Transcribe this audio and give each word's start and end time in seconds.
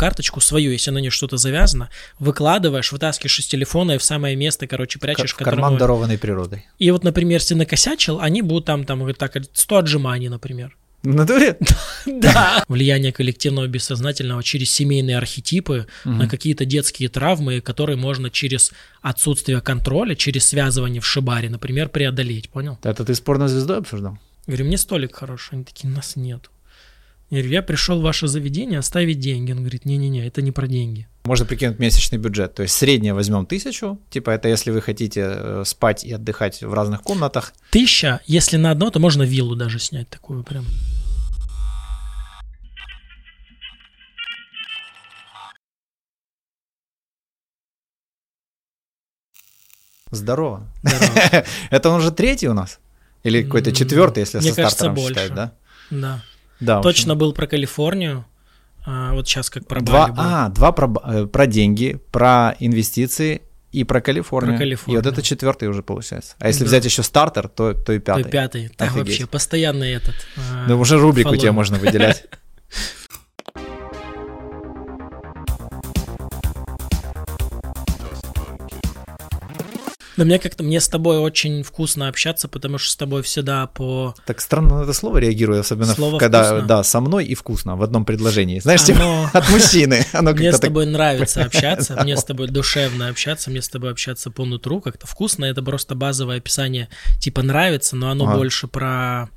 карточку 0.00 0.40
свою, 0.40 0.72
если 0.72 0.90
на 0.92 0.98
нее 0.98 1.10
что-то 1.10 1.36
завязано, 1.36 1.90
выкладываешь, 2.18 2.90
вытаскиваешь 2.90 3.38
из 3.38 3.46
телефона 3.46 3.92
и 3.92 3.98
в 3.98 4.02
самое 4.02 4.34
место, 4.34 4.66
короче, 4.66 4.98
прячешь. 4.98 5.34
В 5.34 5.36
карман, 5.36 5.76
дарованный 5.76 6.16
природой. 6.16 6.64
И 6.78 6.90
вот, 6.90 7.04
например, 7.04 7.40
если 7.40 7.54
накосячил, 7.54 8.18
они 8.18 8.40
будут 8.40 8.64
там, 8.64 8.86
там, 8.86 9.00
говорит, 9.00 9.18
так, 9.18 9.36
100 9.52 9.76
отжиманий, 9.76 10.30
например. 10.30 10.74
В 11.02 11.14
натуре? 11.14 11.58
Да. 12.06 12.64
Влияние 12.66 13.12
коллективного 13.12 13.66
бессознательного 13.66 14.42
через 14.42 14.72
семейные 14.72 15.18
архетипы 15.18 15.86
на 16.04 16.26
какие-то 16.26 16.64
детские 16.64 17.10
травмы, 17.10 17.60
которые 17.60 17.96
можно 17.96 18.30
через 18.30 18.72
отсутствие 19.02 19.60
контроля, 19.60 20.14
через 20.14 20.46
связывание 20.46 21.02
в 21.02 21.06
шибаре, 21.06 21.50
например, 21.50 21.90
преодолеть, 21.90 22.48
понял? 22.48 22.78
Это 22.82 23.04
ты 23.04 23.14
с 23.14 23.20
порнозвездой 23.20 23.78
обсуждал? 23.78 24.18
Говорю, 24.46 24.64
мне 24.64 24.78
столик 24.78 25.14
хороший. 25.14 25.56
Они 25.56 25.64
такие, 25.64 25.88
нас 25.90 26.16
нет. 26.16 26.48
Я 27.30 27.38
говорю, 27.38 27.52
я 27.52 27.62
пришел 27.62 28.00
в 28.00 28.02
ваше 28.02 28.26
заведение 28.26 28.80
оставить 28.80 29.20
деньги. 29.20 29.52
Он 29.52 29.58
говорит, 29.58 29.84
не-не-не, 29.84 30.26
это 30.26 30.42
не 30.42 30.50
про 30.50 30.66
деньги. 30.66 31.06
Можно 31.24 31.46
прикинуть 31.46 31.78
месячный 31.78 32.18
бюджет. 32.18 32.54
То 32.54 32.62
есть 32.62 32.74
среднее 32.74 33.14
возьмем 33.14 33.46
тысячу. 33.46 34.00
Типа 34.10 34.30
это 34.30 34.48
если 34.48 34.72
вы 34.72 34.80
хотите 34.80 35.20
э, 35.26 35.62
спать 35.64 36.02
и 36.02 36.12
отдыхать 36.12 36.60
в 36.60 36.74
разных 36.74 37.02
комнатах. 37.02 37.52
Тысяча, 37.70 38.20
если 38.26 38.56
на 38.56 38.72
одно, 38.72 38.90
то 38.90 38.98
можно 38.98 39.22
виллу 39.22 39.54
даже 39.54 39.78
снять 39.78 40.08
такую 40.08 40.42
прям. 40.42 40.66
Здорово. 50.10 50.66
Это 51.70 51.90
он 51.90 52.00
уже 52.00 52.10
третий 52.10 52.48
у 52.48 52.54
нас? 52.54 52.80
Или 53.22 53.44
какой-то 53.44 53.70
четвертый, 53.70 54.20
если 54.20 54.38
Мне 54.38 54.50
со 54.50 54.56
кажется, 54.56 54.76
стартером 54.76 54.94
больше. 54.96 55.14
считать, 55.14 55.34
да? 55.34 55.52
Да. 55.90 56.22
Да. 56.60 56.80
Точно 56.82 57.14
был 57.16 57.32
про 57.32 57.46
Калифорнию. 57.46 58.24
а 58.86 59.12
вот 59.14 59.28
сейчас 59.28 59.50
как 59.50 59.66
про 59.66 59.80
Два, 59.80 60.06
Бали 60.08 60.12
был. 60.12 60.22
а, 60.24 60.48
два 60.48 60.72
про, 60.72 60.92
э, 61.04 61.26
про 61.26 61.46
деньги, 61.46 61.98
про 62.12 62.54
инвестиции 62.60 63.42
и 63.72 63.84
про 63.84 64.00
Калифорнию. 64.00 64.56
Про 64.56 64.64
И 64.64 64.66
Калифорнию. 64.68 65.02
вот 65.02 65.12
это 65.12 65.22
четвертый 65.22 65.68
уже 65.68 65.82
получается. 65.82 66.34
А 66.38 66.48
если 66.48 66.60
Да. 66.64 66.68
взять 66.68 66.84
еще 66.86 67.02
стартер, 67.02 67.48
то, 67.48 67.72
то 67.74 67.92
и 67.92 67.98
То 67.98 68.04
пятый. 68.04 68.30
пятый. 68.30 68.70
Да, 68.78 68.86
Офигеть. 68.86 69.06
вообще, 69.06 69.26
постоянный 69.26 69.92
этот. 69.92 70.14
а, 70.36 70.66
Да 70.66 70.76
уже 70.76 70.98
рубрику 70.98 71.36
тебе 71.36 71.52
можно 71.52 71.78
выделять. 71.78 72.24
Да 80.20 80.26
мне 80.26 80.38
как-то, 80.38 80.62
мне 80.62 80.80
с 80.80 80.86
тобой 80.88 81.16
очень 81.16 81.62
вкусно 81.62 82.06
общаться, 82.08 82.46
потому 82.46 82.76
что 82.76 82.92
с 82.92 82.96
тобой 82.96 83.22
всегда 83.22 83.66
по... 83.68 84.14
Так 84.26 84.42
странно 84.42 84.80
на 84.80 84.82
это 84.82 84.92
слово 84.92 85.16
реагирую, 85.16 85.60
особенно 85.60 85.94
в- 85.94 85.96
Слово 85.96 86.18
когда, 86.18 86.44
«вкусно». 86.44 86.66
да, 86.68 86.82
со 86.84 87.00
мной 87.00 87.24
и 87.24 87.34
вкусно 87.34 87.74
в 87.74 87.82
одном 87.82 88.04
предложении. 88.04 88.58
Знаешь, 88.60 88.84
типа 88.84 88.98
Оно- 89.00 89.30
от 89.32 89.48
мужчины. 89.48 90.04
Оно 90.12 90.32
Мне 90.32 90.50
с 90.52 90.56
так- 90.60 90.68
тобой 90.68 90.84
нравится 90.84 91.42
общаться, 91.46 91.98
мне 92.02 92.18
с 92.18 92.24
тобой 92.24 92.48
душевно 92.48 93.08
общаться, 93.08 93.48
мне 93.48 93.62
с 93.62 93.68
тобой 93.70 93.92
общаться 93.92 94.30
по 94.30 94.44
нутру, 94.44 94.82
как-то 94.82 95.06
вкусно. 95.06 95.46
Это 95.46 95.62
просто 95.62 95.94
базовое 95.94 96.36
описание, 96.36 96.90
типа 97.18 97.40
нравится, 97.42 97.96
но 97.96 98.10
оно 98.10 98.26
Ага. 98.26 98.36
больше 98.36 98.68
про... 98.68 99.30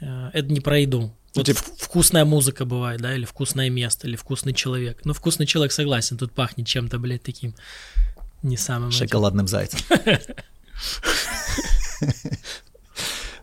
э, 0.00 0.30
Это 0.32 0.52
не 0.52 0.58
про 0.58 0.80
еду. 0.80 1.00
Ну, 1.00 1.12
Вот 1.36 1.46
типа- 1.46 1.60
вкусная 1.78 2.24
музыка 2.24 2.64
бывает, 2.64 3.00
да, 3.00 3.14
или 3.14 3.24
вкусное 3.24 3.70
место, 3.70 4.08
или 4.08 4.16
вкусный 4.16 4.52
человек. 4.52 5.02
Ну, 5.04 5.12
вкусный 5.12 5.46
человек 5.46 5.70
согласен, 5.70 6.16
тут 6.18 6.32
пахнет 6.32 6.66
чем-то, 6.66 6.98
блядь, 6.98 7.22
таким 7.22 7.54
не 8.42 8.56
самым... 8.56 8.88
этим. 8.90 8.98
Шоколадным 8.98 9.46
зайцем. 9.48 9.78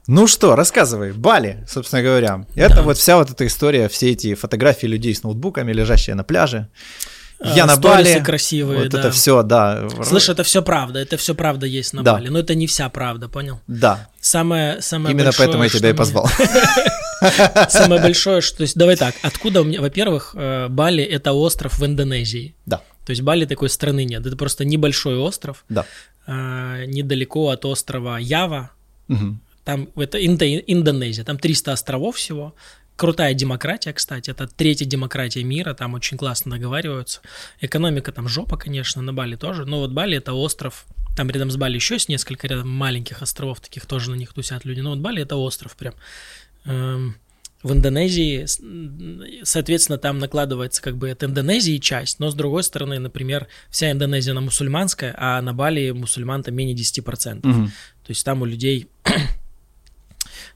Ну 0.06 0.28
что, 0.28 0.56
рассказывай, 0.58 1.14
Бали, 1.14 1.64
собственно 1.68 2.02
говоря. 2.02 2.46
Это 2.56 2.76
Да. 2.76 2.82
вот 2.82 2.98
вся 2.98 3.16
вот 3.16 3.30
эта 3.30 3.48
история, 3.48 3.88
все 3.88 4.12
эти 4.12 4.34
фотографии 4.34 4.86
людей 4.86 5.16
с 5.16 5.24
ноутбуками, 5.24 5.72
лежащие 5.72 6.14
на 6.16 6.26
пляже. 6.26 6.68
Я 7.42 7.64
А, 7.64 7.68
на 7.68 7.76
сторисы 7.76 8.14
Бали. 8.16 8.24
красивые, 8.24 8.80
Вот 8.84 8.90
да. 8.90 9.00
это 9.00 9.12
все, 9.12 9.44
да. 9.44 9.88
Слышь, 10.04 10.28
это 10.30 10.44
все 10.44 10.62
правда, 10.62 11.00
это 11.00 11.16
все 11.18 11.34
правда 11.36 11.66
есть 11.66 11.94
на 11.94 12.04
Да. 12.04 12.14
Бали, 12.16 12.28
но 12.30 12.40
это 12.40 12.54
не 12.54 12.68
вся 12.68 12.90
правда, 12.90 13.30
понял? 13.30 13.62
Да, 13.68 14.10
Самое, 14.20 14.82
самое 14.82 15.14
именно 15.14 15.26
большое, 15.26 15.48
поэтому 15.48 15.64
я 15.64 15.70
тебя 15.70 15.90
и 15.90 15.94
позвал. 15.94 16.28
Самое 17.70 18.02
большое, 18.02 18.42
что... 18.42 18.58
То 18.58 18.64
есть, 18.64 18.76
давай 18.76 18.98
так, 18.98 19.16
откуда 19.22 19.62
у 19.62 19.64
меня... 19.64 19.80
Во-первых, 19.82 20.36
э, 20.38 20.68
Бали— 20.70 21.04
это 21.06 21.32
остров 21.32 21.80
в 21.80 21.86
Индонезии. 21.86 22.56
Да, 22.66 22.82
То 23.06 23.12
есть 23.12 23.22
Бали 23.22 23.46
такой 23.46 23.70
страны 23.70 24.06
нет. 24.06 24.26
Это 24.26 24.36
просто 24.36 24.66
небольшой 24.66 25.18
остров, 25.18 25.66
да. 25.70 25.86
э, 26.28 26.86
недалеко 26.86 27.50
от 27.50 27.66
острова 27.66 28.18
Ява. 28.18 28.72
Мгм. 29.08 29.42
Там 29.64 29.90
это 29.96 30.20
Индо- 30.20 30.64
Индонезия, 30.68 31.24
там 31.24 31.38
300 31.38 31.74
островов 31.74 32.16
всего. 32.18 32.54
Крутая 32.96 33.34
демократия, 33.34 33.92
кстати, 33.92 34.30
это 34.30 34.48
третья 34.48 34.86
демократия 34.86 35.44
мира, 35.44 35.74
там 35.74 35.96
очень 35.96 36.16
классно 36.18 36.52
договариваются. 36.52 37.22
Экономика 37.60 38.12
там 38.12 38.28
жопа, 38.28 38.56
конечно, 38.56 39.02
на 39.02 39.14
Бали 39.14 39.36
тоже, 39.36 39.66
но 39.66 39.80
вот 39.80 39.92
Бали 39.92 40.18
это 40.18 40.34
остров, 40.34 40.86
там 41.18 41.30
рядом 41.32 41.50
с 41.50 41.58
Бали 41.58 41.76
еще 41.76 41.96
есть 41.96 42.08
несколько 42.08 42.48
рядом 42.48 42.70
маленьких 42.70 43.22
островов, 43.24 43.62
таких 43.62 43.88
тоже 43.88 44.12
на 44.12 44.16
них 44.16 44.34
тусят 44.34 44.64
люди, 44.64 44.82
но 44.82 44.92
вот 44.92 45.00
Бали 45.00 45.24
это 45.24 45.38
остров 45.38 45.76
прям. 45.76 45.96
Эм, 46.66 47.16
В 47.64 47.72
Индонезии, 47.72 48.46
соответственно, 49.44 49.98
там 49.98 50.20
накладывается 50.20 50.82
как 50.82 50.98
бы 50.98 51.10
от 51.10 51.24
Индонезии 51.24 51.78
часть, 51.78 52.20
но 52.20 52.30
с 52.30 52.36
другой 52.36 52.64
стороны, 52.64 53.00
например, 53.00 53.48
вся 53.70 53.90
Индонезия 53.92 54.32
она 54.32 54.42
мусульманская, 54.42 55.16
а 55.18 55.42
на 55.42 55.54
Бали 55.54 55.92
мусульман 55.92 56.44
там 56.44 56.56
менее 56.56 56.76
10%. 56.76 57.40
Мгм. 57.44 57.68
То 57.68 58.10
есть 58.10 58.26
там 58.26 58.42
у 58.42 58.46
людей, 58.46 58.90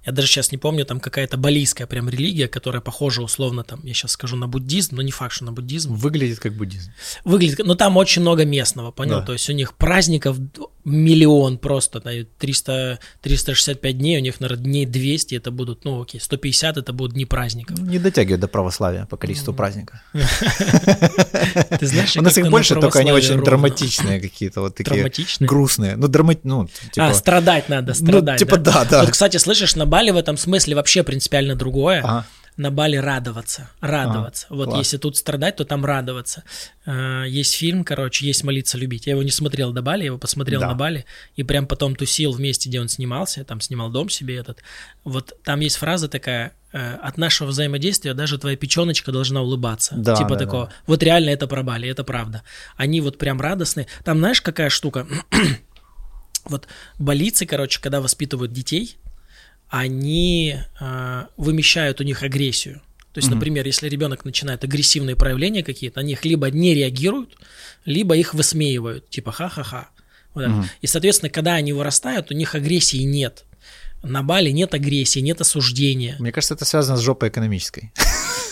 я 0.07 0.13
даже 0.13 0.29
сейчас 0.29 0.53
не 0.53 0.57
помню, 0.57 0.85
там 0.85 1.01
какая-то 1.01 1.35
балийская 1.35 1.85
прям 1.85 2.07
религия, 2.07 2.47
которая 2.47 2.81
похожа 2.81 3.21
условно 3.21 3.65
там, 3.65 3.81
я 3.83 3.93
сейчас 3.93 4.11
скажу 4.11 4.37
на 4.37 4.47
буддизм, 4.47 4.95
но 4.95 5.01
не 5.01 5.11
факт, 5.11 5.33
что 5.33 5.43
на 5.43 5.51
буддизм. 5.51 5.93
Выглядит 5.93 6.39
как 6.39 6.53
буддизм. 6.53 6.91
Выглядит, 7.25 7.59
но 7.65 7.75
там 7.75 7.97
очень 7.97 8.21
много 8.21 8.45
местного, 8.45 8.91
понял? 8.91 9.19
Да. 9.19 9.25
То 9.25 9.33
есть 9.33 9.49
у 9.49 9.53
них 9.53 9.73
праздников 9.73 10.37
миллион 10.85 11.57
просто, 11.57 11.99
да, 11.99 12.13
и 12.13 12.23
300, 12.23 12.99
365 13.21 13.97
дней, 13.97 14.17
у 14.17 14.21
них, 14.21 14.39
наверное, 14.39 14.63
дней 14.63 14.85
200 14.85 15.35
это 15.35 15.51
будут, 15.51 15.83
ну 15.83 16.01
окей, 16.01 16.21
150 16.21 16.77
это 16.77 16.93
будут 16.93 17.13
дни 17.13 17.25
праздников. 17.25 17.77
Не 17.79 17.99
дотягивает 17.99 18.39
до 18.39 18.47
православия 18.47 19.05
по 19.05 19.17
количеству 19.17 19.53
праздника. 19.53 20.01
Ты 20.13 21.85
знаешь, 21.85 22.15
У 22.15 22.21
нас 22.21 22.37
их 22.37 22.49
больше, 22.49 22.75
только 22.75 22.99
они 22.99 23.11
очень 23.11 23.43
драматичные 23.43 24.21
какие-то, 24.21 24.61
вот 24.61 24.75
такие 24.75 24.95
Драматичные? 24.95 25.47
грустные. 25.49 25.95
Ну, 25.97 26.07
драма... 26.07 26.35
ну, 26.43 26.69
типа... 26.93 27.07
А, 27.07 27.13
страдать 27.13 27.67
надо, 27.67 27.93
ну, 27.99 28.07
страдать. 28.07 28.39
типа, 28.39 28.55
да, 28.55 28.85
да. 28.85 29.01
Вот, 29.01 29.11
кстати, 29.11 29.35
слышишь, 29.35 29.75
на 29.75 29.85
Бали 29.97 30.11
в 30.11 30.17
этом 30.17 30.37
смысле 30.37 30.75
вообще 30.75 31.01
принципиально 31.01 31.55
другое. 31.55 32.01
Ага. 32.03 32.27
На 32.55 32.69
Бали 32.69 32.97
радоваться, 32.97 33.69
радоваться. 33.81 34.45
вот 34.49 34.65
класс. 34.69 34.77
если 34.79 34.97
тут 34.97 35.17
страдать, 35.17 35.55
то 35.55 35.65
там 35.65 35.83
радоваться. 35.85 36.43
Э, 36.85 37.23
Есть 37.27 37.55
фильм, 37.55 37.83
короче, 37.83 38.25
есть 38.27 38.43
молиться 38.43 38.77
любить. 38.77 39.07
Я 39.07 39.13
его 39.13 39.23
не 39.23 39.31
смотрел 39.31 39.71
до 39.73 39.81
Бали, 39.81 40.01
я 40.01 40.05
его 40.07 40.19
посмотрел 40.19 40.59
Да. 40.61 40.67
на 40.67 40.75
Бали 40.75 41.05
и 41.35 41.41
прям 41.41 41.65
потом 41.65 41.95
тусил 41.95 42.31
в 42.31 42.39
месте, 42.39 42.69
где 42.69 42.79
он 42.79 42.89
снимался, 42.89 43.43
там 43.43 43.59
снимал 43.59 43.89
дом 43.89 44.09
себе 44.09 44.37
этот. 44.37 44.59
Вот 45.03 45.33
там 45.43 45.61
есть 45.61 45.77
фраза 45.77 46.07
такая: 46.09 46.53
э, 46.73 46.95
от 46.95 47.17
нашего 47.17 47.47
взаимодействия 47.47 48.13
даже 48.13 48.37
твоя 48.37 48.55
печеночка 48.55 49.11
должна 49.11 49.41
улыбаться. 49.41 49.95
Да, 49.97 50.15
типа 50.15 50.29
да, 50.35 50.37
такого. 50.45 50.65
да. 50.67 50.71
Вот 50.85 51.01
реально 51.01 51.29
это 51.31 51.47
про 51.47 51.63
Бали, 51.63 51.89
это 51.89 52.03
правда. 52.03 52.43
Они 52.75 53.01
вот 53.01 53.17
прям 53.17 53.41
радостные. 53.41 53.87
Там 54.03 54.19
знаешь 54.19 54.41
какая 54.43 54.69
штука? 54.69 55.07
вот 56.45 56.67
балийцы, 56.99 57.45
короче, 57.47 57.79
когда 57.81 57.99
воспитывают 58.01 58.51
детей, 58.53 58.97
они 59.69 60.57
э, 60.79 61.25
вымещают 61.37 61.99
у 62.01 62.03
них 62.03 62.23
агрессию. 62.23 62.81
То 63.13 63.19
есть, 63.19 63.31
например, 63.31 63.65
если 63.65 63.89
ребенок 63.89 64.25
начинает 64.25 64.63
агрессивные 64.63 65.15
проявления 65.15 65.63
какие-то, 65.63 66.01
они 66.01 66.13
их 66.13 66.23
либо 66.23 66.51
не 66.51 66.75
реагируют, 66.75 67.35
либо 67.83 68.15
их 68.15 68.35
высмеивают, 68.35 69.09
типа 69.09 69.31
ха-ха-ха. 69.31 69.89
Вот. 70.35 70.51
И, 70.81 70.87
соответственно, 70.87 71.31
когда 71.31 71.55
они 71.55 71.73
вырастают, 71.73 72.29
у 72.29 72.35
них 72.35 72.53
агрессии 72.53 73.01
нет. 73.01 73.45
На 74.03 74.21
Бали 74.21 74.51
нет 74.51 74.75
агрессии, 74.75 75.19
нет 75.19 75.41
осуждения. 75.41 76.15
Мне 76.19 76.31
кажется, 76.31 76.53
это 76.53 76.65
связано 76.65 76.97
с 76.97 77.01
жопой 77.01 77.29
экономической. 77.29 77.91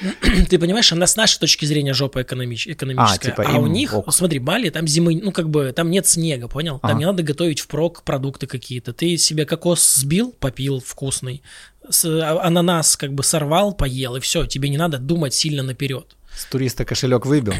Ты 0.48 0.58
понимаешь, 0.58 0.92
она 0.92 1.06
с 1.06 1.16
нашей 1.16 1.38
точки 1.38 1.64
зрения 1.66 1.92
жопа 1.94 2.20
экономич- 2.22 2.70
экономическая. 2.72 3.30
типа 3.30 3.44
А, 3.46 3.58
у 3.58 3.66
них, 3.66 3.92
ок. 3.94 4.12
смотри, 4.14 4.38
Бали, 4.38 4.70
там 4.70 4.86
зимы, 4.86 5.20
ну 5.22 5.30
как 5.32 5.50
бы, 5.50 5.72
там 5.72 5.90
нет 5.90 6.06
снега, 6.06 6.48
понял? 6.48 6.78
Там 6.78 6.90
Ага. 6.92 6.98
не 6.98 7.04
надо 7.06 7.22
готовить 7.22 7.60
впрок 7.60 8.02
продукты 8.02 8.46
какие-то. 8.46 8.92
Ты 8.92 9.16
себе 9.18 9.44
кокос 9.44 9.94
сбил, 9.96 10.32
попил 10.32 10.80
вкусный, 10.80 11.42
с- 11.88 12.04
а- 12.06 12.42
ананас 12.42 12.96
как 12.96 13.12
бы 13.12 13.22
сорвал, 13.22 13.74
поел, 13.74 14.16
и 14.16 14.20
все, 14.20 14.46
тебе 14.46 14.68
не 14.70 14.78
надо 14.78 14.98
думать 14.98 15.34
сильно 15.34 15.62
наперед. 15.62 16.16
С 16.34 16.46
туриста 16.46 16.84
кошелек 16.84 17.26
выбил. 17.26 17.54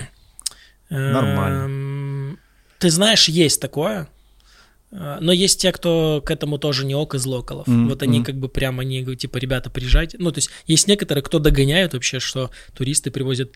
Нормально. 0.88 1.64
Эм, 1.64 2.38
Ты 2.78 2.90
знаешь, 2.90 3.28
есть 3.28 3.60
такое. 3.60 4.08
Э, 4.92 5.18
Но 5.20 5.32
есть 5.32 5.60
те, 5.60 5.72
кто 5.72 6.22
к 6.24 6.30
этому 6.30 6.58
тоже 6.58 6.84
не 6.84 6.94
ок 6.94 7.14
из 7.14 7.24
локалов. 7.26 7.66
Мгм, 7.66 7.88
Вот 7.88 8.02
они 8.02 8.22
как 8.24 8.36
бы 8.36 8.48
прямо, 8.48 8.82
они 8.82 9.02
говорят, 9.02 9.20
типа, 9.20 9.38
ребята, 9.38 9.70
приезжайте. 9.70 10.16
Ну, 10.18 10.30
то 10.32 10.38
есть 10.38 10.50
есть 10.66 10.88
некоторые, 10.88 11.22
кто 11.22 11.38
догоняют 11.38 11.92
вообще, 11.94 12.18
что 12.20 12.50
туристы 12.74 13.10
привозят 13.10 13.52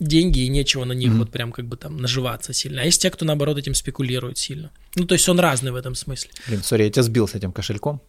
деньги 0.00 0.40
и 0.40 0.48
нечего 0.48 0.84
на 0.84 0.92
них 0.92 1.10
Мгм. 1.10 1.18
вот 1.18 1.30
прям 1.32 1.50
как 1.52 1.66
бы 1.66 1.76
там 1.76 1.96
наживаться 1.96 2.52
сильно. 2.52 2.82
А 2.82 2.84
есть 2.84 3.02
те, 3.02 3.10
кто 3.10 3.24
наоборот 3.24 3.58
этим 3.58 3.74
спекулирует 3.74 4.38
сильно. 4.38 4.70
Ну, 4.94 5.04
то 5.06 5.14
есть 5.14 5.28
он 5.28 5.40
разный 5.40 5.72
в 5.72 5.74
этом 5.76 5.94
смысле. 5.96 6.30
Блин, 6.46 6.62
сори, 6.62 6.84
я 6.84 6.90
тебя 6.90 7.02
сбил 7.02 7.26
с 7.26 7.34
этим 7.34 7.50
кошельком. 7.52 8.00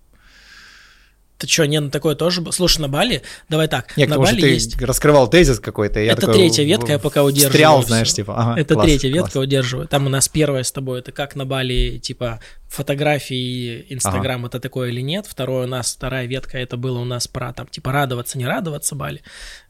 Ты 1.39 1.47
что, 1.47 1.65
не 1.65 1.79
на 1.79 1.89
такое 1.89 2.15
тоже? 2.15 2.43
Слушай, 2.51 2.81
на 2.81 2.89
Бали, 2.89 3.21
давай 3.47 3.69
так, 3.69 3.95
Нет, 3.95 4.09
на 4.09 4.15
потому 4.15 4.25
что 4.25 4.35
Бали 4.35 4.41
ты 4.41 4.53
есть... 4.55 4.81
раскрывал 4.81 5.29
тезис 5.29 5.61
какой-то. 5.61 5.97
Это 6.01 6.19
такой 6.19 6.33
третья 6.33 6.65
ветка, 6.65 6.91
я 6.91 6.99
пока 6.99 7.23
удерживаю. 7.23 7.51
Встрял, 7.51 7.79
всё. 7.79 7.87
знаешь, 7.87 8.13
типа. 8.13 8.35
ага, 8.37 8.59
Это 8.59 8.73
класс, 8.73 8.85
третья 8.85 9.09
класс. 9.09 9.23
ветка, 9.23 9.37
удерживаю. 9.37 9.87
Там 9.87 10.05
у 10.05 10.09
нас 10.09 10.27
первая 10.27 10.63
с 10.63 10.71
тобой, 10.73 10.99
это 10.99 11.13
как 11.13 11.37
на 11.37 11.45
Бали, 11.45 11.97
типа, 11.97 12.41
фотографии, 12.67 13.85
Инстаграм, 13.87 14.45
это 14.45 14.59
такое 14.59 14.89
или 14.89 14.99
нет. 14.99 15.27
Второе 15.29 15.63
у 15.63 15.69
нас, 15.69 15.93
вторая 15.95 16.27
ветка, 16.27 16.57
это 16.57 16.75
было 16.75 16.99
у 16.99 17.05
нас 17.05 17.29
про, 17.29 17.53
там, 17.53 17.67
типа, 17.67 17.93
радоваться, 17.93 18.37
не 18.37 18.45
радоваться 18.45 18.95
Бали. 18.95 19.21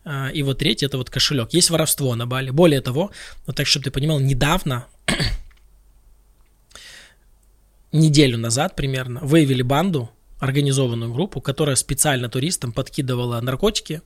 А, 0.03 0.29
И 0.29 0.41
вот 0.41 0.57
третья, 0.57 0.87
это 0.87 0.97
вот 0.97 1.11
кошелек. 1.11 1.53
Есть 1.53 1.69
воровство 1.69 2.15
на 2.15 2.25
Бали. 2.25 2.49
Более 2.49 2.81
того, 2.81 3.11
вот 3.45 3.55
так, 3.55 3.67
чтобы 3.67 3.83
ты 3.83 3.91
понимал, 3.91 4.19
недавно, 4.19 4.87
неделю 7.91 8.39
назад 8.39 8.75
примерно, 8.75 9.19
выявили 9.21 9.61
банду, 9.61 10.09
организованную 10.39 11.13
группу, 11.13 11.41
которая 11.41 11.75
специально 11.75 12.29
туристам 12.29 12.71
подкидывала 12.71 13.39
наркотики, 13.41 14.01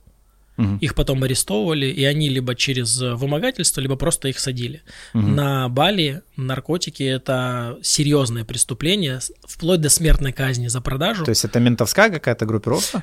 Мгм. 0.56 0.78
их 0.78 0.94
потом 0.94 1.20
арестовывали, 1.24 1.86
и 1.86 2.04
они 2.04 2.28
либо 2.28 2.54
через 2.54 3.02
э, 3.02 3.14
вымогательство, 3.14 3.80
либо 3.80 3.96
просто 3.96 4.28
их 4.28 4.38
садили. 4.38 4.82
Мгм. 5.12 5.34
На 5.34 5.68
Бали 5.68 6.22
наркотики 6.36 7.02
это 7.02 7.76
серьезное 7.82 8.44
преступление, 8.44 9.18
вплоть 9.48 9.80
до 9.80 9.88
смертной 9.88 10.32
казни 10.32 10.68
за 10.68 10.80
продажу. 10.80 11.24
То 11.24 11.30
есть 11.30 11.44
это 11.44 11.58
ментовская 11.58 12.08
какая-то 12.08 12.46
группировка? 12.46 13.02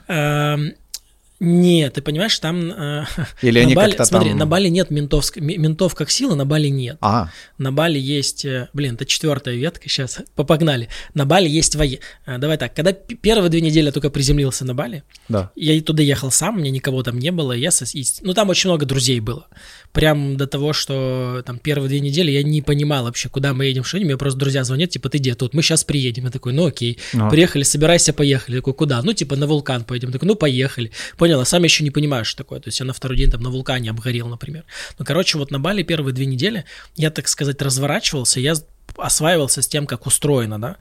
Нет, 1.44 1.94
ты 1.96 2.04
понимаешь, 2.04 2.38
там... 2.38 2.72
э, 2.72 3.06
Или 3.42 3.60
на 3.62 3.66
они 3.66 3.74
Бали, 3.74 3.90
как-то 3.92 4.06
смотри, 4.06 4.30
там... 4.30 4.38
на 4.38 4.46
Бали 4.46 4.68
нет 4.70 4.92
ментовск- 4.92 5.40
ме- 5.42 5.58
ментов 5.58 5.96
как 5.96 6.12
сила, 6.12 6.36
на 6.36 6.46
Бали 6.46 6.68
нет. 6.68 6.98
Ага, 7.02 7.32
На 7.58 7.72
Бали 7.72 7.98
есть, 7.98 8.46
э, 8.46 8.70
блин, 8.74 8.94
это 8.94 9.06
четвертая 9.08 9.56
ветка, 9.56 9.90
сейчас 9.90 10.20
погнали. 10.36 10.88
На 11.16 11.26
Бали 11.26 11.50
есть 11.50 11.76
воe... 11.76 12.00
э, 12.28 12.38
Давай 12.38 12.58
так, 12.60 12.76
когда 12.76 12.94
первые 12.94 13.50
две 13.50 13.60
недели 13.62 13.86
я 13.88 13.92
только 13.92 14.12
приземлился 14.12 14.66
на 14.66 14.76
Бали, 14.76 15.02
да. 15.30 15.52
я 15.56 15.82
туда 15.82 16.04
ехал 16.04 16.30
сам, 16.30 16.60
меня 16.60 16.70
никого 16.70 17.02
там 17.02 17.18
не 17.18 17.32
было, 17.32 17.54
я 17.54 17.72
со... 17.72 17.86
и- 17.98 18.06
ну 18.22 18.36
там 18.36 18.50
очень 18.50 18.70
много 18.70 18.86
друзей 18.86 19.20
было. 19.20 19.48
Прям 19.94 20.38
до 20.38 20.46
того, 20.48 20.74
что 20.74 21.42
там 21.46 21.58
первые 21.60 21.90
две 21.90 22.00
недели 22.02 22.32
я 22.32 22.44
не 22.44 22.62
понимал 22.62 23.04
вообще, 23.06 23.30
куда 23.30 23.54
мы 23.54 23.66
едем, 23.66 23.84
что 23.84 23.98
едем. 23.98 24.08
Мне 24.10 24.18
просто 24.18 24.40
друзья 24.40 24.64
звонят, 24.64 24.92
типа, 24.92 25.10
ты 25.10 25.18
где 25.18 25.34
тут? 25.36 25.54
Мы 25.54 25.62
сейчас 25.64 25.84
приедем. 25.84 26.26
Я 26.26 26.30
такой, 26.30 26.54
ну 26.54 26.68
окей. 26.68 26.98
Ага. 27.14 27.30
Приехали, 27.30 27.64
собирайся, 27.64 28.14
поехали. 28.14 28.56
Я 28.56 28.62
такой, 28.62 28.74
куда? 28.74 29.02
Ну, 29.02 29.12
типа, 29.14 29.36
на 29.36 29.48
вулкан 29.48 29.84
поедем. 29.84 30.10
Я 30.10 30.14
такой, 30.14 30.28
ну, 30.28 30.36
поехали. 30.36 30.92
Понял, 31.18 31.31
а 31.40 31.46
сам 31.46 31.64
еще 31.64 31.84
не 31.84 31.92
понимаю, 31.92 32.26
что 32.26 32.38
такое. 32.44 32.60
То 32.60 32.68
есть 32.68 32.80
я 32.80 32.86
на 32.86 32.94
второй 32.94 33.18
день 33.18 33.32
там 33.32 33.42
на 33.42 33.50
вулкане 33.50 33.90
обгорел, 33.92 34.28
например. 34.28 34.64
Ну, 35.00 35.06
короче, 35.06 35.38
вот 35.38 35.52
на 35.52 35.60
Бали 35.60 35.84
первые 35.84 36.14
две 36.14 36.26
недели 36.26 36.66
я, 36.96 37.10
так 37.12 37.28
сказать, 37.28 37.62
разворачивался, 37.62 38.40
я 38.40 38.54
осваивался 38.98 39.62
с 39.62 39.68
тем, 39.68 39.88
как 39.88 40.06
устроено, 40.06 40.60
да. 40.60 40.78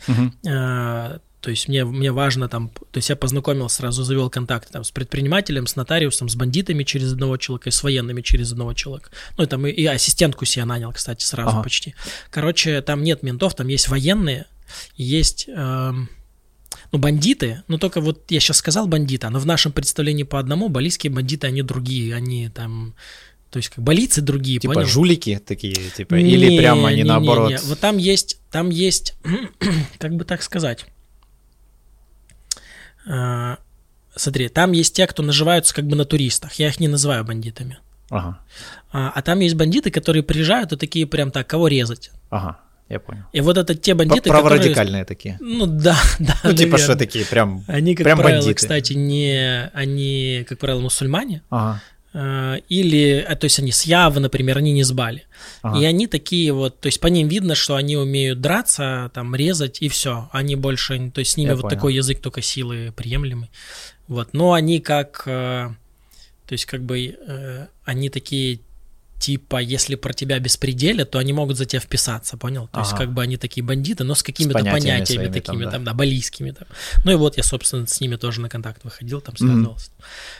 Э, 0.46 1.18
То 1.40 1.50
есть 1.50 1.68
мне, 1.68 1.84
мне 1.84 2.12
важно 2.12 2.48
там, 2.48 2.68
то 2.68 2.98
есть 2.98 3.08
я 3.08 3.16
познакомился, 3.16 3.76
сразу 3.76 4.02
завел 4.04 4.28
контакты 4.28 4.72
там 4.72 4.84
с 4.84 4.90
предпринимателем, 4.90 5.66
с 5.66 5.74
нотариусом, 5.76 6.28
с 6.28 6.34
бандитами 6.34 6.84
через 6.84 7.12
одного 7.12 7.36
человека 7.38 7.70
и 7.70 7.72
с 7.72 7.82
военными 7.82 8.20
через 8.20 8.52
одного 8.52 8.74
человека. 8.74 9.10
Ну 9.38 9.44
и 9.44 9.46
там 9.46 9.66
и, 9.66 9.70
и 9.70 9.86
ассистентку 9.86 10.44
себе 10.44 10.66
нанял, 10.66 10.92
кстати, 10.92 11.24
сразу 11.24 11.50
Ага. 11.50 11.62
почти. 11.62 11.94
Короче, 12.30 12.82
там 12.82 13.02
нет 13.02 13.22
ментов, 13.22 13.54
там 13.54 13.68
есть 13.68 13.88
военные, 13.88 14.44
есть 14.96 15.46
эм, 15.48 16.10
ну, 16.92 16.98
бандиты, 16.98 17.62
но 17.68 17.78
только 17.78 18.00
вот 18.00 18.30
я 18.30 18.40
сейчас 18.40 18.56
сказал 18.58 18.86
бандиты, 18.86 19.28
но 19.28 19.38
в 19.38 19.46
нашем 19.46 19.72
представлении 19.72 20.24
по 20.24 20.38
одному, 20.38 20.68
балийские 20.68 21.12
бандиты, 21.12 21.46
они 21.46 21.62
другие, 21.62 22.14
они 22.14 22.48
там, 22.48 22.94
то 23.50 23.58
есть 23.58 23.68
как 23.70 23.82
балийцы 23.84 24.20
другие, 24.22 24.58
Типа 24.60 24.74
понял? 24.74 24.86
жулики 24.86 25.40
такие, 25.44 25.74
типа, 25.96 26.16
или 26.16 26.50
Не, 26.50 26.58
прямо 26.58 26.88
они 26.88 26.98
не, 26.98 27.02
не, 27.02 27.08
наоборот. 27.08 27.50
не. 27.50 27.58
Вот 27.58 27.78
там 27.80 27.96
есть, 27.98 28.38
там 28.50 28.70
есть, 28.70 29.14
как 29.98 30.14
бы 30.16 30.24
так 30.24 30.42
сказать. 30.42 30.86
А, 33.06 33.58
Смотри, 34.16 34.48
там 34.48 34.72
есть 34.72 34.94
те, 34.94 35.06
кто 35.06 35.22
наживаются 35.22 35.72
как 35.74 35.86
бы 35.86 35.94
на 35.96 36.04
туристах. 36.04 36.54
Я 36.54 36.68
их 36.68 36.80
не 36.80 36.88
называю 36.88 37.24
бандитами. 37.24 37.78
Ага, 38.10 38.40
А, 38.90 39.10
а 39.14 39.22
там 39.22 39.38
есть 39.38 39.54
бандиты, 39.54 39.92
которые 39.92 40.24
приезжают 40.24 40.72
и 40.72 40.76
такие 40.76 41.06
прям 41.06 41.30
так, 41.30 41.46
кого 41.46 41.68
резать. 41.68 42.10
ага, 42.28 42.58
я 42.90 42.98
понял. 42.98 43.22
И 43.32 43.40
вот 43.40 43.56
это 43.56 43.74
те 43.76 43.94
бандиты, 43.94 44.28
которые... 44.28 44.42
Праворадикальные 44.42 45.04
такие. 45.04 45.38
Ну 45.40 45.66
да, 45.66 45.96
да, 46.18 46.36
Ну, 46.42 46.52
типа, 46.52 46.76
что 46.76 46.96
такие, 46.96 47.24
прям... 47.24 47.64
Они, 47.68 47.94
как 47.94 48.04
прям 48.04 48.18
правило, 48.18 48.38
бандиты. 48.40 48.54
кстати, 48.56 48.94
не... 48.94 49.70
Они, 49.72 50.44
как 50.48 50.58
правило, 50.58 50.80
мусульмане. 50.80 51.42
Ага, 51.50 51.80
э, 52.12 52.56
Или, 52.68 53.24
а, 53.28 53.36
то 53.36 53.44
есть 53.44 53.60
они 53.60 53.70
с 53.70 53.84
Явы, 53.84 54.18
например, 54.18 54.58
они 54.58 54.72
не 54.72 54.82
с 54.82 54.90
Бали. 54.90 55.22
ага. 55.62 55.78
И 55.80 55.84
они 55.84 56.08
такие 56.08 56.52
вот, 56.52 56.80
то 56.80 56.86
есть 56.86 56.98
по 56.98 57.06
ним 57.06 57.28
видно, 57.28 57.54
что 57.54 57.76
они 57.76 57.96
умеют 57.96 58.40
драться, 58.40 59.10
там, 59.14 59.36
резать, 59.36 59.80
и 59.80 59.88
все. 59.88 60.28
Они 60.32 60.56
больше, 60.56 61.10
то 61.14 61.20
есть 61.20 61.32
с 61.32 61.36
ними 61.36 61.50
Я 61.50 61.54
вот 61.54 61.62
понял. 61.62 61.76
такой 61.76 61.94
язык 61.94 62.20
только 62.20 62.42
силы 62.42 62.92
приемлемый. 62.96 63.50
Вот, 64.08 64.30
но 64.32 64.54
они 64.54 64.80
как, 64.80 65.22
э, 65.26 65.70
то 66.46 66.52
есть 66.52 66.66
как 66.66 66.82
бы 66.82 67.16
э, 67.24 67.66
они 67.84 68.10
такие 68.10 68.58
типа, 69.20 69.58
если 69.58 69.94
про 69.94 70.12
тебя 70.12 70.38
беспределят, 70.38 71.10
то 71.10 71.18
они 71.18 71.32
могут 71.32 71.58
за 71.58 71.66
тебя 71.66 71.80
вписаться, 71.80 72.36
понял? 72.36 72.68
То 72.72 72.80
есть 72.80 72.92
Ага. 72.92 73.04
как 73.04 73.12
бы 73.12 73.22
они 73.22 73.36
такие 73.36 73.62
бандиты, 73.62 74.02
но 74.02 74.14
с 74.14 74.22
какими-то 74.22 74.58
понятиями 74.58 74.80
понятиями, 74.80 75.32
такими 75.32 75.62
там, 75.64 75.72
там, 75.72 75.84
да. 75.84 75.90
да. 75.92 75.96
балийскими 75.96 76.50
там. 76.52 76.66
Ну 77.04 77.12
и 77.12 77.14
вот 77.14 77.36
я, 77.36 77.42
собственно, 77.42 77.86
с 77.86 78.00
ними 78.00 78.16
тоже 78.16 78.40
на 78.40 78.48
контакт 78.48 78.82
выходил, 78.82 79.20
там 79.20 79.36
связывался. 79.36 79.90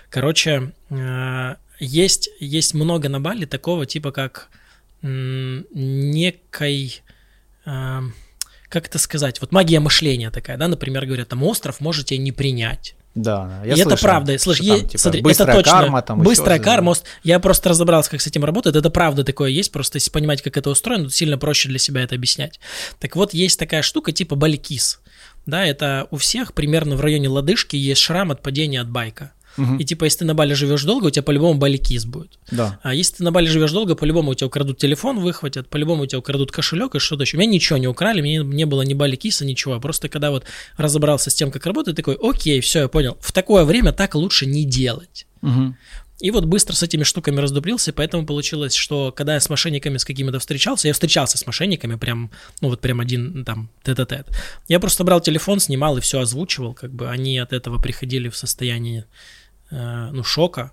Короче, 0.08 0.72
э, 0.88 1.54
есть, 1.78 2.30
есть 2.40 2.74
много 2.74 3.08
на 3.08 3.20
Бали 3.20 3.44
такого 3.44 3.86
типа 3.86 4.12
как 4.12 4.48
некой, 5.02 7.02
э, 7.66 8.00
как 8.68 8.86
это 8.86 8.98
сказать, 8.98 9.40
вот 9.40 9.52
магия 9.52 9.80
мышления 9.80 10.30
такая, 10.30 10.56
да, 10.56 10.68
например, 10.68 11.06
говорят, 11.06 11.28
там 11.28 11.42
остров 11.42 11.80
можете 11.80 12.18
не 12.18 12.32
принять. 12.32 12.94
Да, 13.14 13.60
я 13.64 13.74
и 13.74 13.80
это 13.80 13.96
правда, 13.96 14.38
слышь, 14.38 14.58
что 14.58 14.66
там, 14.66 14.76
е- 14.76 14.82
типа, 14.86 14.98
смотри, 14.98 15.20
быстрая 15.20 15.48
это 15.54 15.62
точно, 15.64 15.78
карма, 15.80 16.02
там 16.02 16.22
быстрая 16.22 16.58
карма, 16.64 16.90
ост- 16.92 17.04
я 17.24 17.40
просто 17.40 17.68
разобрался, 17.70 18.10
как 18.10 18.20
с 18.20 18.26
этим 18.28 18.44
работает, 18.44 18.76
это 18.76 18.88
правда 18.88 19.24
такое 19.24 19.50
есть, 19.50 19.72
просто 19.72 19.96
если 19.96 20.10
понимать, 20.12 20.42
как 20.42 20.56
это 20.56 20.70
устроено, 20.70 21.10
сильно 21.10 21.36
проще 21.36 21.68
для 21.68 21.78
себя 21.80 22.02
это 22.02 22.14
объяснять. 22.14 22.60
Так 23.00 23.16
вот, 23.16 23.34
есть 23.34 23.58
такая 23.58 23.82
штука 23.82 24.12
типа 24.12 24.36
баликис, 24.36 25.00
да, 25.44 25.64
это 25.66 26.06
у 26.12 26.18
всех 26.18 26.52
примерно 26.54 26.94
в 26.94 27.00
районе 27.00 27.28
лодыжки 27.28 27.74
есть 27.74 28.00
шрам 28.00 28.30
от 28.30 28.42
падения 28.42 28.80
от 28.80 28.88
байка. 28.88 29.32
Мгм. 29.56 29.78
И 29.78 29.84
типа, 29.84 30.04
если 30.04 30.20
ты 30.20 30.24
на 30.24 30.34
Бали 30.34 30.54
живешь 30.54 30.84
долго, 30.84 31.06
у 31.06 31.10
тебя 31.10 31.22
по-любому 31.22 31.58
баликис 31.58 32.04
будет. 32.04 32.38
Да. 32.50 32.78
А 32.82 32.94
если 32.94 33.16
ты 33.16 33.24
на 33.24 33.32
Бали 33.32 33.46
живешь 33.46 33.72
долго, 33.72 33.94
по-любому 33.94 34.30
у 34.30 34.34
тебя 34.34 34.46
украдут 34.46 34.78
телефон, 34.78 35.18
выхватят, 35.18 35.68
по-любому 35.68 36.04
у 36.04 36.06
тебя 36.06 36.18
украдут 36.18 36.52
кошелек 36.52 36.94
и 36.94 36.98
что-то 36.98 37.22
еще. 37.22 37.36
У 37.36 37.40
меня 37.40 37.50
ничего 37.50 37.78
не 37.78 37.88
украли, 37.88 38.20
мне 38.20 38.38
не 38.38 38.64
было 38.64 38.82
ни 38.82 38.94
Бали 38.94 39.16
киса, 39.16 39.44
ничего. 39.44 39.80
Просто 39.80 40.08
когда 40.08 40.30
вот 40.30 40.44
разобрался 40.76 41.30
с 41.30 41.34
тем, 41.34 41.50
как 41.50 41.66
работает, 41.66 41.96
такой, 41.96 42.16
окей, 42.20 42.60
все, 42.60 42.80
я 42.80 42.88
понял. 42.88 43.18
В 43.20 43.32
такое 43.32 43.64
время 43.64 43.92
так 43.92 44.14
лучше 44.14 44.46
не 44.46 44.64
делать. 44.64 45.26
Мгм. 45.42 45.76
И 46.20 46.30
вот 46.30 46.44
быстро 46.44 46.74
с 46.74 46.82
этими 46.82 47.02
штуками 47.02 47.40
раздуплился, 47.40 47.94
поэтому 47.94 48.26
получилось, 48.26 48.74
что 48.74 49.10
когда 49.10 49.34
я 49.34 49.40
с 49.40 49.48
мошенниками 49.48 49.96
с 49.96 50.04
какими-то 50.04 50.38
встречался, 50.38 50.88
я 50.88 50.92
встречался 50.92 51.38
с 51.38 51.46
мошенниками 51.46 51.94
прям, 51.94 52.30
ну 52.60 52.68
вот 52.68 52.80
прям 52.80 53.00
один 53.00 53.42
там 53.44 53.70
тет-а-тет. 53.82 54.28
Я 54.68 54.80
просто 54.80 55.02
брал 55.02 55.22
телефон, 55.22 55.60
снимал 55.60 55.96
и 55.96 56.02
все 56.02 56.20
озвучивал, 56.20 56.74
как 56.74 56.92
бы 56.92 57.08
они 57.08 57.38
от 57.38 57.54
этого 57.54 57.80
приходили 57.80 58.28
в 58.28 58.36
состояние, 58.36 59.06
ну, 59.70 60.24
шока. 60.24 60.72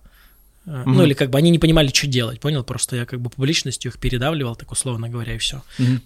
Э, 0.66 0.84
Ну, 0.86 1.04
или 1.04 1.14
как 1.14 1.30
бы 1.30 1.38
они 1.38 1.50
не 1.50 1.60
понимали, 1.60 1.88
что 1.94 2.08
делать, 2.08 2.40
понял? 2.40 2.64
Просто 2.64 2.96
я 2.98 3.06
как 3.06 3.22
бы 3.22 3.30
публичностью 3.30 3.92
их 3.92 4.00
передавливал, 4.00 4.56
так 4.56 4.72
условно 4.72 5.08
говоря, 5.10 5.36
и 5.36 5.38
все. 5.38 5.62
Мгм. 5.80 6.02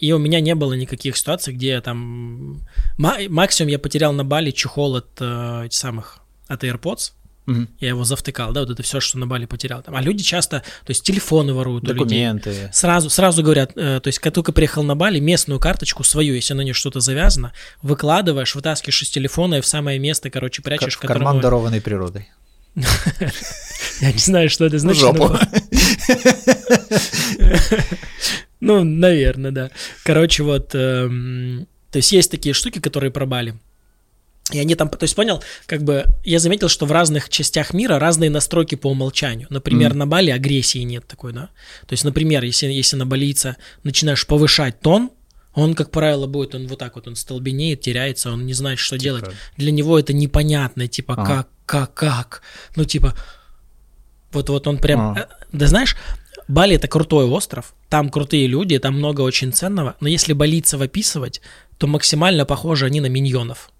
И 0.00 0.12
у 0.12 0.18
меня 0.18 0.40
не 0.40 0.54
было 0.54 0.74
никаких 0.74 1.16
ситуаций, 1.16 1.54
где 1.54 1.68
я 1.68 1.80
там... 1.80 2.58
ма- 2.98 3.18
Максимум 3.28 3.70
я 3.70 3.78
потерял 3.78 4.12
на 4.12 4.24
Бали 4.24 4.50
чехол 4.50 4.96
от 4.96 5.08
э, 5.20 5.62
этих 5.66 5.78
самых, 5.78 6.18
от 6.46 6.62
AirPods, 6.64 7.12
Мгм. 7.46 7.68
я 7.80 7.88
его 7.88 8.04
завтыкал, 8.04 8.52
да, 8.52 8.60
вот 8.60 8.70
это 8.70 8.82
все, 8.84 9.00
что 9.00 9.18
на 9.18 9.26
Бали 9.26 9.46
потерял. 9.46 9.82
Там. 9.82 9.96
А 9.96 10.00
люди 10.00 10.22
часто, 10.22 10.60
то 10.60 10.90
есть 10.90 11.02
телефоны 11.04 11.52
воруют 11.54 11.82
у 11.84 11.86
людей. 11.88 11.98
Документы. 12.04 12.70
Сразу, 12.72 13.10
сразу 13.10 13.42
говорят, 13.42 13.72
э, 13.76 13.98
то 14.00 14.08
есть, 14.08 14.20
когда 14.20 14.34
только 14.34 14.52
приехал 14.52 14.84
на 14.84 14.94
Бали, 14.94 15.18
местную 15.18 15.58
карточку 15.58 16.04
свою, 16.04 16.34
если 16.34 16.54
на 16.54 16.60
нее 16.60 16.72
что-то 16.74 17.00
завязано, 17.00 17.52
выкладываешь, 17.82 18.54
вытаскиваешь 18.54 19.02
из 19.02 19.10
телефона 19.10 19.56
и 19.56 19.60
в 19.60 19.66
самое 19.66 19.98
место, 19.98 20.30
короче, 20.30 20.62
К- 20.62 20.66
прячешь, 20.66 20.94
в 20.96 21.00
карман, 21.00 21.18
которому- 21.38 21.40
дарованный 21.42 21.80
природой. 21.80 22.28
Я 24.00 24.12
не 24.12 24.18
знаю, 24.18 24.48
что 24.48 24.64
это 24.64 24.78
значит. 24.78 25.00
жопу. 25.02 25.36
Ну, 28.60 28.84
наверное, 28.84 29.50
да. 29.50 29.70
Короче, 30.04 30.44
вот, 30.44 30.70
эм, 30.74 31.66
то 31.90 31.96
есть 31.96 32.12
есть 32.12 32.30
такие 32.30 32.52
штуки, 32.52 32.78
которые 32.78 33.10
про 33.10 33.26
Бали. 33.26 33.54
И 34.50 34.58
они 34.58 34.74
там, 34.74 34.88
то 34.88 35.04
есть 35.04 35.14
понял, 35.14 35.42
как 35.66 35.82
бы 35.82 36.04
я 36.24 36.38
заметил, 36.38 36.68
что 36.68 36.84
в 36.84 36.92
разных 36.92 37.28
частях 37.28 37.72
мира 37.72 37.98
разные 37.98 38.28
настройки 38.28 38.74
по 38.74 38.88
умолчанию. 38.88 39.46
Например, 39.50 39.90
Мгм. 39.90 39.98
на 39.98 40.06
Бали 40.06 40.30
агрессии 40.30 40.80
нет 40.80 41.06
такой, 41.06 41.32
да. 41.32 41.48
То 41.86 41.92
есть, 41.92 42.04
например, 42.04 42.42
если, 42.42 42.66
если 42.66 42.96
на 42.96 43.06
балийца 43.06 43.56
начинаешь 43.84 44.26
повышать 44.26 44.80
тон, 44.80 45.10
он, 45.54 45.74
как 45.74 45.90
правило, 45.90 46.26
будет, 46.26 46.54
он 46.54 46.66
вот 46.66 46.78
так 46.78 46.96
вот, 46.96 47.06
он 47.06 47.14
столбенеет, 47.14 47.82
теряется, 47.82 48.30
он 48.32 48.46
не 48.46 48.54
знает, 48.54 48.78
что 48.78 48.98
делать. 48.98 49.24
Для 49.56 49.70
него 49.70 49.98
это 49.98 50.12
непонятно, 50.12 50.88
типа, 50.88 51.14
Ага. 51.14 51.26
как, 51.26 51.48
как, 51.66 51.94
как. 51.94 52.42
Ну, 52.74 52.84
типа, 52.84 53.14
вот, 54.32 54.48
вот 54.48 54.66
он 54.66 54.78
прям, 54.78 55.16
э, 55.16 55.26
да 55.52 55.66
знаешь, 55.66 55.96
Бали 56.48 56.76
это 56.76 56.88
крутой 56.88 57.26
остров, 57.26 57.74
там 57.88 58.08
крутые 58.10 58.46
люди, 58.46 58.78
там 58.78 58.94
много 58.98 59.20
очень 59.20 59.52
ценного, 59.52 59.94
но 60.00 60.08
если 60.08 60.32
балийцев 60.32 60.80
описывать, 60.80 61.40
то 61.78 61.86
максимально 61.86 62.44
похожи 62.44 62.86
они 62.86 63.00
на 63.00 63.06
миньонов. 63.06 63.70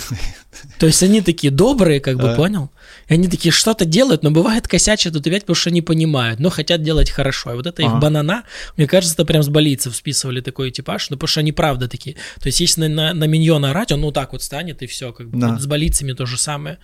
То 0.78 0.86
есть 0.86 1.02
они 1.02 1.20
такие 1.20 1.50
добрые, 1.50 2.00
как 2.00 2.18
бы, 2.18 2.32
А. 2.32 2.36
понял? 2.36 2.70
И 3.08 3.14
они 3.14 3.28
такие 3.28 3.52
что-то 3.52 3.84
делают, 3.84 4.22
но 4.22 4.30
бывает 4.30 4.68
косячат 4.68 5.12
тут 5.12 5.26
опять, 5.26 5.42
потому 5.42 5.54
что 5.54 5.70
не 5.70 5.82
понимают, 5.82 6.40
но 6.40 6.50
хотят 6.50 6.82
делать 6.82 7.10
хорошо. 7.10 7.52
И 7.52 7.56
вот 7.56 7.66
это 7.66 7.82
их 7.82 7.98
банана, 7.98 8.44
мне 8.76 8.86
кажется, 8.86 9.14
это 9.14 9.24
прям 9.24 9.42
с 9.42 9.48
болицев 9.48 9.94
списывали 9.94 10.40
такой 10.40 10.70
типаж, 10.70 11.10
ну 11.10 11.16
потому 11.16 11.28
что 11.28 11.40
они 11.40 11.52
правда 11.52 11.88
такие. 11.88 12.16
То 12.40 12.46
есть 12.46 12.60
если 12.60 12.86
на, 12.86 12.88
на, 12.88 13.14
на 13.14 13.24
миньона 13.24 13.70
орать, 13.70 13.92
он 13.92 14.00
ну 14.00 14.12
так 14.12 14.32
вот 14.32 14.42
станет 14.42 14.82
и 14.82 14.86
все, 14.86 15.12
как 15.12 15.28
бы. 15.28 15.38
Да. 15.38 15.48
Вот 15.48 15.60
с 15.60 15.66
болицами 15.66 16.12
то 16.12 16.26
же 16.26 16.38
самое. 16.38 16.78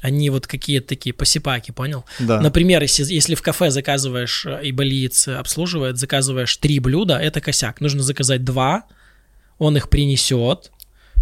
Они 0.00 0.30
вот 0.30 0.46
какие-то 0.46 0.88
такие 0.88 1.12
посипаки, 1.12 1.70
понял? 1.70 2.04
Да. 2.20 2.40
Например, 2.40 2.82
если, 2.82 3.04
если 3.12 3.34
в 3.34 3.42
кафе 3.42 3.70
заказываешь 3.70 4.46
э, 4.46 4.64
и 4.64 4.72
болиец 4.72 5.28
обслуживает, 5.28 5.98
заказываешь 5.98 6.56
три 6.56 6.78
блюда, 6.78 7.16
это 7.18 7.40
косяк. 7.40 7.80
Нужно 7.80 8.02
заказать 8.02 8.44
два, 8.44 8.84
он 9.58 9.76
их 9.76 9.88
принесет, 9.88 10.70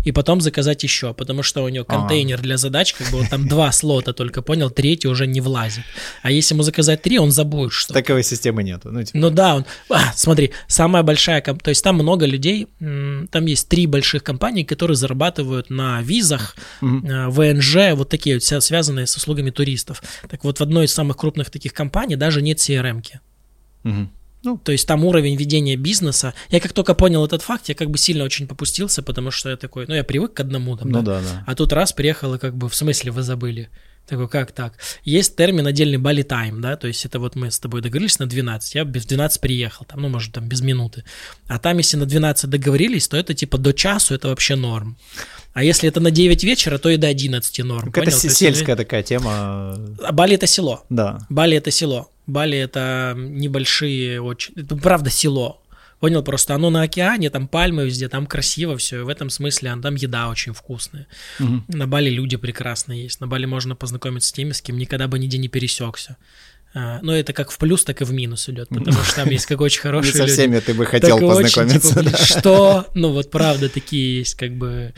и 0.04 0.12
потом 0.12 0.40
заказать 0.40 0.82
еще, 0.82 1.14
потому 1.14 1.42
что 1.42 1.64
у 1.64 1.68
него 1.68 1.84
Ага. 1.88 2.00
контейнер 2.00 2.40
для 2.40 2.56
задач, 2.56 2.92
как 2.94 3.10
бы 3.10 3.18
вот 3.18 3.28
там 3.30 3.48
два 3.48 3.72
слота 3.72 4.12
только, 4.12 4.42
понял, 4.42 4.70
третий 4.70 5.08
уже 5.08 5.26
не 5.26 5.40
влазит. 5.40 5.84
А 6.22 6.30
если 6.30 6.54
ему 6.54 6.62
заказать 6.62 7.02
три, 7.02 7.18
он 7.18 7.30
забудет, 7.30 7.72
что 7.72 7.94
Таковой 7.94 8.24
системы 8.24 8.62
нету. 8.62 8.90
Ну, 8.90 9.02
типа, 9.02 9.18
ну 9.18 9.30
да, 9.30 9.56
он, 9.56 9.66
а, 9.90 10.12
смотри, 10.14 10.52
самая 10.66 11.02
большая, 11.02 11.40
то 11.42 11.68
есть 11.70 11.84
там 11.84 11.96
много 11.96 12.26
людей, 12.26 12.68
там 12.78 13.46
есть 13.46 13.68
три 13.68 13.86
больших 13.86 14.22
компании, 14.22 14.64
которые 14.64 14.96
зарабатывают 14.96 15.70
на 15.70 16.02
визах, 16.02 16.56
э, 16.80 17.28
ВНЖ, 17.28 17.94
вот 17.94 18.08
такие 18.08 18.36
вот, 18.36 18.42
вся 18.42 18.60
связанные 18.60 19.06
с 19.06 19.16
услугами 19.16 19.50
туристов. 19.50 20.02
Так 20.28 20.44
вот, 20.44 20.58
в 20.58 20.62
одной 20.62 20.84
из 20.86 20.94
самых 20.94 21.16
крупных 21.16 21.50
таких 21.50 21.72
компаний 21.72 22.16
даже 22.16 22.42
нет 22.42 22.58
CRM-ки. 22.58 23.20
Мгм. 24.42 24.58
То 24.58 24.72
есть 24.72 24.86
там 24.86 25.04
уровень 25.04 25.36
ведения 25.36 25.76
бизнеса. 25.76 26.34
Я 26.50 26.60
как 26.60 26.72
только 26.72 26.94
понял 26.94 27.24
этот 27.24 27.42
факт, 27.42 27.68
я 27.68 27.74
как 27.74 27.90
бы 27.90 27.98
сильно 27.98 28.24
очень 28.24 28.46
попустился, 28.46 29.02
потому 29.02 29.30
что 29.30 29.50
я 29.50 29.56
такой, 29.56 29.86
ну 29.86 29.94
я 29.94 30.04
привык 30.04 30.34
к 30.34 30.40
одному 30.40 30.76
там, 30.76 30.90
ну 30.90 31.02
да. 31.02 31.20
да, 31.20 31.26
да. 31.26 31.44
А 31.46 31.54
тут 31.54 31.72
раз 31.72 31.92
приехал 31.92 32.34
и 32.34 32.38
как 32.38 32.56
бы, 32.56 32.68
в 32.68 32.74
смысле 32.74 33.10
вы 33.12 33.22
забыли? 33.22 33.70
Такой, 34.06 34.28
как 34.28 34.50
так? 34.50 34.74
Есть 35.04 35.36
термин 35.36 35.66
отдельный 35.66 35.96
Бали 35.96 36.22
тайм, 36.22 36.60
да, 36.60 36.76
то 36.76 36.88
есть 36.88 37.04
это 37.04 37.20
вот 37.20 37.36
мы 37.36 37.52
с 37.52 37.60
тобой 37.60 37.82
договорились 37.82 38.18
на 38.18 38.26
12, 38.26 38.74
я 38.74 38.84
без 38.84 39.06
12 39.06 39.40
приехал, 39.40 39.84
там, 39.84 40.02
ну, 40.02 40.08
может, 40.08 40.32
там 40.32 40.48
без 40.48 40.60
минуты. 40.60 41.04
А 41.46 41.60
там, 41.60 41.78
если 41.78 41.96
на 41.96 42.04
12 42.04 42.50
договорились, 42.50 43.06
то 43.06 43.16
это 43.16 43.32
типа 43.32 43.58
до 43.58 43.72
часу, 43.72 44.14
это 44.14 44.28
вообще 44.28 44.56
норм. 44.56 44.96
А 45.52 45.62
если 45.62 45.88
это 45.88 46.00
на 46.00 46.10
9 46.10 46.44
вечера, 46.44 46.78
то 46.78 46.88
и 46.88 46.96
до 46.96 47.08
11 47.08 47.58
норм. 47.64 47.92
Какая-то 47.92 48.10
понял? 48.10 48.20
То 48.20 48.26
есть, 48.26 48.36
сельская 48.38 48.76
такая 48.76 49.02
тема. 49.02 49.78
А 50.02 50.12
Бали 50.12 50.34
это 50.34 50.46
село. 50.46 50.84
Да. 50.88 51.18
Бали 51.28 51.56
это 51.56 51.70
село. 51.70 52.10
Бали 52.26 52.56
это 52.58 53.14
небольшие 53.16 54.20
очень... 54.22 54.54
Это 54.56 54.76
правда 54.76 55.10
село. 55.10 55.62
Понял, 56.00 56.22
просто 56.24 56.54
оно 56.54 56.70
на 56.70 56.82
океане, 56.82 57.30
там 57.30 57.46
пальмы 57.46 57.84
везде, 57.84 58.08
там 58.08 58.26
красиво 58.26 58.76
все, 58.76 59.00
и 59.00 59.02
в 59.02 59.08
этом 59.08 59.30
смысле 59.30 59.76
там 59.80 59.94
еда 59.94 60.30
очень 60.30 60.52
вкусная. 60.52 61.06
Мгм. 61.38 61.64
На 61.68 61.86
Бали 61.86 62.10
люди 62.10 62.36
прекрасные 62.36 63.04
есть. 63.04 63.20
На 63.20 63.28
Бали 63.28 63.44
можно 63.44 63.76
познакомиться 63.76 64.30
с 64.30 64.32
теми, 64.32 64.50
с 64.50 64.60
кем 64.60 64.78
никогда 64.78 65.06
бы 65.06 65.18
нигде 65.20 65.38
не 65.38 65.46
пересекся. 65.46 66.16
А, 66.74 66.98
Но 67.02 67.14
это 67.14 67.32
как 67.32 67.50
в 67.50 67.58
плюс, 67.58 67.84
так 67.84 68.00
и 68.00 68.04
в 68.04 68.12
минус 68.12 68.48
идет, 68.48 68.70
потому 68.70 69.00
что 69.04 69.14
там 69.14 69.28
есть 69.30 69.46
как 69.46 69.60
очень 69.60 69.80
хорошие 69.80 70.12
со 70.12 70.18
люди. 70.20 70.32
всеми 70.32 70.58
ты 70.58 70.74
бы 70.74 70.86
хотел 70.86 71.18
так 71.18 71.28
познакомиться. 71.28 71.88
типа, 71.90 72.02
да. 72.02 72.16
что? 72.16 72.86
Ну 72.94 73.12
вот 73.12 73.30
правда 73.30 73.68
такие 73.68 74.18
есть 74.18 74.34
как 74.34 74.52
бы 74.56 74.94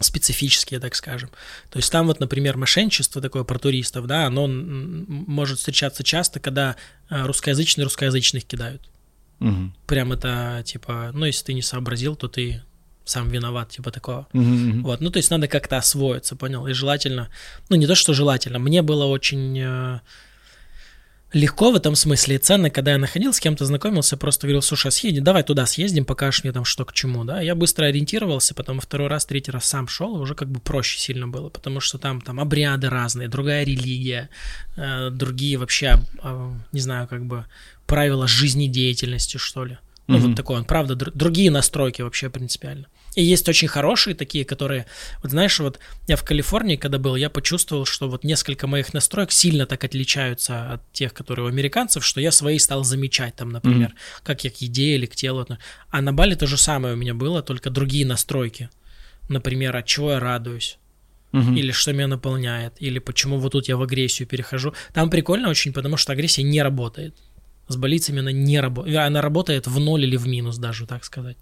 специфические, 0.00 0.80
так 0.80 0.94
скажем. 0.94 1.30
То 1.70 1.78
есть 1.78 1.90
там 1.90 2.06
вот, 2.06 2.20
например, 2.20 2.56
мошенничество 2.56 3.22
такое 3.22 3.44
про 3.44 3.58
туристов, 3.58 4.06
да, 4.06 4.26
оно 4.26 4.46
может 4.46 5.58
встречаться 5.58 6.04
часто, 6.04 6.38
когда 6.38 6.76
э, 7.08 7.24
русскоязычные 7.24 7.84
русскоязычных 7.84 8.44
кидают. 8.44 8.82
Мгм. 9.38 9.74
Прям 9.86 10.12
это 10.12 10.62
типа, 10.64 11.10
ну 11.14 11.24
если 11.24 11.46
ты 11.46 11.54
не 11.54 11.62
сообразил, 11.62 12.16
то 12.16 12.28
ты 12.28 12.62
сам 13.04 13.28
виноват, 13.28 13.70
типа 13.70 13.90
такого. 13.90 14.26
Мгм, 14.32 14.68
мгм. 14.68 14.82
Вот, 14.82 15.00
ну 15.00 15.10
то 15.10 15.18
есть 15.18 15.30
надо 15.30 15.48
как-то 15.48 15.76
освоиться, 15.78 16.36
понял? 16.36 16.66
И 16.66 16.72
желательно, 16.72 17.30
ну 17.68 17.76
не 17.76 17.86
то, 17.86 17.94
что 17.94 18.12
желательно, 18.12 18.58
мне 18.58 18.82
было 18.82 19.06
очень 19.06 19.58
э, 19.58 20.00
легко 21.36 21.70
в 21.70 21.76
этом 21.76 21.94
смысле 21.94 22.36
и 22.36 22.38
ценно, 22.38 22.70
когда 22.70 22.92
я 22.92 22.98
находил, 22.98 23.32
с 23.32 23.40
кем-то 23.40 23.64
знакомился, 23.66 24.16
просто 24.16 24.46
говорил, 24.46 24.62
слушай, 24.62 24.88
а 24.88 24.90
съезди, 24.90 25.20
давай 25.20 25.42
туда 25.42 25.66
съездим, 25.66 26.04
покажешь 26.04 26.42
мне 26.44 26.52
там 26.52 26.64
что 26.64 26.84
к 26.84 26.92
чему, 26.92 27.24
да? 27.24 27.40
Я 27.40 27.54
быстро 27.54 27.84
ориентировался, 27.86 28.54
потом 28.54 28.80
второй 28.80 29.08
раз, 29.08 29.26
третий 29.26 29.50
раз 29.50 29.66
сам 29.66 29.86
шел, 29.88 30.16
и 30.16 30.20
уже 30.20 30.34
как 30.34 30.48
бы 30.50 30.60
проще 30.60 30.98
сильно 30.98 31.28
было, 31.28 31.48
потому 31.50 31.80
что 31.80 31.98
там, 31.98 32.20
там 32.20 32.40
обряды 32.40 32.88
разные, 32.88 33.28
другая 33.28 33.64
религия, 33.64 34.30
э, 34.76 35.10
другие 35.10 35.58
вообще, 35.58 35.98
э, 36.22 36.50
не 36.72 36.80
знаю, 36.80 37.06
как 37.06 37.24
бы 37.26 37.44
правила 37.86 38.26
жизнедеятельности, 38.26 39.36
что 39.36 39.64
ли. 39.64 39.78
Ну, 40.08 40.18
Мгм. 40.18 40.28
вот 40.28 40.36
такое, 40.36 40.58
он, 40.58 40.64
правда, 40.64 40.94
др- 40.94 41.12
другие 41.14 41.50
настройки 41.50 42.02
вообще 42.02 42.30
принципиально. 42.30 42.86
И 43.16 43.24
есть 43.24 43.48
очень 43.48 43.66
хорошие 43.66 44.14
такие, 44.14 44.44
которые, 44.44 44.84
вот 45.22 45.30
знаешь, 45.30 45.58
вот 45.58 45.80
я 46.06 46.16
в 46.16 46.22
Калифорнии, 46.22 46.76
когда 46.76 46.98
был, 46.98 47.16
я 47.16 47.30
почувствовал, 47.30 47.86
что 47.86 48.08
вот 48.10 48.24
несколько 48.24 48.66
моих 48.66 48.92
настроек 48.92 49.32
сильно 49.32 49.64
так 49.66 49.82
отличаются 49.84 50.74
от 50.74 50.92
тех, 50.92 51.14
которые 51.14 51.46
у 51.46 51.48
американцев, 51.48 52.04
что 52.04 52.20
я 52.20 52.30
свои 52.30 52.58
стал 52.58 52.84
замечать 52.84 53.34
там, 53.34 53.48
например, 53.50 53.94
как 54.22 54.44
я 54.44 54.50
к 54.50 54.56
еде 54.56 54.94
или 54.96 55.06
к 55.06 55.16
телу. 55.16 55.46
А 55.90 56.02
на 56.02 56.12
Бали 56.12 56.34
то 56.34 56.46
же 56.46 56.58
самое 56.58 56.92
у 56.94 56.96
меня 56.98 57.14
было, 57.14 57.42
только 57.42 57.70
другие 57.70 58.04
настройки. 58.04 58.68
Например, 59.30 59.74
от 59.74 59.86
чего 59.86 60.12
я 60.12 60.20
радуюсь, 60.20 60.78
Мгм. 61.32 61.56
или 61.56 61.72
что 61.72 61.92
меня 61.92 62.06
наполняет, 62.08 62.74
или 62.80 62.98
почему 62.98 63.38
вот 63.38 63.52
тут 63.52 63.66
я 63.68 63.76
в 63.76 63.82
агрессию 63.82 64.28
перехожу. 64.28 64.74
Там 64.92 65.08
прикольно 65.10 65.48
очень, 65.48 65.72
потому 65.72 65.96
что 65.96 66.12
агрессия 66.12 66.42
не 66.42 66.62
работает. 66.62 67.14
С 67.68 67.76
болицами 67.76 68.20
она 68.20 68.32
не 68.32 68.60
работает. 68.60 68.96
Она 68.96 69.20
работает 69.20 69.66
в 69.66 69.78
ноль 69.80 70.04
или 70.04 70.16
в 70.16 70.26
минус 70.28 70.56
даже, 70.58 70.86
так 70.86 71.04
сказать. 71.04 71.36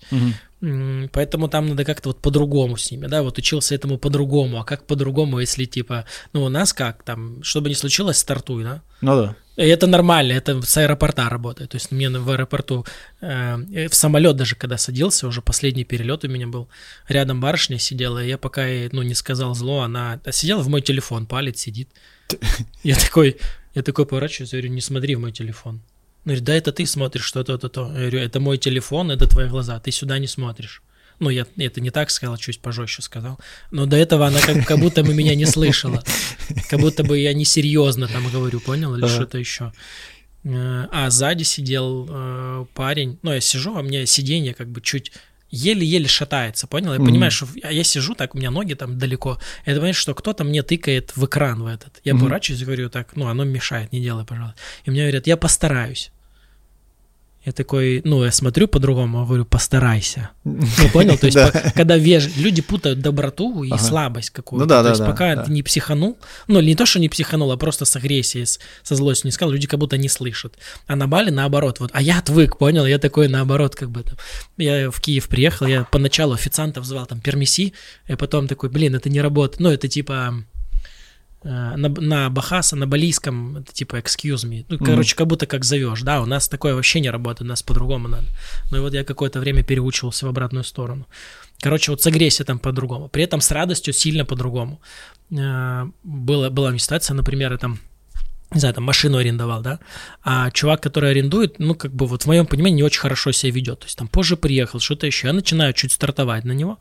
М, 0.62 1.10
Поэтому 1.12 1.48
там 1.48 1.66
надо 1.68 1.84
как-то 1.84 2.08
вот 2.08 2.20
по-другому 2.20 2.76
с 2.76 2.90
ними, 2.90 3.06
да, 3.06 3.22
вот 3.22 3.36
учился 3.38 3.74
этому 3.74 3.98
по-другому, 3.98 4.58
а 4.60 4.64
как 4.64 4.86
по-другому, 4.86 5.40
если 5.40 5.66
типа, 5.66 6.06
ну 6.32 6.44
у 6.44 6.48
нас 6.48 6.72
как, 6.72 7.02
там, 7.02 7.42
что 7.42 7.60
бы 7.60 7.68
ни 7.68 7.74
случилось, 7.74 8.16
стартуй, 8.16 8.64
да, 8.64 8.82
Ну 9.02 9.16
да. 9.16 9.36
и 9.62 9.66
это 9.68 9.86
нормально, 9.86 10.32
это 10.32 10.62
с 10.62 10.76
аэропорта 10.78 11.28
работает, 11.28 11.70
то 11.72 11.76
есть 11.76 11.92
мне 11.92 12.08
в 12.08 12.30
аэропорту, 12.30 12.86
э, 13.20 13.58
э, 13.74 13.88
в 13.88 13.94
самолет 13.94 14.36
даже 14.36 14.56
когда 14.56 14.78
садился, 14.78 15.26
уже 15.26 15.42
последний 15.42 15.84
перелет 15.84 16.24
у 16.24 16.28
меня 16.28 16.46
был, 16.46 16.68
рядом 17.08 17.40
барышня 17.42 17.78
сидела, 17.78 18.24
и 18.24 18.28
я 18.28 18.38
пока 18.38 18.66
ей, 18.66 18.88
ну, 18.92 19.02
не 19.02 19.14
сказал 19.14 19.54
зло, 19.54 19.82
она 19.82 20.18
сидела 20.30 20.62
в 20.62 20.68
мой 20.68 20.80
телефон, 20.80 21.26
палец 21.26 21.58
сидит, 21.58 21.90
я 22.82 22.96
такой, 22.96 23.36
я 23.74 23.82
такой 23.82 24.06
поворачиваюсь, 24.06 24.52
говорю, 24.52 24.70
не 24.70 24.80
смотри 24.80 25.14
в 25.14 25.20
мой 25.20 25.32
телефон. 25.32 25.82
Она 26.24 26.32
говорит, 26.32 26.44
да 26.44 26.54
это 26.54 26.72
ты 26.72 26.86
смотришь 26.86 27.24
что-то, 27.24 27.58
то, 27.58 27.68
то. 27.68 27.86
Я 27.92 27.98
говорю, 28.10 28.18
это 28.20 28.40
мой 28.40 28.56
телефон, 28.58 29.10
это 29.10 29.26
твои 29.26 29.48
глаза, 29.48 29.78
ты 29.78 29.90
сюда 29.90 30.18
не 30.18 30.26
смотришь. 30.26 30.82
Ну, 31.20 31.30
я 31.30 31.46
это 31.58 31.80
не 31.80 31.90
так 31.90 32.10
сказал, 32.10 32.36
чуть 32.38 32.60
пожестче 32.60 33.02
сказал. 33.02 33.38
Но 33.70 33.86
до 33.86 33.96
этого 33.96 34.26
она 34.26 34.40
как, 34.40 34.66
как 34.66 34.78
будто 34.80 35.04
бы 35.04 35.14
меня 35.14 35.34
не 35.34 35.46
слышала. 35.46 36.02
Как 36.68 36.80
будто 36.80 37.04
бы 37.04 37.18
я 37.18 37.32
несерьезно 37.34 38.08
там 38.08 38.28
говорю, 38.30 38.58
понял? 38.60 38.94
Или 38.96 39.04
Ага. 39.04 39.14
что-то 39.14 39.38
еще. 39.38 39.72
Э, 40.44 40.86
А 40.90 41.10
сзади 41.10 41.44
сидел 41.44 42.06
э, 42.10 42.64
парень. 42.74 43.18
Ну, 43.22 43.32
я 43.32 43.40
сижу, 43.40 43.76
а 43.76 43.80
у 43.80 43.82
меня 43.82 44.04
сиденье 44.06 44.54
как 44.54 44.68
бы 44.68 44.80
чуть 44.80 45.12
еле-еле 45.50 46.08
шатается, 46.08 46.66
понял? 46.66 46.92
Я 46.92 46.98
Мгм. 46.98 47.06
понимаю, 47.08 47.30
что 47.30 47.46
я 47.62 47.70
я 47.70 47.84
сижу 47.84 48.14
так, 48.14 48.34
у 48.34 48.38
меня 48.38 48.50
ноги 48.50 48.74
там 48.74 48.98
далеко. 48.98 49.38
Я 49.66 49.72
понимаю, 49.74 49.94
что 49.94 50.14
кто-то 50.14 50.44
мне 50.44 50.62
тыкает 50.62 51.16
в 51.16 51.24
экран 51.26 51.62
в 51.62 51.66
этот. 51.66 52.00
Я 52.04 52.14
Мгм. 52.14 52.22
поворачиваюсь 52.24 52.62
и 52.62 52.64
говорю 52.64 52.90
так, 52.90 53.16
ну, 53.16 53.26
оно 53.28 53.44
мешает, 53.44 53.92
не 53.92 54.00
делай, 54.00 54.24
пожалуйста. 54.24 54.58
И 54.84 54.90
мне 54.90 55.02
говорят, 55.02 55.26
я 55.26 55.36
постараюсь. 55.36 56.10
Я 57.44 57.52
такой, 57.52 58.00
ну, 58.04 58.24
я 58.24 58.32
смотрю 58.32 58.68
по-другому, 58.68 59.26
говорю, 59.26 59.44
постарайся. 59.44 60.30
Ну, 60.44 60.88
понял? 60.92 61.18
То 61.18 61.26
есть, 61.26 61.38
когда 61.74 61.96
веж... 61.96 62.36
люди 62.36 62.62
путают 62.62 63.00
доброту 63.00 63.64
и 63.64 63.76
слабость 63.78 64.30
какую-то. 64.30 64.66
Ну 64.66 64.82
То 64.82 64.88
есть, 64.88 65.04
пока 65.04 65.44
ты 65.44 65.52
не 65.52 65.62
психанул, 65.62 66.18
ну, 66.46 66.60
не 66.60 66.74
то, 66.74 66.86
что 66.86 66.98
не 67.00 67.08
психанул, 67.08 67.52
а 67.52 67.56
просто 67.56 67.84
с 67.84 67.96
агрессией, 67.96 68.46
со 68.82 68.94
злостью 68.94 69.28
не 69.28 69.32
сказал, 69.32 69.52
люди 69.52 69.66
как 69.66 69.78
будто 69.78 69.98
не 69.98 70.08
слышат. 70.08 70.54
А 70.86 70.96
на 70.96 71.06
Бали 71.06 71.30
наоборот, 71.30 71.80
вот, 71.80 71.90
а 71.92 72.00
я 72.00 72.18
отвык, 72.18 72.56
понял? 72.56 72.86
Я 72.86 72.98
такой 72.98 73.28
наоборот, 73.28 73.76
как 73.76 73.90
бы 73.90 74.02
там. 74.02 74.16
Я 74.56 74.90
в 74.90 75.00
Киев 75.00 75.28
приехал, 75.28 75.66
я 75.66 75.84
поначалу 75.84 76.32
официантов 76.34 76.84
звал 76.84 77.06
там 77.06 77.20
пермиси, 77.20 77.74
и 78.06 78.14
потом 78.16 78.48
такой, 78.48 78.70
блин, 78.70 78.94
это 78.94 79.10
не 79.10 79.20
работает. 79.20 79.60
Ну, 79.60 79.70
это 79.70 79.88
типа 79.88 80.34
на, 81.44 81.88
на 81.88 82.30
Бахаса, 82.30 82.76
на 82.76 82.86
балийском, 82.86 83.58
это 83.58 83.72
типа 83.72 83.96
excuse 83.96 84.46
me. 84.48 84.64
Ну, 84.68 84.78
короче, 84.78 85.14
как 85.14 85.26
будто 85.26 85.46
как 85.46 85.64
зовешь, 85.64 86.02
да, 86.02 86.22
у 86.22 86.26
нас 86.26 86.48
такое 86.48 86.74
вообще 86.74 87.00
не 87.00 87.10
работает, 87.10 87.42
у 87.42 87.48
нас 87.48 87.62
по-другому 87.62 88.08
надо. 88.08 88.26
Ну 88.70 88.78
и 88.78 88.80
вот 88.80 88.94
я 88.94 89.04
какое-то 89.04 89.40
время 89.40 89.62
переучивался 89.62 90.26
в 90.26 90.28
обратную 90.28 90.64
сторону. 90.64 91.06
Короче, 91.60 91.90
вот 91.90 92.02
с 92.02 92.06
агрессией 92.06 92.46
там 92.46 92.58
по-другому. 92.58 93.08
При 93.08 93.22
этом 93.22 93.40
с 93.40 93.50
радостью 93.50 93.92
сильно 93.94 94.24
по-другому. 94.24 94.80
Э, 95.30 95.86
Было, 96.02 96.50
была 96.50 96.76
ситуация, 96.78 97.14
например, 97.14 97.52
я 97.52 97.58
там 97.58 97.78
не 98.52 98.60
знаю, 98.60 98.74
там 98.74 98.84
машину 98.84 99.18
арендовал, 99.18 99.62
да, 99.62 99.80
а 100.22 100.50
чувак, 100.50 100.80
который 100.80 101.10
арендует, 101.10 101.58
ну, 101.58 101.74
как 101.74 101.92
бы 101.92 102.06
вот 102.06 102.22
в 102.22 102.26
моем 102.26 102.46
понимании 102.46 102.76
не 102.76 102.82
очень 102.84 103.00
хорошо 103.00 103.32
себя 103.32 103.52
ведет, 103.52 103.80
то 103.80 103.86
есть 103.86 103.98
там 103.98 104.06
позже 104.06 104.36
приехал, 104.36 104.80
что-то 104.80 105.06
еще, 105.06 105.26
я 105.26 105.32
начинаю 105.32 105.72
чуть 105.72 105.92
стартовать 105.92 106.44
на 106.44 106.52
него, 106.52 106.78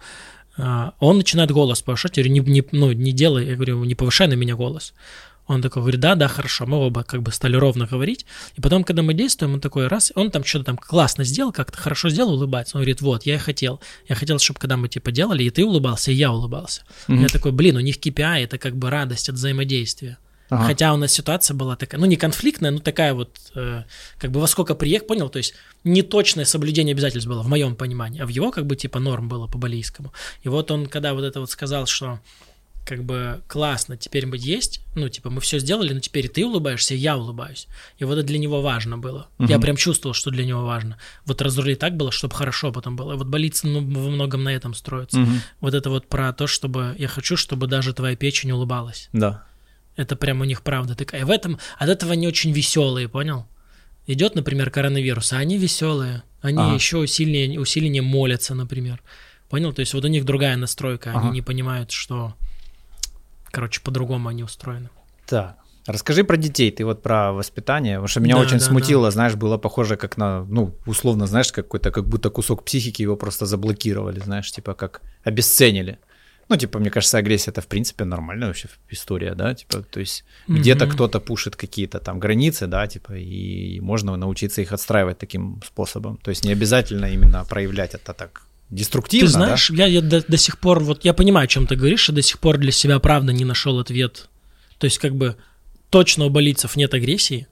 он 0.58 1.18
начинает 1.18 1.52
голос 1.52 1.82
повышать, 1.82 2.18
я 2.18 2.24
говорю, 2.24 2.44
не, 2.44 2.52
не- 2.52 2.68
ну, 2.72 2.92
не 2.92 3.12
делай, 3.12 3.48
я 3.48 3.56
говорю, 3.56 3.84
не 3.84 3.96
повышай 3.96 4.28
на 4.28 4.34
меня 4.34 4.56
голос. 4.56 4.94
Он 5.46 5.62
такой 5.62 5.82
говорит, 5.82 6.00
да, 6.00 6.16
да, 6.16 6.28
хорошо, 6.28 6.66
мы 6.66 6.78
оба 6.78 7.04
как 7.04 7.22
бы 7.22 7.32
стали 7.32 7.58
ровно 7.58 7.86
говорить. 7.86 8.26
И 8.56 8.62
потом, 8.62 8.84
когда 8.84 9.02
мы 9.02 9.14
действуем, 9.14 9.56
он 9.56 9.60
такой 9.60 9.88
раз, 9.88 10.14
он 10.16 10.32
там 10.32 10.44
что-то 10.46 10.66
там 10.66 10.78
классно 10.78 11.26
сделал, 11.26 11.52
как-то 11.52 11.78
хорошо 11.78 12.10
сделал, 12.10 12.34
улыбается. 12.34 12.78
Он 12.78 12.82
говорит, 12.82 13.02
вот, 13.02 13.26
я 13.26 13.36
и 13.36 13.40
хотел. 13.40 13.82
Я 14.08 14.16
хотел, 14.16 14.40
чтобы 14.40 14.60
когда 14.60 14.78
мы 14.78 14.88
типа 14.88 15.12
делали, 15.12 15.44
и 15.44 15.50
ты 15.50 15.66
улыбался, 15.66 16.12
и 16.12 16.16
я 16.16 16.32
улыбался. 16.32 16.84
Mm-hmm. 17.08 17.22
Я 17.22 17.28
такой, 17.28 17.52
блин, 17.52 17.76
у 17.76 17.82
них 17.82 17.98
KPI, 17.98 18.44
это 18.44 18.58
как 18.58 18.78
бы 18.78 18.90
радость 18.90 19.28
от 19.28 19.36
взаимодействия. 19.36 20.18
Ага. 20.54 20.66
Хотя 20.66 20.94
у 20.94 20.98
нас 20.98 21.12
ситуация 21.12 21.56
была 21.56 21.76
такая, 21.76 22.00
ну 22.00 22.06
не 22.06 22.16
конфликтная, 22.16 22.72
но 22.72 22.80
такая 22.80 23.14
вот, 23.14 23.38
э, 23.56 23.84
как 24.18 24.32
бы 24.32 24.40
во 24.40 24.48
сколько 24.48 24.76
приехал, 24.76 25.08
понял, 25.08 25.30
то 25.30 25.38
есть 25.38 25.56
неточное 25.84 26.46
соблюдение 26.46 26.94
обязательств 26.94 27.28
было 27.28 27.42
в 27.42 27.48
моем 27.48 27.76
понимании, 27.76 28.22
а 28.22 28.26
в 28.26 28.30
его 28.30 28.52
как 28.52 28.66
бы 28.66 28.76
типа 28.76 29.00
норм 29.00 29.28
было 29.28 29.48
по 29.48 29.58
балийскому. 29.58 30.14
И 30.44 30.50
вот 30.50 30.70
он, 30.72 30.86
когда 30.86 31.14
вот 31.14 31.24
это 31.24 31.40
вот 31.40 31.50
сказал, 31.50 31.88
что 31.88 32.20
как 32.86 33.04
бы 33.04 33.42
классно, 33.48 33.96
теперь 33.96 34.26
мы 34.26 34.38
есть, 34.38 34.82
ну, 34.96 35.08
типа, 35.08 35.30
мы 35.30 35.40
все 35.40 35.60
сделали, 35.60 35.94
но 35.94 36.02
теперь 36.02 36.28
ты 36.28 36.46
улыбаешься, 36.46 36.96
я 36.96 37.16
улыбаюсь. 37.16 37.68
И 37.98 38.04
вот 38.04 38.18
это 38.18 38.28
для 38.28 38.38
него 38.38 38.62
важно 38.62 38.98
было. 38.98 39.28
Угу. 39.40 39.48
Я 39.48 39.60
прям 39.60 39.78
чувствовал, 39.78 40.14
что 40.14 40.32
для 40.32 40.46
него 40.46 40.66
важно. 40.66 40.98
Вот 41.26 41.42
разрулить 41.42 41.80
так 41.80 41.96
было, 41.96 42.12
чтобы 42.12 42.36
хорошо 42.36 42.72
потом 42.74 42.98
было. 42.98 43.16
Вот 43.16 43.28
болится 43.28 43.68
ну, 43.68 43.80
во 43.80 44.10
многом 44.10 44.44
на 44.44 44.50
этом 44.50 44.74
строится. 44.74 45.22
Угу. 45.22 45.32
Вот 45.62 45.74
это 45.74 45.90
вот 45.90 46.08
про 46.08 46.34
то, 46.34 46.46
чтобы 46.46 46.96
я 47.00 47.08
хочу, 47.08 47.38
чтобы 47.38 47.68
даже 47.68 47.94
твоя 47.94 48.18
печень 48.18 48.52
улыбалась. 48.52 49.10
Да. 49.14 49.46
Это 49.96 50.16
прям 50.16 50.42
у 50.42 50.44
них 50.44 50.62
правда 50.62 50.96
такая. 50.96 51.22
И 51.22 51.24
в 51.24 51.30
этом, 51.30 51.60
от 51.78 51.90
этого 51.90 52.14
они 52.14 52.28
очень 52.28 52.52
веселые, 52.52 53.08
понял? 53.08 53.46
Идет, 54.08 54.36
например, 54.36 54.70
коронавирус, 54.70 55.34
а 55.34 55.38
они 55.38 55.58
веселые. 55.58 56.24
Они 56.42 56.60
ага. 56.60 56.74
еще 56.74 56.98
усиление, 56.98 57.60
усиление 57.60 58.02
молятся, 58.02 58.56
например. 58.56 59.02
Понял? 59.50 59.72
То 59.72 59.82
есть 59.82 59.94
вот 59.94 60.04
у 60.04 60.08
них 60.08 60.26
другая 60.26 60.58
настройка. 60.58 61.12
Ага. 61.12 61.20
Они 61.20 61.32
не 61.32 61.42
понимают, 61.42 61.92
что 61.92 62.36
Короче, 63.54 63.82
по-другому 63.82 64.30
они 64.30 64.44
устроены. 64.44 64.90
Так. 65.28 65.58
Расскажи 65.86 66.24
про 66.24 66.38
детей, 66.38 66.72
ты 66.72 66.86
вот 66.86 67.04
про 67.04 67.34
воспитание, 67.34 67.98
потому 67.98 68.08
что 68.08 68.20
меня 68.20 68.36
да, 68.36 68.42
очень 68.42 68.58
да, 68.58 68.66
смутило, 68.66 69.08
да. 69.08 69.12
знаешь, 69.12 69.36
было 69.36 69.58
похоже 69.58 69.96
как 69.96 70.18
на, 70.18 70.44
ну, 70.46 70.74
условно, 70.86 71.28
знаешь, 71.28 71.52
какой-то, 71.52 71.92
как 71.92 72.08
будто 72.08 72.30
кусок 72.30 72.64
психики 72.64 73.02
его 73.04 73.16
просто 73.16 73.46
заблокировали, 73.46 74.20
знаешь, 74.20 74.52
типа 74.52 74.74
как 74.74 75.02
обесценили. 75.24 76.00
Ну, 76.50 76.58
типа, 76.58 76.80
мне 76.80 76.90
кажется, 76.90 77.18
агрессия 77.18 77.52
это 77.52 77.62
в 77.62 77.68
принципе 77.68 78.04
нормальная 78.04 78.48
вообще 78.48 78.68
история, 78.90 79.34
да, 79.34 79.54
типа, 79.54 79.82
то 79.82 80.00
есть 80.00 80.24
mm-hmm. 80.48 80.58
где-то 80.58 80.88
кто-то 80.88 81.20
пушит 81.20 81.56
какие-то 81.56 82.00
там 82.00 82.20
границы, 82.20 82.68
да, 82.68 82.86
типа, 82.88 83.14
и 83.14 83.80
можно 83.80 84.16
научиться 84.18 84.62
их 84.62 84.72
отстраивать 84.72 85.18
таким 85.18 85.62
способом. 85.66 86.18
То 86.18 86.30
есть 86.30 86.46
не 86.46 86.52
обязательно 86.52 87.06
именно 87.06 87.46
проявлять 87.46 87.94
это 87.96 88.14
так 88.14 88.46
деструктивно. 88.70 89.28
Ты 89.28 89.32
знаешь, 89.32 89.70
да? 89.70 89.86
я, 89.86 89.88
я 89.88 90.02
до, 90.02 90.22
до 90.22 90.38
сих 90.38 90.60
пор, 90.60 90.80
вот 90.80 91.06
я 91.06 91.14
понимаю, 91.14 91.46
о 91.46 91.48
чем 91.48 91.66
ты 91.66 91.76
говоришь, 91.76 92.10
я 92.10 92.16
до 92.16 92.22
сих 92.22 92.40
пор 92.40 92.58
для 92.58 92.72
себя 92.72 93.00
правда 93.00 93.32
не 93.32 93.46
нашел 93.46 93.80
ответ. 93.80 94.30
То 94.78 94.86
есть 94.86 94.98
как 94.98 95.16
бы 95.16 95.38
точно 95.90 96.26
у 96.26 96.30
болицев 96.30 96.76
нет 96.76 96.94
агрессии, 96.94 97.48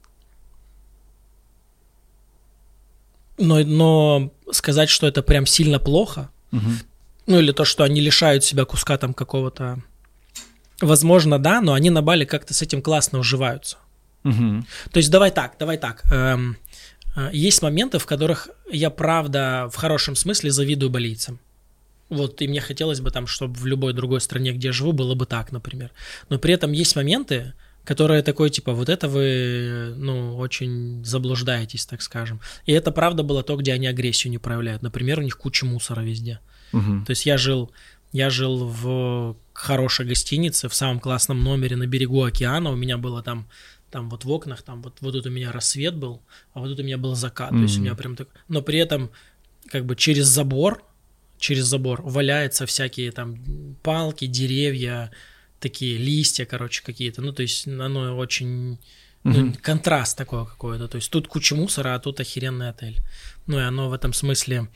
но, 3.38 3.60
но 3.60 4.32
сказать, 4.50 4.90
что 4.90 5.06
это 5.06 5.22
прям 5.22 5.46
сильно 5.46 5.78
плохо, 5.78 6.30
угу. 6.50 6.70
Ну 7.26 7.38
или 7.38 7.52
то, 7.52 7.64
что 7.64 7.84
они 7.84 8.00
лишают 8.00 8.44
себя 8.44 8.64
куска 8.64 8.98
там 8.98 9.14
какого-то, 9.14 9.82
возможно, 10.80 11.38
да, 11.38 11.60
но 11.60 11.74
они 11.74 11.90
на 11.90 12.02
Бали 12.02 12.24
как-то 12.24 12.54
с 12.54 12.62
этим 12.62 12.82
классно 12.82 13.18
уживаются. 13.18 13.78
Угу. 14.24 14.64
То 14.92 14.96
есть 14.98 15.10
давай 15.10 15.30
так, 15.30 15.56
давай 15.58 15.78
так. 15.78 16.02
Эм, 16.12 16.56
а, 17.14 17.30
есть 17.32 17.62
моменты, 17.62 17.98
в 17.98 18.06
которых 18.06 18.48
я 18.70 18.90
правда 18.90 19.68
в 19.72 19.76
хорошем 19.76 20.16
смысле 20.16 20.50
завидую 20.50 20.90
болельцам. 20.90 21.40
Вот, 22.08 22.42
и 22.42 22.48
мне 22.48 22.60
хотелось 22.60 23.00
бы 23.00 23.10
там, 23.10 23.26
чтобы 23.26 23.54
в 23.54 23.64
любой 23.64 23.94
другой 23.94 24.20
стране, 24.20 24.52
где 24.52 24.68
я 24.68 24.72
живу, 24.72 24.92
было 24.92 25.14
бы 25.14 25.24
так, 25.24 25.50
например. 25.50 25.90
Но 26.28 26.38
при 26.38 26.52
этом 26.52 26.72
есть 26.72 26.94
моменты, 26.94 27.54
которые 27.84 28.22
такой, 28.22 28.50
типа, 28.50 28.72
вот 28.72 28.90
это 28.90 29.08
вы, 29.08 29.94
ну, 29.96 30.36
очень 30.36 31.02
заблуждаетесь, 31.04 31.86
так 31.86 32.02
скажем. 32.02 32.40
И 32.66 32.72
это 32.72 32.92
правда 32.92 33.22
было 33.22 33.42
то, 33.42 33.56
где 33.56 33.72
они 33.72 33.86
агрессию 33.86 34.30
не 34.30 34.38
проявляют. 34.38 34.82
Например, 34.82 35.20
у 35.20 35.22
них 35.22 35.38
куча 35.38 35.64
мусора 35.64 36.02
везде. 36.02 36.40
Угу. 36.72 37.04
То 37.06 37.10
есть 37.10 37.26
я 37.26 37.38
жил, 37.38 37.70
я 38.12 38.30
жил 38.30 38.66
в 38.66 39.36
хорошей 39.52 40.06
гостинице, 40.06 40.68
в 40.68 40.74
самом 40.74 41.00
классном 41.00 41.42
номере 41.42 41.76
на 41.76 41.86
берегу 41.86 42.22
океана. 42.22 42.70
У 42.70 42.76
меня 42.76 42.98
было 42.98 43.22
там 43.22 43.46
там 43.92 44.08
вот 44.08 44.24
в 44.24 44.30
окнах, 44.30 44.62
там 44.62 44.82
вот, 44.82 44.96
вот 45.02 45.12
тут 45.12 45.26
у 45.26 45.30
меня 45.30 45.52
рассвет 45.52 45.94
был, 45.94 46.22
а 46.54 46.60
вот 46.60 46.68
тут 46.68 46.80
у 46.80 46.82
меня 46.82 46.96
был 46.96 47.14
закат, 47.14 47.52
mm-hmm. 47.52 47.56
то 47.56 47.62
есть 47.62 47.78
у 47.78 47.82
меня 47.82 47.94
прям 47.94 48.16
так, 48.16 48.28
но 48.48 48.62
при 48.62 48.78
этом 48.78 49.10
как 49.68 49.84
бы 49.84 49.94
через 49.94 50.26
забор, 50.26 50.82
через 51.38 51.66
забор 51.66 52.00
валяются 52.02 52.64
всякие 52.64 53.12
там 53.12 53.76
палки, 53.82 54.26
деревья, 54.26 55.12
такие 55.60 55.98
листья, 55.98 56.46
короче, 56.46 56.82
какие-то, 56.82 57.20
ну 57.20 57.32
то 57.32 57.42
есть 57.42 57.68
оно 57.68 58.16
очень 58.16 58.78
mm-hmm. 59.24 59.60
контраст 59.60 60.16
такой 60.16 60.46
какой-то, 60.46 60.88
то 60.88 60.96
есть 60.96 61.10
тут 61.10 61.28
куча 61.28 61.54
мусора, 61.54 61.94
а 61.94 61.98
тут 61.98 62.18
охеренный 62.18 62.70
отель, 62.70 62.98
ну 63.46 63.58
и 63.58 63.62
оно 63.62 63.90
в 63.90 63.92
этом 63.92 64.14
смысле 64.14 64.68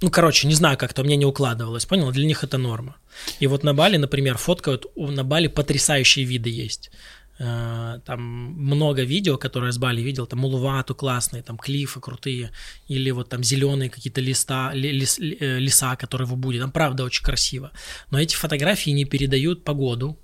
ну, 0.00 0.10
короче, 0.10 0.48
не 0.48 0.54
знаю, 0.54 0.76
как-то 0.76 1.02
меня 1.02 1.16
не 1.16 1.26
укладывалось, 1.26 1.86
понял? 1.86 2.10
Для 2.12 2.26
них 2.26 2.44
это 2.44 2.58
норма. 2.58 2.96
И 3.40 3.46
вот 3.46 3.64
на 3.64 3.74
Бали, 3.74 3.96
например, 3.96 4.36
фоткают, 4.36 4.86
на 4.96 5.24
Бали 5.24 5.48
потрясающие 5.48 6.24
виды 6.24 6.50
есть. 6.50 6.90
Э, 7.38 7.98
там 8.04 8.20
много 8.20 9.02
видео, 9.02 9.38
которые 9.38 9.68
я 9.68 9.72
с 9.72 9.78
Бали 9.78 10.02
видел, 10.02 10.26
там 10.26 10.44
Улувату 10.44 10.94
классные, 10.94 11.42
там 11.42 11.58
клифы 11.58 12.00
крутые, 12.00 12.50
или 12.86 13.10
вот 13.10 13.28
там 13.28 13.42
зеленые 13.42 13.90
какие-то 13.90 14.20
листа, 14.20 14.72
лес, 14.72 15.18
э, 15.18 15.58
леса, 15.58 15.96
которые 15.96 16.28
в 16.28 16.32
Убуде, 16.32 16.60
там 16.60 16.70
правда 16.70 17.04
очень 17.04 17.24
красиво. 17.24 17.72
Но 18.10 18.20
эти 18.20 18.36
фотографии 18.36 18.90
не 18.90 19.04
передают 19.04 19.64
погоду, 19.64 20.16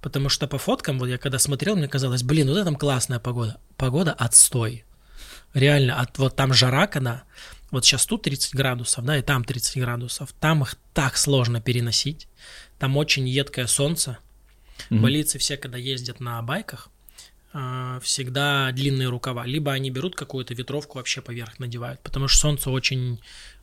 потому 0.00 0.28
что 0.28 0.46
по 0.46 0.58
фоткам, 0.58 0.98
вот 0.98 1.06
я 1.06 1.18
когда 1.18 1.38
смотрел, 1.38 1.76
мне 1.76 1.88
казалось, 1.88 2.22
блин, 2.22 2.48
вот 2.48 2.56
это 2.56 2.66
там 2.66 2.76
классная 2.76 3.18
погода. 3.18 3.58
Погода 3.76 4.12
отстой. 4.12 4.84
Реально, 5.52 6.00
от, 6.00 6.18
вот 6.18 6.36
там 6.36 6.52
жара 6.52 6.86
когда, 6.86 7.24
вот 7.74 7.84
сейчас 7.84 8.06
тут 8.06 8.22
30 8.22 8.54
градусов, 8.54 9.04
да, 9.04 9.18
и 9.18 9.22
там 9.22 9.44
30 9.44 9.78
градусов. 9.78 10.32
Там 10.38 10.62
их 10.62 10.76
так 10.92 11.16
сложно 11.16 11.60
переносить. 11.60 12.28
Там 12.78 12.96
очень 12.96 13.28
едкое 13.28 13.66
солнце. 13.66 14.18
Mm-hmm. 14.90 15.00
Болицы 15.00 15.38
все, 15.38 15.56
когда 15.56 15.76
ездят 15.76 16.20
на 16.20 16.40
байках, 16.40 16.88
а, 17.52 17.98
всегда 18.00 18.70
длинные 18.70 19.08
рукава. 19.08 19.44
Либо 19.44 19.72
они 19.72 19.90
берут 19.90 20.14
какую-то 20.14 20.54
ветровку 20.54 20.98
вообще 20.98 21.20
поверх 21.20 21.58
надевают, 21.58 22.00
потому 22.00 22.28
что 22.28 22.42
солнце 22.42 22.70
очень 22.70 23.20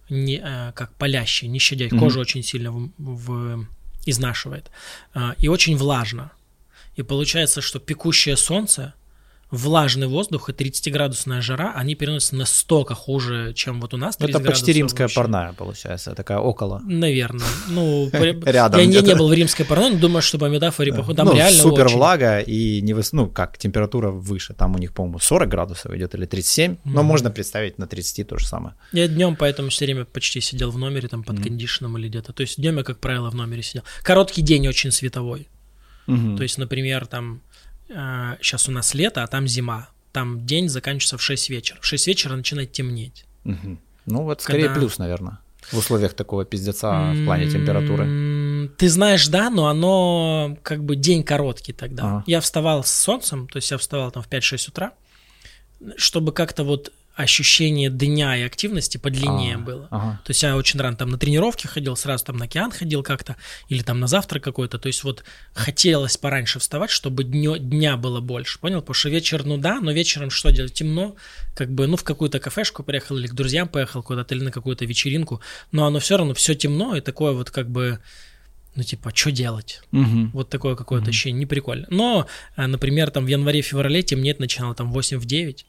не, 0.10 0.42
э, 0.44 0.74
как 0.74 0.94
палящее, 0.98 1.50
не 1.50 1.60
щадящее. 1.60 1.98
Mm-hmm. 1.98 2.04
Кожу 2.04 2.20
очень 2.20 2.44
сильно 2.44 2.72
в, 2.72 2.92
в, 2.98 3.66
изнашивает. 4.06 4.72
А, 5.14 5.36
и 5.38 5.48
очень 5.48 5.78
влажно. 5.78 6.32
И 6.98 7.02
получается, 7.02 7.62
что 7.62 7.80
пекущее 7.80 8.36
солнце 8.36 8.94
влажный 9.52 10.08
воздух 10.08 10.50
и 10.50 10.54
30-градусная 10.54 11.42
жара, 11.42 11.74
они 11.76 11.96
переносятся 11.96 12.36
настолько 12.36 12.96
хуже, 12.96 13.54
чем 13.54 13.82
вот 13.82 13.94
у 13.94 13.98
нас. 13.98 14.16
Это 14.20 14.40
почти 14.40 14.72
римская 14.72 15.06
вообще. 15.06 15.16
парная, 15.16 15.54
получается, 15.54 16.16
такая 16.16 16.40
около. 16.40 16.80
Наверное. 16.84 17.46
Ну, 17.68 18.10
рядом. 18.46 18.80
Я 18.80 18.86
не, 18.86 19.02
не 19.02 19.16
был 19.16 19.28
в 19.28 19.34
римской 19.34 19.66
парной, 19.66 19.92
но 19.92 20.00
думаю, 20.00 20.22
что 20.22 20.40
по 20.40 20.46
метафоре, 20.46 20.94
да. 20.94 21.04
там 21.14 21.28
ну, 21.28 21.36
реально 21.36 21.60
супер 21.60 21.86
очень... 21.86 21.98
влага 21.98 22.40
и 22.40 22.82
не 22.82 22.94
выс... 22.94 23.12
ну, 23.12 23.28
как, 23.28 23.58
температура 23.58 24.10
выше. 24.10 24.54
Там 24.54 24.76
у 24.76 24.78
них, 24.78 24.94
по-моему, 24.94 25.20
40 25.20 25.50
градусов 25.50 25.94
идет 25.94 26.16
или 26.16 26.26
37, 26.26 26.72
mm. 26.72 26.78
но 26.86 27.04
можно 27.04 27.30
представить 27.30 27.78
на 27.78 27.88
30 27.88 28.28
то 28.28 28.38
же 28.38 28.48
самое. 28.48 28.76
Я 28.94 29.08
днем 29.08 29.36
поэтому 29.36 29.70
все 29.70 29.86
время 29.86 30.06
почти 30.06 30.40
сидел 30.40 30.72
в 30.72 30.78
номере, 30.78 31.10
там, 31.10 31.24
под 31.24 31.40
mm. 31.40 31.44
кондишеном 31.44 31.98
или 31.98 32.08
где-то. 32.08 32.32
То 32.32 32.42
есть 32.42 32.58
днем 32.58 32.78
я, 32.78 32.84
как 32.84 33.00
правило, 33.00 33.30
в 33.30 33.36
номере 33.36 33.64
сидел. 33.64 33.84
Короткий 34.04 34.42
день 34.42 34.68
очень 34.68 34.92
световой. 34.92 35.48
Mm-hmm. 36.08 36.38
То 36.38 36.44
есть, 36.44 36.58
например, 36.58 37.06
там 37.06 37.42
сейчас 38.42 38.68
э, 38.68 38.72
у 38.72 38.74
нас 38.74 38.94
лето, 38.94 39.24
а 39.24 39.28
там 39.28 39.48
зима. 39.48 39.90
Там 40.12 40.46
день 40.46 40.70
заканчивается 40.70 41.18
в 41.18 41.22
6 41.22 41.50
вечера. 41.50 41.80
В 41.82 41.86
6 41.86 42.08
вечера 42.08 42.36
начинает 42.36 42.72
темнеть. 42.72 43.26
Угу. 43.46 43.78
Ну 44.08 44.24
вот 44.24 44.42
скорее 44.42 44.66
Когда... 44.66 44.80
плюс, 44.80 44.98
наверное, 44.98 45.40
в 45.72 45.78
условиях 45.78 46.14
такого 46.14 46.44
пиздеца 46.46 47.12
в 47.14 47.26
плане 47.26 47.50
температуры. 47.50 48.70
Ты 48.78 48.90
знаешь, 48.90 49.28
да, 49.28 49.50
но 49.50 49.68
оно 49.68 50.58
как 50.64 50.84
бы 50.84 50.96
день 50.96 51.24
короткий 51.24 51.74
тогда. 51.74 52.04
Ага. 52.04 52.24
Я 52.28 52.42
вставал 52.42 52.84
с 52.84 52.92
солнцем, 52.92 53.48
то 53.48 53.58
есть 53.58 53.72
я 53.72 53.78
вставал 53.78 54.12
там 54.12 54.24
в 54.24 54.30
5-6 54.30 54.70
утра, 54.70 54.92
чтобы 55.98 56.32
как-то 56.32 56.64
вот 56.64 56.92
ощущение 57.22 57.90
дня 57.90 58.38
и 58.38 58.42
активности 58.42 58.98
подлиннее 58.98 59.56
а, 59.56 59.60
было. 59.60 59.88
Ага. 59.92 60.22
То 60.26 60.32
есть 60.32 60.44
я 60.44 60.56
очень 60.56 60.80
рано 60.80 60.98
там 60.98 61.10
на 61.10 61.18
тренировке 61.18 61.68
ходил, 61.68 61.96
сразу 61.96 62.26
там 62.26 62.38
на 62.38 62.46
океан 62.46 62.72
ходил 62.72 63.04
как-то, 63.04 63.36
или 63.70 63.82
там 63.82 64.00
на 64.00 64.08
завтрак 64.08 64.44
какой-то. 64.44 64.78
То 64.80 64.88
есть 64.88 65.04
вот 65.04 65.24
хотелось 65.54 66.18
пораньше 66.18 66.60
вставать, 66.60 66.90
чтобы 66.90 67.24
днё, 67.24 67.58
дня 67.58 67.98
было 67.98 68.22
больше, 68.22 68.60
понял? 68.60 68.82
Потому 68.82 68.94
что 68.96 69.10
вечер, 69.10 69.46
ну 69.46 69.58
да, 69.58 69.80
но 69.80 69.92
вечером 69.92 70.30
что 70.30 70.52
делать? 70.52 70.74
Темно, 70.74 71.16
как 71.56 71.72
бы, 71.72 71.88
ну 71.88 71.98
в 71.98 72.04
какую-то 72.04 72.40
кафешку 72.40 72.84
приехал 72.84 73.18
или 73.18 73.28
к 73.28 73.34
друзьям 73.34 73.68
поехал 73.68 74.04
куда-то, 74.04 74.36
или 74.36 74.44
на 74.44 74.52
какую-то 74.52 74.86
вечеринку, 74.86 75.42
но 75.72 75.86
оно 75.86 76.00
все 76.00 76.18
равно 76.18 76.34
все 76.34 76.56
темно 76.56 76.96
и 76.96 77.02
такое 77.02 77.34
вот 77.34 77.52
как 77.52 77.70
бы 77.70 78.00
ну, 78.76 78.84
типа, 78.84 79.12
что 79.14 79.32
делать? 79.32 79.82
Угу. 79.92 80.30
Вот 80.34 80.50
такое 80.50 80.76
какое-то 80.76 81.06
угу. 81.06 81.10
ощущение, 81.10 81.40
не 81.40 81.46
прикольно. 81.46 81.88
Но, 81.90 82.28
э, 82.56 82.68
например, 82.68 83.12
там 83.12 83.26
в 83.26 83.28
январе-феврале 83.28 84.02
темнеть 84.02 84.40
начинало 84.40 84.74
там 84.76 84.92
8 84.92 85.18
в 85.18 85.26
9, 85.26 85.66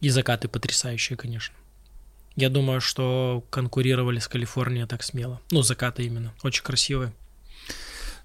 и 0.00 0.08
закаты 0.08 0.48
потрясающие, 0.48 1.16
конечно. 1.16 1.54
Я 2.36 2.48
думаю, 2.48 2.80
что 2.80 3.44
конкурировали 3.50 4.18
с 4.18 4.28
Калифорнией 4.28 4.86
так 4.86 5.02
смело. 5.02 5.40
Ну, 5.50 5.62
закаты 5.62 6.04
именно. 6.04 6.32
Очень 6.42 6.62
красивые. 6.62 7.12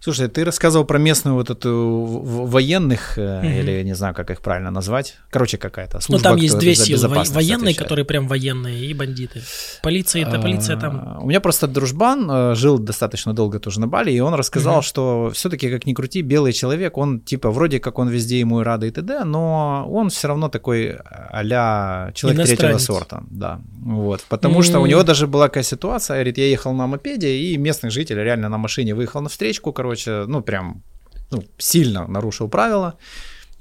Слушай, 0.06 0.28
ты 0.28 0.44
рассказывал 0.44 0.86
про 0.86 1.00
местную 1.00 1.34
вот 1.34 1.50
эту 1.50 2.22
военных, 2.24 3.14
угу. 3.18 3.24
или 3.24 3.82
не 3.82 3.96
знаю, 3.96 4.14
как 4.14 4.30
их 4.30 4.40
правильно 4.40 4.70
назвать. 4.70 5.16
Короче, 5.32 5.58
какая-то 5.58 6.00
служба. 6.00 6.30
Ну, 6.30 6.36
там 6.36 6.44
есть 6.44 6.60
две 6.60 6.76
силы. 6.76 7.08
Военные, 7.08 7.56
отвечает. 7.56 7.78
которые 7.80 8.06
прям 8.06 8.28
военные, 8.28 8.86
и 8.86 8.94
бандиты. 8.94 9.42
Полиция, 9.82 10.28
это 10.28 10.40
полиция 10.40 10.78
там... 10.78 11.02
А, 11.04 11.20
у 11.22 11.26
меня 11.26 11.40
просто 11.40 11.68
дружбан 11.68 12.30
э, 12.30 12.56
жил 12.56 12.78
достаточно 12.78 13.34
долго 13.34 13.58
тоже 13.58 13.80
на 13.80 13.88
Бали, 13.88 14.12
и 14.12 14.20
он 14.20 14.36
рассказал, 14.36 14.76
угу. 14.76 14.84
что 14.84 15.32
все-таки, 15.34 15.72
как 15.72 15.88
ни 15.88 15.94
крути, 15.94 16.22
белый 16.22 16.54
человек, 16.54 16.98
он 17.00 17.20
типа 17.20 17.50
вроде 17.50 17.80
как 17.80 17.98
он 17.98 18.08
везде 18.08 18.40
ему 18.40 18.62
и 18.62 18.64
рады 18.64 18.90
и 18.90 18.92
т.д., 18.92 19.24
но 19.24 19.88
он 19.90 20.10
все 20.10 20.28
равно 20.28 20.50
такой 20.50 21.00
а 21.10 22.12
человек 22.14 22.46
третьего 22.46 22.78
сорта. 22.78 23.24
Да, 23.32 23.60
вот. 23.84 24.24
Потому 24.30 24.62
что 24.62 24.82
у 24.82 24.86
него 24.86 25.02
даже 25.02 25.26
была 25.26 25.48
такая 25.48 25.64
ситуация, 25.64 26.18
говорит, 26.18 26.38
я 26.38 26.46
ехал 26.46 26.74
на 26.74 26.86
мопеде, 26.86 27.38
и 27.38 27.58
местный 27.58 27.90
житель 27.90 28.18
реально 28.18 28.50
на 28.50 28.60
машине 28.60 28.94
выехал 28.94 29.22
на 29.22 29.30
встречку, 29.30 29.74
короче, 29.74 29.95
короче, 29.96 30.26
ну, 30.28 30.42
прям 30.42 30.84
ну, 31.32 31.44
сильно 31.58 32.08
нарушил 32.08 32.50
правила. 32.50 32.94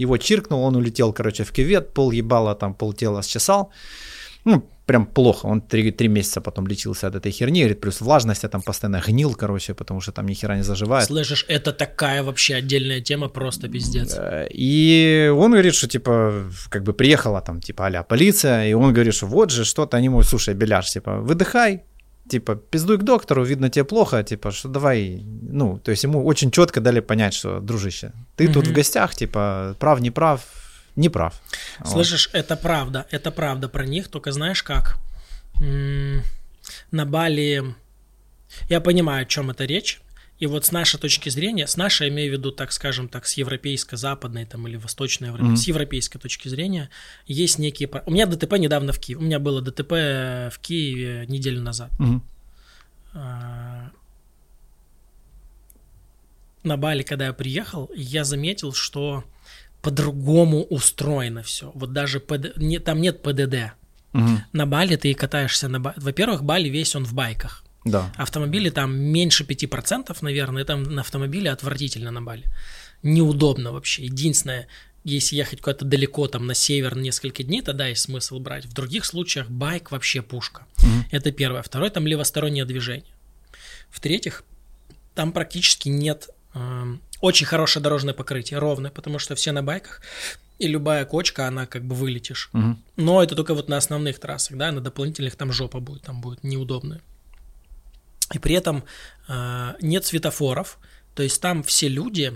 Его 0.01 0.19
чиркнул, 0.19 0.65
он 0.65 0.77
улетел, 0.77 1.13
короче, 1.13 1.45
в 1.45 1.53
кювет, 1.53 1.95
пол 1.95 2.13
ебала, 2.13 2.55
там 2.55 2.75
пол 2.75 2.93
тела 2.93 3.23
счесал. 3.23 3.71
Ну, 4.45 4.69
прям 4.87 5.07
плохо. 5.07 5.47
Он 5.47 5.61
три, 5.61 5.93
три 5.93 6.09
месяца 6.09 6.41
потом 6.41 6.67
лечился 6.67 7.07
от 7.07 7.15
этой 7.15 7.33
херни. 7.33 7.61
Говорит, 7.61 7.81
плюс 7.81 8.01
влажность, 8.01 8.43
я 8.43 8.49
там 8.49 8.63
постоянно 8.63 9.01
гнил, 9.07 9.35
короче, 9.35 9.73
потому 9.75 10.01
что 10.01 10.13
там 10.13 10.27
ни 10.27 10.35
хера 10.35 10.57
не 10.57 10.65
заживает. 10.65 11.07
Слышишь, 11.07 11.47
это 11.49 11.73
такая 11.73 12.23
вообще 12.23 12.57
отдельная 12.57 13.01
тема, 13.01 13.29
просто 13.29 13.69
пиздец. 13.69 14.19
И 14.51 15.31
он 15.33 15.53
говорит, 15.53 15.75
что, 15.75 15.87
типа, 15.87 16.33
как 16.69 16.83
бы 16.83 16.93
приехала 16.93 17.41
там, 17.41 17.61
типа, 17.61 17.87
а 17.87 18.03
полиция, 18.03 18.67
и 18.67 18.75
он 18.75 18.93
говорит, 18.93 19.15
что 19.15 19.27
вот 19.27 19.51
же 19.51 19.65
что-то, 19.65 19.97
они 19.97 20.07
ему, 20.07 20.23
слушай, 20.23 20.55
беляш, 20.55 20.91
типа, 20.91 21.21
выдыхай, 21.21 21.85
типа, 22.29 22.55
пиздуй 22.57 22.99
к 22.99 23.03
доктору, 23.03 23.45
видно 23.45 23.69
тебе 23.69 23.85
плохо, 23.85 24.23
типа, 24.23 24.51
что 24.51 24.69
давай, 24.69 25.23
ну, 25.43 25.79
то 25.79 25.91
есть 25.91 26.05
ему 26.05 26.25
очень 26.25 26.51
четко 26.51 26.81
дали 26.81 27.01
понять, 27.01 27.35
что, 27.35 27.61
дружище, 27.61 28.13
ты 28.37 28.45
mm-hmm. 28.45 28.53
тут 28.53 28.67
в 28.67 28.73
гостях, 28.73 29.15
типа, 29.15 29.77
прав, 29.79 30.01
не 30.01 30.11
прав, 30.11 30.41
не 30.97 31.09
прав. 31.09 31.35
Слышишь, 31.85 32.31
вот. 32.33 32.39
это 32.39 32.57
правда, 32.57 33.07
это 33.11 33.31
правда 33.31 33.69
про 33.69 33.87
них, 33.87 34.09
только 34.09 34.33
знаешь 34.33 34.63
как? 34.63 34.97
М-м- 35.61 36.23
на 36.91 37.05
Бали, 37.05 37.75
я 38.69 38.81
понимаю, 38.81 39.23
о 39.23 39.27
чем 39.27 39.51
это 39.51 39.65
речь, 39.65 40.01
и 40.39 40.47
вот 40.47 40.65
с 40.65 40.73
нашей 40.73 40.99
точки 40.99 41.29
зрения, 41.29 41.67
с 41.67 41.77
нашей, 41.77 42.09
имею 42.09 42.31
в 42.31 42.39
виду, 42.39 42.51
так 42.51 42.73
скажем 42.73 43.09
так, 43.09 43.27
с 43.27 43.35
европейско-западной 43.35 44.47
там, 44.47 44.67
или 44.67 44.77
восточной, 44.77 45.29
mm-hmm. 45.29 45.57
с 45.57 45.69
европейской 45.69 46.19
точки 46.19 46.49
зрения, 46.49 46.91
есть 47.27 47.59
некие... 47.59 47.89
У 48.07 48.11
меня 48.11 48.27
ДТП 48.27 48.55
недавно 48.59 48.93
в 48.93 48.99
Киеве. 48.99 49.21
У 49.21 49.25
меня 49.25 49.39
было 49.39 49.61
ДТП 49.61 49.93
в 49.93 50.59
Киеве 50.61 51.27
неделю 51.29 51.63
назад. 51.63 51.93
Mm-hmm. 52.01 52.21
На 56.65 56.77
Бали, 56.77 57.03
когда 57.03 57.27
я 57.27 57.33
приехал, 57.33 57.91
я 57.95 58.25
заметил, 58.25 58.73
что 58.73 59.25
по-другому 59.83 60.65
устроено 60.65 61.43
все. 61.43 61.71
Вот 61.75 61.93
даже 61.93 62.19
ПД... 62.19 62.57
не, 62.57 62.79
там 62.79 63.01
нет 63.01 63.23
ПДД. 63.23 63.75
Угу. 64.15 64.31
На 64.53 64.67
Бали 64.67 64.97
ты 64.97 65.13
катаешься 65.13 65.69
на... 65.69 65.79
Во-первых, 65.79 66.43
Бали 66.43 66.69
весь 66.71 66.97
он 66.97 67.05
в 67.05 67.13
байках. 67.13 67.64
Да. 67.85 68.11
Автомобили 68.17 68.71
там 68.71 68.97
меньше 68.97 69.45
5%, 69.45 70.17
наверное, 70.23 70.65
там 70.65 70.83
на 70.83 71.03
автомобиле 71.03 71.51
отвратительно 71.51 72.11
на 72.11 72.23
Бали. 72.23 72.45
Неудобно 73.03 73.73
вообще. 73.73 74.05
Единственное, 74.05 74.69
если 75.05 75.37
ехать 75.37 75.61
куда-то 75.61 75.85
далеко, 75.85 76.27
там 76.29 76.47
на 76.47 76.55
север 76.55 76.97
несколько 76.97 77.43
дней, 77.43 77.61
тогда 77.61 77.87
есть 77.87 78.03
смысл 78.03 78.39
брать. 78.39 78.65
В 78.65 78.73
других 78.73 79.05
случаях 79.05 79.51
байк 79.51 79.91
вообще 79.91 80.23
пушка. 80.23 80.67
Угу. 80.79 80.89
Это 81.11 81.31
первое. 81.31 81.63
Второе, 81.63 81.91
там 81.91 82.07
левостороннее 82.07 82.65
движение. 82.65 83.13
В-третьих, 83.91 84.45
там 85.15 85.33
практически 85.33 85.91
нет 85.91 86.31
э, 86.55 86.97
очень 87.21 87.47
хорошее 87.47 87.83
дорожное 87.83 88.15
покрытие, 88.15 88.59
ровное, 88.59 88.91
потому 88.91 89.19
что 89.19 89.35
все 89.35 89.53
на 89.53 89.63
байках, 89.63 90.01
и 90.59 90.67
любая 90.67 91.05
кочка, 91.05 91.47
она 91.47 91.67
как 91.67 91.85
бы 91.85 91.95
вылетишь. 91.95 92.49
Угу. 92.55 92.77
Но 92.97 93.23
это 93.23 93.37
только 93.37 93.53
вот 93.55 93.69
на 93.69 93.77
основных 93.77 94.19
трассах, 94.19 94.57
да, 94.57 94.73
на 94.73 94.81
дополнительных 94.81 95.37
там 95.37 95.53
жопа 95.53 95.81
будет, 95.81 96.03
там 96.03 96.23
будет 96.23 96.43
неудобная 96.43 97.03
и 98.33 98.39
при 98.39 98.55
этом 98.55 98.85
э, 99.29 99.75
нет 99.81 100.05
светофоров, 100.05 100.79
то 101.15 101.23
есть 101.23 101.41
там 101.41 101.63
все 101.63 101.89
люди, 101.89 102.33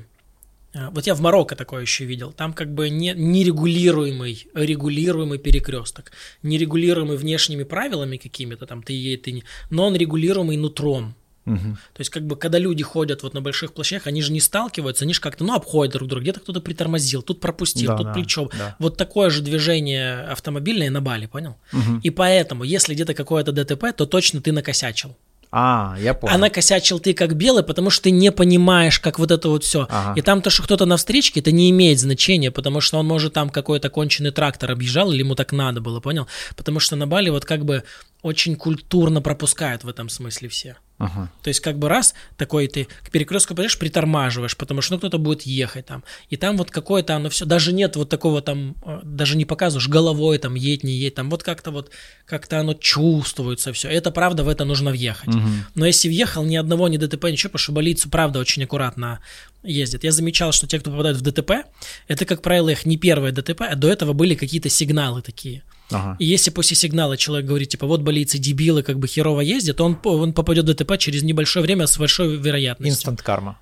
э, 0.74 0.88
вот 0.90 1.07
я 1.07 1.14
в 1.14 1.20
Марокко 1.20 1.57
такое 1.57 1.83
еще 1.83 2.05
видел, 2.05 2.33
там 2.33 2.53
как 2.53 2.72
бы 2.72 2.90
не, 2.90 3.14
нерегулируемый, 3.14 4.48
регулируемый 4.55 5.38
перекресток, 5.38 6.12
нерегулируемый 6.42 7.16
внешними 7.16 7.64
правилами 7.64 8.16
какими-то, 8.16 8.66
там 8.66 8.83
ты 8.83 8.92
едешь, 8.92 9.24
ты 9.24 9.33
не, 9.33 9.44
но 9.70 9.87
он 9.87 9.96
регулируемый 9.96 10.57
нутром, 10.57 11.14
Угу. 11.48 11.79
То 11.94 12.01
есть, 12.01 12.11
как 12.11 12.27
бы, 12.27 12.37
когда 12.37 12.59
люди 12.59 12.83
ходят 12.83 13.22
вот 13.22 13.35
на 13.35 13.40
больших 13.40 13.72
площадях, 13.72 14.07
они 14.07 14.20
же 14.20 14.33
не 14.33 14.40
сталкиваются, 14.40 15.05
они 15.05 15.14
же 15.14 15.20
как-то, 15.20 15.44
ну, 15.44 15.55
обходят 15.55 15.94
друг 15.94 16.09
друга. 16.09 16.22
Где-то 16.22 16.40
кто-то 16.40 16.61
притормозил, 16.61 17.22
тут 17.22 17.40
пропустил, 17.40 17.88
да, 17.88 17.96
тут 17.96 18.07
да, 18.07 18.12
плечо. 18.12 18.51
Да. 18.59 18.77
Вот 18.79 18.96
такое 18.96 19.31
же 19.31 19.42
движение 19.42 20.20
автомобильное 20.24 20.90
на 20.90 21.01
Бали, 21.01 21.27
понял? 21.27 21.57
Угу. 21.72 22.01
И 22.03 22.11
поэтому, 22.11 22.64
если 22.64 22.94
где-то 22.94 23.14
какое-то 23.14 23.53
ДТП, 23.53 23.96
то 23.96 24.05
точно 24.07 24.42
ты 24.42 24.53
накосячил. 24.53 25.16
А, 25.51 25.97
я 25.99 26.15
понял. 26.15 26.35
А 26.35 26.39
накосячил 26.39 27.01
ты 27.01 27.15
как 27.15 27.35
белый, 27.35 27.63
потому 27.63 27.91
что 27.91 28.05
ты 28.05 28.11
не 28.11 28.31
понимаешь, 28.31 29.01
как 29.01 29.19
вот 29.19 29.31
это 29.31 29.49
вот 29.49 29.65
все. 29.65 29.87
Ага. 29.89 30.13
И 30.19 30.23
там 30.23 30.43
то, 30.43 30.51
что 30.51 30.63
кто-то 30.63 30.85
на 30.85 30.97
встречке, 30.97 31.41
это 31.41 31.53
не 31.53 31.71
имеет 31.71 31.99
значения, 31.99 32.51
потому 32.51 32.81
что 32.81 32.99
он, 32.99 33.07
может, 33.07 33.33
там 33.33 33.49
какой-то 33.49 33.89
конченый 33.89 34.31
трактор 34.31 34.73
объезжал, 34.73 35.11
или 35.13 35.21
ему 35.21 35.35
так 35.35 35.53
надо 35.53 35.81
было, 35.81 36.01
понял? 36.01 36.27
Потому 36.57 36.81
что 36.81 36.97
на 36.97 37.07
Бали 37.07 37.31
вот 37.31 37.45
как 37.45 37.65
бы 37.65 37.83
очень 38.23 38.57
культурно 38.57 39.23
пропускают 39.23 39.85
в 39.85 39.89
этом 39.89 40.09
смысле 40.09 40.49
все. 40.49 40.77
Ага. 40.99 41.31
То 41.43 41.49
есть 41.49 41.61
как 41.61 41.79
бы 41.79 41.89
раз 41.89 42.15
такой 42.37 42.67
ты 42.67 42.89
к 43.05 43.11
перекрестку 43.11 43.55
подойдешь, 43.55 43.79
притормаживаешь, 43.79 44.57
потому 44.57 44.83
что 44.83 44.95
ну, 44.95 44.99
кто-то 44.99 45.19
будет 45.19 45.43
ехать 45.43 45.87
там. 45.87 46.03
И 46.29 46.37
там 46.37 46.57
вот 46.57 46.71
какое-то 46.71 47.15
оно 47.15 47.31
все, 47.31 47.45
даже 47.45 47.73
нет 47.73 47.95
вот 47.97 48.09
такого 48.09 48.43
там, 48.43 48.75
э, 48.85 49.01
даже 49.05 49.37
не 49.37 49.45
показываешь 49.45 49.89
головой 49.89 50.39
там 50.39 50.55
едь, 50.55 50.83
не 50.83 50.93
едь, 50.93 51.15
там 51.15 51.31
вот 51.31 51.45
как-то 51.45 51.71
вот, 51.71 51.91
как-то 52.27 52.59
оно 52.59 52.75
чувствуется 52.75 53.73
все. 53.73 53.89
Это 53.89 54.11
правда, 54.11 54.43
в 54.43 54.49
это 54.49 54.65
нужно 54.65 54.91
въехать. 54.91 55.35
Угу. 55.35 55.49
Но 55.77 55.87
если 55.87 56.09
въехал, 56.09 56.45
ни 56.45 56.57
одного, 56.57 56.89
ни 56.89 56.97
ДТП, 56.97 57.25
ничего, 57.27 57.51
потому 57.51 57.63
что 57.63 57.73
больницу 57.73 58.11
правда 58.11 58.41
очень 58.41 58.65
аккуратно 58.65 59.21
ездят. 59.63 60.03
Я 60.03 60.11
замечал, 60.11 60.53
что 60.53 60.67
те, 60.67 60.81
кто 60.81 60.91
попадают 60.91 61.19
в 61.19 61.23
ДТП, 61.23 61.65
это, 62.09 62.25
как 62.25 62.43
правило, 62.43 62.71
их 62.71 62.87
не 62.87 62.97
первое 62.97 63.31
ДТП, 63.31 63.63
а 63.63 63.77
до 63.77 63.89
этого 63.89 64.15
были 64.15 64.35
какие-то 64.35 64.69
сигналы 64.69 65.23
такие. 65.23 65.63
Ага. 65.90 66.16
И 66.18 66.24
если 66.24 66.51
после 66.51 66.77
сигнала 66.77 67.16
человек 67.16 67.46
говорит, 67.46 67.70
типа, 67.70 67.87
вот 67.87 68.03
болицы 68.03 68.38
дебилы 68.38 68.83
как 68.83 68.98
бы 68.98 69.07
херово 69.07 69.40
ездят, 69.40 69.81
он, 69.81 69.98
он 70.05 70.33
попадет 70.33 70.64
в 70.64 70.74
ДТП 70.74 70.98
через 70.98 71.22
небольшое 71.22 71.62
время 71.62 71.87
с 71.87 71.98
большой 71.98 72.37
вероятностью. 72.37 72.98
Инстант 72.98 73.22
карма. 73.22 73.59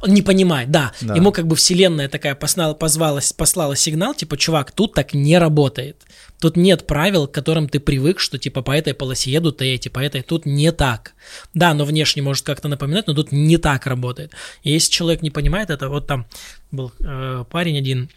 Он 0.00 0.14
не 0.14 0.22
понимает, 0.22 0.70
да. 0.70 0.92
да. 1.00 1.14
Ему 1.14 1.32
как 1.32 1.46
бы 1.46 1.56
вселенная 1.56 2.08
такая 2.08 2.34
послала, 2.34 2.74
позвала, 2.74 3.20
послала 3.36 3.74
сигнал, 3.74 4.14
типа, 4.14 4.36
чувак, 4.36 4.70
тут 4.70 4.94
так 4.94 5.14
не 5.14 5.36
работает. 5.36 5.96
Тут 6.40 6.56
нет 6.56 6.86
правил, 6.86 7.26
к 7.26 7.32
которым 7.32 7.68
ты 7.68 7.80
привык, 7.80 8.20
что 8.20 8.38
типа 8.38 8.62
по 8.62 8.72
этой 8.72 8.94
полосе 8.94 9.32
едут 9.32 9.62
и 9.62 9.66
эти, 9.66 9.88
по 9.88 9.98
этой. 9.98 10.22
Тут 10.22 10.46
не 10.46 10.70
так. 10.72 11.14
Да, 11.54 11.74
но 11.74 11.84
внешне 11.84 12.22
может 12.22 12.44
как-то 12.44 12.68
напоминать, 12.68 13.06
но 13.06 13.14
тут 13.14 13.32
не 13.32 13.56
так 13.56 13.86
работает. 13.86 14.32
И 14.62 14.70
если 14.70 14.90
человек 14.90 15.22
не 15.22 15.30
понимает 15.30 15.70
это, 15.70 15.88
вот 15.88 16.06
там 16.06 16.26
был 16.70 16.92
э, 17.00 17.44
парень 17.50 17.78
один, 17.78 18.10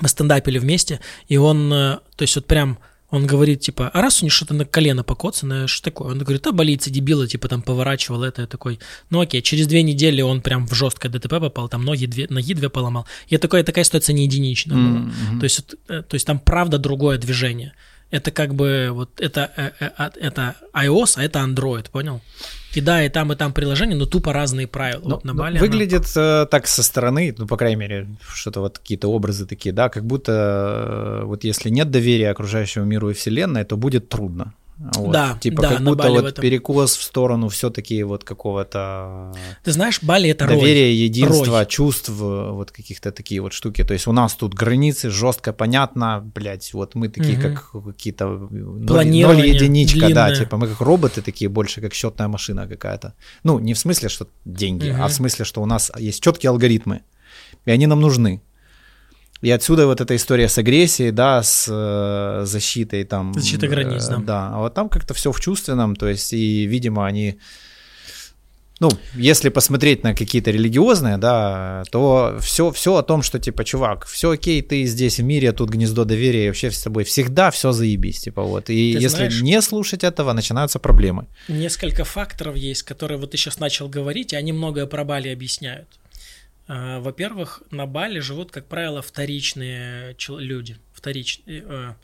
мы 0.00 0.08
стендапили 0.08 0.58
вместе, 0.58 1.00
и 1.28 1.36
он, 1.36 1.72
э, 1.72 1.98
то 2.16 2.22
есть 2.22 2.36
вот 2.36 2.46
прям 2.46 2.78
он 3.10 3.26
говорит, 3.26 3.60
типа, 3.60 3.88
а 3.88 4.02
раз 4.02 4.20
у 4.20 4.26
него 4.26 4.30
что-то 4.30 4.52
на 4.52 4.66
колено 4.66 5.02
покоцанное, 5.02 5.66
что 5.66 5.84
такое? 5.84 6.12
Он 6.12 6.18
говорит, 6.18 6.46
а 6.46 6.52
болится 6.52 6.90
дебила, 6.90 7.26
типа, 7.26 7.48
там, 7.48 7.62
поворачивал 7.62 8.22
это, 8.22 8.42
я 8.42 8.46
такой, 8.46 8.80
ну 9.08 9.20
окей, 9.20 9.40
через 9.40 9.66
две 9.66 9.82
недели 9.82 10.20
он 10.20 10.42
прям 10.42 10.66
в 10.66 10.74
жесткое 10.74 11.10
ДТП 11.10 11.40
попал, 11.40 11.68
там 11.68 11.84
ноги 11.84 12.04
две, 12.04 12.26
ноги 12.28 12.52
две 12.52 12.68
поломал. 12.68 13.06
Я 13.28 13.38
такой, 13.38 13.62
такая 13.62 13.84
ситуация 13.84 14.12
не 14.12 14.24
единичная 14.24 14.76
была. 14.76 14.98
Mm-hmm. 15.00 15.38
То, 15.38 15.44
есть, 15.44 15.60
э, 15.88 16.02
то 16.02 16.14
есть 16.14 16.26
там 16.26 16.38
правда 16.38 16.78
другое 16.78 17.16
движение. 17.16 17.72
Это 18.10 18.30
как 18.30 18.54
бы, 18.54 18.88
вот, 18.92 19.20
это, 19.20 19.50
э, 19.56 20.10
это 20.20 20.56
iOS, 20.72 21.14
а 21.16 21.22
это 21.24 21.40
Android, 21.40 21.90
понял? 21.90 22.22
И 22.74 22.80
да, 22.80 23.04
и 23.04 23.08
там, 23.08 23.32
и 23.32 23.36
там 23.36 23.52
приложение, 23.52 23.96
но 23.96 24.06
тупо 24.06 24.32
разные 24.32 24.66
правила. 24.66 25.02
Но, 25.02 25.14
вот 25.16 25.24
на 25.24 25.34
Бали 25.34 25.58
выглядит 25.58 26.04
она... 26.16 26.42
Э, 26.42 26.46
так 26.46 26.66
со 26.66 26.82
стороны, 26.82 27.34
ну, 27.36 27.46
по 27.46 27.56
крайней 27.56 27.76
мере, 27.76 28.06
что-то 28.28 28.60
вот 28.60 28.78
какие-то 28.78 29.08
образы 29.08 29.46
такие, 29.46 29.74
да, 29.74 29.88
как 29.88 30.04
будто 30.04 31.20
э, 31.22 31.24
вот 31.24 31.44
если 31.44 31.70
нет 31.70 31.90
доверия 31.90 32.30
окружающему 32.30 32.84
миру 32.84 33.10
и 33.10 33.14
вселенной, 33.14 33.64
то 33.64 33.76
будет 33.76 34.08
трудно. 34.08 34.54
Вот. 34.78 35.10
Да, 35.10 35.36
типа 35.40 35.62
да, 35.62 35.68
как 35.70 35.82
будто 35.82 36.10
вот 36.10 36.38
в 36.38 36.40
перекос 36.40 36.96
в 36.96 37.02
сторону 37.02 37.48
все-таки 37.48 38.04
вот 38.04 38.22
какого-то. 38.22 39.34
Ты 39.64 39.72
знаешь, 39.72 40.00
Бали 40.02 40.30
это 40.30 40.46
доверие, 40.46 40.86
рой. 40.86 40.94
единство, 40.94 41.58
рой. 41.58 41.66
чувств, 41.66 42.08
вот 42.10 42.70
каких-то 42.70 43.10
такие 43.10 43.40
вот 43.40 43.52
штуки. 43.52 43.82
То 43.82 43.92
есть 43.92 44.06
у 44.06 44.12
нас 44.12 44.34
тут 44.34 44.54
границы 44.54 45.10
жестко 45.10 45.52
понятно, 45.52 46.22
блядь, 46.34 46.72
вот 46.74 46.94
мы 46.94 47.08
такие 47.08 47.38
угу. 47.38 47.42
как 47.42 47.72
какие-то 47.96 48.26
ноль, 48.26 49.06
ноль 49.06 49.48
единичка, 49.48 50.06
длинное. 50.06 50.14
да, 50.14 50.34
типа 50.34 50.56
мы 50.56 50.68
как 50.68 50.80
роботы 50.80 51.22
такие 51.22 51.48
больше 51.48 51.80
как 51.80 51.92
счетная 51.92 52.28
машина 52.28 52.68
какая-то. 52.68 53.14
Ну 53.42 53.58
не 53.58 53.74
в 53.74 53.78
смысле 53.78 54.08
что 54.08 54.28
деньги, 54.44 54.90
угу. 54.90 55.02
а 55.02 55.08
в 55.08 55.12
смысле 55.12 55.44
что 55.44 55.60
у 55.60 55.66
нас 55.66 55.90
есть 55.98 56.22
четкие 56.22 56.50
алгоритмы 56.50 57.02
и 57.64 57.70
они 57.70 57.86
нам 57.86 58.00
нужны. 58.00 58.40
И 59.40 59.50
отсюда 59.50 59.86
вот 59.86 60.00
эта 60.00 60.16
история 60.16 60.48
с 60.48 60.58
агрессией, 60.58 61.12
да, 61.12 61.42
с 61.42 61.66
э, 61.70 62.44
защитой 62.44 63.04
там. 63.04 63.34
Защита 63.34 63.68
границ, 63.68 64.08
э, 64.08 64.10
да. 64.10 64.16
Да, 64.18 64.50
а 64.54 64.58
вот 64.58 64.74
там 64.74 64.88
как-то 64.88 65.14
все 65.14 65.30
в 65.30 65.40
чувственном, 65.40 65.94
то 65.94 66.08
есть, 66.08 66.32
и, 66.32 66.66
видимо, 66.66 67.06
они 67.06 67.38
ну, 68.80 68.90
если 69.16 69.48
посмотреть 69.48 70.04
на 70.04 70.14
какие-то 70.14 70.52
религиозные, 70.52 71.18
да, 71.18 71.82
то 71.90 72.38
все, 72.40 72.70
все 72.70 72.94
о 72.94 73.02
том, 73.02 73.22
что, 73.22 73.38
типа, 73.38 73.64
чувак, 73.64 74.06
все 74.06 74.30
окей, 74.30 74.62
ты 74.62 74.84
здесь 74.84 75.18
в 75.18 75.24
мире, 75.24 75.52
тут 75.52 75.70
гнездо 75.70 76.04
доверия, 76.04 76.44
и 76.44 76.48
вообще 76.48 76.70
с 76.70 76.82
тобой 76.82 77.02
всегда 77.02 77.50
все 77.50 77.72
заебись, 77.72 78.20
типа, 78.20 78.42
вот. 78.42 78.70
И 78.70 78.94
ты 78.94 79.02
если 79.02 79.16
знаешь, 79.16 79.40
не 79.42 79.60
слушать 79.62 80.04
этого, 80.04 80.32
начинаются 80.32 80.78
проблемы. 80.78 81.26
Несколько 81.48 82.04
факторов 82.04 82.56
есть, 82.56 82.84
которые 82.84 83.18
вот 83.18 83.32
ты 83.32 83.36
сейчас 83.36 83.58
начал 83.58 83.88
говорить, 83.88 84.32
и 84.32 84.36
они 84.36 84.52
многое 84.52 84.86
про 84.86 85.04
Бали 85.04 85.28
объясняют. 85.28 85.88
А, 86.68 87.00
во-первых, 87.00 87.62
на 87.70 87.86
Бали 87.86 88.20
живут, 88.20 88.50
как 88.50 88.66
правило, 88.66 89.00
вторичные 89.00 90.14
люди, 90.28 90.76
вторичные, 90.92 91.64
э, 91.66 91.94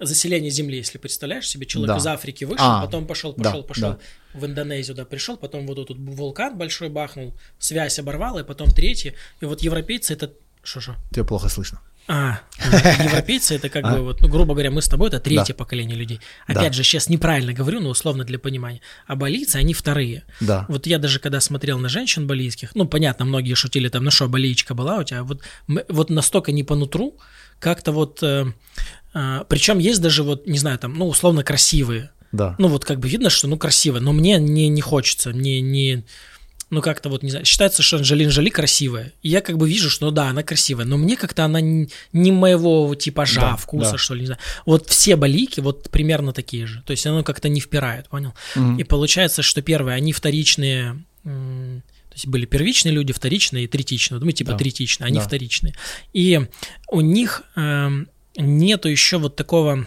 заселение 0.00 0.50
Земли, 0.50 0.78
если 0.78 0.96
представляешь 0.96 1.46
себе, 1.46 1.66
человек 1.66 1.96
да. 1.96 1.98
из 1.98 2.06
Африки 2.06 2.44
вышел, 2.44 2.66
а, 2.66 2.86
потом 2.86 3.06
пошел, 3.06 3.34
пошел, 3.34 3.60
да, 3.60 3.68
пошел 3.68 3.90
да. 3.92 3.98
в 4.32 4.46
Индонезию, 4.46 4.96
да, 4.96 5.04
пришел, 5.04 5.36
потом 5.36 5.66
вот 5.66 5.86
тут 5.86 5.98
вулкан 5.98 6.56
большой 6.56 6.88
бахнул, 6.88 7.34
связь 7.58 7.98
оборвала, 7.98 8.40
и 8.40 8.44
потом 8.44 8.70
третий, 8.70 9.12
и 9.40 9.44
вот 9.44 9.60
европейцы 9.60 10.14
это... 10.14 10.32
Что 10.62 10.80
же? 10.80 10.96
Тебя 11.10 11.24
плохо 11.24 11.50
слышно. 11.50 11.80
А, 12.06 12.40
европейцы 12.58 13.54
это 13.54 13.68
как 13.68 13.84
а? 13.84 13.94
бы, 13.94 14.02
вот, 14.02 14.20
ну, 14.20 14.28
грубо 14.28 14.54
говоря, 14.54 14.70
мы 14.70 14.82
с 14.82 14.88
тобой 14.88 15.08
это 15.08 15.20
третье 15.20 15.54
поколение 15.54 15.96
людей. 15.96 16.20
Опять 16.46 16.74
же, 16.74 16.82
сейчас 16.82 17.08
неправильно 17.08 17.52
говорю, 17.52 17.80
но 17.80 17.88
условно 17.88 18.24
для 18.24 18.38
понимания. 18.38 18.80
А 19.06 19.16
балийцы, 19.16 19.56
они 19.56 19.72
вторые. 19.72 20.24
Да. 20.40 20.66
Вот 20.68 20.86
я 20.86 20.98
даже 20.98 21.18
когда 21.18 21.40
смотрел 21.40 21.78
на 21.78 21.88
женщин 21.88 22.26
балийских, 22.26 22.74
ну, 22.74 22.86
понятно, 22.86 23.24
многие 23.24 23.54
шутили 23.54 23.88
там, 23.88 24.04
ну 24.04 24.10
что, 24.10 24.28
балиечка 24.28 24.74
была 24.74 24.98
у 24.98 25.04
тебя, 25.04 25.24
вот, 25.24 25.42
вот 25.88 26.10
настолько 26.10 26.52
не 26.52 26.62
по 26.62 26.74
нутру, 26.74 27.18
как-то 27.58 27.92
вот 27.92 28.22
э, 28.22 28.46
а, 29.14 29.44
Причем 29.44 29.78
есть 29.78 30.02
даже 30.02 30.22
вот, 30.24 30.46
не 30.46 30.58
знаю, 30.58 30.78
там, 30.78 30.94
ну, 30.94 31.06
условно 31.06 31.44
красивые. 31.44 32.10
Да. 32.32 32.56
Ну, 32.58 32.66
вот 32.66 32.84
как 32.84 32.98
бы 32.98 33.08
видно, 33.08 33.30
что, 33.30 33.46
ну, 33.46 33.56
красиво, 33.56 34.00
но 34.00 34.12
мне 34.12 34.38
не, 34.38 34.68
не 34.68 34.80
хочется, 34.80 35.30
мне 35.30 35.60
не... 35.60 36.04
Ну, 36.74 36.82
как-то 36.82 37.08
вот, 37.08 37.22
не 37.22 37.30
знаю, 37.30 37.44
считается, 37.44 37.84
что 37.84 37.98
Анджелина 37.98 38.30
Джоли 38.30 38.50
красивая. 38.50 39.12
И 39.22 39.28
я 39.28 39.40
как 39.40 39.58
бы 39.58 39.68
вижу, 39.68 39.88
что, 39.88 40.06
ну, 40.06 40.10
да, 40.10 40.30
она 40.30 40.42
красивая, 40.42 40.84
но 40.84 40.96
мне 40.96 41.16
как-то 41.16 41.44
она 41.44 41.60
не, 41.60 41.88
не 42.12 42.32
моего 42.32 42.92
типажа, 42.96 43.40
да, 43.40 43.56
вкуса, 43.56 43.92
да. 43.92 43.98
что 43.98 44.14
ли, 44.14 44.22
не 44.22 44.26
знаю. 44.26 44.40
Вот 44.66 44.88
все 44.88 45.14
балики 45.14 45.60
вот 45.60 45.88
примерно 45.90 46.32
такие 46.32 46.66
же. 46.66 46.82
То 46.84 46.90
есть 46.90 47.06
оно 47.06 47.22
как-то 47.22 47.48
не 47.48 47.60
впирает, 47.60 48.08
понял? 48.08 48.34
Угу. 48.56 48.78
И 48.78 48.82
получается, 48.82 49.42
что 49.42 49.62
первые, 49.62 49.94
они 49.94 50.12
вторичные... 50.12 51.04
То 51.22 52.14
есть 52.14 52.26
были 52.26 52.44
первичные 52.44 52.92
люди, 52.92 53.12
вторичные 53.12 53.66
и 53.66 53.68
третичные. 53.68 54.20
Мы 54.20 54.32
типа 54.32 54.50
да. 54.50 54.58
третичные, 54.58 55.06
они 55.06 55.18
да. 55.18 55.24
вторичные. 55.24 55.76
И 56.12 56.40
у 56.88 57.00
них 57.00 57.44
эм, 57.54 58.08
нету 58.36 58.88
еще 58.88 59.18
вот 59.18 59.36
такого... 59.36 59.86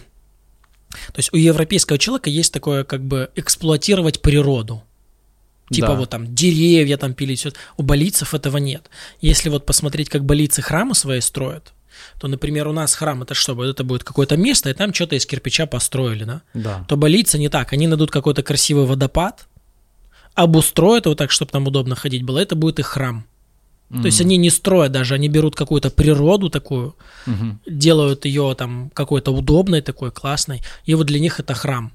То 1.08 1.18
есть 1.18 1.34
у 1.34 1.36
европейского 1.36 1.98
человека 1.98 2.30
есть 2.30 2.54
такое 2.54 2.86
как 2.86 3.04
бы 3.04 3.30
эксплуатировать 3.36 4.22
природу. 4.22 4.84
Типа 5.70 5.88
да. 5.90 5.96
вот 5.96 6.10
там 6.10 6.34
деревья 6.34 6.98
там 6.98 7.14
пили, 7.14 7.36
все. 7.36 7.52
У 7.76 7.84
болицев 7.84 8.34
этого 8.34 8.58
нет. 8.58 8.90
Если 9.20 9.50
вот 9.50 9.66
посмотреть, 9.66 10.10
как 10.10 10.24
болицы 10.24 10.62
храмы 10.62 10.96
свои 10.96 11.20
строят, 11.20 11.74
то, 12.20 12.28
например, 12.28 12.68
у 12.68 12.74
нас 12.74 12.96
храм 12.96 13.24
это 13.24 13.34
что? 13.34 13.62
Это 13.64 13.84
будет 13.84 14.04
какое-то 14.04 14.38
место, 14.38 14.70
и 14.70 14.74
там 14.74 14.94
что-то 14.94 15.16
из 15.16 15.26
кирпича 15.26 15.66
построили, 15.66 16.24
да? 16.24 16.42
Да. 16.54 16.86
То 16.88 16.96
болицы 16.96 17.38
не 17.38 17.50
так. 17.50 17.74
Они 17.74 17.88
найдут 17.88 18.12
какой-то 18.12 18.44
красивый 18.44 18.86
водопад, 18.86 19.48
обустроят 20.36 21.06
его 21.06 21.16
так, 21.16 21.32
чтобы 21.32 21.52
там 21.52 21.68
удобно 21.68 21.96
ходить 21.96 22.24
было. 22.24 22.40
Это 22.40 22.56
будет 22.56 22.80
их 22.80 22.86
храм. 22.86 23.26
Mm-hmm. 23.90 24.02
То 24.02 24.06
есть 24.06 24.22
они 24.22 24.38
не 24.38 24.50
строят 24.50 24.92
даже, 24.92 25.16
они 25.16 25.30
берут 25.30 25.56
какую-то 25.56 25.90
природу 25.90 26.50
такую, 26.50 26.96
mm-hmm. 27.26 27.56
делают 27.68 28.26
ее 28.26 28.54
там 28.58 28.92
какой-то 28.94 29.32
удобной, 29.32 29.82
такой 29.82 30.12
классной, 30.12 30.62
и 30.86 30.94
вот 30.94 31.08
для 31.08 31.20
них 31.20 31.40
это 31.40 31.54
храм. 31.54 31.92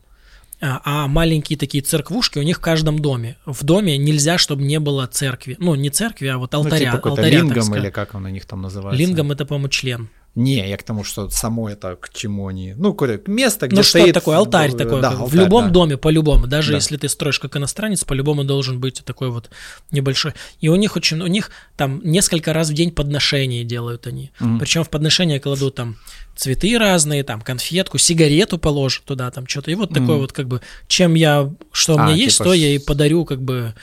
А, 0.65 0.81
а 0.85 1.09
маленькие 1.09 1.59
такие 1.59 1.83
церквушки 1.83 2.39
у 2.39 2.43
них 2.43 2.59
в 2.59 2.61
каждом 2.61 3.01
доме. 3.01 3.37
В 3.45 3.65
доме 3.65 3.99
нельзя, 3.99 4.39
чтобы 4.39 4.63
не 4.63 4.79
было 4.79 5.09
церкви. 5.09 5.57
Ну, 5.59 5.75
не 5.75 5.91
церкви, 5.91 6.29
а 6.29 6.39
вот 6.39 6.55
алтаря. 6.55 6.93
Ну, 6.93 6.99
типа 6.99 7.11
алтаря 7.11 7.41
лингом 7.41 7.75
или 7.75 7.91
как 7.91 8.15
он 8.15 8.27
у 8.27 8.29
них 8.29 8.47
там 8.47 8.63
называется? 8.63 8.99
Лингом 9.03 9.33
это, 9.33 9.45
по-моему, 9.45 9.69
член. 9.69 10.09
Не, 10.35 10.67
я 10.67 10.77
к 10.79 10.83
тому, 10.83 11.05
что 11.05 11.29
само 11.29 11.69
это 11.69 11.97
к 11.97 12.11
чему 12.15 12.47
они. 12.47 12.75
Ну, 12.75 12.97
место, 13.27 13.67
где 13.67 13.77
ну, 13.77 13.83
стоит... 13.83 14.05
Что 14.05 14.15
такое, 14.15 14.37
алтарь 14.39 14.73
такой. 14.73 15.03
Да, 15.03 15.11
алтарь, 15.11 15.29
в 15.29 15.35
любом 15.35 15.67
да. 15.67 15.71
доме, 15.71 15.97
по-любому. 15.99 16.47
Даже 16.47 16.71
да. 16.71 16.77
если 16.77 16.97
ты 16.97 17.09
строишь 17.11 17.39
как 17.39 17.57
иностранец, 17.57 18.05
по-любому 18.05 18.43
должен 18.45 18.81
быть 18.81 19.05
такой 19.05 19.31
вот 19.31 19.51
небольшой. 19.91 20.33
И 20.61 20.69
у 20.69 20.77
них 20.77 20.97
очень... 20.97 21.21
У 21.21 21.27
них 21.27 21.51
там 21.77 22.01
несколько 22.03 22.55
раз 22.55 22.71
в 22.71 22.73
день 22.73 22.93
подношения 22.93 23.63
делают 23.63 24.07
они. 24.07 24.31
Mm-hmm. 24.41 24.59
Причем 24.59 24.85
в 24.85 24.89
подношение 24.89 25.39
кладут 25.39 25.75
там 25.75 25.97
цветы 26.35 26.79
разные, 26.79 27.25
там 27.25 27.43
конфетку, 27.43 27.99
сигарету 27.99 28.57
положат 28.57 29.05
туда, 29.05 29.31
там 29.31 29.47
что-то. 29.47 29.71
И 29.71 29.75
вот 29.75 29.91
mm-hmm. 29.91 30.01
такое 30.01 30.17
вот 30.17 30.33
как 30.33 30.49
бы, 30.49 30.63
чем 30.89 31.13
я, 31.13 31.53
что 31.73 31.97
у 31.97 31.99
а, 31.99 32.07
меня 32.07 32.15
типа 32.15 32.25
есть, 32.25 32.39
то 32.39 32.53
я 32.55 32.75
и 32.75 32.79
подарю 32.79 33.27
как 33.27 33.43
бы 33.43 33.75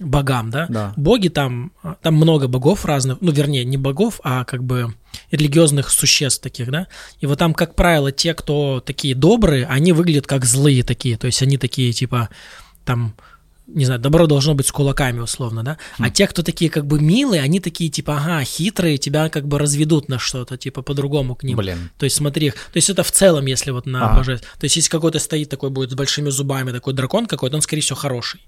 богам, 0.00 0.50
да? 0.50 0.66
да. 0.68 0.92
Боги 0.96 1.28
там, 1.28 1.72
там 2.02 2.14
много 2.14 2.48
богов 2.48 2.84
разных, 2.84 3.18
ну, 3.20 3.32
вернее, 3.32 3.64
не 3.64 3.76
богов, 3.76 4.20
а 4.24 4.44
как 4.44 4.64
бы 4.64 4.94
религиозных 5.30 5.90
существ 5.90 6.42
таких, 6.42 6.70
да? 6.70 6.88
И 7.20 7.26
вот 7.26 7.38
там, 7.38 7.54
как 7.54 7.74
правило, 7.74 8.12
те, 8.12 8.34
кто 8.34 8.80
такие 8.80 9.14
добрые, 9.14 9.66
они 9.66 9.92
выглядят 9.92 10.26
как 10.26 10.44
злые 10.44 10.82
такие, 10.82 11.16
то 11.16 11.26
есть 11.26 11.42
они 11.42 11.58
такие, 11.58 11.92
типа, 11.92 12.28
там, 12.84 13.14
не 13.66 13.84
знаю, 13.84 14.00
добро 14.00 14.26
должно 14.26 14.54
быть 14.54 14.66
с 14.66 14.72
кулаками, 14.72 15.20
условно, 15.20 15.62
да? 15.62 15.78
А 15.98 16.10
те, 16.10 16.26
кто 16.26 16.42
такие 16.42 16.70
как 16.70 16.86
бы 16.86 17.00
милые, 17.00 17.42
они 17.42 17.60
такие, 17.60 17.90
типа, 17.90 18.16
ага, 18.16 18.44
хитрые, 18.44 18.98
тебя 18.98 19.28
как 19.28 19.46
бы 19.46 19.58
разведут 19.58 20.08
на 20.08 20.18
что-то, 20.18 20.56
типа, 20.56 20.82
по-другому 20.82 21.34
к 21.34 21.44
ним. 21.44 21.56
Блин. 21.56 21.90
То 21.98 22.04
есть 22.04 22.16
смотри, 22.16 22.50
то 22.50 22.56
есть 22.74 22.90
это 22.90 23.02
в 23.02 23.12
целом, 23.12 23.46
если 23.46 23.70
вот 23.70 23.86
на 23.86 24.06
ага. 24.06 24.18
божество. 24.18 24.48
То 24.58 24.64
есть 24.64 24.76
если 24.76 24.90
какой-то 24.90 25.18
стоит 25.18 25.48
такой 25.48 25.70
будет 25.70 25.90
с 25.92 25.94
большими 25.94 26.30
зубами, 26.30 26.72
такой 26.72 26.92
дракон 26.92 27.26
какой-то, 27.26 27.56
он, 27.56 27.62
скорее 27.62 27.82
всего, 27.82 27.96
хороший. 27.96 28.40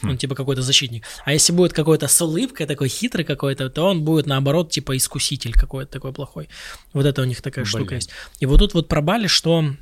Хм. 0.00 0.10
Он 0.10 0.18
типа 0.18 0.34
какой-то 0.34 0.62
защитник. 0.62 1.04
А 1.24 1.32
если 1.32 1.52
будет 1.52 1.72
какой-то 1.72 2.08
с 2.08 2.20
улыбкой, 2.22 2.66
такой 2.66 2.88
хитрый 2.88 3.24
какой-то, 3.24 3.70
то 3.70 3.88
он 3.88 4.02
будет 4.02 4.26
наоборот 4.26 4.70
типа 4.70 4.96
искуситель 4.96 5.52
какой-то 5.52 5.92
такой 5.92 6.12
плохой. 6.12 6.48
Вот 6.92 7.06
это 7.06 7.22
у 7.22 7.24
них 7.24 7.42
такая 7.42 7.64
Блин. 7.64 7.70
штука 7.70 7.94
есть. 7.96 8.10
И 8.40 8.46
вот 8.46 8.58
тут 8.58 8.74
вот 8.74 8.88
про 8.88 9.02
Бали, 9.02 9.26
что 9.26 9.74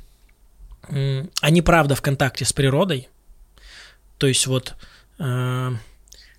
они 0.87 1.61
правда 1.61 1.95
в 1.95 2.01
контакте 2.01 2.45
с 2.45 2.53
природой. 2.53 3.07
То 4.17 4.27
есть 4.27 4.47
вот, 4.47 4.75
э- 5.19 5.71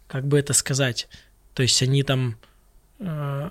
как 0.07 0.27
бы 0.27 0.39
это 0.39 0.53
сказать, 0.53 1.09
то 1.55 1.63
есть 1.63 1.83
они 1.83 2.03
там... 2.03 2.37
Э- 2.99 3.51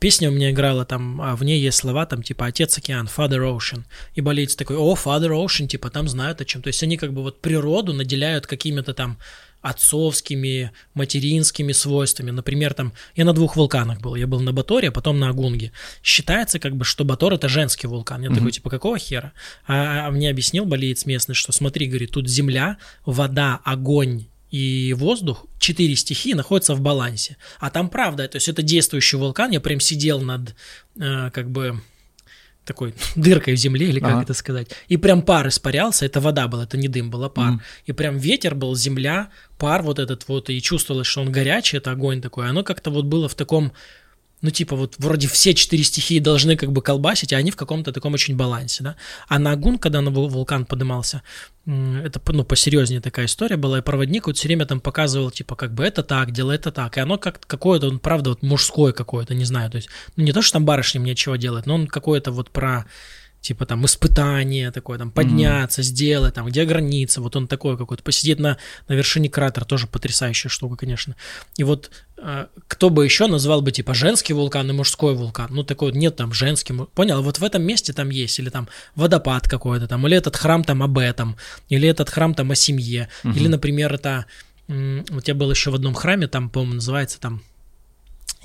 песня 0.00 0.28
у 0.28 0.32
меня 0.32 0.50
играла 0.50 0.84
там, 0.84 1.20
а 1.20 1.36
в 1.36 1.44
ней 1.44 1.60
есть 1.60 1.78
слова 1.78 2.06
там 2.06 2.22
типа 2.22 2.46
«Отец 2.46 2.76
океан», 2.78 3.06
«Father 3.06 3.38
Ocean». 3.38 3.84
И 4.14 4.20
болеец 4.20 4.56
такой 4.56 4.76
«О, 4.76 4.94
Father 4.94 5.30
Ocean», 5.30 5.66
типа 5.68 5.90
там 5.90 6.08
знают 6.08 6.40
о 6.40 6.44
чем. 6.44 6.62
То 6.62 6.68
есть 6.68 6.82
они 6.82 6.96
как 6.96 7.12
бы 7.12 7.22
вот 7.22 7.40
природу 7.40 7.92
наделяют 7.92 8.46
какими-то 8.46 8.94
там 8.94 9.18
отцовскими, 9.60 10.72
материнскими 10.94 11.72
свойствами. 11.72 12.30
Например, 12.30 12.74
там, 12.74 12.92
я 13.16 13.24
на 13.24 13.32
двух 13.32 13.56
вулканах 13.56 14.00
был. 14.00 14.14
Я 14.14 14.26
был 14.26 14.40
на 14.40 14.52
Баторе, 14.52 14.88
а 14.88 14.92
потом 14.92 15.18
на 15.18 15.28
Агунге. 15.28 15.72
Считается, 16.02 16.58
как 16.58 16.76
бы, 16.76 16.84
что 16.84 17.04
Батор 17.04 17.32
это 17.34 17.48
женский 17.48 17.86
вулкан. 17.86 18.22
Я 18.22 18.28
mm-hmm. 18.28 18.34
такой, 18.34 18.52
типа, 18.52 18.70
какого 18.70 18.98
хера? 18.98 19.32
А, 19.66 20.06
а 20.06 20.10
мне 20.10 20.30
объяснил 20.30 20.64
болеец 20.64 21.06
местный, 21.06 21.34
что 21.34 21.52
смотри, 21.52 21.86
говорит, 21.86 22.12
тут 22.12 22.28
земля, 22.28 22.78
вода, 23.04 23.60
огонь 23.64 24.26
и 24.50 24.94
воздух, 24.96 25.44
четыре 25.58 25.94
стихии 25.96 26.32
находятся 26.32 26.74
в 26.74 26.80
балансе. 26.80 27.36
А 27.58 27.70
там 27.70 27.90
правда, 27.90 28.28
то 28.28 28.36
есть 28.36 28.48
это 28.48 28.62
действующий 28.62 29.16
вулкан. 29.16 29.50
Я 29.50 29.60
прям 29.60 29.80
сидел 29.80 30.20
над, 30.20 30.54
э, 30.98 31.30
как 31.30 31.50
бы, 31.50 31.80
такой 32.68 32.94
дыркой 33.16 33.54
в 33.54 33.58
земле, 33.58 33.88
или 33.88 34.00
как 34.00 34.12
ага. 34.12 34.22
это 34.22 34.34
сказать. 34.34 34.70
И 34.88 34.96
прям 34.96 35.22
пар 35.22 35.48
испарялся, 35.48 36.06
это 36.06 36.20
вода 36.20 36.46
была, 36.46 36.64
это 36.64 36.76
не 36.76 36.88
дым, 36.88 37.10
была 37.10 37.28
пар. 37.28 37.52
Mm. 37.52 37.60
И 37.86 37.92
прям 37.92 38.18
ветер 38.18 38.54
был, 38.54 38.76
земля, 38.76 39.30
пар 39.58 39.82
вот 39.82 39.98
этот 39.98 40.28
вот, 40.28 40.50
и 40.50 40.60
чувствовалось, 40.60 41.08
что 41.08 41.22
он 41.22 41.32
горячий, 41.32 41.78
это 41.78 41.90
огонь 41.90 42.20
такой. 42.20 42.48
Оно 42.48 42.62
как-то 42.62 42.90
вот 42.90 43.06
было 43.06 43.28
в 43.28 43.34
таком 43.34 43.72
ну, 44.40 44.50
типа, 44.50 44.76
вот 44.76 44.94
вроде 44.98 45.26
все 45.26 45.54
четыре 45.54 45.82
стихии 45.82 46.20
должны 46.20 46.56
как 46.56 46.72
бы 46.72 46.80
колбасить, 46.80 47.32
а 47.32 47.36
они 47.36 47.50
в 47.50 47.56
каком-то 47.56 47.92
таком 47.92 48.14
очень 48.14 48.36
балансе, 48.36 48.84
да. 48.84 48.96
А 49.28 49.38
на 49.38 49.52
Агун, 49.52 49.78
когда 49.78 50.00
на 50.00 50.10
вулкан 50.10 50.64
поднимался, 50.64 51.22
это, 51.66 52.20
ну, 52.28 52.44
посерьезнее 52.44 53.00
такая 53.00 53.26
история 53.26 53.56
была, 53.56 53.78
и 53.78 53.82
проводник 53.82 54.26
вот 54.26 54.36
все 54.36 54.48
время 54.48 54.64
там 54.64 54.80
показывал, 54.80 55.30
типа, 55.30 55.56
как 55.56 55.74
бы 55.74 55.84
это 55.84 56.02
так, 56.02 56.30
делай 56.30 56.56
это 56.56 56.70
так, 56.70 56.96
и 56.96 57.00
оно 57.00 57.18
как 57.18 57.40
какое-то, 57.40 57.88
он, 57.88 57.98
правда, 57.98 58.30
вот 58.30 58.42
мужское 58.42 58.92
какое-то, 58.92 59.34
не 59.34 59.44
знаю, 59.44 59.70
то 59.70 59.76
есть, 59.76 59.88
ну, 60.16 60.24
не 60.24 60.32
то, 60.32 60.40
что 60.40 60.54
там 60.54 60.64
барышня 60.64 61.00
мне 61.00 61.14
чего 61.14 61.36
делает, 61.36 61.66
но 61.66 61.74
он 61.74 61.86
какое-то 61.86 62.30
вот 62.30 62.50
про 62.50 62.86
типа 63.40 63.66
там 63.66 63.84
испытание 63.86 64.70
такое, 64.70 64.98
там 64.98 65.10
подняться, 65.10 65.80
mm-hmm. 65.80 65.84
сделать, 65.84 66.34
там 66.34 66.46
где 66.46 66.64
граница, 66.64 67.20
вот 67.20 67.36
он 67.36 67.46
такой 67.46 67.78
какой-то, 67.78 68.02
посидеть 68.02 68.38
на, 68.38 68.58
на 68.88 68.94
вершине 68.94 69.30
кратера, 69.30 69.64
тоже 69.64 69.86
потрясающая 69.86 70.50
штука, 70.50 70.76
конечно. 70.76 71.14
И 71.56 71.64
вот 71.64 71.90
э, 72.16 72.46
кто 72.66 72.90
бы 72.90 73.04
еще 73.04 73.26
назвал 73.26 73.62
бы 73.62 73.72
типа 73.72 73.94
женский 73.94 74.34
вулкан 74.34 74.68
и 74.68 74.72
мужской 74.72 75.14
вулкан, 75.14 75.48
ну 75.50 75.62
такой 75.62 75.92
нет 75.92 76.16
там 76.16 76.32
женский, 76.32 76.74
понял, 76.94 77.22
вот 77.22 77.38
в 77.38 77.44
этом 77.44 77.62
месте 77.62 77.92
там 77.92 78.10
есть, 78.10 78.38
или 78.38 78.50
там 78.50 78.68
водопад 78.96 79.48
какой-то 79.48 79.86
там, 79.86 80.06
или 80.06 80.16
этот 80.16 80.36
храм 80.36 80.64
там 80.64 80.82
об 80.82 80.98
этом, 80.98 81.36
или 81.68 81.88
этот 81.88 82.10
храм 82.10 82.34
там 82.34 82.50
о 82.50 82.54
семье, 82.54 83.08
mm-hmm. 83.22 83.34
или, 83.34 83.48
например, 83.48 83.94
это, 83.94 84.26
вот 84.66 85.28
я 85.28 85.34
был 85.34 85.50
еще 85.50 85.70
в 85.70 85.74
одном 85.74 85.94
храме, 85.94 86.26
там, 86.26 86.50
по-моему, 86.50 86.74
называется 86.74 87.20
там 87.20 87.42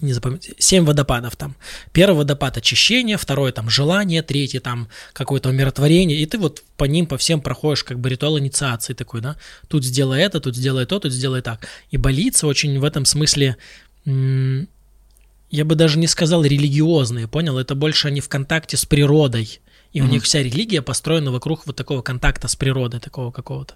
не 0.01 0.13
запомню, 0.13 0.39
семь 0.57 0.85
водопадов 0.85 1.35
там. 1.35 1.55
Первый 1.91 2.17
водопад 2.17 2.57
очищения, 2.57 3.17
второй 3.17 3.51
там 3.51 3.69
желание, 3.69 4.21
третий 4.21 4.59
там 4.59 4.89
какое-то 5.13 5.49
умиротворение, 5.49 6.19
и 6.19 6.25
ты 6.25 6.37
вот 6.37 6.63
по 6.77 6.85
ним, 6.85 7.05
по 7.05 7.17
всем 7.17 7.41
проходишь 7.41 7.83
как 7.83 7.99
бы 7.99 8.09
ритуал 8.09 8.39
инициации 8.39 8.93
такой, 8.93 9.21
да, 9.21 9.37
тут 9.67 9.85
сделай 9.85 10.21
это, 10.21 10.39
тут 10.39 10.55
сделай 10.55 10.85
то, 10.85 10.99
тут 10.99 11.11
сделай 11.11 11.41
так. 11.41 11.67
И 11.91 11.97
болится 11.97 12.47
очень 12.47 12.79
в 12.79 12.83
этом 12.83 13.05
смысле, 13.05 13.57
я 14.05 15.65
бы 15.65 15.75
даже 15.75 15.99
не 15.99 16.07
сказал 16.07 16.43
религиозные, 16.43 17.27
понял, 17.27 17.57
это 17.57 17.75
больше 17.75 18.07
они 18.07 18.19
в 18.21 18.29
контакте 18.29 18.75
с 18.75 18.85
природой, 18.85 19.59
и 19.91 19.99
mm-hmm. 19.99 20.03
у 20.03 20.07
них 20.07 20.23
вся 20.23 20.41
религия 20.41 20.81
построена 20.81 21.31
вокруг 21.31 21.67
вот 21.67 21.75
такого 21.75 22.01
контакта 22.01 22.47
с 22.47 22.55
природой, 22.55 22.99
такого 22.99 23.31
какого-то. 23.31 23.75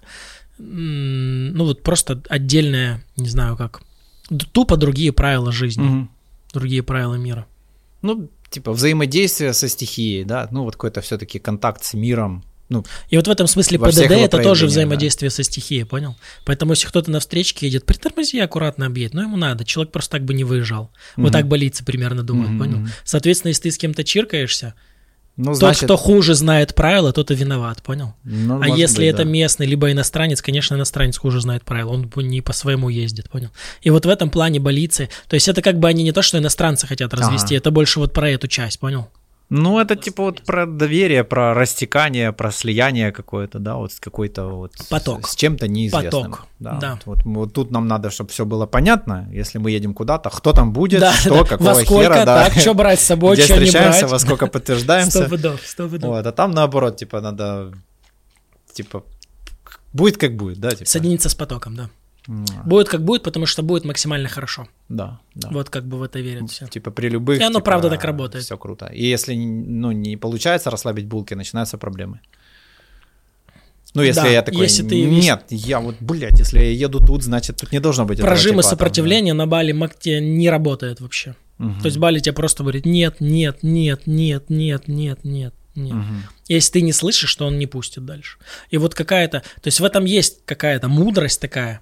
Ну 0.58 1.64
вот 1.64 1.84
просто 1.84 2.20
отдельная, 2.28 3.04
не 3.16 3.28
знаю 3.28 3.56
как, 3.56 3.82
тупо 4.52 4.76
другие 4.76 5.12
правила 5.12 5.52
жизни, 5.52 5.86
угу. 5.86 6.08
другие 6.52 6.82
правила 6.82 7.14
мира. 7.14 7.46
Ну, 8.02 8.28
типа 8.50 8.72
взаимодействие 8.72 9.52
со 9.52 9.68
стихией, 9.68 10.24
да, 10.24 10.48
ну 10.50 10.64
вот 10.64 10.74
какой-то 10.74 11.00
все-таки 11.00 11.38
контакт 11.38 11.84
с 11.84 11.94
миром. 11.94 12.44
Ну, 12.68 12.84
и 13.08 13.16
вот 13.16 13.26
в 13.26 13.30
этом 13.30 13.46
смысле 13.46 13.78
ПДД 13.78 14.10
это 14.10 14.42
тоже 14.42 14.66
взаимодействие 14.66 15.30
да. 15.30 15.36
со 15.36 15.42
стихией, 15.42 15.86
понял? 15.86 16.16
Поэтому 16.44 16.72
если 16.72 16.86
кто-то 16.86 17.10
на 17.10 17.18
встречке 17.18 17.66
едет, 17.66 17.86
притормози 17.86 18.38
аккуратно 18.40 18.84
объедет, 18.84 19.14
но 19.14 19.22
ему 19.22 19.38
надо, 19.38 19.64
человек 19.64 19.90
просто 19.90 20.12
так 20.12 20.24
бы 20.24 20.34
не 20.34 20.44
выезжал. 20.44 20.90
Угу. 21.16 21.22
Вот 21.22 21.32
так 21.32 21.48
болится 21.48 21.82
примерно 21.82 22.22
думает, 22.22 22.50
угу. 22.50 22.58
понял? 22.58 22.86
Соответственно, 23.04 23.48
если 23.50 23.62
ты 23.62 23.70
с 23.70 23.78
кем-то 23.78 24.04
чиркаешься, 24.04 24.74
ну, 25.38 25.54
значит... 25.54 25.82
Тот, 25.82 25.86
кто 25.86 25.96
хуже 25.96 26.34
знает 26.34 26.74
правила, 26.74 27.12
тот 27.12 27.30
и 27.30 27.34
виноват, 27.36 27.80
понял? 27.80 28.12
Ну, 28.24 28.60
а 28.60 28.68
если 28.68 29.02
быть, 29.02 29.14
это 29.14 29.18
да. 29.18 29.30
местный, 29.30 29.66
либо 29.66 29.90
иностранец, 29.92 30.42
конечно, 30.42 30.74
иностранец 30.74 31.16
хуже 31.16 31.40
знает 31.40 31.64
правила, 31.64 31.92
он 31.92 32.10
не 32.16 32.40
по 32.40 32.52
своему 32.52 32.88
ездит, 32.88 33.30
понял? 33.30 33.50
И 33.80 33.90
вот 33.90 34.04
в 34.04 34.08
этом 34.08 34.30
плане 34.30 34.58
болицы, 34.58 35.08
то 35.28 35.34
есть 35.34 35.46
это 35.46 35.62
как 35.62 35.78
бы 35.78 35.86
они 35.86 36.02
не 36.02 36.10
то, 36.10 36.22
что 36.22 36.38
иностранцы 36.38 36.88
хотят 36.88 37.14
развести, 37.14 37.54
ага. 37.54 37.58
это 37.58 37.70
больше 37.70 38.00
вот 38.00 38.12
про 38.12 38.28
эту 38.28 38.48
часть, 38.48 38.80
понял? 38.80 39.08
Ну, 39.50 39.80
это 39.80 39.96
типа 39.96 40.24
вот 40.24 40.42
про 40.42 40.66
доверие, 40.66 41.24
про 41.24 41.54
растекание, 41.54 42.32
про 42.32 42.52
слияние 42.52 43.12
какое-то, 43.12 43.58
да, 43.58 43.76
вот 43.76 43.92
с 43.92 44.00
какой-то 44.00 44.44
вот... 44.44 44.72
Поток. 44.90 45.26
С, 45.26 45.34
чем-то 45.34 45.68
неизвестным. 45.68 46.10
Поток, 46.10 46.46
да. 46.58 46.72
да. 46.78 46.98
Вот, 47.06 47.24
вот, 47.24 47.36
вот 47.36 47.52
тут 47.54 47.70
нам 47.70 47.88
надо, 47.88 48.10
чтобы 48.10 48.28
все 48.30 48.44
было 48.44 48.66
понятно, 48.66 49.26
если 49.32 49.56
мы 49.56 49.70
едем 49.70 49.94
куда-то, 49.94 50.28
кто 50.28 50.52
там 50.52 50.74
будет, 50.74 51.00
да, 51.00 51.12
что, 51.12 51.30
да. 51.30 51.44
какого 51.44 51.68
во 51.68 51.74
сколько, 51.76 52.04
хера, 52.04 52.24
да. 52.26 52.44
так, 52.44 52.58
что 52.58 52.74
брать 52.74 53.00
с 53.00 53.04
собой, 53.04 53.36
Где 53.36 53.44
что 53.44 53.54
не 53.54 53.64
встречаемся, 53.64 54.00
брать. 54.00 54.12
во 54.12 54.18
сколько 54.18 54.46
подтверждаемся. 54.48 55.20
Сто 55.20 55.28
пудов, 55.30 55.60
сто 55.64 55.88
пудов. 55.88 56.10
Вот, 56.10 56.26
а 56.26 56.32
там 56.32 56.50
наоборот, 56.50 56.98
типа, 56.98 57.22
надо, 57.22 57.72
типа, 58.74 59.02
будет 59.94 60.18
как 60.18 60.36
будет, 60.36 60.58
да? 60.58 60.72
Типа. 60.72 60.90
Соединиться 60.90 61.30
с 61.30 61.34
потоком, 61.34 61.74
да. 61.74 61.88
Будет 62.64 62.88
как 62.88 63.02
будет, 63.02 63.22
потому 63.22 63.46
что 63.46 63.62
будет 63.62 63.86
максимально 63.86 64.28
хорошо. 64.28 64.68
Да, 64.90 65.18
да. 65.34 65.48
Вот 65.50 65.70
как 65.70 65.86
бы 65.86 65.96
в 65.96 66.02
это 66.02 66.20
верят 66.20 66.42
ну, 66.42 66.46
все. 66.48 66.66
Типа 66.66 66.90
при 66.90 67.08
любых... 67.08 67.40
И 67.40 67.42
оно 67.42 67.54
типа, 67.54 67.64
правда 67.64 67.88
так 67.88 68.04
работает. 68.04 68.44
Все 68.44 68.58
круто. 68.58 68.86
И 68.86 69.06
если 69.06 69.34
ну, 69.34 69.92
не 69.92 70.16
получается 70.18 70.70
расслабить 70.70 71.06
булки, 71.06 71.32
начинаются 71.32 71.78
проблемы. 71.78 72.20
Ну, 73.94 74.02
если 74.02 74.20
да, 74.20 74.28
я 74.28 74.42
такой, 74.42 74.60
если 74.60 74.86
ты, 74.86 75.02
нет, 75.02 75.44
я 75.48 75.80
вот, 75.80 75.96
блядь, 76.00 76.38
если 76.38 76.58
я 76.58 76.70
еду 76.70 77.00
тут, 77.00 77.22
значит, 77.22 77.56
тут 77.56 77.72
не 77.72 77.80
должно 77.80 78.04
быть 78.04 78.20
Прожимы 78.20 78.56
типа, 78.56 78.60
этого 78.60 78.70
сопротивления 78.70 79.32
да. 79.32 79.38
на 79.38 79.46
Бали 79.46 79.72
Макте 79.72 80.20
не 80.20 80.50
работает 80.50 81.00
вообще. 81.00 81.34
Угу. 81.58 81.80
То 81.80 81.86
есть 81.86 81.96
Бали 81.96 82.20
тебе 82.20 82.34
просто 82.34 82.62
говорит, 82.62 82.84
нет, 82.84 83.16
нет, 83.20 83.62
нет, 83.62 84.06
нет, 84.06 84.50
нет, 84.50 84.88
нет, 84.88 85.24
нет. 85.24 85.54
Нет. 85.74 85.94
Угу. 85.94 86.04
Если 86.48 86.72
ты 86.72 86.80
не 86.82 86.92
слышишь, 86.92 87.30
что 87.30 87.46
он 87.46 87.58
не 87.58 87.66
пустит 87.66 88.04
дальше. 88.04 88.38
И 88.70 88.78
вот 88.78 88.94
какая-то, 88.94 89.40
то 89.40 89.66
есть 89.66 89.80
в 89.80 89.84
этом 89.84 90.04
есть 90.04 90.40
какая-то 90.44 90.88
мудрость 90.88 91.40
такая, 91.40 91.80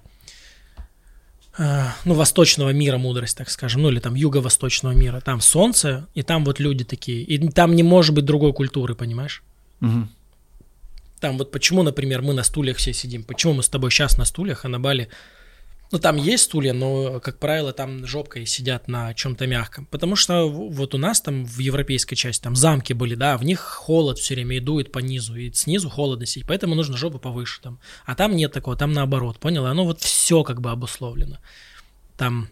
ну, 1.57 2.13
восточного 2.13 2.69
мира 2.69 2.97
мудрость, 2.97 3.37
так 3.37 3.49
скажем, 3.49 3.81
ну, 3.81 3.89
или 3.89 3.99
там 3.99 4.15
юго-восточного 4.15 4.93
мира. 4.93 5.21
Там 5.21 5.41
солнце, 5.41 6.07
и 6.13 6.21
там 6.21 6.45
вот 6.45 6.59
люди 6.59 6.83
такие. 6.83 7.23
И 7.23 7.49
там 7.49 7.75
не 7.75 7.83
может 7.83 8.13
быть 8.13 8.25
другой 8.25 8.53
культуры, 8.53 8.95
понимаешь? 8.95 9.43
Угу. 9.81 10.07
Там 11.19 11.37
вот 11.37 11.51
почему, 11.51 11.83
например, 11.83 12.21
мы 12.21 12.33
на 12.33 12.43
стульях 12.43 12.77
все 12.77 12.93
сидим, 12.93 13.23
почему 13.23 13.53
мы 13.53 13.63
с 13.63 13.69
тобой 13.69 13.89
сейчас 13.89 14.17
на 14.17 14.25
стульях, 14.25 14.65
а 14.65 14.69
на 14.69 14.79
Бали 14.79 15.09
ну, 15.91 15.99
там 15.99 16.17
есть 16.17 16.43
стулья, 16.43 16.73
но, 16.73 17.19
как 17.19 17.39
правило, 17.39 17.71
там 17.71 18.05
жопкой 18.05 18.45
сидят 18.45 18.87
на 18.87 19.13
чем-то 19.13 19.47
мягком. 19.47 19.85
Потому 19.85 20.15
что 20.15 20.49
вот 20.49 20.93
у 20.93 20.97
нас 20.97 21.21
там 21.21 21.45
в 21.45 21.59
европейской 21.59 22.15
части 22.15 22.43
там 22.43 22.55
замки 22.55 22.93
были, 22.93 23.15
да, 23.15 23.37
в 23.37 23.43
них 23.43 23.61
холод 23.61 24.19
все 24.19 24.35
время 24.35 24.57
и 24.57 24.59
дует 24.59 24.91
по 24.91 24.99
низу, 24.99 25.35
и 25.35 25.51
снизу 25.53 25.89
холодно 25.89 26.25
сидеть, 26.25 26.47
поэтому 26.47 26.75
нужно 26.75 26.97
жопу 26.97 27.19
повыше 27.19 27.61
там. 27.61 27.79
А 28.05 28.15
там 28.15 28.35
нет 28.35 28.51
такого, 28.51 28.75
там 28.75 28.91
наоборот, 28.91 29.39
понял? 29.39 29.65
Оно 29.65 29.85
вот 29.85 30.01
все 30.01 30.43
как 30.43 30.59
бы 30.59 30.71
обусловлено. 30.71 31.37
Там 32.17 32.49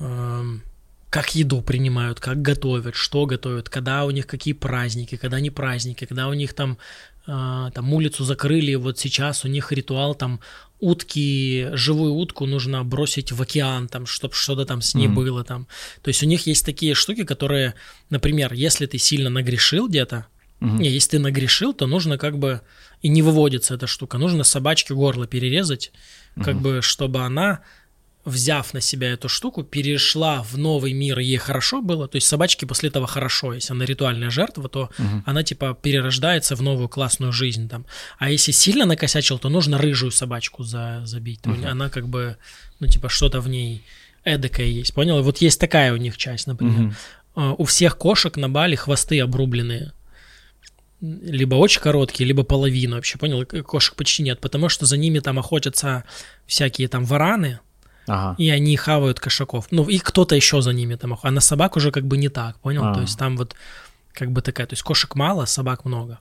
эм, 0.00 0.62
как 1.10 1.36
еду 1.36 1.62
принимают, 1.62 2.18
как 2.18 2.42
готовят, 2.42 2.96
что 2.96 3.26
готовят, 3.26 3.68
когда 3.68 4.04
у 4.04 4.10
них 4.10 4.26
какие 4.26 4.54
праздники, 4.54 5.16
когда 5.16 5.38
не 5.38 5.50
праздники, 5.50 6.06
когда 6.06 6.26
у 6.26 6.32
них 6.32 6.54
там 6.54 6.78
там 7.26 7.92
улицу 7.92 8.24
закрыли, 8.24 8.74
вот 8.74 8.98
сейчас 8.98 9.44
у 9.44 9.48
них 9.48 9.72
ритуал 9.72 10.14
там 10.14 10.40
утки, 10.80 11.68
живую 11.72 12.12
утку 12.12 12.46
нужно 12.46 12.84
бросить 12.84 13.32
в 13.32 13.40
океан, 13.40 13.88
там, 13.88 14.04
чтобы 14.06 14.34
что-то 14.34 14.66
там 14.66 14.82
с 14.82 14.94
ней 14.94 15.06
mm-hmm. 15.06 15.14
было. 15.14 15.44
Там. 15.44 15.66
То 16.02 16.08
есть 16.08 16.22
у 16.22 16.26
них 16.26 16.46
есть 16.46 16.64
такие 16.64 16.94
штуки, 16.94 17.24
которые, 17.24 17.74
например, 18.10 18.52
если 18.52 18.86
ты 18.86 18.98
сильно 18.98 19.30
нагрешил 19.30 19.88
где-то, 19.88 20.26
mm-hmm. 20.60 20.78
не, 20.78 20.90
если 20.90 21.12
ты 21.12 21.18
нагрешил, 21.20 21.72
то 21.72 21.86
нужно 21.86 22.18
как 22.18 22.38
бы, 22.38 22.60
и 23.00 23.08
не 23.08 23.22
выводится 23.22 23.74
эта 23.74 23.86
штука, 23.86 24.18
нужно 24.18 24.44
собачке 24.44 24.94
горло 24.94 25.26
перерезать, 25.26 25.92
mm-hmm. 26.36 26.44
как 26.44 26.60
бы, 26.60 26.80
чтобы 26.82 27.20
она 27.20 27.62
взяв 28.24 28.72
на 28.74 28.80
себя 28.80 29.12
эту 29.12 29.28
штуку, 29.28 29.62
перешла 29.62 30.42
в 30.42 30.56
новый 30.56 30.92
мир, 30.92 31.18
и 31.18 31.24
ей 31.24 31.36
хорошо 31.36 31.82
было. 31.82 32.08
То 32.08 32.16
есть 32.16 32.26
собачке 32.26 32.66
после 32.66 32.88
этого 32.88 33.06
хорошо. 33.06 33.52
Если 33.52 33.72
она 33.72 33.84
ритуальная 33.84 34.30
жертва, 34.30 34.68
то 34.68 34.90
угу. 34.98 35.22
она 35.26 35.42
типа 35.42 35.76
перерождается 35.80 36.56
в 36.56 36.62
новую 36.62 36.88
классную 36.88 37.32
жизнь 37.32 37.68
там. 37.68 37.84
А 38.18 38.30
если 38.30 38.52
сильно 38.52 38.86
накосячил, 38.86 39.38
то 39.38 39.48
нужно 39.48 39.78
рыжую 39.78 40.10
собачку 40.10 40.62
за, 40.62 41.02
забить. 41.04 41.46
Угу. 41.46 41.66
Она 41.66 41.90
как 41.90 42.08
бы, 42.08 42.36
ну 42.80 42.86
типа 42.86 43.08
что-то 43.08 43.40
в 43.40 43.48
ней 43.48 43.84
эдакое 44.24 44.66
есть, 44.66 44.94
понял? 44.94 45.18
И 45.18 45.22
вот 45.22 45.38
есть 45.38 45.60
такая 45.60 45.92
у 45.92 45.96
них 45.96 46.16
часть, 46.16 46.46
например. 46.46 46.94
Угу. 47.34 47.56
У 47.58 47.64
всех 47.64 47.98
кошек 47.98 48.36
на 48.36 48.48
Бали 48.48 48.76
хвосты 48.76 49.20
обрубленные 49.20 49.92
либо 51.00 51.56
очень 51.56 51.82
короткие, 51.82 52.26
либо 52.26 52.44
половину 52.44 52.96
вообще, 52.96 53.18
понял? 53.18 53.44
Кошек 53.44 53.94
почти 53.94 54.22
нет, 54.22 54.40
потому 54.40 54.70
что 54.70 54.86
за 54.86 54.96
ними 54.96 55.18
там 55.18 55.38
охотятся 55.38 56.04
всякие 56.46 56.88
там 56.88 57.04
вараны, 57.04 57.60
Ага. 58.06 58.34
И 58.38 58.50
они 58.50 58.76
хавают 58.76 59.20
кошаков. 59.20 59.66
Ну, 59.70 59.84
и 59.88 59.98
кто-то 59.98 60.34
еще 60.34 60.60
за 60.62 60.72
ними 60.72 60.94
там. 60.96 61.18
А 61.22 61.30
на 61.30 61.40
собак 61.40 61.76
уже 61.76 61.90
как 61.90 62.04
бы 62.04 62.16
не 62.16 62.28
так, 62.28 62.58
понял? 62.60 62.84
А. 62.84 62.94
То 62.94 63.00
есть 63.00 63.18
там 63.18 63.36
вот 63.36 63.54
как 64.12 64.30
бы 64.30 64.42
такая. 64.42 64.66
То 64.66 64.74
есть 64.74 64.82
кошек 64.82 65.14
мало, 65.14 65.46
собак 65.46 65.84
много. 65.84 66.18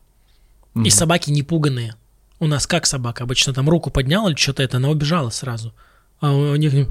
Угу. 0.76 0.86
И 0.86 0.90
собаки 0.90 1.30
не 1.32 1.44
пуганные. 1.44 1.96
У 2.40 2.48
нас 2.48 2.68
как 2.68 2.86
собака? 2.86 3.24
Обычно 3.24 3.54
там 3.54 3.70
руку 3.70 3.90
подняла 3.90 4.30
или 4.30 4.38
что-то 4.38 4.64
это, 4.64 4.78
она 4.78 4.90
убежала 4.90 5.30
сразу. 5.30 5.74
А 6.20 6.32
у 6.32 6.56
них... 6.56 6.88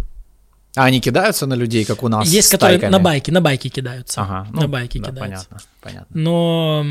А 0.74 0.84
они 0.84 1.00
кидаются 1.00 1.46
на 1.46 1.54
людей, 1.54 1.84
как 1.84 2.02
у 2.02 2.08
нас? 2.08 2.26
Есть, 2.28 2.50
которые 2.50 2.88
на 2.88 2.98
байки, 2.98 3.30
на 3.30 3.42
байки 3.42 3.68
кидаются. 3.68 4.22
Ага, 4.22 4.46
ну, 4.50 4.62
на 4.62 4.68
байки 4.68 4.98
да, 4.98 5.10
кидаются. 5.10 5.46
Понятно, 5.48 5.68
понятно. 5.82 6.06
Но 6.18 6.86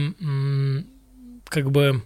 как 1.45 1.71
бы 1.71 2.03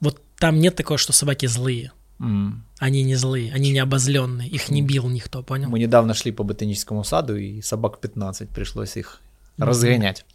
вот 0.00 0.20
там 0.38 0.60
нет 0.60 0.76
такого, 0.76 0.98
что 0.98 1.12
собаки 1.12 1.46
злые. 1.46 1.92
Mm. 2.18 2.56
Они 2.78 3.02
не 3.02 3.14
злые, 3.14 3.52
они 3.52 3.70
не 3.70 3.78
обозленные, 3.78 4.48
их 4.48 4.68
не 4.68 4.82
бил 4.82 5.08
никто, 5.08 5.42
понял? 5.42 5.70
Мы 5.70 5.78
недавно 5.78 6.12
шли 6.12 6.30
по 6.30 6.44
ботаническому 6.44 7.04
саду, 7.04 7.34
и 7.36 7.62
собак 7.62 8.00
15, 8.00 8.50
пришлось 8.50 8.96
их 8.96 9.20
mm-hmm. 9.56 9.64
разгонять. 9.64 10.26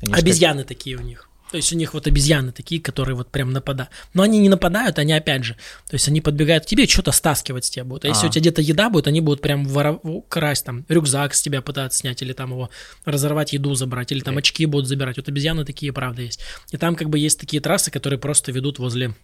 Они 0.00 0.14
Обезьяны 0.14 0.62
как... 0.62 0.68
такие 0.68 0.96
у 0.96 1.02
них. 1.02 1.30
То 1.50 1.56
есть 1.56 1.72
у 1.72 1.76
них 1.76 1.94
вот 1.94 2.06
обезьяны 2.06 2.52
такие, 2.52 2.80
которые 2.80 3.16
вот 3.16 3.30
прям 3.30 3.52
нападают. 3.52 3.90
Но 4.14 4.22
они 4.22 4.38
не 4.38 4.48
нападают, 4.48 4.98
они 5.00 5.12
опять 5.12 5.42
же. 5.42 5.54
То 5.88 5.94
есть 5.94 6.06
они 6.06 6.20
подбегают 6.20 6.64
к 6.64 6.66
тебе, 6.68 6.86
что-то 6.86 7.10
стаскивать 7.10 7.64
с 7.64 7.70
тебя 7.70 7.84
будут. 7.84 8.04
А 8.04 8.08
если 8.08 8.28
у 8.28 8.30
тебя 8.30 8.40
где-то 8.40 8.62
еда 8.62 8.88
будет, 8.88 9.08
они 9.08 9.20
будут 9.20 9.40
прям 9.42 9.64
воров... 9.64 10.00
красть 10.28 10.64
там 10.64 10.84
рюкзак 10.88 11.34
с 11.34 11.42
тебя 11.42 11.60
пытаться 11.60 11.98
снять, 11.98 12.22
или 12.22 12.32
там 12.32 12.52
его 12.52 12.70
разорвать, 13.04 13.52
еду 13.52 13.74
забрать, 13.74 14.12
или 14.12 14.20
там 14.20 14.38
очки 14.38 14.64
будут 14.64 14.86
забирать. 14.86 15.16
Вот 15.16 15.28
обезьяны 15.28 15.64
такие, 15.64 15.92
правда, 15.92 16.22
есть. 16.22 16.40
И 16.70 16.76
там 16.76 16.94
как 16.94 17.10
бы 17.10 17.18
есть 17.18 17.40
такие 17.40 17.60
трассы, 17.60 17.90
которые 17.90 18.20
просто 18.20 18.52
ведут 18.52 18.78
возле 18.78 19.14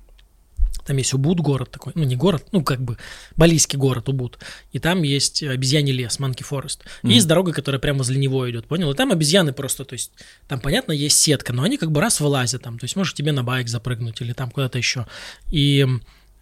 там 0.87 0.97
есть 0.97 1.13
Убуд 1.13 1.41
город 1.41 1.71
такой, 1.71 1.93
ну 1.97 2.05
не 2.05 2.17
город, 2.17 2.45
ну 2.53 2.63
как 2.63 2.81
бы 2.81 2.97
балийский 3.37 3.79
город 3.79 4.09
Убуд. 4.09 4.39
И 4.73 4.79
там 4.79 5.03
есть 5.03 5.43
обезьяний 5.43 5.93
лес, 5.93 6.19
Манки 6.19 6.45
Форест. 6.45 6.85
Mm-hmm. 6.85 7.13
Есть 7.13 7.27
дорога, 7.27 7.53
которая 7.53 7.81
прямо 7.81 7.99
возле 7.99 8.19
него 8.19 8.49
идет, 8.49 8.67
понял? 8.67 8.91
И 8.93 8.95
там 8.95 9.11
обезьяны 9.11 9.53
просто, 9.53 9.85
то 9.85 9.95
есть 9.95 10.13
там, 10.47 10.61
понятно, 10.61 10.93
есть 10.93 11.19
сетка, 11.19 11.53
но 11.53 11.65
они 11.65 11.77
как 11.77 11.91
бы 11.91 12.01
раз 12.01 12.21
вылазят 12.21 12.63
там, 12.63 12.79
то 12.79 12.85
есть 12.85 12.95
можешь 12.95 13.15
тебе 13.15 13.33
на 13.33 13.43
байк 13.43 13.69
запрыгнуть 13.69 14.21
или 14.21 14.33
там 14.33 14.51
куда-то 14.51 14.79
еще. 14.79 15.07
И 15.51 15.85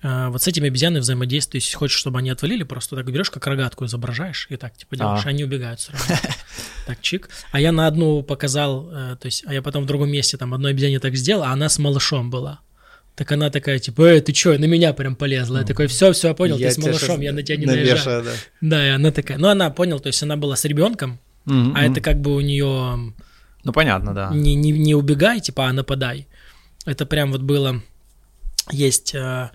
э, 0.02 0.28
вот 0.28 0.42
с 0.42 0.46
этими 0.46 0.68
обезьянами 0.68 1.00
взаимодействуешь, 1.00 1.64
если 1.64 1.76
хочешь, 1.76 1.98
чтобы 1.98 2.18
они 2.18 2.28
отвалили, 2.28 2.64
просто 2.64 2.96
так 2.96 3.06
берешь, 3.06 3.30
как 3.30 3.46
рогатку 3.46 3.86
изображаешь 3.86 4.46
и 4.50 4.56
так 4.56 4.76
типа 4.76 4.96
делаешь, 4.96 5.24
а 5.24 5.30
они 5.30 5.44
убегают 5.44 5.80
сразу. 5.80 6.04
Так, 6.86 7.00
чик. 7.00 7.30
А 7.50 7.60
я 7.60 7.72
на 7.72 7.86
одну 7.86 8.22
показал, 8.22 8.90
э, 8.92 9.16
то 9.18 9.24
есть, 9.24 9.44
а 9.46 9.54
я 9.54 9.62
потом 9.62 9.84
в 9.84 9.86
другом 9.86 10.10
месте 10.10 10.36
там 10.36 10.52
одной 10.52 10.72
обезьяне 10.72 11.00
так 11.00 11.16
сделал, 11.16 11.44
а 11.44 11.48
она 11.48 11.70
с 11.70 11.78
малышом 11.78 12.28
была 12.28 12.60
Так 13.16 13.30
она 13.30 13.48
такая, 13.50 13.78
типа, 13.78 14.02
э, 14.02 14.20
ты 14.20 14.32
чё, 14.32 14.58
на 14.58 14.64
меня 14.64 14.92
прям 14.92 15.14
полезла. 15.14 15.58
Я 15.58 15.64
такой, 15.64 15.86
все, 15.86 16.12
все, 16.12 16.34
понял, 16.34 16.58
я 16.58 16.68
ты 16.68 16.74
с 16.74 16.78
малышом, 16.78 17.20
я 17.20 17.32
на 17.32 17.42
тебя 17.42 17.58
не 17.58 17.66
наезжаю. 17.66 18.24
Да. 18.24 18.30
да, 18.60 18.86
и 18.86 18.90
она 18.90 19.12
такая, 19.12 19.38
ну 19.38 19.48
она 19.48 19.70
понял, 19.70 20.00
то 20.00 20.08
есть 20.08 20.22
она 20.22 20.36
была 20.36 20.56
с 20.56 20.64
ребенком, 20.64 21.20
mm-hmm. 21.46 21.72
а 21.76 21.86
это 21.86 22.00
как 22.00 22.20
бы 22.20 22.34
у 22.34 22.40
нее... 22.40 23.14
Ну 23.62 23.72
понятно, 23.72 24.14
да. 24.14 24.30
Не, 24.34 24.56
не, 24.56 24.72
не 24.72 24.94
убегай, 24.94 25.40
типа, 25.40 25.68
а 25.68 25.72
нападай. 25.72 26.26
Это 26.86 27.06
прям 27.06 27.30
вот 27.30 27.42
было... 27.42 27.80
Есть 28.72 29.14
э, 29.14 29.50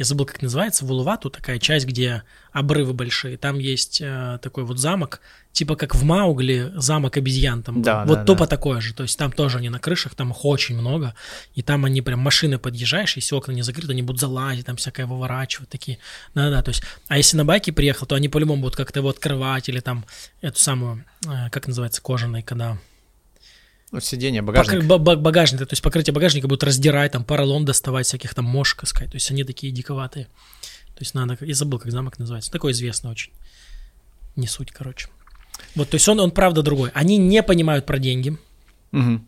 я 0.00 0.06
забыл, 0.06 0.24
как 0.24 0.40
называется, 0.40 0.86
Вулувату, 0.86 1.28
такая 1.28 1.58
часть, 1.58 1.84
где 1.84 2.22
обрывы 2.52 2.94
большие. 2.94 3.36
Там 3.36 3.58
есть 3.58 4.00
э, 4.00 4.38
такой 4.40 4.64
вот 4.64 4.78
замок, 4.78 5.20
типа 5.52 5.76
как 5.76 5.94
в 5.94 6.02
Маугли, 6.04 6.72
замок 6.76 7.18
обезьян 7.18 7.62
там. 7.62 7.82
Да, 7.82 8.06
вот 8.06 8.20
да, 8.20 8.24
тупо 8.24 8.44
да. 8.44 8.46
такое 8.46 8.80
же. 8.80 8.94
То 8.94 9.02
есть 9.02 9.18
там 9.18 9.30
тоже 9.30 9.58
они 9.58 9.68
на 9.68 9.78
крышах, 9.78 10.14
там 10.14 10.30
их 10.30 10.42
очень 10.46 10.74
много. 10.74 11.14
И 11.54 11.60
там 11.60 11.84
они 11.84 12.00
прям 12.00 12.18
машины 12.18 12.58
подъезжаешь, 12.58 13.14
если 13.16 13.34
окна 13.34 13.52
не 13.52 13.60
закрыты, 13.60 13.92
они 13.92 14.00
будут 14.00 14.22
залазить, 14.22 14.64
там 14.64 14.76
всякое 14.76 15.04
выворачивать 15.04 15.68
такие. 15.68 15.98
Да-да, 16.34 16.62
то 16.62 16.70
есть, 16.70 16.82
а 17.08 17.18
если 17.18 17.36
на 17.36 17.44
байке 17.44 17.70
приехал, 17.70 18.06
то 18.06 18.14
они 18.14 18.30
по-любому 18.30 18.62
будут 18.62 18.76
как-то 18.76 19.00
его 19.00 19.10
открывать 19.10 19.68
или 19.68 19.80
там 19.80 20.06
эту 20.40 20.58
самую, 20.58 21.04
э, 21.26 21.50
как 21.50 21.66
называется, 21.66 22.00
кожаный, 22.00 22.42
когда 22.42 22.78
ну, 23.92 24.00
сиденье, 24.00 24.40
багажник. 24.40 24.86
Покры, 24.86 25.16
багажник, 25.16 25.60
то 25.60 25.72
есть 25.72 25.82
покрытие 25.82 26.14
багажника 26.14 26.46
будут 26.46 26.62
раздирать, 26.62 27.12
там 27.12 27.24
поролон 27.24 27.64
доставать, 27.64 28.06
всяких 28.06 28.34
там 28.34 28.44
мошек 28.44 28.84
искать. 28.84 29.10
То 29.10 29.16
есть 29.16 29.30
они 29.30 29.42
такие 29.42 29.72
диковатые. 29.72 30.26
То 30.94 31.00
есть 31.00 31.14
надо, 31.14 31.36
я 31.40 31.54
забыл, 31.54 31.78
как 31.80 31.90
замок 31.90 32.18
называется. 32.18 32.52
Такой 32.52 32.72
известный 32.72 33.10
очень. 33.10 33.32
Не 34.36 34.46
суть, 34.46 34.70
короче. 34.70 35.08
Вот, 35.74 35.90
то 35.90 35.96
есть 35.96 36.08
он, 36.08 36.20
он 36.20 36.30
правда 36.30 36.62
другой. 36.62 36.90
Они 36.94 37.16
не 37.16 37.42
понимают 37.42 37.84
про 37.84 37.98
деньги. 37.98 38.38
Угу. 38.92 39.20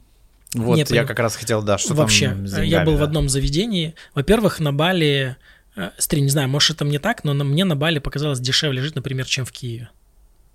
Вот, 0.55 0.75
не 0.75 0.81
я 0.81 0.87
поним... 0.87 1.07
как 1.07 1.19
раз 1.19 1.35
хотел, 1.35 1.63
да, 1.63 1.79
что 1.79 1.95
Вообще, 1.95 2.29
там 2.29 2.45
деньгами, 2.45 2.67
я 2.67 2.85
был 2.85 2.93
да. 2.93 3.01
в 3.01 3.03
одном 3.03 3.29
заведении. 3.29 3.95
Во-первых, 4.15 4.61
на 4.61 4.73
Бали, 4.73 5.37
э, 5.77 5.91
смотри, 5.99 6.21
не 6.21 6.29
знаю, 6.29 6.49
может 6.49 6.77
это 6.77 6.85
мне 6.85 6.99
так, 6.99 7.25
но 7.25 7.33
на, 7.33 7.43
мне 7.43 7.65
на 7.65 7.75
Бали 7.75 7.99
показалось 7.99 8.39
дешевле 8.39 8.81
жить, 8.81 8.95
например, 8.95 9.27
чем 9.27 9.45
в 9.45 9.51
Киеве. 9.51 9.89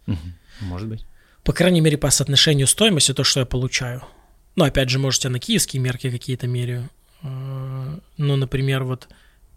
Угу. 0.05 0.17
Может 0.61 0.87
быть 0.87 1.05
по 1.47 1.53
крайней 1.53 1.79
мере, 1.79 1.97
по 1.97 2.09
соотношению 2.09 2.67
стоимости, 2.67 3.13
то, 3.13 3.23
что 3.23 3.39
я 3.39 3.45
получаю. 3.45 4.03
Ну, 4.57 4.65
опять 4.65 4.89
же, 4.89 4.99
можете 4.99 5.29
на 5.29 5.39
киевские 5.39 5.81
мерки 5.81 6.11
какие-то 6.11 6.45
мерю. 6.45 6.89
Э, 7.23 7.99
ну, 8.17 8.35
например, 8.35 8.83
вот, 8.83 9.07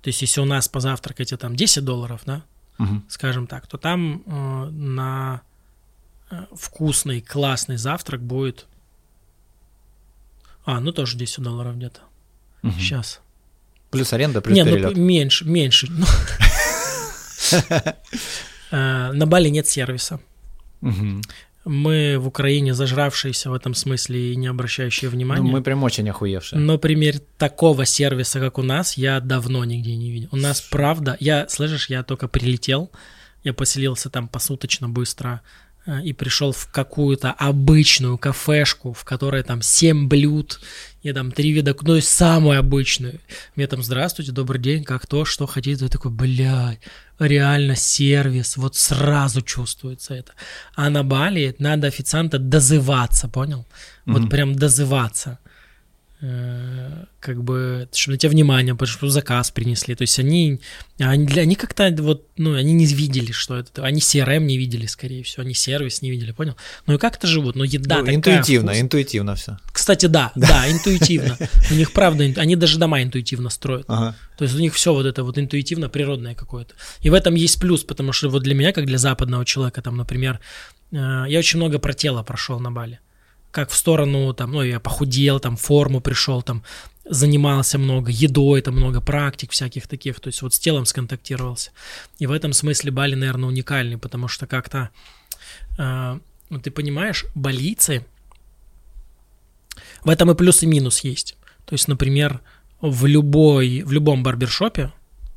то 0.01 0.09
есть, 0.09 0.23
если 0.23 0.41
у 0.41 0.45
нас 0.45 0.69
позавтракать, 0.69 1.33
это 1.33 1.43
там 1.49 1.57
10 1.57 1.85
долларов, 1.85 2.21
да, 2.25 2.45
угу. 2.79 3.03
скажем 3.09 3.49
так, 3.49 3.67
то 3.67 3.77
там 3.77 4.23
э, 4.25 4.71
на 4.71 5.43
э, 6.31 6.45
вкусный, 6.53 7.23
классный 7.23 7.77
завтрак 7.77 8.23
будет... 8.23 8.67
А, 10.65 10.79
ну, 10.79 10.93
тоже 10.93 11.19
10 11.19 11.43
долларов 11.43 11.75
где-то. 11.75 12.03
Угу. 12.63 12.73
Сейчас. 12.79 13.21
Плюс 13.91 14.13
аренда, 14.13 14.41
плюс 14.41 14.57
Не, 14.57 14.65
перелет. 14.65 14.97
ну, 14.97 15.03
меньше, 15.03 15.45
меньше. 15.45 15.89
Ну. 15.91 16.07
На 18.71 19.27
Бали 19.27 19.49
нет 19.49 19.67
сервиса. 19.67 20.21
Мы 21.65 22.17
в 22.19 22.27
Украине 22.27 22.75
зажравшиеся 22.75 23.51
в 23.51 23.55
этом 23.55 23.75
смысле 23.75 24.33
и 24.33 24.37
не 24.37 24.47
обращающие 24.47 25.11
внимания. 25.11 25.43
Ну, 25.43 25.51
мы 25.51 25.63
прям 25.63 25.83
очень 25.83 26.09
охуевшие. 26.09 26.59
Например, 26.59 27.19
такого 27.37 27.85
сервиса, 27.85 28.41
как 28.41 28.59
у 28.59 28.63
нас, 28.63 28.97
я 28.97 29.21
давно 29.21 29.65
нигде 29.65 29.95
не 29.97 30.11
видел. 30.11 30.29
У 30.33 30.37
нас, 30.37 30.61
правда, 30.61 31.17
я, 31.21 31.49
слышишь, 31.49 31.91
я 31.91 32.03
только 32.03 32.29
прилетел, 32.29 32.91
я 33.45 33.53
поселился 33.53 34.09
там 34.09 34.29
посуточно 34.29 34.89
быстро, 34.89 35.43
Э, 35.87 36.03
и 36.03 36.13
пришел 36.13 36.53
в 36.53 36.69
какую-то 36.71 37.33
обычную 37.33 38.19
кафешку, 38.19 38.93
в 38.93 39.05
которой 39.05 39.43
там 39.43 39.63
7 39.63 40.09
блюд, 40.09 40.61
и 41.03 41.13
там 41.13 41.33
три 41.33 41.53
вида, 41.53 41.75
ну 41.83 41.97
и 41.97 42.01
самую 42.01 42.59
обычную. 42.59 43.21
Мне 43.57 43.67
там, 43.67 43.83
здравствуйте, 43.83 44.33
добрый 44.33 44.61
день, 44.61 44.85
как 44.85 45.07
то, 45.07 45.25
что 45.25 45.47
хотите. 45.47 45.85
Я 45.85 45.91
такой, 45.91 46.11
блядь, 46.11 46.81
реально 47.19 47.75
сервис, 47.77 48.57
вот 48.57 48.77
сразу 48.77 49.41
чувствуется 49.41 50.15
это. 50.15 50.33
А 50.75 50.91
на 50.91 51.03
Бали 51.03 51.55
надо 51.59 51.87
официанта 51.87 52.39
дозываться, 52.39 53.29
понял? 53.29 53.61
Mm-hmm. 53.61 54.13
Вот 54.13 54.31
прям 54.31 54.55
дозываться. 54.55 55.39
Э, 56.23 57.05
как 57.19 57.43
бы, 57.43 57.89
чтобы 57.95 58.15
на 58.15 58.19
тебя 58.19 58.31
внимание, 58.31 58.75
потому 58.75 58.95
что 58.95 59.09
заказ 59.09 59.51
принесли. 59.51 59.95
То 59.95 60.03
есть 60.03 60.19
они, 60.19 60.61
они, 60.99 61.27
они 61.39 61.55
как-то 61.55 61.95
вот, 62.01 62.27
ну, 62.37 62.55
они 62.55 62.75
не 62.75 62.85
видели, 62.85 63.33
что 63.33 63.57
это. 63.57 63.85
Они 63.85 64.01
CRM 64.01 64.41
не 64.41 64.59
видели, 64.59 64.85
скорее 64.85 65.23
всего, 65.23 65.45
они 65.45 65.55
сервис 65.55 66.03
не 66.03 66.11
видели, 66.11 66.33
понял? 66.33 66.57
Ну 66.87 66.95
и 66.95 66.99
как-то 66.99 67.27
живут, 67.27 67.57
но 67.57 67.65
еда 67.65 67.97
ну, 67.97 68.01
такая 68.03 68.17
Интуитивно, 68.17 68.73
вкус... 68.73 68.83
интуитивно 68.83 69.35
все. 69.35 69.57
Кстати, 69.73 70.07
да, 70.07 70.31
да, 70.35 70.49
да 70.49 70.71
интуитивно. 70.71 71.39
У 71.71 71.75
них 71.75 71.93
правда, 71.93 72.25
они 72.37 72.55
даже 72.55 72.79
дома 72.79 73.03
интуитивно 73.03 73.49
строят. 73.49 73.87
Ага. 73.89 74.15
То 74.37 74.45
есть 74.45 74.55
у 74.55 74.61
них 74.61 74.75
все 74.75 74.93
вот 74.93 75.07
это 75.07 75.25
вот 75.25 75.39
интуитивно 75.39 75.89
природное 75.89 76.35
какое-то. 76.35 76.75
И 77.01 77.09
в 77.09 77.15
этом 77.15 77.35
есть 77.35 77.59
плюс, 77.59 77.83
потому 77.83 78.13
что 78.13 78.29
вот 78.29 78.43
для 78.43 78.55
меня, 78.55 78.73
как 78.73 78.85
для 78.85 78.99
западного 78.99 79.47
человека, 79.47 79.81
там, 79.81 79.97
например, 79.97 80.39
э, 80.93 80.97
я 81.29 81.39
очень 81.39 81.59
много 81.59 81.79
про 81.79 81.95
тело 81.95 82.23
прошел 82.23 82.61
на 82.61 82.71
Бали 82.71 83.01
как 83.51 83.71
в 83.71 83.77
сторону, 83.77 84.33
там, 84.33 84.53
ну, 84.53 84.63
я 84.63 84.81
похудел, 84.81 85.41
там, 85.41 85.57
форму 85.57 86.01
пришел, 86.01 86.43
там, 86.43 86.63
занимался 87.05 87.79
много, 87.79 88.11
едой, 88.11 88.63
там, 88.63 88.77
много 88.77 89.01
практик 89.01 89.51
всяких 89.51 89.87
таких, 89.87 90.21
то 90.21 90.29
есть 90.29 90.43
вот 90.43 90.55
с 90.55 90.59
телом 90.59 90.87
сконтактировался. 90.87 91.73
И 92.19 92.27
в 92.27 92.33
этом 92.33 92.53
смысле 92.53 92.93
Бали, 92.93 93.15
наверное, 93.15 93.49
уникальный, 93.49 93.99
потому 93.99 94.29
что 94.29 94.47
как-то, 94.47 94.91
э, 95.79 96.19
ну, 96.51 96.61
ты 96.61 96.71
понимаешь, 96.71 97.27
балийцы, 97.35 98.07
в 100.05 100.09
этом 100.09 100.31
и 100.31 100.35
плюс 100.35 100.63
и 100.63 100.67
минус 100.67 101.01
есть. 101.01 101.37
То 101.65 101.75
есть, 101.75 101.89
например, 101.89 102.41
в 102.81 103.07
любой, 103.07 103.83
в 103.83 103.93
любом 103.93 104.23
барбершопе, 104.23 104.93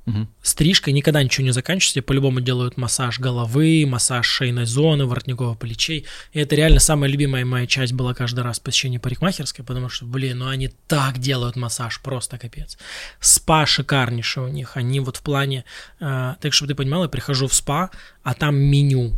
Угу. 0.06 0.28
Стрижкой 0.42 0.94
никогда 0.94 1.24
ничего 1.24 1.46
не 1.46 1.52
заканчивается, 1.52 1.96
тебе 1.96 2.04
по-любому 2.04 2.42
делают 2.42 2.76
массаж 2.76 3.20
головы, 3.20 3.86
массаж 3.88 4.28
шейной 4.28 4.66
зоны, 4.66 5.06
воротниковых 5.06 5.58
плечей. 5.58 6.06
И 6.34 6.40
это 6.40 6.56
реально 6.56 6.80
самая 6.80 7.10
любимая 7.10 7.46
моя 7.46 7.68
часть 7.68 7.94
была 7.94 8.14
каждый 8.14 8.42
раз 8.42 8.60
посещение 8.60 9.00
парикмахерской, 9.00 9.64
потому 9.64 9.88
что, 9.88 10.06
блин, 10.06 10.40
ну 10.40 10.48
они 10.48 10.70
так 10.88 11.20
делают 11.20 11.56
массаж, 11.56 12.02
просто 12.02 12.38
капец. 12.38 12.78
Спа 13.22 13.66
шикарнейший 13.66 14.44
у 14.44 14.48
них, 14.50 14.76
они 14.76 15.00
вот 15.00 15.18
в 15.18 15.22
плане, 15.22 15.64
э, 16.02 16.36
так 16.40 16.52
чтобы 16.52 16.74
ты 16.74 16.76
понимал, 16.76 17.04
я 17.04 17.10
прихожу 17.10 17.48
в 17.48 17.54
спа, 17.54 17.90
а 18.24 18.34
там 18.34 18.58
меню. 18.58 19.14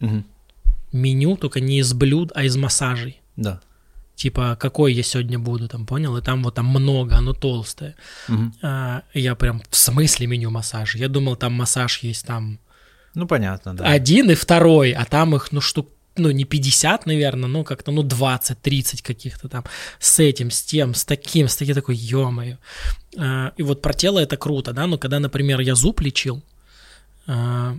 Угу. 0.00 0.24
Меню 0.92 1.36
только 1.36 1.60
не 1.60 1.78
из 1.78 1.92
блюд, 1.92 2.32
а 2.34 2.42
из 2.42 2.56
массажей. 2.56 3.20
Да 3.36 3.60
типа, 4.16 4.56
какой 4.60 4.92
я 4.92 5.02
сегодня 5.02 5.38
буду, 5.38 5.68
там, 5.68 5.86
понял? 5.86 6.16
И 6.16 6.22
там 6.22 6.42
вот 6.42 6.54
там 6.54 6.66
много, 6.66 7.16
оно 7.16 7.32
толстое. 7.32 7.94
Угу. 8.28 8.52
А, 8.62 9.02
я 9.14 9.34
прям, 9.34 9.62
в 9.70 9.76
смысле 9.76 10.26
меню 10.26 10.50
массажа? 10.50 10.98
Я 10.98 11.08
думал, 11.08 11.36
там 11.36 11.52
массаж 11.52 11.98
есть 12.02 12.26
там... 12.26 12.58
Ну, 13.14 13.26
понятно, 13.26 13.74
да. 13.76 13.84
Один 13.84 14.30
и 14.30 14.34
второй, 14.34 14.92
а 14.92 15.04
там 15.04 15.36
их, 15.36 15.52
ну, 15.52 15.60
штук, 15.60 15.88
ну, 16.16 16.30
не 16.30 16.44
50, 16.44 17.06
наверное, 17.06 17.48
ну, 17.48 17.64
как-то, 17.64 17.92
ну, 17.92 18.02
20-30 18.02 19.02
каких-то 19.02 19.48
там, 19.48 19.64
с 19.98 20.18
этим, 20.20 20.50
с 20.50 20.62
тем, 20.62 20.94
с 20.94 21.04
таким, 21.04 21.48
с 21.48 21.56
таким, 21.56 21.74
такой, 21.74 21.96
ё-моё. 21.96 22.56
А, 23.16 23.52
и 23.56 23.62
вот 23.62 23.82
про 23.82 23.92
тело 23.92 24.18
это 24.18 24.36
круто, 24.36 24.72
да, 24.72 24.86
но 24.86 24.98
когда, 24.98 25.18
например, 25.18 25.60
я 25.60 25.74
зуб 25.74 26.00
лечил, 26.00 26.42
а, 27.26 27.76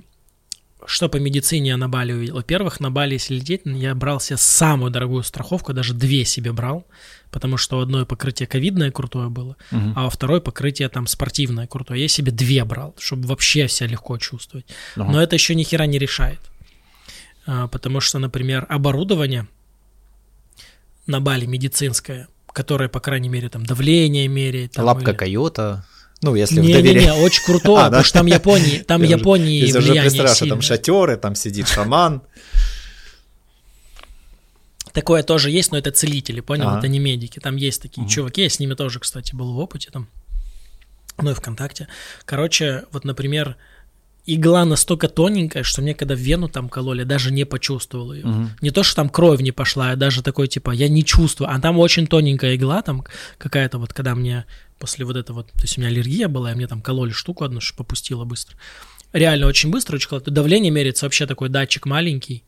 что 0.87 1.09
по 1.09 1.17
медицине 1.17 1.69
я 1.69 1.77
на 1.77 1.89
Бали 1.89 2.13
увидел? 2.13 2.35
Во-первых, 2.35 2.79
на 2.79 2.91
Бали, 2.91 3.13
если 3.13 3.35
лететь, 3.35 3.61
я 3.65 3.95
брал 3.95 4.19
себе 4.19 4.37
самую 4.37 4.91
дорогую 4.91 5.23
страховку, 5.23 5.73
даже 5.73 5.93
две 5.93 6.25
себе 6.25 6.51
брал, 6.51 6.85
потому 7.31 7.57
что 7.57 7.79
одно 7.79 8.05
покрытие 8.05 8.47
ковидное 8.47 8.91
крутое 8.91 9.29
было, 9.29 9.57
uh 9.71 9.93
а 9.95 10.03
во 10.03 10.09
второе 10.09 10.39
покрытие 10.39 10.89
там 10.89 11.07
спортивное 11.07 11.67
крутое. 11.67 12.01
Я 12.01 12.07
себе 12.07 12.31
две 12.31 12.63
брал, 12.63 12.95
чтобы 12.99 13.27
вообще 13.27 13.67
себя 13.67 13.87
легко 13.87 14.17
чувствовать. 14.17 14.65
uh 14.95 15.09
Но 15.11 15.21
это 15.21 15.35
еще 15.35 15.55
ни 15.55 15.63
хера 15.63 15.85
не 15.85 15.99
решает. 15.99 16.39
А, 17.47 17.67
потому 17.67 17.99
что, 17.99 18.19
например, 18.19 18.65
оборудование 18.69 19.47
на 21.07 21.19
Бали 21.19 21.45
медицинское, 21.45 22.27
которое, 22.47 22.89
по 22.89 22.99
крайней 22.99 23.29
мере, 23.29 23.49
там 23.49 23.65
давление 23.65 24.27
меряет. 24.27 24.71
Там, 24.73 24.85
Лапка 24.85 25.11
или... 25.11 25.17
койота. 25.17 25.85
Ну, 26.21 26.35
если 26.35 26.59
не, 26.59 26.69
в 26.69 26.73
доверии. 26.73 26.99
Не, 26.99 27.05
не, 27.05 27.13
очень 27.13 27.43
круто, 27.43 27.77
а, 27.77 27.85
потому 27.85 28.03
что 28.03 28.19
там 28.19 28.25
Японии, 28.25 28.79
там 28.79 29.01
я 29.03 29.17
Японии 29.17 29.63
уже, 29.63 29.79
влияние 29.79 30.07
уже 30.07 30.21
представляю, 30.23 30.49
там 30.49 30.61
шатеры, 30.61 31.17
там 31.17 31.35
сидит 31.35 31.67
шаман. 31.67 32.21
Такое 34.95 35.23
тоже 35.23 35.51
есть, 35.51 35.73
но 35.73 35.77
это 35.77 35.91
целители, 35.91 36.39
понял? 36.39 36.69
Ага. 36.69 36.79
Это 36.79 36.87
не 36.87 36.99
медики. 36.99 37.39
Там 37.39 37.57
есть 37.57 37.81
такие 37.81 38.03
угу. 38.03 38.09
чуваки, 38.09 38.43
я 38.43 38.49
с 38.49 38.59
ними 38.59 38.75
тоже, 38.75 38.99
кстати, 38.99 39.35
был 39.35 39.53
в 39.53 39.59
опыте 39.59 39.89
там. 39.91 40.07
Ну 41.17 41.31
и 41.31 41.33
ВКонтакте. 41.33 41.89
Короче, 42.25 42.85
вот, 42.91 43.03
например, 43.03 43.57
игла 44.25 44.65
настолько 44.65 45.07
тоненькая, 45.07 45.63
что 45.63 45.81
мне 45.81 45.93
когда 45.93 46.15
вену 46.15 46.47
там 46.47 46.69
кололи, 46.69 47.03
даже 47.03 47.31
не 47.31 47.45
почувствовал 47.45 48.13
ее. 48.13 48.25
Угу. 48.25 48.49
Не 48.61 48.71
то, 48.71 48.83
что 48.83 48.95
там 48.95 49.09
кровь 49.09 49.41
не 49.41 49.51
пошла, 49.51 49.91
а 49.91 49.95
даже 49.95 50.23
такой, 50.23 50.47
типа, 50.47 50.71
я 50.71 50.87
не 50.87 51.03
чувствую. 51.03 51.49
А 51.51 51.59
там 51.59 51.77
очень 51.77 52.07
тоненькая 52.07 52.55
игла, 52.55 52.81
там 52.81 53.03
какая-то 53.37 53.77
вот, 53.77 53.93
когда 53.93 54.15
мне 54.15 54.45
после 54.79 55.05
вот 55.05 55.15
этого, 55.15 55.43
то 55.43 55.61
есть 55.61 55.77
у 55.77 55.81
меня 55.81 55.89
аллергия 55.89 56.27
была, 56.27 56.51
и 56.51 56.55
мне 56.55 56.67
там 56.67 56.81
кололи 56.81 57.11
штуку 57.11 57.43
одну, 57.43 57.61
что 57.61 57.77
попустила 57.77 58.25
быстро. 58.25 58.57
Реально 59.13 59.47
очень 59.47 59.69
быстро, 59.69 59.95
очень 59.95 60.09
кололи. 60.09 60.29
Давление 60.29 60.71
меряется 60.71 61.05
вообще 61.05 61.25
такой 61.25 61.49
датчик 61.49 61.85
маленький, 61.85 62.43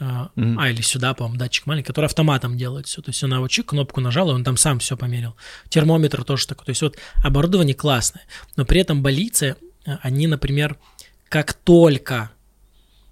mm-hmm. 0.00 0.56
а 0.58 0.70
или 0.70 0.80
сюда, 0.82 1.14
по-моему, 1.14 1.38
датчик 1.38 1.66
маленький, 1.66 1.86
который 1.86 2.06
автоматом 2.06 2.56
делает 2.56 2.86
все. 2.86 3.02
То 3.02 3.10
есть 3.10 3.22
она 3.22 3.40
вот 3.40 3.50
чик, 3.50 3.66
кнопку 3.66 4.00
нажала, 4.00 4.32
он 4.32 4.44
там 4.44 4.56
сам 4.56 4.78
все 4.78 4.96
померил. 4.96 5.36
Термометр 5.68 6.24
тоже 6.24 6.46
такой. 6.46 6.66
То 6.66 6.70
есть 6.70 6.82
вот 6.82 6.96
оборудование 7.22 7.74
классное, 7.74 8.24
но 8.56 8.64
при 8.64 8.80
этом 8.80 9.02
больницы, 9.02 9.56
э, 9.86 9.96
они, 10.02 10.26
например, 10.26 10.78
как 11.28 11.52
только 11.52 12.30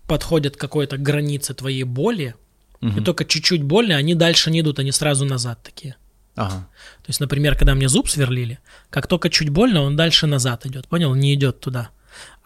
подходят 0.06 0.56
к 0.56 0.60
какой-то 0.60 0.96
границе 0.96 1.54
твоей 1.54 1.84
боли, 1.84 2.34
угу. 2.80 2.98
и 2.98 3.04
только 3.04 3.24
чуть-чуть 3.24 3.62
больно, 3.62 3.96
они 3.96 4.14
дальше 4.14 4.50
не 4.50 4.60
идут, 4.60 4.78
они 4.78 4.90
сразу 4.90 5.24
назад 5.24 5.62
такие. 5.62 5.96
Ага. 6.38 6.68
То 7.02 7.08
есть, 7.08 7.20
например, 7.20 7.56
когда 7.56 7.74
мне 7.74 7.88
зуб 7.88 8.08
сверлили, 8.08 8.60
как 8.90 9.06
только 9.06 9.28
чуть 9.28 9.48
больно, 9.48 9.82
он 9.82 9.96
дальше 9.96 10.26
назад 10.26 10.66
идет, 10.66 10.86
понял? 10.86 11.14
Не 11.14 11.34
идет 11.34 11.60
туда. 11.60 11.90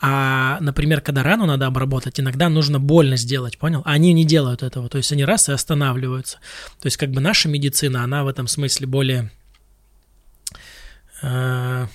А, 0.01 0.59
например, 0.61 1.01
когда 1.01 1.23
рану 1.23 1.47
надо 1.47 1.67
обработать, 1.67 2.19
иногда 2.19 2.49
нужно 2.49 2.81
больно 2.81 3.17
сделать, 3.17 3.59
понял? 3.59 3.83
А 3.85 3.93
они 3.93 4.13
не 4.13 4.25
делают 4.25 4.63
этого, 4.63 4.89
то 4.89 4.99
есть 4.99 5.13
они 5.13 5.25
раз 5.25 5.49
и 5.49 5.53
останавливаются. 5.53 6.39
То 6.81 6.87
есть 6.87 6.97
как 6.97 7.11
бы 7.11 7.21
наша 7.21 7.49
медицина, 7.49 8.03
она 8.03 8.25
в 8.25 8.29
этом 8.29 8.49
смысле 8.49 8.87
более... 8.87 9.31
Э, 11.23 11.87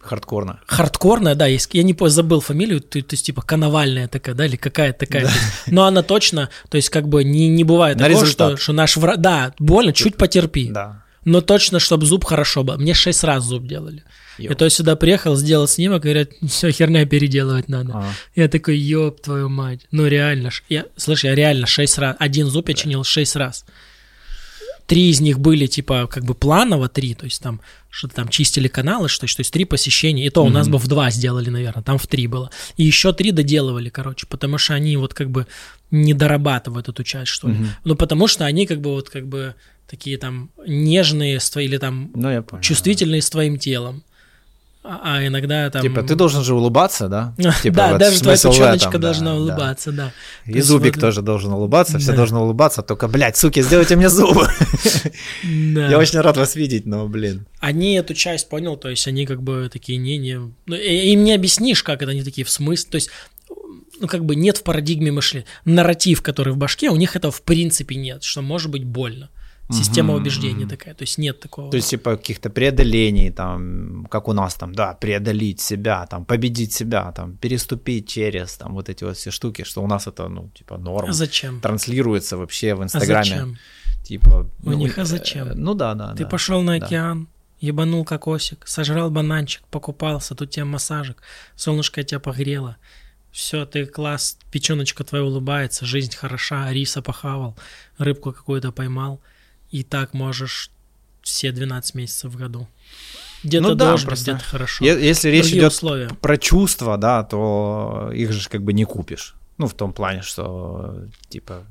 Хардкорно. 0.00 0.60
Хардкорная, 0.66 1.34
да, 1.34 1.46
есть, 1.46 1.68
я 1.74 1.82
не 1.82 1.94
забыл 2.08 2.40
фамилию, 2.40 2.80
то, 2.80 3.00
то 3.02 3.14
есть 3.14 3.26
типа 3.26 3.42
коновальная 3.42 4.08
такая, 4.08 4.34
да, 4.34 4.46
или 4.46 4.56
какая-то 4.56 5.06
такая. 5.06 5.24
Да. 5.24 5.30
Но 5.66 5.84
она 5.84 6.02
точно, 6.02 6.48
то 6.70 6.76
есть 6.76 6.88
как 6.88 7.06
бы 7.06 7.22
не, 7.22 7.48
не 7.48 7.64
бывает 7.64 7.98
На 7.98 8.06
такого, 8.06 8.26
что, 8.26 8.56
что 8.56 8.72
наш 8.72 8.96
враг, 8.96 9.20
да, 9.20 9.52
больно, 9.58 9.92
чуть 9.92 10.16
потерпи. 10.16 10.70
Да. 10.70 11.04
Но 11.28 11.42
точно, 11.42 11.78
чтобы 11.78 12.06
зуб 12.06 12.24
хорошо 12.24 12.64
был. 12.64 12.78
Мне 12.78 12.94
шесть 12.94 13.22
раз 13.22 13.44
зуб 13.44 13.66
делали. 13.66 14.02
Йоп. 14.38 14.50
Я 14.50 14.56
то 14.56 14.70
сюда 14.70 14.96
приехал, 14.96 15.36
сделал 15.36 15.68
снимок, 15.68 16.02
говорят, 16.02 16.30
все, 16.48 16.70
херня 16.70 17.04
переделывать 17.04 17.68
надо. 17.68 17.92
А. 17.94 18.12
Я 18.34 18.48
такой, 18.48 18.78
ёб 18.78 19.20
твою 19.20 19.50
мать. 19.50 19.80
Ну 19.90 20.06
реально, 20.06 20.50
я, 20.70 20.86
слышь, 20.96 21.24
я 21.24 21.34
реально 21.34 21.66
шесть 21.66 21.98
раз, 21.98 22.16
один 22.18 22.46
зуб 22.46 22.68
я 22.68 22.74
чинил 22.74 23.04
шесть 23.04 23.36
раз. 23.36 23.66
Три 24.86 25.10
из 25.10 25.20
них 25.20 25.38
были 25.38 25.66
типа 25.66 26.06
как 26.06 26.24
бы 26.24 26.34
планово 26.34 26.88
три, 26.88 27.14
то 27.14 27.26
есть 27.26 27.42
там 27.42 27.60
что-то 27.90 28.14
там 28.14 28.28
чистили 28.28 28.68
каналы, 28.68 29.10
что, 29.10 29.26
то 29.26 29.40
есть 29.40 29.52
три 29.52 29.66
посещения. 29.66 30.24
И 30.24 30.30
то 30.30 30.42
у 30.42 30.48
нас 30.48 30.66
бы 30.66 30.78
в 30.78 30.86
два 30.86 31.10
сделали, 31.10 31.50
наверное, 31.50 31.82
там 31.82 31.98
в 31.98 32.06
три 32.06 32.26
было. 32.26 32.50
И 32.78 32.84
еще 32.84 33.12
три 33.12 33.32
доделывали, 33.32 33.90
короче, 33.90 34.26
потому 34.26 34.56
что 34.56 34.72
они 34.72 34.96
вот 34.96 35.12
как 35.12 35.28
бы 35.28 35.46
не 35.90 36.14
дорабатывают 36.14 36.88
эту 36.88 37.04
часть, 37.04 37.30
что 37.32 37.48
ли. 37.48 37.56
Ну 37.84 37.96
потому 37.96 38.28
что 38.28 38.46
они 38.46 38.66
как 38.66 38.80
бы 38.80 38.92
вот 38.92 39.10
как 39.10 39.26
бы 39.26 39.56
такие 39.88 40.18
там 40.18 40.50
нежные 40.66 41.38
или 41.56 41.78
там 41.78 42.10
ну, 42.14 42.30
я 42.30 42.42
понял, 42.42 42.62
чувствительные 42.62 43.20
да. 43.20 43.26
с 43.26 43.30
твоим 43.30 43.58
телом. 43.58 44.04
А, 44.84 45.00
а 45.02 45.26
иногда 45.26 45.68
там... 45.68 45.82
Типа, 45.82 46.02
ты 46.02 46.14
должен 46.14 46.42
же 46.44 46.54
улыбаться, 46.54 47.08
да? 47.08 47.34
Типа, 47.62 47.76
да, 47.76 47.90
вот 47.90 47.98
даже 47.98 48.20
твоя 48.20 48.36
печеночка 48.38 48.98
должна 48.98 49.32
да, 49.32 49.36
улыбаться, 49.36 49.92
да. 49.92 50.12
да. 50.46 50.52
И 50.52 50.60
зубик 50.62 50.94
вот... 50.96 51.00
тоже 51.00 51.20
должен 51.20 51.52
улыбаться, 51.52 51.94
да. 51.94 51.98
все 51.98 52.12
должны 52.14 52.38
улыбаться, 52.38 52.82
только, 52.82 53.06
блядь, 53.08 53.36
суки, 53.36 53.60
сделайте 53.60 53.96
мне 53.96 54.08
зубы. 54.08 54.48
Да. 55.42 55.88
Я 55.88 55.98
очень 55.98 56.20
рад 56.20 56.36
вас 56.36 56.54
видеть, 56.54 56.86
но, 56.86 57.06
блин. 57.06 57.46
Они 57.60 57.94
эту 57.94 58.14
часть 58.14 58.48
понял, 58.48 58.76
то 58.76 58.88
есть 58.88 59.06
они 59.06 59.26
как 59.26 59.42
бы 59.42 59.68
такие, 59.70 59.98
не, 59.98 60.16
не... 60.16 60.36
Ну, 60.36 60.74
им 60.74 61.24
не 61.24 61.32
объяснишь, 61.32 61.82
как 61.82 62.02
это 62.02 62.12
они 62.12 62.22
такие 62.22 62.44
в 62.44 62.50
смысле, 62.50 62.90
то 62.90 62.94
есть 62.96 63.10
ну, 64.00 64.06
как 64.06 64.24
бы 64.24 64.36
нет 64.36 64.58
в 64.58 64.62
парадигме 64.62 65.12
мышления. 65.12 65.46
Нарратив, 65.64 66.22
который 66.22 66.52
в 66.52 66.56
башке, 66.56 66.90
у 66.90 66.96
них 66.96 67.16
этого 67.16 67.32
в 67.32 67.42
принципе 67.42 67.96
нет, 67.96 68.22
что 68.22 68.42
может 68.42 68.70
быть 68.70 68.84
больно. 68.84 69.28
Система 69.70 70.14
угу. 70.14 70.22
убеждений 70.22 70.66
такая, 70.66 70.94
то 70.94 71.02
есть 71.02 71.18
нет 71.18 71.40
такого. 71.40 71.70
То 71.70 71.76
есть 71.76 71.90
типа 71.90 72.16
каких-то 72.16 72.48
преодолений, 72.48 73.30
там, 73.30 74.06
как 74.10 74.28
у 74.28 74.32
нас 74.32 74.54
там, 74.54 74.74
да, 74.74 74.94
преодолеть 74.94 75.60
себя, 75.60 76.06
там, 76.06 76.24
победить 76.24 76.72
себя, 76.72 77.12
там, 77.12 77.36
переступить 77.36 78.08
через, 78.08 78.56
там, 78.56 78.72
вот 78.72 78.88
эти 78.88 79.04
вот 79.04 79.16
все 79.16 79.30
штуки, 79.30 79.64
что 79.64 79.82
у 79.82 79.86
нас 79.86 80.06
это, 80.06 80.28
ну, 80.28 80.50
типа, 80.54 80.78
норм. 80.78 81.10
А 81.10 81.12
зачем? 81.12 81.60
Транслируется 81.60 82.38
вообще 82.38 82.74
в 82.74 82.82
Инстаграме. 82.82 83.20
А 83.20 83.24
зачем? 83.24 83.58
Типа, 84.04 84.50
у 84.64 84.70
ну, 84.70 84.78
них 84.78 84.98
а 84.98 85.04
зачем? 85.04 85.48
Э, 85.48 85.54
ну 85.54 85.74
да, 85.74 85.94
да. 85.94 86.14
Ты 86.14 86.24
да, 86.24 86.30
пошел 86.30 86.62
на 86.62 86.76
океан, 86.76 87.24
да. 87.24 87.28
ебанул 87.60 88.06
кокосик, 88.06 88.66
сожрал 88.66 89.10
бананчик, 89.10 89.62
покупался, 89.70 90.34
тут 90.34 90.50
тебе 90.50 90.64
массажик, 90.64 91.22
солнышко 91.56 92.02
тебя 92.02 92.20
погрело. 92.20 92.78
Все, 93.32 93.66
ты 93.66 93.84
класс, 93.84 94.38
печеночка 94.50 95.04
твоя 95.04 95.24
улыбается, 95.24 95.84
жизнь 95.84 96.16
хороша, 96.16 96.72
риса 96.72 97.02
похавал, 97.02 97.54
рыбку 97.98 98.32
какую-то 98.32 98.72
поймал– 98.72 99.20
и 99.70 99.82
так 99.82 100.14
можешь 100.14 100.70
все 101.22 101.52
12 101.52 101.94
месяцев 101.94 102.32
в 102.32 102.36
году. 102.36 102.68
Где-то 103.44 103.68
ну, 103.68 103.74
да, 103.74 103.96
просто... 103.96 104.32
где-то 104.32 104.44
хорошо. 104.44 104.84
Если 104.84 105.28
речь 105.28 105.52
идет 105.52 105.72
условия. 105.72 106.08
про 106.20 106.36
чувства, 106.38 106.96
да, 106.96 107.22
то 107.22 108.10
их 108.14 108.32
же 108.32 108.48
как 108.48 108.62
бы 108.62 108.72
не 108.72 108.84
купишь. 108.84 109.34
Ну, 109.58 109.66
в 109.66 109.74
том 109.74 109.92
плане, 109.92 110.22
что, 110.22 111.04
типа, 111.28 111.64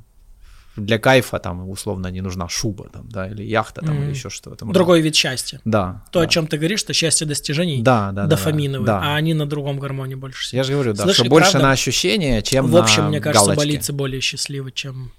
для 0.77 0.99
кайфа 0.99 1.39
там 1.39 1.69
условно 1.69 2.07
не 2.07 2.21
нужна 2.21 2.47
шуба 2.47 2.89
там, 2.89 3.09
да, 3.09 3.27
или 3.27 3.43
яхта 3.43 3.81
там, 3.81 3.97
mm-hmm. 3.97 4.03
или 4.03 4.09
еще 4.11 4.29
что-то. 4.29 4.65
Другой 4.65 5.01
вид 5.01 5.15
счастья. 5.15 5.59
Да. 5.65 6.03
То, 6.11 6.19
да. 6.19 6.25
о 6.25 6.27
чем 6.27 6.47
ты 6.47 6.57
говоришь, 6.57 6.81
что 6.81 6.93
счастье 6.93 7.25
достижений 7.25 7.81
да, 7.81 8.11
да, 8.11 8.27
дофаминовые, 8.27 8.85
да, 8.85 8.99
да. 8.99 9.13
а 9.13 9.15
они 9.15 9.33
на 9.33 9.45
другом 9.45 9.79
гармоне 9.79 10.15
больше. 10.15 10.55
Я 10.55 10.63
же 10.63 10.73
говорю, 10.73 10.93
да, 10.93 11.03
Слышь, 11.03 11.15
что 11.15 11.25
больше 11.25 11.51
правда, 11.51 11.67
на 11.67 11.73
ощущения, 11.73 12.41
чем 12.41 12.67
в 12.67 12.71
на 12.71 12.79
общем, 12.79 13.07
мне 13.07 13.19
кажется, 13.19 13.45
галочки. 13.45 13.65
болицы 13.65 13.93
более 13.93 14.21
счастливы, 14.21 14.71
чем 14.71 15.11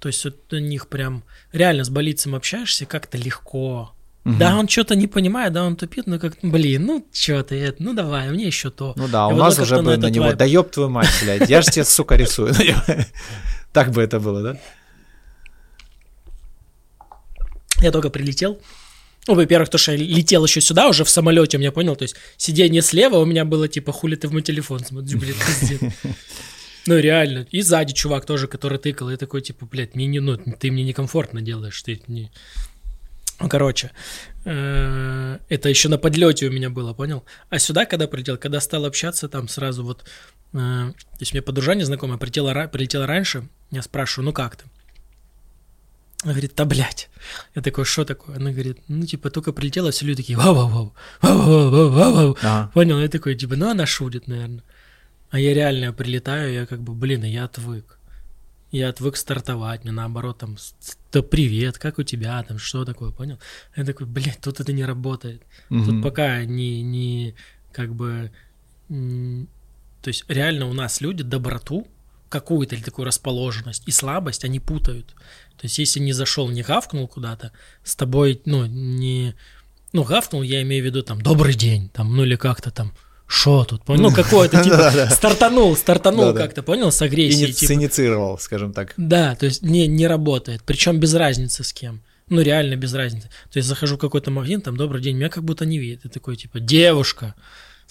то 0.00 0.08
есть 0.08 0.24
вот 0.24 0.52
у 0.52 0.58
них 0.58 0.88
прям 0.88 1.22
реально 1.52 1.84
с 1.84 1.90
болицем 1.90 2.34
общаешься 2.34 2.86
как-то 2.86 3.18
легко. 3.18 3.94
Угу. 4.24 4.34
Да, 4.36 4.56
он 4.56 4.68
что-то 4.68 4.96
не 4.96 5.06
понимает, 5.06 5.52
да, 5.52 5.64
он 5.64 5.76
тупит, 5.76 6.06
ну 6.06 6.18
как, 6.18 6.36
блин, 6.42 6.86
ну 6.86 7.06
что 7.12 7.42
ты, 7.42 7.56
это, 7.56 7.82
ну 7.82 7.94
давай, 7.94 8.28
мне 8.30 8.46
еще 8.46 8.70
то. 8.70 8.94
Ну 8.96 9.08
да, 9.08 9.28
и 9.28 9.32
у 9.32 9.36
вот 9.36 9.38
нас 9.38 9.58
уже 9.58 9.76
бы 9.76 9.82
на, 9.82 9.96
на 9.96 10.10
него, 10.10 10.32
да 10.32 10.44
ёб 10.44 10.70
твою 10.70 10.90
мать, 10.90 11.08
блядь, 11.22 11.48
я 11.48 11.62
же 11.62 11.70
тебе, 11.70 11.84
сука, 11.84 12.16
рисую. 12.16 12.54
Так 13.72 13.92
бы 13.92 14.02
это 14.02 14.18
было, 14.18 14.42
да? 14.42 14.60
Я 17.80 17.92
только 17.92 18.10
прилетел, 18.10 18.60
ну, 19.28 19.34
во-первых, 19.34 19.68
то, 19.68 19.78
что 19.78 19.92
я 19.92 19.98
летел 19.98 20.44
еще 20.44 20.60
сюда, 20.60 20.88
уже 20.88 21.04
в 21.04 21.10
самолете, 21.10 21.56
у 21.56 21.60
меня 21.60 21.72
понял, 21.72 21.94
то 21.94 22.02
есть 22.02 22.16
сиденье 22.36 22.82
слева 22.82 23.16
у 23.18 23.24
меня 23.24 23.44
было 23.44 23.68
типа, 23.68 23.92
хули 23.92 24.16
ты 24.16 24.28
в 24.28 24.32
мой 24.32 24.42
телефон 24.42 24.80
смотришь, 24.80 25.14
блин, 25.14 25.36
пиздец. 25.46 25.80
Ну, 26.86 26.98
реально. 26.98 27.46
И 27.50 27.62
сзади 27.62 27.92
чувак 27.92 28.26
тоже, 28.26 28.46
который 28.48 28.78
тыкал, 28.78 29.10
и 29.10 29.16
такой, 29.16 29.42
типа, 29.42 29.66
блядь, 29.66 29.94
мне 29.94 30.06
не, 30.06 30.20
ну, 30.20 30.36
ты 30.36 30.70
мне 30.70 30.84
некомфортно 30.84 31.42
делаешь, 31.42 31.82
ты 31.82 32.00
не... 32.06 32.30
Ну, 33.40 33.48
короче, 33.48 33.90
э, 34.44 35.38
это 35.48 35.68
еще 35.68 35.88
на 35.88 35.96
подлете 35.96 36.46
у 36.46 36.52
меня 36.52 36.68
было, 36.68 36.92
понял? 36.92 37.24
А 37.48 37.58
сюда, 37.58 37.86
когда 37.86 38.06
прилетел, 38.06 38.36
когда 38.36 38.60
стал 38.60 38.84
общаться, 38.84 39.28
там 39.28 39.48
сразу 39.48 39.82
вот, 39.82 40.04
э, 40.52 40.56
то 40.56 41.20
есть 41.20 41.32
мне 41.32 41.40
подружание 41.40 41.86
знакомое 41.86 42.18
прилетело, 42.18 42.66
прилетело 42.66 43.06
раньше, 43.06 43.48
я 43.70 43.82
спрашиваю, 43.82 44.26
ну 44.26 44.32
как 44.34 44.56
ты? 44.56 44.64
Она 46.22 46.32
говорит, 46.32 46.52
да 46.54 46.66
блядь. 46.66 47.08
Я 47.54 47.62
такой, 47.62 47.86
что 47.86 48.04
такое? 48.04 48.36
Она 48.36 48.50
говорит, 48.50 48.78
ну 48.88 49.06
типа 49.06 49.30
только 49.30 49.52
прилетела, 49.52 49.90
все 49.90 50.04
люди 50.04 50.22
такие, 50.22 50.36
вау 50.36 50.54
вау 50.54 50.68
вау 50.68 50.92
вау 51.22 51.70
вау 51.70 51.90
вау 51.90 52.12
вау 52.12 52.36
ага. 52.42 52.70
Понял? 52.74 53.00
Я 53.00 53.08
такой, 53.08 53.34
типа, 53.36 53.56
ну 53.56 53.70
она 53.70 53.86
шутит, 53.86 54.28
наверное. 54.28 54.62
А 55.30 55.38
я 55.38 55.54
реально 55.54 55.92
прилетаю, 55.92 56.52
я 56.52 56.66
как 56.66 56.80
бы, 56.82 56.92
блин, 56.92 57.24
я 57.24 57.44
отвык. 57.44 57.98
Я 58.72 58.88
отвык 58.88 59.16
стартовать, 59.16 59.82
мне 59.84 59.92
наоборот 59.92 60.38
там, 60.38 60.56
да 61.12 61.22
привет, 61.22 61.78
как 61.78 61.98
у 61.98 62.04
тебя, 62.04 62.42
там, 62.42 62.58
что 62.58 62.84
такое, 62.84 63.10
понял? 63.10 63.38
Я 63.76 63.84
такой, 63.84 64.06
блин, 64.06 64.34
тут 64.40 64.60
это 64.60 64.72
не 64.72 64.84
работает. 64.84 65.42
Угу. 65.70 65.84
Тут 65.84 66.02
пока 66.02 66.44
не, 66.44 66.82
не, 66.82 67.34
как 67.72 67.94
бы, 67.94 68.30
то 68.88 70.08
есть 70.08 70.24
реально 70.28 70.66
у 70.66 70.72
нас 70.72 71.00
люди 71.00 71.24
доброту, 71.24 71.86
какую-то 72.28 72.76
или 72.76 72.82
такую 72.82 73.06
расположенность 73.06 73.82
и 73.86 73.90
слабость, 73.90 74.44
они 74.44 74.60
путают. 74.60 75.08
То 75.56 75.64
есть 75.64 75.78
если 75.78 76.00
не 76.00 76.12
зашел, 76.12 76.48
не 76.48 76.62
гавкнул 76.62 77.06
куда-то, 77.08 77.52
с 77.84 77.96
тобой, 77.96 78.40
ну, 78.46 78.66
не, 78.66 79.34
ну, 79.92 80.04
гавкнул, 80.04 80.42
я 80.42 80.62
имею 80.62 80.82
в 80.84 80.86
виду 80.86 81.02
там, 81.02 81.20
добрый 81.20 81.54
день, 81.54 81.90
там, 81.90 82.16
ну, 82.16 82.24
или 82.24 82.36
как-то 82.36 82.70
там, 82.70 82.92
что 83.30 83.64
тут, 83.64 83.84
понял? 83.84 84.02
Ну, 84.02 84.12
какое-то, 84.12 84.60
типа, 84.60 85.08
стартанул, 85.12 85.76
стартанул 85.76 86.34
как-то, 86.34 86.64
понял, 86.64 86.90
с 86.90 87.00
агрессией. 87.00 87.52
Типа. 87.52 87.74
Инициировал, 87.74 88.38
скажем 88.40 88.72
так. 88.72 88.92
Да, 88.96 89.36
то 89.36 89.46
есть 89.46 89.62
не, 89.62 89.86
не 89.86 90.08
работает, 90.08 90.62
причем 90.66 90.98
без 90.98 91.14
разницы 91.14 91.62
с 91.62 91.72
кем. 91.72 92.02
Ну, 92.28 92.40
реально 92.40 92.74
без 92.74 92.92
разницы. 92.92 93.28
То 93.52 93.58
есть 93.58 93.68
захожу 93.68 93.96
в 93.96 94.00
какой-то 94.00 94.32
магазин, 94.32 94.60
там, 94.60 94.76
добрый 94.76 95.00
день, 95.00 95.16
меня 95.16 95.28
как 95.28 95.44
будто 95.44 95.64
не 95.64 95.78
видит. 95.78 96.04
И 96.04 96.08
такой, 96.08 96.34
типа, 96.34 96.58
девушка. 96.58 97.36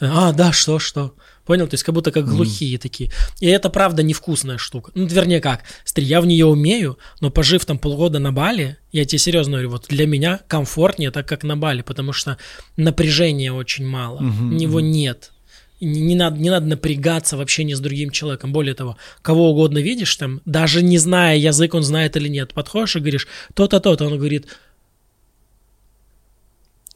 А, 0.02 0.32
да, 0.32 0.52
что, 0.52 0.80
что? 0.80 1.14
Понял? 1.46 1.68
То 1.68 1.74
есть 1.74 1.84
как 1.84 1.96
будто 1.96 2.12
как 2.12 2.28
глухие 2.28 2.76
mm. 2.76 2.80
такие. 2.80 3.12
И 3.40 3.48
это 3.48 3.70
правда 3.70 4.04
невкусная 4.04 4.58
штука. 4.58 4.92
Ну, 4.96 5.08
вернее 5.08 5.42
как, 5.42 5.64
смотри, 5.84 6.06
я 6.06 6.22
в 6.22 6.26
нее 6.26 6.46
умею, 6.46 6.98
но 7.22 7.32
пожив 7.32 7.66
там 7.66 7.80
полгода 7.80 8.20
на 8.20 8.32
Бали, 8.32 8.78
я 8.92 9.04
тебе 9.06 9.20
серьезно 9.20 9.54
говорю, 9.54 9.72
вот 9.72 9.86
для 9.90 10.06
меня 10.06 10.40
комфортнее 10.48 11.12
так, 11.12 11.28
как 11.28 11.44
на 11.44 11.58
Бали, 11.58 11.82
потому 11.82 12.14
что 12.14 12.38
напряжения 12.78 13.52
очень 13.52 13.86
мало, 13.86 14.22
mm-hmm. 14.22 14.54
него 14.54 14.80
нет. 14.80 15.32
Не, 15.82 16.02
не, 16.02 16.16
надо, 16.16 16.38
не 16.38 16.50
надо 16.50 16.68
напрягаться 16.68 17.38
в 17.38 17.42
общении 17.42 17.74
с 17.74 17.80
другим 17.80 18.10
человеком. 18.10 18.52
Более 18.52 18.74
того, 18.74 18.98
кого 19.22 19.52
угодно 19.52 19.78
видишь 19.78 20.14
там, 20.18 20.42
даже 20.46 20.82
не 20.82 20.98
зная 20.98 21.38
язык, 21.38 21.74
он 21.74 21.84
знает 21.84 22.18
или 22.18 22.28
нет, 22.28 22.54
подходишь 22.54 22.98
и 22.98 23.00
говоришь 23.00 23.28
то-то, 23.54 23.80
то-то, 23.80 24.06
он 24.06 24.18
говорит, 24.18 24.48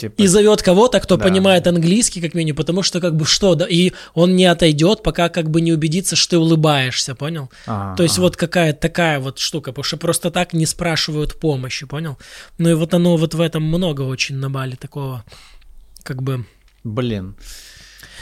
Типа... 0.10 0.22
И 0.22 0.28
зовет 0.28 0.62
кого-то, 0.62 1.00
кто 1.00 1.18
да. 1.18 1.24
понимает 1.24 1.68
английский, 1.68 2.22
как 2.22 2.34
минимум, 2.34 2.58
потому 2.58 2.84
что 2.84 3.00
как 3.00 3.16
бы 3.16 3.26
что, 3.26 3.56
да, 3.56 3.66
и 3.66 3.92
он 4.14 4.36
не 4.36 4.46
отойдет, 4.46 5.04
пока 5.04 5.30
как 5.30 5.50
бы 5.50 5.62
не 5.62 5.72
убедится, 5.74 6.16
что 6.16 6.32
ты 6.32 6.38
улыбаешься, 6.38 7.16
понял? 7.16 7.50
А-а-а. 7.66 7.96
То 7.96 8.04
есть 8.04 8.18
вот 8.18 8.36
какая-то 8.36 8.80
такая 8.80 9.20
вот 9.20 9.40
штука, 9.40 9.72
потому 9.72 9.84
что 9.84 9.98
просто 9.98 10.32
так 10.32 10.54
не 10.54 10.66
спрашивают 10.66 11.40
помощи, 11.40 11.86
понял? 11.86 12.18
Ну 12.58 12.70
и 12.70 12.74
вот 12.74 12.94
оно 12.94 13.18
вот 13.18 13.34
в 13.34 13.42
этом 13.42 13.64
много 13.64 14.02
очень 14.02 14.36
на 14.36 14.50
Бали 14.50 14.76
такого, 14.76 15.24
как 16.04 16.22
бы... 16.22 16.46
Блин 16.84 17.36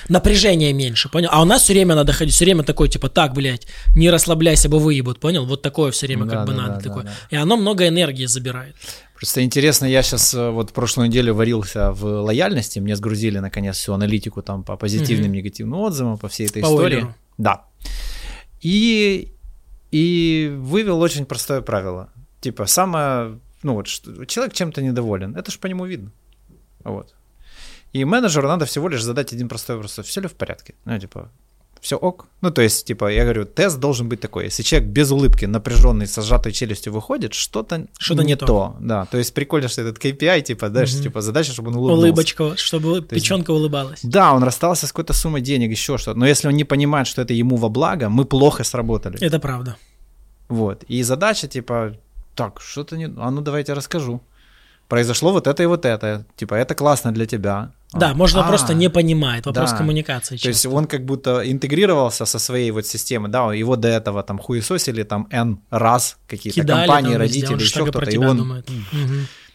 напряжение 0.09 0.73
меньше, 0.73 1.09
понял? 1.09 1.29
А 1.31 1.41
у 1.41 1.45
нас 1.45 1.63
все 1.63 1.73
время 1.73 1.95
надо 1.95 2.13
ходить, 2.13 2.33
все 2.33 2.45
время 2.45 2.63
такой, 2.63 2.89
типа, 2.89 3.09
так, 3.09 3.33
блядь, 3.33 3.67
не 3.95 4.09
расслабляйся, 4.09 4.69
бы 4.69 4.79
выебут, 4.79 5.19
понял? 5.19 5.45
Вот 5.45 5.61
такое 5.61 5.91
все 5.91 6.07
время 6.07 6.25
да, 6.25 6.37
как 6.37 6.47
бы 6.47 6.53
да, 6.53 6.61
надо 6.61 6.73
да, 6.75 6.79
такое. 6.81 7.03
Да, 7.03 7.09
да. 7.09 7.37
И 7.37 7.39
оно 7.39 7.57
много 7.57 7.87
энергии 7.87 8.25
забирает. 8.25 8.75
Просто 9.21 9.43
интересно, 9.43 9.85
я 9.85 10.01
сейчас 10.01 10.33
э, 10.33 10.49
вот 10.49 10.73
прошлую 10.73 11.07
неделю 11.07 11.35
варился 11.35 11.91
в 11.91 12.23
лояльности, 12.23 12.79
мне 12.79 12.95
сгрузили 12.95 13.37
наконец 13.37 13.77
всю 13.77 13.93
аналитику 13.93 14.41
там 14.41 14.63
по 14.63 14.75
позитивным, 14.77 15.27
угу. 15.27 15.35
негативным 15.35 15.79
отзывам, 15.79 16.17
по 16.17 16.27
всей 16.27 16.47
этой 16.47 16.63
по 16.63 16.65
истории. 16.65 16.95
Ойлеру. 16.95 17.15
Да. 17.37 17.65
И, 18.61 19.31
и 19.91 20.51
вывел 20.57 20.99
очень 20.99 21.27
простое 21.27 21.61
правило. 21.61 22.09
Типа, 22.39 22.65
самое, 22.65 23.37
ну 23.61 23.75
вот, 23.75 23.85
что, 23.85 24.25
человек 24.25 24.55
чем-то 24.55 24.81
недоволен, 24.81 25.35
это 25.35 25.51
же 25.51 25.59
по 25.59 25.67
нему 25.67 25.85
видно. 25.85 26.11
Вот. 26.83 27.13
И 27.93 28.03
менеджеру 28.03 28.47
надо 28.47 28.65
всего 28.65 28.87
лишь 28.87 29.03
задать 29.03 29.33
один 29.33 29.49
простой 29.49 29.75
вопрос, 29.75 29.99
все 30.03 30.21
ли 30.21 30.27
в 30.29 30.33
порядке? 30.33 30.73
Ну, 30.85 30.97
типа, 30.97 31.29
все 31.81 31.97
ок. 31.97 32.27
Ну, 32.41 32.51
то 32.51 32.61
есть, 32.61 32.85
типа, 32.85 33.11
я 33.11 33.23
говорю, 33.23 33.45
тест 33.45 33.79
должен 33.79 34.07
быть 34.07 34.21
такой. 34.21 34.45
Если 34.45 34.61
человек 34.61 34.89
без 34.89 35.11
улыбки, 35.11 35.45
напряженный, 35.45 36.05
со 36.05 36.21
сжатой 36.21 36.51
челюстью 36.51 36.93
выходит, 36.93 37.33
что-то, 37.33 37.87
что-то 37.97 38.23
не 38.23 38.35
то. 38.35 38.45
то. 38.45 38.75
Да, 38.79 39.05
то 39.05 39.17
есть 39.17 39.33
прикольно, 39.33 39.67
что 39.67 39.81
этот 39.81 39.97
KPI, 39.97 40.41
типа, 40.41 40.69
дальше, 40.69 40.95
угу. 40.95 41.03
типа, 41.03 41.21
задача, 41.21 41.51
чтобы 41.51 41.69
он 41.69 41.77
улыбнулся. 41.77 42.05
Улыбочка, 42.05 42.55
чтобы 42.55 42.97
есть, 42.97 43.07
печенка 43.07 43.51
улыбалась. 43.51 43.99
Да, 44.03 44.33
он 44.33 44.43
расстался 44.43 44.85
с 44.85 44.91
какой-то 44.91 45.13
суммой 45.13 45.41
денег, 45.41 45.71
еще 45.71 45.97
что-то. 45.97 46.19
Но 46.19 46.27
если 46.27 46.47
он 46.47 46.53
не 46.53 46.65
понимает, 46.65 47.07
что 47.07 47.23
это 47.23 47.33
ему 47.33 47.55
во 47.55 47.69
благо, 47.69 48.09
мы 48.09 48.25
плохо 48.25 48.63
сработали. 48.63 49.17
Это 49.19 49.39
правда. 49.39 49.75
Вот. 50.49 50.83
И 50.83 51.01
задача, 51.01 51.47
типа, 51.47 51.97
так, 52.35 52.61
что-то 52.61 52.95
не... 52.95 53.05
А 53.05 53.31
ну, 53.31 53.41
давайте 53.41 53.73
расскажу 53.73 54.21
произошло 54.91 55.31
вот 55.31 55.47
это 55.47 55.63
и 55.63 55.67
вот 55.67 55.85
это. 55.85 56.25
Типа, 56.35 56.55
это 56.55 56.75
классно 56.75 57.13
для 57.13 57.25
тебя. 57.25 57.71
Да, 57.93 58.09
а, 58.09 58.13
можно 58.13 58.45
а, 58.45 58.47
просто 58.49 58.73
не 58.73 58.89
понимает, 58.89 59.45
вопрос 59.45 59.71
да. 59.71 59.77
коммуникации. 59.77 60.35
То 60.35 60.49
есть 60.49 60.65
он 60.65 60.85
как 60.85 61.05
будто 61.05 61.49
интегрировался 61.49 62.25
со 62.25 62.39
своей 62.39 62.71
вот 62.71 62.85
системой, 62.85 63.31
да, 63.31 63.53
его 63.53 63.77
до 63.77 63.87
этого 63.87 64.21
там 64.21 64.37
хуесосили 64.37 65.03
там 65.03 65.27
N 65.31 65.59
раз 65.69 66.17
какие-то 66.27 66.61
Кидали, 66.61 66.87
компании, 66.87 67.11
там, 67.11 67.19
родители, 67.21 67.53
везде, 67.53 67.65
еще 67.65 67.85
кто-то, 67.85 68.11
и 68.11 68.17
он, 68.17 68.41
угу. 68.41 68.63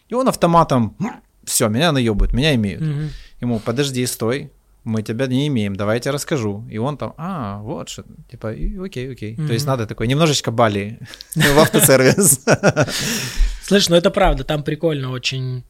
и 0.08 0.14
он 0.14 0.28
автоматом, 0.28 0.96
все, 1.44 1.68
меня 1.68 1.92
наебают, 1.92 2.32
меня 2.32 2.54
имеют. 2.54 2.80
Угу. 2.82 3.10
Ему, 3.42 3.58
подожди, 3.58 4.06
стой, 4.06 4.50
мы 4.84 5.02
тебя 5.02 5.26
не 5.26 5.48
имеем, 5.48 5.76
давайте 5.76 6.12
расскажу. 6.12 6.64
И 6.70 6.78
он 6.78 6.96
там, 6.96 7.12
а, 7.18 7.58
вот 7.58 7.90
что, 7.90 8.04
типа, 8.30 8.54
окей, 8.84 9.12
окей. 9.12 9.34
Mm-hmm. 9.34 9.46
То 9.46 9.52
есть 9.52 9.66
надо 9.66 9.86
такой 9.86 10.06
немножечко 10.06 10.50
Бали 10.50 10.98
в 11.34 11.58
автосервис. 11.58 12.40
Слышь, 13.66 13.88
ну 13.88 13.96
это 13.96 14.10
правда, 14.10 14.44
там 14.44 14.62
прикольно 14.62 15.10
очень. 15.10 15.64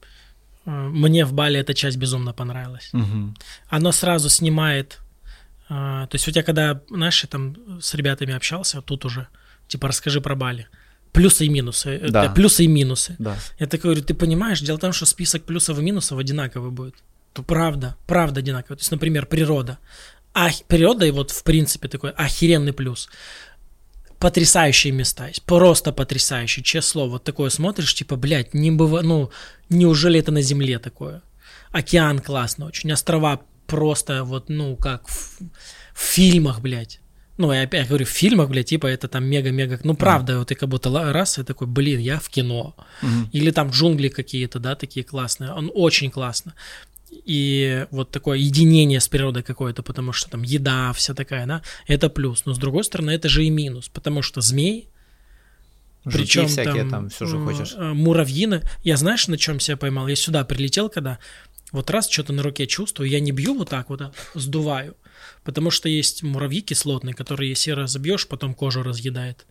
Э, 0.66 0.70
мне 0.70 1.24
в 1.24 1.32
Бали 1.32 1.59
эта 1.59 1.72
часть 1.72 1.97
безумно 1.97 2.34
понравилась. 2.34 2.90
Угу. 2.92 3.34
Оно 3.70 3.92
сразу 3.92 4.28
снимает. 4.28 4.99
Э, 5.70 6.07
то 6.07 6.11
есть 6.12 6.28
у 6.28 6.30
тебя 6.30 6.42
когда, 6.42 6.82
знаешь, 6.90 7.22
я 7.22 7.28
там 7.28 7.57
с 7.80 7.94
ребятами 7.94 8.34
общался, 8.34 8.82
тут 8.82 9.07
уже, 9.07 9.28
типа, 9.66 9.88
расскажи 9.88 10.20
про 10.20 10.34
Бали. 10.34 10.66
Плюсы 11.12 11.47
и 11.47 11.49
минусы. 11.49 11.97
Э, 11.97 12.11
да. 12.11 12.28
Плюсы 12.28 12.64
и 12.64 12.68
минусы. 12.68 13.16
Да. 13.18 13.38
Я 13.59 13.66
такой 13.66 13.92
говорю, 13.92 14.03
ты 14.03 14.12
понимаешь, 14.12 14.61
дело 14.61 14.76
в 14.76 14.80
том, 14.80 14.92
что 14.92 15.07
список 15.07 15.44
плюсов 15.44 15.78
и 15.78 15.82
минусов 15.82 16.18
одинаковый 16.18 16.70
будет. 16.70 16.97
То 17.32 17.42
правда, 17.42 17.97
правда 18.07 18.40
одинаковый. 18.40 18.76
То 18.76 18.82
есть, 18.82 18.90
например, 18.90 19.24
природа. 19.24 19.78
А 20.34 20.51
природа 20.68 21.07
и 21.07 21.11
вот 21.12 21.30
в 21.30 21.42
принципе 21.44 21.88
такой 21.88 22.11
охеренный 22.11 22.74
плюс 22.74 23.09
потрясающие 24.18 24.92
места 24.92 25.28
есть, 25.28 25.42
просто 25.42 25.92
потрясающие, 25.92 26.64
честное 26.64 26.90
слово, 26.90 27.10
вот 27.12 27.24
такое 27.24 27.50
смотришь, 27.50 27.94
типа, 27.94 28.16
блядь, 28.16 28.54
не 28.54 28.70
быва, 28.70 29.02
ну, 29.02 29.30
неужели 29.68 30.20
это 30.20 30.32
на 30.32 30.42
земле 30.42 30.78
такое? 30.78 31.22
Океан 31.72 32.20
классно 32.20 32.66
очень, 32.66 32.92
острова 32.92 33.42
просто 33.66 34.24
вот, 34.24 34.48
ну, 34.48 34.76
как 34.76 35.08
в, 35.08 35.38
в 35.94 36.00
фильмах, 36.00 36.60
блядь. 36.60 37.00
Ну, 37.38 37.52
я 37.52 37.62
опять 37.62 37.88
говорю, 37.88 38.06
в 38.06 38.10
фильмах, 38.10 38.48
блядь, 38.48 38.68
типа, 38.68 38.86
это 38.86 39.08
там 39.08 39.24
мега-мега, 39.24 39.78
ну, 39.82 39.94
правда, 39.94 40.32
mm 40.32 40.38
вот 40.38 40.48
ты 40.48 40.54
как 40.54 40.68
будто 40.70 40.90
раз, 41.12 41.38
и 41.38 41.42
такой, 41.42 41.66
блин, 41.66 42.00
я 42.00 42.18
в 42.18 42.30
кино. 42.30 42.74
Mm-hmm. 43.02 43.30
Или 43.32 43.50
там 43.50 43.70
джунгли 43.70 44.08
какие-то, 44.08 44.58
да, 44.58 44.74
такие 44.74 45.04
классные, 45.04 45.52
он 45.52 45.70
очень 45.74 46.10
классно 46.10 46.54
и 47.11 47.86
вот 47.90 48.11
такое 48.11 48.38
единение 48.38 49.00
с 49.00 49.09
природой 49.09 49.42
какое-то, 49.42 49.82
потому 49.82 50.12
что 50.12 50.30
там 50.30 50.42
еда 50.42 50.92
вся 50.92 51.14
такая, 51.14 51.46
да, 51.46 51.62
это 51.86 52.09
плюс. 52.09 52.44
Но 52.46 52.54
с 52.54 52.59
другой 52.59 52.84
стороны, 52.84 53.11
это 53.11 53.28
же 53.28 53.44
и 53.44 53.50
минус, 53.50 53.88
потому 53.88 54.22
что 54.22 54.40
змей, 54.40 54.88
причем 56.04 56.46
всякие 56.46 56.82
там, 56.82 56.90
там 56.90 57.09
все 57.09 57.26
же 57.26 57.38
хочешь. 57.38 57.74
Э, 57.76 57.92
муравьины. 57.92 58.62
Я 58.84 58.96
знаешь, 58.96 59.26
на 59.26 59.36
чем 59.36 59.59
себя 59.59 59.76
поймал? 59.76 60.07
Я 60.07 60.14
сюда 60.14 60.44
прилетел, 60.44 60.88
когда 60.88 61.18
вот 61.72 61.90
раз 61.90 62.09
что-то 62.09 62.32
на 62.32 62.42
руке 62.42 62.66
чувствую, 62.66 63.09
я 63.09 63.18
не 63.18 63.32
бью 63.32 63.54
вот 63.54 63.70
так 63.70 63.90
вот, 63.90 64.00
а 64.00 64.12
сдуваю. 64.34 64.96
Потому 65.42 65.70
что 65.70 65.88
есть 65.88 66.22
муравьи 66.22 66.61
кислотные, 66.61 67.14
которые, 67.14 67.50
если 67.50 67.72
разобьешь, 67.72 68.28
потом 68.28 68.54
кожу 68.54 68.82
разъедает. 68.82 69.46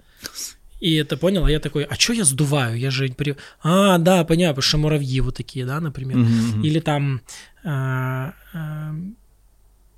И 0.80 0.96
это 0.96 1.18
понял, 1.18 1.46
а 1.46 1.52
я 1.52 1.60
такой, 1.60 1.84
а 1.84 1.96
что 1.96 2.14
я 2.14 2.26
сдуваю? 2.26 2.78
Я 2.78 2.92
же... 2.92 3.08
При... 3.10 3.36
А, 3.64 3.98
да, 3.98 4.24
понятно, 4.24 4.56
потому 4.56 4.70
что 4.70 4.78
муравьи 4.78 5.22
вот 5.22 5.36
такие, 5.36 5.66
да, 5.66 5.80
например. 5.80 6.18
Mm-hmm. 6.18 6.62
Или 6.64 6.80
там... 6.80 7.22
А, 7.64 8.34
а, 8.54 8.94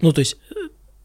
ну, 0.02 0.12
то 0.12 0.20
есть, 0.20 0.38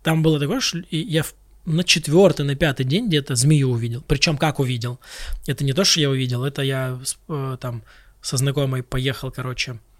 там 0.02 0.22
было 0.22 0.38
такое, 0.38 0.60
что 0.60 0.82
я 0.90 1.22
в, 1.22 1.34
на 1.64 1.84
четвертый, 1.84 2.44
на 2.44 2.54
пятый 2.54 2.84
день 2.84 3.08
где-то 3.08 3.34
змею 3.34 3.70
увидел. 3.70 4.02
Причем 4.06 4.36
как 4.36 4.60
увидел? 4.60 5.00
Это 5.46 5.64
не 5.64 5.72
то, 5.72 5.84
что 5.84 6.00
я 6.00 6.10
увидел, 6.10 6.44
это 6.44 6.62
я 6.62 7.00
э, 7.28 7.56
там 7.60 7.82
со 8.20 8.36
знакомой 8.36 8.82
поехал, 8.82 9.30
короче, 9.30 9.74
Э, 9.74 9.91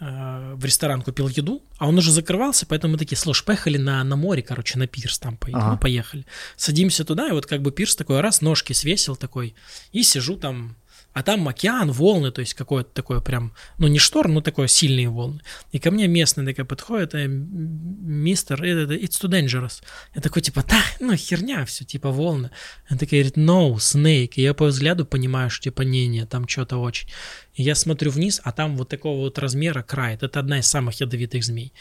в 0.00 0.64
ресторан 0.64 1.02
купил 1.02 1.28
еду, 1.28 1.62
а 1.78 1.88
он 1.88 1.96
уже 1.96 2.10
закрывался, 2.10 2.66
поэтому 2.66 2.92
мы 2.92 2.98
такие, 2.98 3.16
слушай, 3.16 3.44
поехали 3.44 3.78
на, 3.78 4.02
на 4.02 4.16
море, 4.16 4.42
короче, 4.42 4.78
на 4.78 4.86
пирс 4.86 5.18
там, 5.18 5.38
ага. 5.52 5.70
ну, 5.72 5.78
поехали. 5.78 6.26
Садимся 6.56 7.04
туда, 7.04 7.28
и 7.28 7.32
вот 7.32 7.46
как 7.46 7.62
бы 7.62 7.70
пирс 7.70 7.94
такой 7.94 8.20
раз, 8.20 8.40
ножки 8.40 8.72
свесил 8.72 9.16
такой, 9.16 9.54
и 9.92 10.02
сижу 10.02 10.36
там 10.36 10.76
а 11.14 11.22
там 11.22 11.48
океан, 11.48 11.92
волны, 11.92 12.32
то 12.32 12.40
есть 12.40 12.54
какое-то 12.54 12.90
такое 12.92 13.20
прям, 13.20 13.54
ну 13.78 13.86
не 13.86 13.98
шторм, 13.98 14.34
но 14.34 14.40
такое 14.40 14.66
сильные 14.66 15.08
волны. 15.08 15.40
И 15.70 15.78
ко 15.78 15.92
мне 15.92 16.08
местный 16.08 16.44
такой 16.44 16.64
подходит, 16.64 17.14
э, 17.14 17.26
мистер, 17.28 18.62
it's 18.62 19.20
too 19.22 19.30
dangerous. 19.30 19.82
Я 20.14 20.20
такой, 20.20 20.42
типа, 20.42 20.64
да, 20.68 20.82
ну 20.98 21.16
херня 21.16 21.64
все, 21.64 21.84
типа 21.84 22.10
волны. 22.10 22.50
Он 22.90 22.98
такой 22.98 23.20
говорит, 23.20 23.36
no, 23.36 23.74
snake. 23.76 24.32
И 24.34 24.42
я 24.42 24.54
по 24.54 24.66
взгляду 24.66 25.06
понимаю, 25.06 25.50
что 25.50 25.64
типа, 25.64 25.82
не-не, 25.82 26.26
там 26.26 26.48
что-то 26.48 26.78
очень. 26.78 27.08
И 27.54 27.62
я 27.62 27.76
смотрю 27.76 28.10
вниз, 28.10 28.40
а 28.42 28.50
там 28.50 28.76
вот 28.76 28.88
такого 28.88 29.20
вот 29.20 29.38
размера 29.38 29.82
край. 29.82 30.18
Это 30.20 30.40
одна 30.40 30.58
из 30.58 30.66
самых 30.66 31.00
ядовитых 31.00 31.44
змей. 31.44 31.72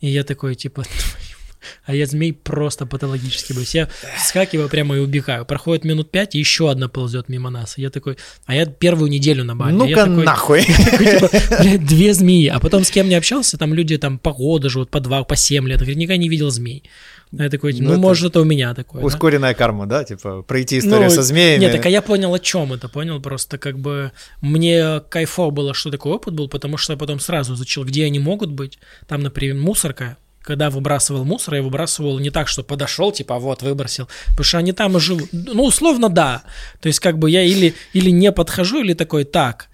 И 0.00 0.08
я 0.08 0.22
такой, 0.22 0.54
типа, 0.54 0.84
а 1.84 1.94
я 1.94 2.06
змей 2.06 2.32
просто 2.32 2.86
патологически 2.86 3.52
боюсь. 3.52 3.74
Я 3.74 3.88
вскакиваю 4.16 4.68
прямо 4.68 4.96
и 4.96 5.00
убегаю. 5.00 5.44
Проходит 5.44 5.84
минут 5.84 6.10
пять, 6.10 6.34
и 6.34 6.38
еще 6.38 6.70
одна 6.70 6.88
ползет 6.88 7.28
мимо 7.28 7.50
нас. 7.50 7.78
Я 7.78 7.90
такой, 7.90 8.16
а 8.46 8.54
я 8.54 8.66
первую 8.66 9.10
неделю 9.10 9.44
на 9.44 9.56
Бали. 9.56 9.74
Ну-ка 9.74 10.06
нахуй. 10.06 10.62
типа, 10.64 11.30
блядь, 11.60 11.86
две 11.86 12.14
змеи. 12.14 12.46
А 12.46 12.60
потом 12.60 12.84
с 12.84 12.90
кем 12.90 13.08
не 13.08 13.14
общался, 13.14 13.58
там 13.58 13.74
люди 13.74 13.98
там 13.98 14.18
по 14.18 14.32
году 14.32 14.70
живут, 14.70 14.90
по 14.90 15.00
два, 15.00 15.24
по 15.24 15.36
семь 15.36 15.68
лет. 15.68 15.82
Я 15.82 15.94
никогда 15.94 16.16
не 16.16 16.28
видел 16.28 16.50
змей. 16.50 16.84
Я 17.32 17.48
такой, 17.48 17.72
ну, 17.72 17.94
ну 17.94 17.98
может, 17.98 18.30
это 18.30 18.40
у 18.40 18.44
меня 18.44 18.74
такое. 18.74 19.02
Ускоренная 19.02 19.52
да? 19.52 19.58
карма, 19.58 19.86
да? 19.86 20.04
Типа, 20.04 20.42
пройти 20.42 20.78
историю 20.78 21.08
ну, 21.08 21.10
со 21.10 21.22
змеями. 21.22 21.62
Нет, 21.62 21.72
так 21.72 21.86
а 21.86 21.88
я 21.88 22.02
понял, 22.02 22.32
о 22.34 22.38
чем 22.38 22.74
это, 22.74 22.88
понял? 22.88 23.20
Просто 23.22 23.56
как 23.56 23.78
бы 23.78 24.12
мне 24.42 25.00
кайфово 25.08 25.50
было, 25.50 25.72
что 25.72 25.90
такой 25.90 26.12
опыт 26.12 26.34
был, 26.34 26.48
потому 26.48 26.76
что 26.76 26.92
я 26.92 26.98
потом 26.98 27.20
сразу 27.20 27.54
изучил, 27.54 27.84
где 27.84 28.04
они 28.04 28.18
могут 28.18 28.50
быть. 28.50 28.78
Там, 29.08 29.22
например, 29.22 29.56
мусорка, 29.56 30.18
когда 30.42 30.70
выбрасывал 30.70 31.24
мусор, 31.24 31.54
я 31.54 31.62
выбрасывал 31.62 32.18
не 32.18 32.30
так, 32.30 32.48
что 32.48 32.62
подошел, 32.62 33.12
типа, 33.12 33.38
вот, 33.38 33.62
выбросил. 33.62 34.08
Потому 34.28 34.44
что 34.44 34.58
они 34.58 34.72
там 34.72 34.96
и 34.96 35.00
живут. 35.00 35.28
Ну, 35.32 35.64
условно, 35.64 36.08
да. 36.08 36.42
То 36.80 36.88
есть, 36.88 37.00
как 37.00 37.18
бы 37.18 37.30
я 37.30 37.42
или, 37.42 37.74
или 37.92 38.10
не 38.10 38.32
подхожу, 38.32 38.80
или 38.80 38.94
такой, 38.94 39.24
так, 39.24 39.68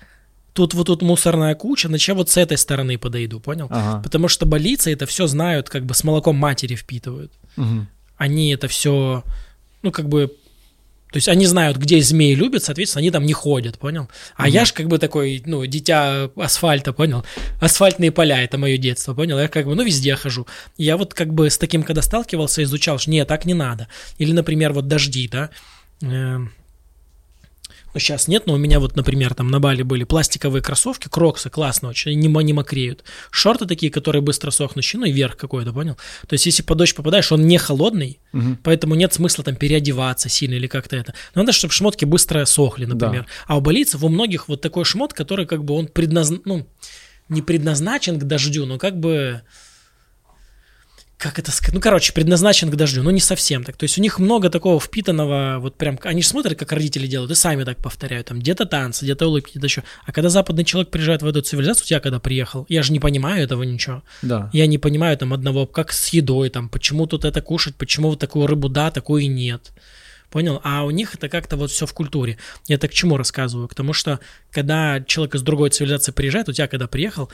тут 0.53 0.75
вот 0.75 0.87
тут 0.87 1.03
мусорная 1.03 1.55
куча, 1.55 1.89
значит, 1.89 2.09
я 2.09 2.15
вот 2.15 2.31
с 2.31 2.37
этой 2.37 2.59
стороны 2.59 2.99
подойду, 2.99 3.41
понял? 3.41 3.69
Ага. 3.71 4.03
Потому 4.03 4.29
что 4.29 4.45
болицы 4.45 4.93
это 4.93 5.07
все 5.07 5.27
знают, 5.27 5.71
как 5.71 5.85
бы 5.85 5.95
с 5.95 6.05
молоком 6.05 6.37
матери 6.37 6.75
впитывают. 6.75 7.33
Угу. 7.57 7.87
Они 8.17 8.53
это 8.53 8.69
все, 8.69 9.23
ну, 9.83 9.91
как 9.91 10.09
бы 10.09 10.37
то 11.11 11.17
есть 11.17 11.29
они 11.29 11.47
знают, 11.47 11.79
где 11.79 12.01
змеи 12.01 12.35
любят, 12.35 12.65
соответственно, 12.65 13.01
они 13.01 13.11
там 13.11 13.25
не 13.25 13.33
ходят, 13.33 13.79
понял? 13.79 14.09
А 14.37 14.47
mm 14.47 14.51
я 14.51 14.65
ж 14.65 14.73
как 14.73 14.89
бы 14.89 14.99
такой, 14.99 15.43
ну, 15.47 15.65
дитя 15.65 16.31
асфальта, 16.37 16.93
понял? 16.93 17.25
Асфальтные 17.61 18.13
поля, 18.13 18.43
это 18.43 18.59
мое 18.59 18.77
детство, 18.77 19.15
понял? 19.15 19.39
Я 19.39 19.49
как 19.49 19.67
бы, 19.67 19.75
ну, 19.75 19.83
везде 19.83 20.15
хожу. 20.17 20.47
Я 20.77 20.97
вот 20.97 21.15
как 21.15 21.33
бы 21.33 21.49
с 21.49 21.57
таким, 21.57 21.83
когда 21.83 22.03
сталкивался, 22.03 22.63
изучал, 22.63 22.99
что 22.99 23.11
нет, 23.11 23.27
так 23.27 23.47
не 23.47 23.55
надо. 23.55 23.89
Или, 24.19 24.33
например, 24.33 24.73
вот 24.73 24.87
дожди, 24.87 25.29
да? 25.29 25.51
Ну, 27.95 28.01
сейчас 28.01 28.29
нет, 28.29 28.47
но 28.47 28.55
у 28.55 28.57
меня 28.59 28.81
вот, 28.81 28.97
например, 28.97 29.35
там 29.35 29.51
на 29.51 29.61
Бали 29.61 29.83
были 29.83 30.05
пластиковые 30.05 30.63
кроссовки, 30.63 31.09
кроксы, 31.09 31.51
классно 31.51 31.89
очень, 31.89 32.19
не, 32.19 32.29
не 32.29 32.53
мокреют. 32.53 33.05
Шорты 33.31 33.67
такие, 33.67 33.91
которые 33.91 34.23
быстро 34.23 34.51
сохнущие, 34.51 35.01
ну 35.01 35.07
и 35.07 35.13
верх 35.13 35.37
какой-то, 35.37 35.73
понял? 35.73 35.97
То 36.27 36.35
есть, 36.35 36.47
если 36.47 36.63
под 36.63 36.79
дождь 36.79 36.95
попадаешь, 36.95 37.33
он 37.33 37.47
не 37.47 37.59
холодный, 37.59 38.21
угу. 38.33 38.59
поэтому 38.63 38.95
нет 38.95 39.13
смысла 39.15 39.45
там 39.45 39.57
переодеваться 39.57 40.29
сильно 40.29 40.55
или 40.55 40.67
как-то 40.67 40.97
это. 40.97 41.15
Надо, 41.35 41.53
чтобы 41.53 41.73
шмотки 41.73 42.05
быстро 42.05 42.45
сохли, 42.45 42.85
например. 42.85 43.23
Да. 43.23 43.55
А 43.55 43.57
у 43.57 43.61
балийцев 43.61 44.03
у 44.03 44.09
многих 44.09 44.49
вот 44.49 44.61
такой 44.61 44.85
шмот, 44.85 45.15
который 45.15 45.47
как 45.47 45.65
бы 45.65 45.75
он 45.75 45.87
предназначен, 45.87 46.43
ну, 46.45 46.67
не 47.29 47.43
предназначен 47.43 48.19
к 48.19 48.25
дождю, 48.25 48.67
но 48.67 48.79
как 48.79 48.99
бы 48.99 49.43
как 51.19 51.41
это 51.41 51.51
сказать, 51.51 51.75
ну, 51.75 51.81
короче, 51.81 52.13
предназначен 52.13 52.71
к 52.71 52.77
дождю, 52.77 53.03
но 53.03 53.11
не 53.11 53.21
совсем 53.21 53.65
так. 53.65 53.77
То 53.77 53.85
есть 53.85 53.99
у 53.99 54.01
них 54.01 54.21
много 54.21 54.51
такого 54.51 54.79
впитанного, 54.79 55.59
вот 55.59 55.75
прям, 55.75 55.99
они 56.05 56.23
же 56.23 56.29
смотрят, 56.29 56.57
как 56.57 56.71
родители 56.71 57.09
делают, 57.09 57.33
и 57.33 57.35
сами 57.35 57.65
так 57.65 57.79
повторяют, 57.79 58.29
там, 58.29 58.39
где-то 58.39 58.67
танцы, 58.67 59.05
где-то 59.05 59.27
улыбки, 59.27 59.51
где-то 59.51 59.67
еще. 59.67 59.83
А 60.07 60.13
когда 60.13 60.29
западный 60.29 60.65
человек 60.65 60.91
приезжает 60.91 61.23
в 61.23 61.27
эту 61.27 61.43
цивилизацию, 61.43 61.87
я 61.91 62.01
когда 62.01 62.21
приехал, 62.21 62.67
я 62.69 62.85
же 62.85 62.93
не 62.93 63.01
понимаю 63.01 63.43
этого 63.43 63.65
ничего. 63.65 64.05
Да. 64.23 64.49
Я 64.53 64.69
не 64.69 64.79
понимаю 64.79 65.19
там 65.19 65.35
одного, 65.35 65.67
как 65.67 65.93
с 65.93 66.09
едой, 66.11 66.51
там, 66.51 66.69
почему 66.69 67.07
тут 67.07 67.25
это 67.25 67.43
кушать, 67.43 67.75
почему 67.75 68.11
вот 68.11 68.21
такую 68.21 68.47
рыбу 68.47 68.69
да, 68.69 68.93
такую 68.93 69.23
и 69.23 69.27
нет. 69.27 69.73
Понял? 70.31 70.61
А 70.63 70.85
у 70.85 70.91
них 70.91 71.15
это 71.15 71.29
как-то 71.29 71.57
вот 71.57 71.71
все 71.71 71.87
в 71.87 71.95
культуре. 71.95 72.37
Я 72.67 72.77
это 72.77 72.87
к 72.87 72.93
чему 72.93 73.17
рассказываю? 73.17 73.67
К 73.67 73.75
тому, 73.75 73.95
что 73.95 74.21
когда 74.51 75.01
человек 75.01 75.35
из 75.35 75.43
другой 75.43 75.71
цивилизации 75.71 76.13
приезжает, 76.13 76.51
у 76.51 76.53
тебя 76.53 76.69
когда 76.69 76.87
приехал, 76.87 77.31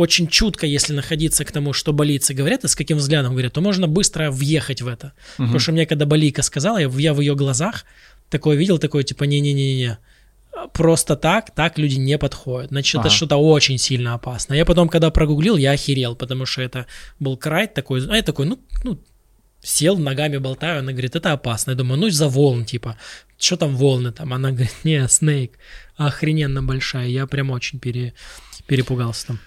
очень 0.00 0.28
чутко, 0.28 0.66
если 0.66 0.94
находиться 0.94 1.44
к 1.44 1.52
тому, 1.52 1.74
что 1.74 1.92
болийцы 1.92 2.32
говорят 2.32 2.64
и 2.64 2.68
с 2.68 2.74
каким 2.74 2.96
взглядом 2.96 3.32
говорят, 3.32 3.52
то 3.52 3.60
можно 3.60 3.86
быстро 3.86 4.30
въехать 4.30 4.80
в 4.82 4.88
это. 4.88 5.12
Угу. 5.38 5.44
Потому 5.44 5.58
что 5.58 5.72
мне, 5.72 5.86
когда 5.86 6.06
болийка 6.06 6.42
сказала, 6.42 6.78
я, 6.78 6.88
я 6.88 7.12
в 7.12 7.20
ее 7.20 7.34
глазах 7.34 7.84
такое 8.30 8.56
видел, 8.56 8.78
такое 8.78 9.02
типа 9.02 9.24
не-не-не-не, 9.24 9.98
просто 10.72 11.16
так, 11.16 11.54
так 11.54 11.78
люди 11.78 11.96
не 11.96 12.16
подходят. 12.16 12.70
Значит, 12.70 12.94
ага. 12.94 13.08
это 13.08 13.16
что-то 13.16 13.36
очень 13.36 13.76
сильно 13.78 14.14
опасно. 14.14 14.54
Я 14.54 14.64
потом, 14.64 14.88
когда 14.88 15.10
прогуглил, 15.10 15.58
я 15.58 15.72
охерел, 15.72 16.16
потому 16.16 16.46
что 16.46 16.62
это 16.62 16.86
был 17.18 17.36
край 17.36 17.68
такой, 17.68 18.02
а 18.08 18.16
я 18.16 18.22
такой, 18.22 18.46
ну, 18.46 18.58
ну, 18.84 18.98
сел, 19.62 19.98
ногами 19.98 20.38
болтаю, 20.38 20.78
она 20.78 20.92
говорит, 20.92 21.16
это 21.16 21.32
опасно. 21.32 21.72
Я 21.72 21.76
думаю, 21.76 22.00
ну, 22.00 22.08
за 22.08 22.28
волн, 22.28 22.64
типа, 22.64 22.96
что 23.38 23.56
там 23.56 23.76
волны 23.76 24.12
там? 24.12 24.32
Она 24.32 24.50
говорит, 24.50 24.74
не, 24.84 25.06
Снейк, 25.08 25.58
охрененно 25.96 26.62
большая. 26.62 27.08
Я 27.08 27.26
прям 27.26 27.50
очень 27.50 27.78
пере, 27.78 28.14
перепугался 28.66 29.26
там. 29.26 29.40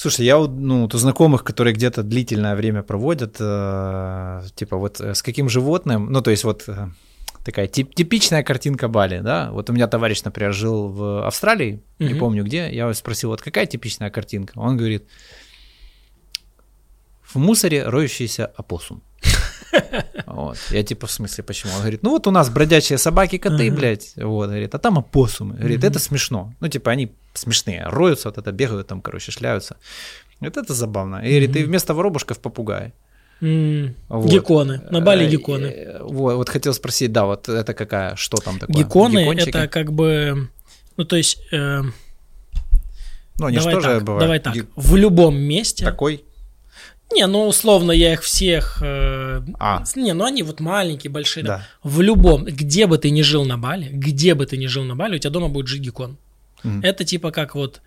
Слушай, 0.00 0.24
я 0.24 0.38
ну, 0.38 0.88
у 0.90 0.96
знакомых, 0.96 1.44
которые 1.44 1.74
где-то 1.74 2.02
длительное 2.02 2.54
время 2.56 2.82
проводят, 2.82 3.36
э, 3.38 4.42
типа 4.54 4.78
вот 4.78 4.98
э, 4.98 5.14
с 5.14 5.22
каким 5.22 5.50
животным, 5.50 6.10
ну 6.10 6.22
то 6.22 6.30
есть 6.30 6.42
вот 6.44 6.64
э, 6.68 6.88
такая 7.44 7.66
тип, 7.66 7.94
типичная 7.94 8.42
картинка 8.42 8.88
Бали, 8.88 9.20
да. 9.20 9.50
Вот 9.52 9.68
у 9.68 9.74
меня 9.74 9.86
товарищ, 9.88 10.22
например, 10.22 10.54
жил 10.54 10.88
в 10.88 11.26
Австралии, 11.26 11.82
угу. 11.98 12.08
не 12.08 12.14
помню 12.14 12.44
где, 12.44 12.70
я 12.72 12.84
его 12.84 12.94
спросил, 12.94 13.28
вот 13.28 13.42
какая 13.42 13.66
типичная 13.66 14.08
картинка? 14.08 14.52
Он 14.58 14.78
говорит, 14.78 15.04
в 17.22 17.36
мусоре 17.36 17.86
роющийся 17.86 18.46
опоссум. 18.46 19.02
Вот. 20.26 20.58
Я 20.70 20.82
типа, 20.82 21.06
в 21.06 21.10
смысле, 21.10 21.44
почему? 21.44 21.72
Он 21.74 21.80
говорит, 21.80 22.02
ну 22.02 22.10
вот 22.10 22.26
у 22.26 22.30
нас 22.30 22.48
бродячие 22.50 22.98
собаки, 22.98 23.38
коты, 23.38 23.68
uh-huh. 23.68 23.76
блядь, 23.76 24.12
вот, 24.16 24.48
говорит, 24.48 24.74
а 24.74 24.78
там 24.78 24.98
опоссумы. 24.98 25.56
Говорит, 25.56 25.84
это 25.84 25.98
смешно. 25.98 26.54
Ну, 26.60 26.68
типа, 26.68 26.90
они 26.90 27.12
смешные, 27.34 27.84
роются, 27.84 28.28
вот 28.28 28.38
это 28.38 28.52
бегают 28.52 28.86
там, 28.86 29.00
короче, 29.00 29.32
шляются. 29.32 29.76
Вот 30.40 30.56
это 30.56 30.74
забавно. 30.74 31.16
И 31.16 31.30
говорит, 31.30 31.56
и 31.56 31.64
вместо 31.64 31.94
воробушков 31.94 32.38
попугаи. 32.38 32.92
Mm. 33.40 33.94
Вот. 34.08 34.30
Гекконы. 34.30 34.82
На 34.90 35.00
Бали 35.00 35.24
э, 35.24 35.30
гекконы. 35.30 35.66
Э, 35.66 36.02
вот, 36.02 36.36
вот 36.36 36.48
хотел 36.48 36.74
спросить, 36.74 37.12
да, 37.12 37.24
вот 37.24 37.48
это 37.48 37.74
какая, 37.74 38.16
что 38.16 38.36
там 38.36 38.58
такое? 38.58 38.76
Гекконы 38.76 39.34
это 39.34 39.68
как 39.68 39.92
бы, 39.92 40.48
ну 40.96 41.04
то 41.04 41.16
есть... 41.16 41.42
Э, 41.52 41.82
ну, 43.38 43.46
они 43.46 43.56
давай 43.56 43.74
же 43.74 43.80
тоже 43.80 44.00
бывают. 44.00 44.22
Давай 44.22 44.40
так, 44.40 44.54
в 44.76 44.96
любом 44.96 45.36
месте... 45.38 45.84
Такой? 45.84 46.24
Не, 47.12 47.26
ну 47.26 47.46
условно 47.46 47.92
я 47.92 48.12
их 48.12 48.22
всех... 48.22 48.78
Э, 48.82 49.42
а. 49.58 49.82
Не, 49.96 50.14
ну 50.14 50.24
они 50.24 50.42
вот 50.42 50.60
маленькие, 50.60 51.10
большие. 51.10 51.44
Да. 51.44 51.66
В 51.82 52.00
любом, 52.00 52.44
где 52.44 52.86
бы 52.86 52.98
ты 52.98 53.10
ни 53.10 53.22
жил 53.22 53.44
на 53.44 53.58
Бали, 53.58 53.88
где 53.90 54.34
бы 54.34 54.46
ты 54.46 54.56
ни 54.56 54.66
жил 54.66 54.84
на 54.84 54.94
Бали, 54.94 55.16
у 55.16 55.18
тебя 55.18 55.30
дома 55.30 55.48
будет 55.48 55.66
жить 55.66 55.82
геккон. 55.82 56.18
Mm. 56.62 56.80
Это 56.84 57.04
типа 57.04 57.32
как 57.32 57.54
вот, 57.54 57.80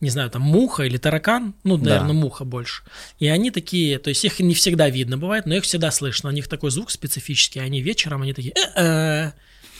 не 0.00 0.10
знаю, 0.10 0.30
там 0.30 0.42
муха 0.42 0.84
или 0.84 0.96
таракан, 0.96 1.54
ну, 1.64 1.76
наверное, 1.76 2.08
да. 2.08 2.14
муха 2.14 2.44
больше. 2.44 2.82
И 3.18 3.26
они 3.26 3.50
такие, 3.50 3.98
то 3.98 4.10
есть 4.10 4.24
их 4.24 4.38
не 4.38 4.54
всегда 4.54 4.88
видно 4.88 5.18
бывает, 5.18 5.46
но 5.46 5.54
их 5.54 5.64
всегда 5.64 5.90
слышно. 5.90 6.28
У 6.28 6.32
них 6.32 6.46
такой 6.46 6.70
звук 6.70 6.90
специфический, 6.90 7.60
они 7.60 7.80
вечером, 7.80 8.22
они 8.22 8.32
такие... 8.32 8.54
Э-э, 8.54 9.32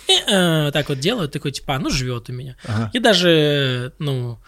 э-э, 0.09 0.70
так 0.72 0.88
вот 0.88 0.99
делают, 0.99 1.32
такой 1.32 1.53
типа, 1.53 1.76
а, 1.76 1.78
ну 1.78 1.90
живет 1.90 2.30
у 2.30 2.32
меня. 2.32 2.57
Ага. 2.64 2.90
И 2.92 2.99
даже, 2.99 3.92
ну, 3.99 4.38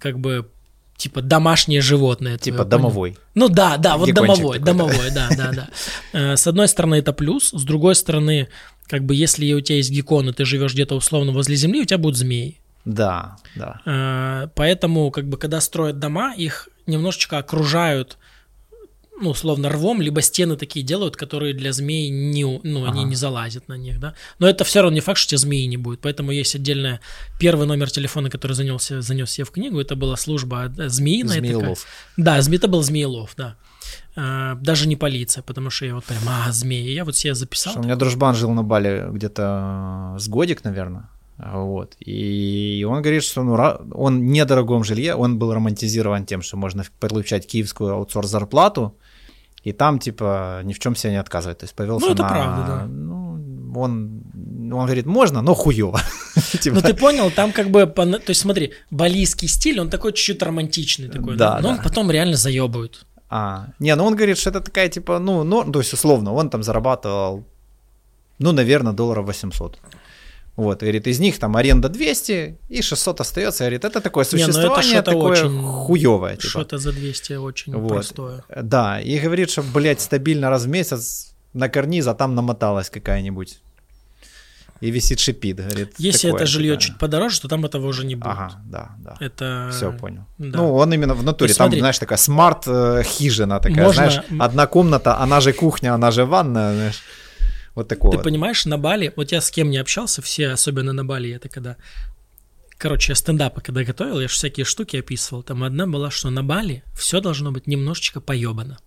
как 0.00 0.18
бы 0.20 0.48
типа 0.98 1.22
домашнее 1.22 1.80
животное. 1.80 2.36
Типа 2.36 2.64
домовой. 2.64 3.16
Ну 3.34 3.48
да, 3.48 3.78
да, 3.78 3.96
вот 3.96 4.12
домовой, 4.12 4.58
домовой, 4.58 5.10
да, 5.14 5.28
да, 5.34 5.52
да. 5.52 5.68
Э, 6.12 6.36
с 6.36 6.46
одной 6.46 6.68
стороны 6.68 6.96
это 6.96 7.12
плюс, 7.12 7.50
с 7.50 7.62
другой 7.62 7.94
стороны, 7.94 8.48
как 8.86 9.04
бы 9.04 9.14
если 9.14 9.50
у 9.54 9.60
тебя 9.60 9.76
есть 9.76 9.90
геккон, 9.90 10.28
и 10.28 10.32
ты 10.32 10.44
живешь 10.44 10.74
где-то 10.74 10.96
условно 10.96 11.32
возле 11.32 11.56
земли, 11.56 11.82
у 11.82 11.84
тебя 11.84 11.98
будут 11.98 12.18
змеи. 12.18 12.60
Да, 12.84 13.36
да. 13.54 13.80
Э, 13.86 14.48
поэтому, 14.54 15.10
как 15.10 15.28
бы, 15.28 15.38
когда 15.38 15.60
строят 15.60 15.98
дома, 15.98 16.34
их 16.34 16.68
немножечко 16.86 17.38
окружают 17.38 18.18
ну, 19.20 19.30
условно, 19.30 19.68
рвом, 19.68 20.00
либо 20.00 20.22
стены 20.22 20.56
такие 20.56 20.84
делают, 20.84 21.16
которые 21.16 21.54
для 21.54 21.72
змей 21.72 22.08
не, 22.10 22.44
ну, 22.44 22.84
ага. 22.84 22.92
они 22.92 23.04
не 23.04 23.16
залазят 23.16 23.68
на 23.68 23.76
них, 23.76 24.00
да. 24.00 24.14
Но 24.38 24.48
это 24.48 24.64
все 24.64 24.80
равно 24.82 24.94
не 24.94 25.00
факт, 25.00 25.18
что 25.18 25.30
тебе 25.30 25.38
змеи 25.38 25.66
не 25.66 25.76
будет. 25.76 26.00
Поэтому 26.00 26.30
есть 26.32 26.54
отдельная 26.54 27.00
первый 27.38 27.66
номер 27.66 27.90
телефона, 27.90 28.30
который 28.30 28.52
занесся, 28.52 29.00
занес 29.00 29.38
я 29.38 29.44
в 29.44 29.50
книгу, 29.50 29.80
это 29.80 29.96
была 29.96 30.16
служба 30.16 30.72
э, 30.78 30.88
змеиная. 30.88 31.38
Змеелов. 31.38 31.86
Такая. 32.16 32.42
Да, 32.42 32.54
это 32.54 32.68
был 32.68 32.82
Змеелов, 32.82 33.34
да. 33.36 33.56
А, 34.16 34.54
даже 34.56 34.88
не 34.88 34.96
полиция, 34.96 35.42
потому 35.42 35.70
что 35.70 35.86
я 35.86 35.94
вот 35.94 36.04
прям, 36.04 36.22
а, 36.26 36.50
змеи. 36.50 36.90
Я 36.90 37.04
вот 37.04 37.16
себе 37.16 37.34
записал. 37.34 37.72
Что, 37.72 37.80
у 37.80 37.84
меня 37.84 37.96
дружбан 37.96 38.34
жил 38.34 38.50
на 38.50 38.62
Бали 38.62 39.06
где-то 39.10 40.16
с 40.18 40.28
годик, 40.28 40.64
наверное. 40.64 41.08
Вот. 41.38 41.96
И 42.00 42.84
он 42.88 43.00
говорит, 43.00 43.22
что 43.22 43.44
ну, 43.44 43.54
он 43.94 44.18
в 44.18 44.22
недорогом 44.22 44.82
жилье, 44.82 45.14
он 45.14 45.38
был 45.38 45.54
романтизирован 45.54 46.26
тем, 46.26 46.42
что 46.42 46.56
можно 46.56 46.84
получать 46.98 47.46
киевскую 47.46 47.94
аутсорс-зарплату, 47.94 48.96
и 49.62 49.72
там, 49.72 49.98
типа, 49.98 50.60
ни 50.64 50.72
в 50.72 50.78
чем 50.78 50.96
себе 50.96 51.12
не 51.12 51.20
отказывает. 51.20 51.58
То 51.58 51.64
есть 51.64 51.74
повелся 51.74 52.06
Ну, 52.06 52.12
это 52.12 52.22
на... 52.22 52.28
правда, 52.28 52.64
да. 52.66 52.86
Ну, 52.86 53.18
он, 53.76 54.22
он 54.72 54.84
говорит, 54.86 55.06
можно, 55.06 55.42
но 55.42 55.54
хуево. 55.54 56.00
типа... 56.60 56.76
Ну, 56.76 56.82
ты 56.82 56.94
понял, 56.94 57.30
там 57.30 57.52
как 57.52 57.70
бы, 57.70 57.86
то 57.86 58.22
есть 58.28 58.40
смотри, 58.40 58.72
балийский 58.90 59.48
стиль, 59.48 59.80
он 59.80 59.90
такой 59.90 60.12
чуть-чуть 60.12 60.42
романтичный 60.42 61.08
такой, 61.08 61.36
да, 61.36 61.56
да? 61.56 61.60
но 61.60 61.68
он 61.70 61.82
потом 61.82 62.10
реально 62.10 62.36
заебывает. 62.36 63.04
А, 63.30 63.66
не, 63.78 63.94
ну 63.94 64.04
он 64.04 64.16
говорит, 64.16 64.38
что 64.38 64.50
это 64.50 64.60
такая, 64.60 64.88
типа, 64.88 65.18
ну, 65.18 65.44
ну, 65.44 65.70
то 65.70 65.80
есть 65.80 65.92
условно, 65.92 66.32
он 66.32 66.48
там 66.48 66.62
зарабатывал, 66.62 67.44
ну, 68.38 68.52
наверное, 68.52 68.92
долларов 68.92 69.26
800. 69.26 69.78
Вот, 70.58 70.80
говорит, 70.80 71.06
из 71.06 71.20
них 71.20 71.38
там 71.38 71.56
аренда 71.56 71.88
200 71.88 72.58
и 72.68 72.82
600 72.82 73.20
остается. 73.20 73.62
Говорит, 73.62 73.84
это 73.84 74.00
такое 74.00 74.24
существование 74.24 74.90
Не, 74.90 74.94
ну 74.94 74.98
это 74.98 75.10
такое 75.12 75.30
очень, 75.30 75.62
хуевое. 75.62 76.36
Типа. 76.36 76.48
Что-то 76.48 76.78
за 76.78 76.92
200 76.92 77.32
очень 77.34 77.74
вот. 77.74 77.88
простое. 77.88 78.42
Да, 78.62 79.00
и 79.00 79.20
говорит, 79.20 79.50
что, 79.50 79.62
блядь, 79.62 80.00
стабильно 80.00 80.50
раз 80.50 80.64
в 80.64 80.68
месяц 80.68 81.32
на 81.52 81.68
карниз, 81.68 82.08
а 82.08 82.14
там 82.14 82.34
намоталась 82.34 82.90
какая-нибудь. 82.90 83.60
И 84.80 84.90
висит 84.90 85.20
шипит, 85.20 85.58
говорит. 85.58 85.94
Если 85.98 86.34
это 86.34 86.44
жилье 86.44 86.72
типа. 86.72 86.82
чуть 86.82 86.98
подороже, 86.98 87.40
то 87.40 87.48
там 87.48 87.64
этого 87.64 87.86
уже 87.86 88.04
не 88.04 88.16
будет. 88.16 88.32
Ага, 88.32 88.60
да, 88.64 88.90
да. 88.98 89.16
Это... 89.20 89.70
Все, 89.72 89.92
понял. 89.92 90.24
Да. 90.38 90.58
Ну, 90.58 90.74
он 90.74 90.92
именно 90.92 91.14
в 91.14 91.22
натуре, 91.22 91.54
там, 91.54 91.66
смотри, 91.66 91.78
знаешь, 91.78 91.98
такая 92.00 92.18
смарт-хижина 92.18 93.60
такая, 93.60 93.84
можно... 93.84 94.10
знаешь, 94.10 94.24
одна 94.40 94.66
комната, 94.66 95.18
она 95.18 95.40
же 95.40 95.52
кухня, 95.52 95.94
она 95.94 96.10
же 96.10 96.24
ванная, 96.24 96.74
знаешь. 96.74 97.02
Вот 97.78 97.86
такого. 97.86 98.16
Ты 98.16 98.24
понимаешь, 98.24 98.66
на 98.66 98.76
Бали, 98.76 99.12
вот 99.14 99.30
я 99.30 99.40
с 99.40 99.52
кем 99.52 99.70
не 99.70 99.76
общался, 99.78 100.20
все, 100.20 100.48
особенно 100.48 100.92
на 100.92 101.04
Бали, 101.04 101.30
это 101.30 101.48
когда... 101.48 101.76
Короче, 102.76 103.12
я 103.12 103.14
стендапы 103.14 103.60
когда 103.60 103.84
готовил, 103.84 104.20
я 104.20 104.26
же 104.26 104.34
всякие 104.34 104.64
штуки 104.64 104.96
описывал. 104.96 105.44
Там 105.44 105.62
одна 105.62 105.86
была, 105.86 106.10
что 106.10 106.28
на 106.30 106.42
Бали 106.42 106.82
все 106.96 107.20
должно 107.20 107.52
быть 107.52 107.68
немножечко 107.68 108.20
поебано. 108.20 108.78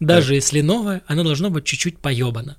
Даже 0.00 0.34
если 0.34 0.60
новое, 0.60 1.02
оно 1.06 1.24
должно 1.24 1.48
быть 1.48 1.64
чуть-чуть 1.64 2.00
поебано. 2.00 2.58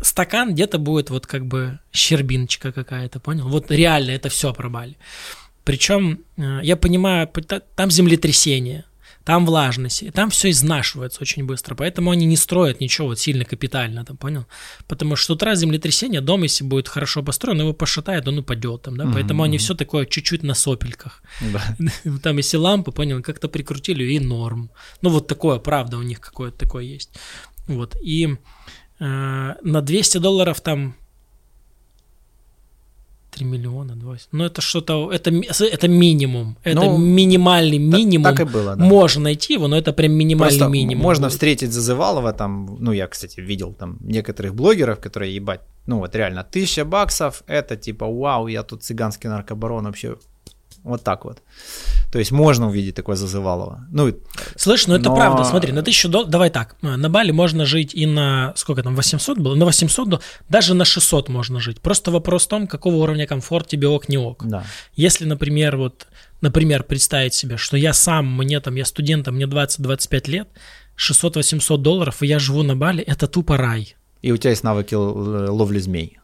Стакан 0.00 0.54
где-то 0.54 0.78
будет 0.78 1.10
вот 1.10 1.26
как 1.26 1.44
бы 1.44 1.78
щербиночка 1.92 2.72
какая-то, 2.72 3.20
понял? 3.20 3.46
Вот 3.46 3.70
реально 3.70 4.12
это 4.12 4.30
все 4.30 4.54
про 4.54 4.70
Бали. 4.70 4.96
Причем, 5.64 6.20
э, 6.38 6.60
я 6.62 6.76
понимаю, 6.76 7.30
там 7.74 7.90
землетрясение, 7.90 8.86
там 9.24 9.46
влажность, 9.46 10.02
и 10.02 10.10
там 10.10 10.30
все 10.30 10.50
изнашивается 10.50 11.22
очень 11.22 11.44
быстро, 11.44 11.74
поэтому 11.74 12.10
они 12.10 12.26
не 12.26 12.36
строят 12.36 12.80
ничего 12.80 13.08
вот 13.08 13.18
сильно 13.18 13.44
капитально, 13.44 14.04
там, 14.04 14.16
понял? 14.16 14.46
Потому 14.86 15.16
что 15.16 15.26
с 15.26 15.30
утра 15.30 15.54
землетрясение, 15.54 16.20
дом, 16.20 16.42
если 16.42 16.64
будет 16.64 16.88
хорошо 16.88 17.22
построен, 17.22 17.60
его 17.60 17.72
пошатает, 17.72 18.28
он 18.28 18.38
упадет 18.38 18.82
там, 18.82 18.96
да, 18.96 19.04
mm-hmm. 19.04 19.12
поэтому 19.14 19.42
они 19.42 19.58
все 19.58 19.74
такое 19.74 20.04
чуть-чуть 20.04 20.42
на 20.42 20.54
сопельках. 20.54 21.22
Да. 21.40 21.76
Там 22.22 22.36
если 22.36 22.58
лампы, 22.58 22.92
понял, 22.92 23.22
как-то 23.22 23.48
прикрутили, 23.48 24.04
и 24.04 24.20
норм. 24.20 24.70
Ну 25.02 25.10
вот 25.10 25.26
такое, 25.26 25.58
правда, 25.58 25.96
у 25.96 26.02
них 26.02 26.20
какое-то 26.20 26.58
такое 26.58 26.84
есть. 26.84 27.10
Вот, 27.66 27.96
и 28.02 28.36
э, 29.00 29.54
на 29.62 29.80
200 29.80 30.18
долларов 30.18 30.60
там 30.60 30.94
3 33.34 33.46
миллиона, 33.46 33.96
20. 33.96 34.28
Ну, 34.32 34.44
это 34.44 34.60
что-то, 34.60 35.10
это, 35.12 35.30
это 35.30 35.88
минимум. 35.88 36.56
Это 36.64 36.80
ну, 36.80 36.98
минимальный 36.98 37.78
минимум. 37.78 38.24
Так, 38.24 38.36
так 38.36 38.48
и 38.48 38.52
было, 38.52 38.76
да. 38.76 38.84
Можно 38.84 39.24
найти 39.24 39.54
его, 39.54 39.68
но 39.68 39.76
это 39.76 39.92
прям 39.92 40.12
минимальный 40.12 40.58
Просто 40.58 40.72
минимум. 40.72 41.02
Можно 41.02 41.28
встретить 41.28 41.72
Зазывалова 41.72 42.32
там, 42.32 42.76
ну, 42.80 42.92
я, 42.92 43.06
кстати, 43.06 43.40
видел 43.40 43.74
там 43.74 43.98
некоторых 44.00 44.54
блогеров, 44.54 45.00
которые, 45.00 45.34
ебать, 45.34 45.60
ну, 45.86 45.98
вот 45.98 46.14
реально, 46.14 46.44
тысяча 46.44 46.84
баксов, 46.84 47.42
это 47.48 47.76
типа, 47.76 48.06
вау, 48.06 48.48
я 48.48 48.62
тут 48.62 48.82
цыганский 48.82 49.30
наркобарон 49.30 49.84
вообще 49.84 50.16
вот 50.84 51.02
так 51.02 51.24
вот. 51.24 51.42
То 52.12 52.18
есть 52.18 52.32
можно 52.32 52.68
увидеть 52.68 52.94
такое 52.94 53.16
зазывалово. 53.16 53.86
Ну, 53.90 54.12
Слышь, 54.56 54.86
ну 54.86 54.94
это 54.94 55.08
но... 55.08 55.16
правда, 55.16 55.44
смотри, 55.44 55.72
на 55.72 55.82
тысячу 55.82 56.08
долларов, 56.08 56.30
давай 56.30 56.50
так, 56.50 56.76
на 56.82 57.08
Бали 57.08 57.30
можно 57.30 57.64
жить 57.64 57.94
и 57.94 58.06
на, 58.06 58.52
сколько 58.56 58.82
там, 58.82 58.94
800 58.94 59.38
было? 59.38 59.54
На 59.54 59.64
800, 59.64 60.08
долларов, 60.08 60.24
даже 60.48 60.74
на 60.74 60.84
600 60.84 61.28
можно 61.28 61.60
жить. 61.60 61.80
Просто 61.80 62.10
вопрос 62.10 62.44
в 62.44 62.48
том, 62.48 62.66
какого 62.66 62.96
уровня 62.96 63.26
комфорт 63.26 63.68
тебе 63.68 63.88
ок, 63.88 64.08
не 64.08 64.18
ок. 64.18 64.44
Да. 64.46 64.64
Если, 64.94 65.24
например, 65.24 65.76
вот, 65.76 66.06
например, 66.40 66.84
представить 66.84 67.34
себе, 67.34 67.56
что 67.56 67.76
я 67.76 67.92
сам, 67.92 68.26
мне 68.26 68.60
там, 68.60 68.74
я 68.76 68.84
студент, 68.84 69.26
мне 69.28 69.46
20-25 69.46 70.30
лет, 70.30 70.48
600-800 70.96 71.78
долларов, 71.78 72.22
и 72.22 72.26
я 72.26 72.38
живу 72.38 72.62
на 72.62 72.76
Бали, 72.76 73.02
это 73.02 73.26
тупо 73.26 73.56
рай. 73.56 73.96
И 74.22 74.32
у 74.32 74.36
тебя 74.36 74.50
есть 74.50 74.64
навыки 74.64 74.94
ловли 74.94 75.80
змей. 75.80 76.18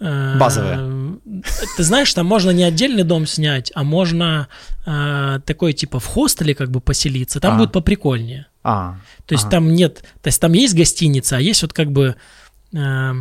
Базовые. 0.00 0.78
Э, 0.78 1.42
ты 1.76 1.82
знаешь, 1.82 2.12
там 2.14 2.26
можно 2.26 2.50
не 2.50 2.62
отдельный 2.62 3.02
дом 3.02 3.26
снять, 3.26 3.72
а 3.74 3.82
можно 3.82 4.48
э, 4.86 5.40
такой 5.44 5.72
типа 5.72 5.98
в 5.98 6.06
хостеле 6.06 6.54
как 6.54 6.70
бы 6.70 6.80
поселиться. 6.80 7.40
Там 7.40 7.54
а. 7.54 7.58
будет 7.58 7.72
поприкольнее. 7.72 8.46
А. 8.62 8.96
То 9.26 9.34
есть 9.34 9.44
ага. 9.44 9.52
там 9.52 9.72
нет, 9.72 10.02
то 10.22 10.28
есть 10.28 10.40
там 10.40 10.52
есть 10.52 10.74
гостиница, 10.74 11.36
а 11.36 11.40
есть 11.40 11.62
вот 11.62 11.72
как 11.72 11.90
бы, 11.90 12.16
э, 12.72 13.12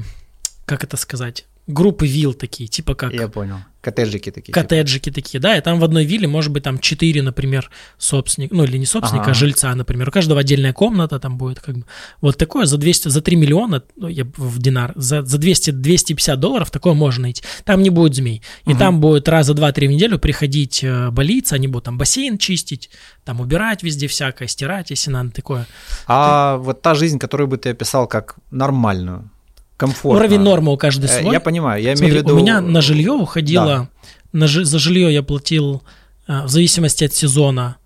как 0.65 0.83
это 0.83 0.97
сказать, 0.97 1.45
группы 1.67 2.07
вилл 2.07 2.33
такие, 2.33 2.67
типа 2.67 2.95
как... 2.95 3.13
Я 3.13 3.27
понял. 3.27 3.57
Коттеджики 3.81 4.31
такие. 4.31 4.51
Коттеджики 4.51 5.05
типа. 5.05 5.15
такие, 5.15 5.39
да, 5.39 5.57
и 5.57 5.61
там 5.61 5.79
в 5.79 5.83
одной 5.83 6.03
вилле 6.03 6.27
может 6.27 6.51
быть 6.51 6.63
там 6.63 6.79
четыре, 6.79 7.21
например, 7.21 7.69
собственника, 7.97 8.55
ну 8.55 8.63
или 8.63 8.77
не 8.77 8.85
собственника, 8.85 9.27
ага. 9.27 9.31
а 9.31 9.35
жильца, 9.35 9.73
например. 9.75 10.09
У 10.09 10.11
каждого 10.11 10.41
отдельная 10.41 10.73
комната 10.73 11.19
там 11.19 11.37
будет 11.37 11.59
как 11.59 11.77
бы. 11.77 11.85
Вот 12.19 12.37
такое 12.37 12.65
за 12.65 12.77
200, 12.77 13.09
за 13.09 13.21
3 13.21 13.35
миллиона, 13.37 13.83
ну, 13.95 14.07
я 14.07 14.25
в 14.35 14.59
динар, 14.59 14.91
за, 14.95 15.21
за 15.23 15.37
200, 15.37 15.71
250 15.71 16.39
долларов 16.39 16.71
такое 16.71 16.93
можно 16.93 17.23
найти. 17.23 17.43
Там 17.63 17.81
не 17.81 17.89
будет 17.89 18.15
змей. 18.15 18.41
И 18.65 18.71
угу. 18.71 18.79
там 18.79 18.99
будет 18.99 19.29
раза 19.29 19.53
два-три 19.53 19.87
в 19.87 19.91
неделю 19.91 20.19
приходить 20.19 20.83
э, 20.83 21.09
болиться, 21.11 21.55
они 21.55 21.67
будут 21.67 21.85
там 21.85 21.97
бассейн 21.97 22.37
чистить, 22.37 22.89
там 23.23 23.39
убирать 23.39 23.83
везде 23.83 24.07
всякое, 24.07 24.47
стирать, 24.47 24.89
если 24.89 25.11
надо 25.11 25.31
такое. 25.31 25.65
А 26.07 26.57
ты... 26.57 26.63
вот 26.63 26.81
та 26.81 26.95
жизнь, 26.95 27.19
которую 27.19 27.47
бы 27.47 27.57
ты 27.57 27.69
описал 27.69 28.07
как 28.07 28.35
нормальную, 28.51 29.29
комфортно. 29.77 30.19
Уровень 30.19 30.41
нормы 30.41 30.73
у 30.73 30.77
каждого 30.77 31.09
э, 31.09 31.21
свой. 31.21 31.33
Я 31.33 31.39
понимаю, 31.39 31.81
я 31.81 31.95
Смотри, 31.95 32.11
имею 32.11 32.23
в 32.23 32.25
виду... 32.25 32.35
У 32.35 32.39
меня 32.39 32.59
на 32.61 32.81
жилье 32.81 33.13
уходило, 33.13 33.89
да. 34.33 34.39
на, 34.39 34.47
за 34.47 34.79
жилье 34.79 35.13
я 35.13 35.23
платил 35.23 35.83
э, 36.27 36.43
в 36.43 36.49
зависимости 36.49 37.05
от 37.05 37.13
сезона 37.13 37.77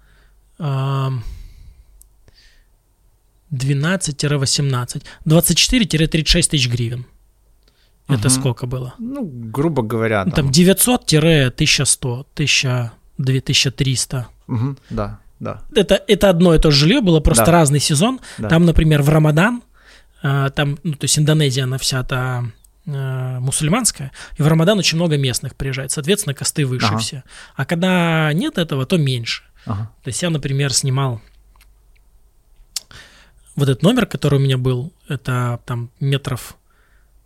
12-18, 0.60 1.22
24-36 5.26 6.50
тысяч 6.50 6.70
гривен. 6.70 7.06
Это 8.08 8.28
угу. 8.28 8.30
сколько 8.30 8.68
было? 8.68 8.94
Ну, 9.00 9.24
грубо 9.24 9.84
говоря. 9.84 10.26
Ну, 10.26 10.32
там, 10.32 10.52
там 10.52 10.52
900-1100, 10.52 12.26
1000, 12.34 12.92
2300. 13.18 14.28
Угу, 14.48 14.76
да, 14.90 15.20
да. 15.40 15.62
Это, 15.76 16.02
это 16.08 16.30
одно 16.30 16.56
и 16.56 16.60
то 16.60 16.72
же 16.72 16.82
жилье 16.82 17.02
было, 17.02 17.20
просто 17.20 17.46
да. 17.46 17.52
разный 17.52 17.80
сезон. 17.80 18.20
Да. 18.38 18.50
Там, 18.50 18.66
например, 18.66 19.02
в 19.02 19.10
Рамадан 19.10 19.62
там, 20.22 20.78
ну, 20.84 20.94
то 20.94 21.06
есть 21.06 21.18
Индонезия, 21.18 21.64
она 21.64 21.78
вся 21.78 22.04
та 22.04 22.46
э, 22.86 23.40
мусульманская, 23.40 24.12
и 24.38 24.44
в 24.44 24.48
Рамадан 24.48 24.80
очень 24.80 24.98
много 24.98 25.18
местных 25.18 25.56
приезжает, 25.56 25.92
соответственно, 25.92 26.34
косты 26.34 26.66
выше 26.66 26.88
ага. 26.88 26.98
все. 26.98 27.24
А 27.56 27.66
когда 27.66 28.32
нет 28.34 28.58
этого, 28.58 28.86
то 28.86 28.98
меньше. 28.98 29.44
Ага. 29.66 29.92
То 30.04 30.08
есть 30.08 30.22
я, 30.22 30.30
например, 30.30 30.74
снимал 30.74 31.22
вот 33.56 33.70
этот 33.70 33.84
номер, 33.84 34.06
который 34.06 34.40
у 34.40 34.42
меня 34.42 34.58
был, 34.58 34.94
это 35.08 35.60
там 35.66 35.92
метров 36.00 36.58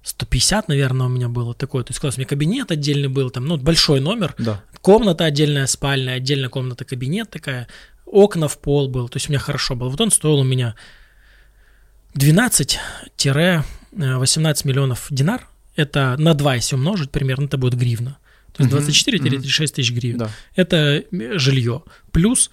150, 0.03 0.67
наверное, 0.67 1.07
у 1.07 1.09
меня 1.09 1.29
было 1.29 1.53
такое. 1.53 1.83
То 1.83 1.91
есть, 1.91 1.99
класс, 1.99 2.15
у 2.15 2.19
меня 2.19 2.27
кабинет 2.27 2.71
отдельный 2.71 3.07
был, 3.09 3.29
там, 3.29 3.45
ну, 3.45 3.57
большой 3.57 3.99
номер, 3.99 4.35
да. 4.37 4.61
комната 4.81 5.25
отдельная, 5.25 5.65
спальная, 5.67 6.15
отдельная 6.15 6.49
комната, 6.49 6.85
кабинет 6.85 7.29
такая, 7.29 7.67
окна 8.05 8.47
в 8.47 8.57
пол 8.59 8.87
был, 8.87 9.09
то 9.09 9.17
есть 9.17 9.29
у 9.29 9.31
меня 9.31 9.39
хорошо 9.39 9.75
было. 9.75 9.89
Вот 9.89 9.99
он 9.99 10.11
стоил 10.11 10.39
у 10.39 10.43
меня 10.43 10.75
12-18 12.15 13.63
миллионов 14.67 15.07
динар, 15.09 15.47
это 15.75 16.15
на 16.17 16.33
2, 16.33 16.55
если 16.55 16.75
умножить 16.75 17.11
примерно, 17.11 17.45
это 17.45 17.57
будет 17.57 17.75
гривна. 17.75 18.17
То 18.53 18.63
есть 18.63 19.07
24-36 19.07 19.67
тысяч 19.67 19.91
гривен. 19.91 20.17
Да. 20.17 20.29
Это 20.55 21.03
жилье. 21.11 21.83
Плюс 22.11 22.49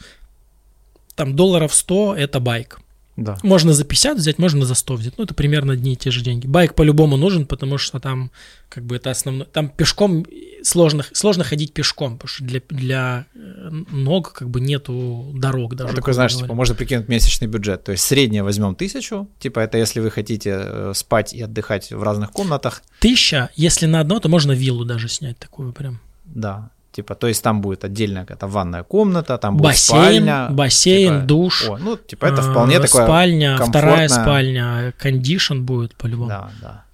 там 1.14 1.36
долларов 1.36 1.72
100 1.72 2.16
это 2.16 2.40
байк. 2.40 2.80
Да. 3.16 3.36
Можно 3.42 3.72
за 3.72 3.84
50 3.84 4.16
взять, 4.16 4.38
можно 4.38 4.64
за 4.64 4.74
100 4.74 4.94
взять. 4.94 5.18
Ну, 5.18 5.24
это 5.24 5.34
примерно 5.34 5.74
одни 5.74 5.92
и 5.92 5.96
те 5.96 6.10
же 6.10 6.22
деньги. 6.22 6.46
Байк 6.46 6.74
по-любому 6.74 7.16
нужен, 7.16 7.44
потому 7.44 7.76
что 7.76 8.00
там 8.00 8.30
как 8.68 8.84
бы 8.84 8.96
это 8.96 9.10
основное. 9.10 9.46
Там 9.46 9.68
пешком 9.68 10.24
сложно, 10.62 11.04
сложно 11.12 11.44
ходить 11.44 11.74
пешком, 11.74 12.14
потому 12.14 12.28
что 12.28 12.44
для, 12.44 12.62
для 12.70 13.26
э, 13.34 13.68
ног 13.90 14.32
как 14.32 14.48
бы 14.48 14.60
нету 14.60 15.30
дорог 15.34 15.74
даже. 15.74 15.92
А 15.92 15.96
такой, 15.96 16.14
знаешь, 16.14 16.34
типа, 16.34 16.54
можно 16.54 16.74
прикинуть 16.74 17.08
месячный 17.08 17.48
бюджет. 17.48 17.84
То 17.84 17.92
есть 17.92 18.04
среднее 18.04 18.42
возьмем 18.42 18.74
тысячу, 18.74 19.28
типа 19.38 19.60
это 19.60 19.76
если 19.76 20.00
вы 20.00 20.10
хотите 20.10 20.50
э, 20.64 20.92
спать 20.94 21.34
и 21.34 21.42
отдыхать 21.42 21.92
в 21.92 22.02
разных 22.02 22.30
комнатах. 22.30 22.82
Тысяча, 22.98 23.50
если 23.56 23.86
на 23.86 24.00
одно, 24.00 24.20
то 24.20 24.30
можно 24.30 24.52
виллу 24.52 24.86
даже 24.86 25.08
снять 25.08 25.38
такую 25.38 25.72
прям. 25.72 26.00
Да, 26.24 26.70
Типа, 26.92 27.14
то 27.14 27.26
есть 27.26 27.42
там 27.42 27.62
будет 27.62 27.84
отдельная 27.84 28.22
какая-то 28.26 28.46
ванная 28.46 28.82
комната, 28.82 29.38
там 29.38 29.56
будет 29.56 29.70
бассейн, 29.70 30.02
спальня. 30.02 30.48
Бассейн, 30.50 31.14
типа, 31.14 31.26
душ. 31.26 31.68
О, 31.68 31.78
ну, 31.78 31.96
типа, 31.96 32.26
это 32.26 32.42
вполне 32.42 32.76
э, 32.76 32.80
такое 32.80 33.06
Спальня, 33.06 33.56
вторая 33.56 34.08
спальня, 34.08 34.92
кондишн 34.98 35.62
будет 35.62 35.94
по-любому. 35.94 36.28
Да, 36.28 36.50
да. 36.60 36.84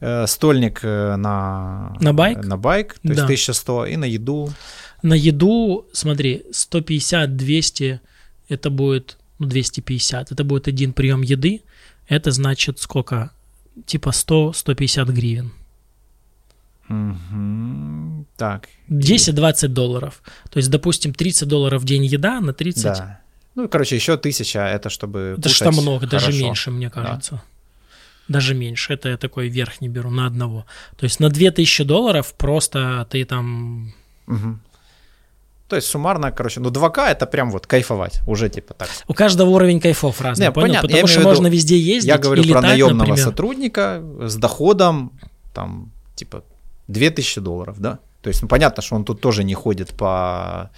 Э, 0.00 0.26
стольник 0.26 0.80
э, 0.82 1.16
на... 1.16 1.94
На 2.00 2.14
байк? 2.14 2.44
На 2.44 2.56
байк, 2.56 2.94
то 2.94 3.00
да. 3.02 3.10
есть 3.10 3.24
1100, 3.24 3.86
и 3.86 3.96
на 3.96 4.06
еду. 4.06 4.50
На 5.02 5.14
еду, 5.14 5.86
смотри, 5.92 6.44
150-200, 6.52 7.98
это 8.48 8.70
будет, 8.70 9.18
ну, 9.38 9.46
250, 9.46 10.32
это 10.32 10.44
будет 10.44 10.66
один 10.66 10.94
прием 10.94 11.20
еды, 11.20 11.62
это 12.08 12.30
значит 12.30 12.78
сколько? 12.78 13.30
Типа 13.84 14.08
100-150 14.08 15.12
гривен. 15.12 15.52
Угу. 16.92 18.26
Так. 18.36 18.68
10-20 18.90 19.68
долларов. 19.68 20.22
То 20.50 20.58
есть, 20.58 20.70
допустим, 20.70 21.14
30 21.14 21.48
долларов 21.48 21.82
в 21.82 21.84
день 21.84 22.04
еда 22.04 22.40
на 22.40 22.52
30. 22.52 22.82
Да. 22.84 23.20
Ну, 23.54 23.68
короче, 23.68 23.96
еще 23.96 24.16
тысяча, 24.16 24.60
это 24.60 24.90
чтобы 24.90 25.36
Это 25.38 25.48
что 25.48 25.70
много, 25.72 26.06
хорошо. 26.06 26.26
даже 26.26 26.42
меньше, 26.42 26.70
мне 26.70 26.90
кажется. 26.90 27.32
Да. 27.32 27.42
Даже 28.28 28.54
меньше. 28.54 28.94
Это 28.94 29.08
я 29.08 29.16
такой 29.16 29.48
верх 29.48 29.80
не 29.80 29.88
беру 29.88 30.10
на 30.10 30.26
одного. 30.26 30.64
То 30.96 31.04
есть 31.04 31.20
на 31.20 31.28
2000 31.28 31.84
долларов 31.84 32.34
просто 32.36 33.06
ты 33.10 33.24
там... 33.24 33.92
Угу. 34.26 34.58
То 35.68 35.76
есть 35.76 35.88
суммарно, 35.88 36.30
короче, 36.32 36.60
ну 36.60 36.70
2К 36.70 37.08
это 37.08 37.26
прям 37.26 37.50
вот 37.50 37.66
кайфовать, 37.66 38.20
уже 38.26 38.50
типа 38.50 38.74
так. 38.74 38.88
У 39.08 39.14
каждого 39.14 39.48
уровень 39.50 39.80
кайфов 39.80 40.20
разный, 40.20 40.46
Не, 40.46 40.52
понял? 40.52 40.66
Понятно. 40.66 40.88
Потому 40.88 41.06
что 41.06 41.20
можно 41.22 41.46
везде 41.46 41.78
ездить 41.78 42.08
Я 42.08 42.18
говорю 42.18 42.42
и 42.42 42.50
про 42.50 42.58
летать, 42.58 42.70
наемного 42.72 42.98
например. 42.98 43.24
сотрудника 43.24 44.02
с 44.20 44.36
доходом, 44.36 45.12
там, 45.54 45.90
типа 46.14 46.44
2000 46.88 47.40
долларов, 47.40 47.80
да? 47.80 47.98
То 48.22 48.28
есть, 48.28 48.42
ну, 48.42 48.48
понятно, 48.48 48.82
что 48.82 48.96
он 48.96 49.04
тут 49.04 49.20
тоже 49.20 49.44
не 49.44 49.54
ходит 49.54 49.90
по 49.90 50.70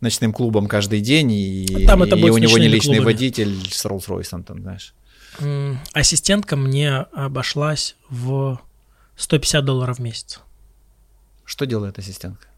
ночным 0.00 0.32
клубам 0.32 0.66
каждый 0.66 1.00
день, 1.00 1.32
и, 1.32 1.86
Там 1.86 2.02
это 2.02 2.16
и 2.16 2.30
у 2.30 2.38
него 2.38 2.58
не 2.58 2.68
личный 2.68 2.96
клубами. 2.96 3.14
водитель 3.14 3.72
с 3.72 3.84
Роллс-Ройсом, 3.84 4.44
там, 4.44 4.60
знаешь. 4.60 4.94
Ассистентка 5.92 6.56
мне 6.56 6.98
обошлась 7.12 7.96
в 8.10 8.60
150 9.16 9.64
долларов 9.64 9.98
в 9.98 10.00
месяц. 10.00 10.40
Что 11.44 11.64
делает 11.64 11.98
ассистентка? 11.98 12.48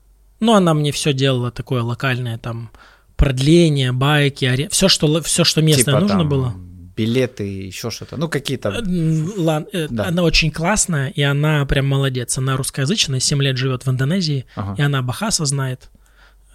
Ну, 0.41 0.55
она 0.55 0.75
мне 0.75 0.93
все 0.93 1.13
делала 1.13 1.51
такое 1.51 1.83
локальное, 1.83 2.39
там, 2.39 2.71
продление, 3.17 3.93
байки, 3.93 4.45
аре... 4.45 4.69
все, 4.69 4.89
что, 4.89 5.21
все, 5.23 5.45
что 5.45 5.61
местное 5.63 5.95
Типа 5.95 6.01
нужно 6.01 6.19
там 6.19 6.29
было. 6.29 6.55
Билеты, 6.99 7.45
еще 7.45 7.91
что-то, 7.91 8.17
ну, 8.17 8.29
какие-то... 8.29 8.69
М, 8.71 9.33
ла- 9.37 9.65
э, 9.73 9.87
Да. 9.91 10.07
Она 10.09 10.23
очень 10.23 10.51
классная, 10.51 11.09
и 11.11 11.23
она 11.23 11.65
прям 11.67 11.87
молодец. 11.87 12.37
Она 12.39 12.57
русскоязычная, 12.57 13.21
7 13.21 13.43
лет 13.43 13.57
живет 13.57 13.87
в 13.87 13.91
Индонезии, 13.91 14.45
Ага. 14.57 14.75
и 14.77 14.83
она 14.83 15.01
Бахаса 15.03 15.45
знает. 15.45 15.91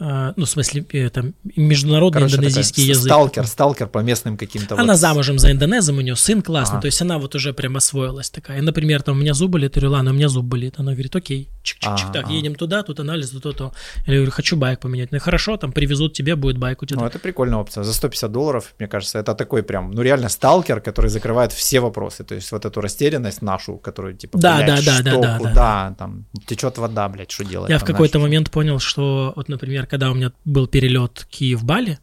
Э, 0.04 0.34
ну, 0.36 0.45
в 0.45 0.49
смысле, 0.49 0.86
это 0.91 1.34
международный 1.56 2.22
Короче, 2.22 2.36
индонезийский 2.36 2.84
язык. 2.86 3.06
Сталкер, 3.06 3.47
сталкер 3.47 3.88
по 3.88 3.99
местным 3.99 4.38
каким-то. 4.38 4.76
Она 4.76 4.93
вот... 4.93 4.99
замужем 4.99 5.39
за 5.39 5.51
индонезом, 5.51 5.97
у 5.97 6.01
нее 6.01 6.16
сын 6.16 6.41
классный, 6.41 6.76
ага. 6.76 6.82
то 6.82 6.86
есть 6.88 7.01
она 7.01 7.18
вот 7.18 7.36
уже 7.36 7.54
прям 7.54 7.78
освоилась 7.78 8.30
такая. 8.30 8.60
И, 8.60 8.62
например, 8.62 9.01
там 9.01 9.18
у 9.18 9.22
меня 9.22 9.34
зуб 9.34 9.51
болит, 9.51 9.76
я 9.76 9.82
говорю, 9.82 9.93
ладно, 9.93 10.12
у 10.12 10.14
меня 10.14 10.30
зуб 10.30 10.45
болит. 10.45 10.76
Она 10.78 10.93
говорит, 10.93 11.16
окей, 11.16 11.49
чик-чик-чик, 11.64 12.12
так, 12.12 12.30
едем 12.30 12.56
туда, 12.56 12.84
тут 12.84 12.99
анализ, 12.99 13.30
тут 13.30 13.43
то-то. 13.43 13.74
Я 14.06 14.16
говорю, 14.16 14.32
хочу 14.32 14.58
байк 14.58 14.80
поменять. 14.80 15.12
Ну, 15.12 15.20
хорошо, 15.20 15.58
там 15.58 15.72
привезут 15.72 16.14
тебе, 16.14 16.36
будет 16.36 16.58
байк 16.58 16.82
у 16.82 16.86
тебя. 16.86 16.99
Ну, 16.99 17.06
это 17.06 17.20
прикольная 17.20 17.58
опция. 17.58 17.84
За 17.84 17.93
150 17.93 18.32
долларов, 18.32 18.74
мне 18.80 18.88
кажется, 18.88 19.20
это 19.20 19.34
такой 19.36 19.64
прям, 19.64 19.91
ну, 19.91 20.01
реально 20.01 20.30
сталкер, 20.30 20.82
который 20.82 21.10
закрывает 21.10 21.51
все 21.51 21.80
вопросы. 21.80 22.24
То 22.24 22.36
есть 22.36 22.51
вот 22.51 22.66
эту 22.66 22.82
растерянность 22.82 23.41
нашу, 23.41 23.78
которую, 23.78 24.16
типа, 24.16 24.38
да, 24.38 24.58
блядь, 24.58 24.68
да, 24.68 24.76
да, 24.76 24.93
что, 24.93 25.04
да, 25.04 25.18
да, 25.20 25.38
куда, 25.38 25.54
да. 25.54 25.95
там, 25.97 26.26
течет 26.45 26.78
вода, 26.78 27.08
блядь, 27.10 27.32
что 27.32 27.45
делать? 27.45 27.70
Я 27.70 27.80
там, 27.80 27.88
в 27.88 27.91
какой-то 27.91 28.20
момент 28.20 28.51
понял, 28.51 28.80
что, 28.80 29.34
вот, 29.36 29.49
например, 29.49 29.86
когда 29.94 30.10
у 30.10 30.16
меня 30.16 30.32
был 30.44 30.66
перелет 30.66 31.28
Киев-Бали, 31.30 32.00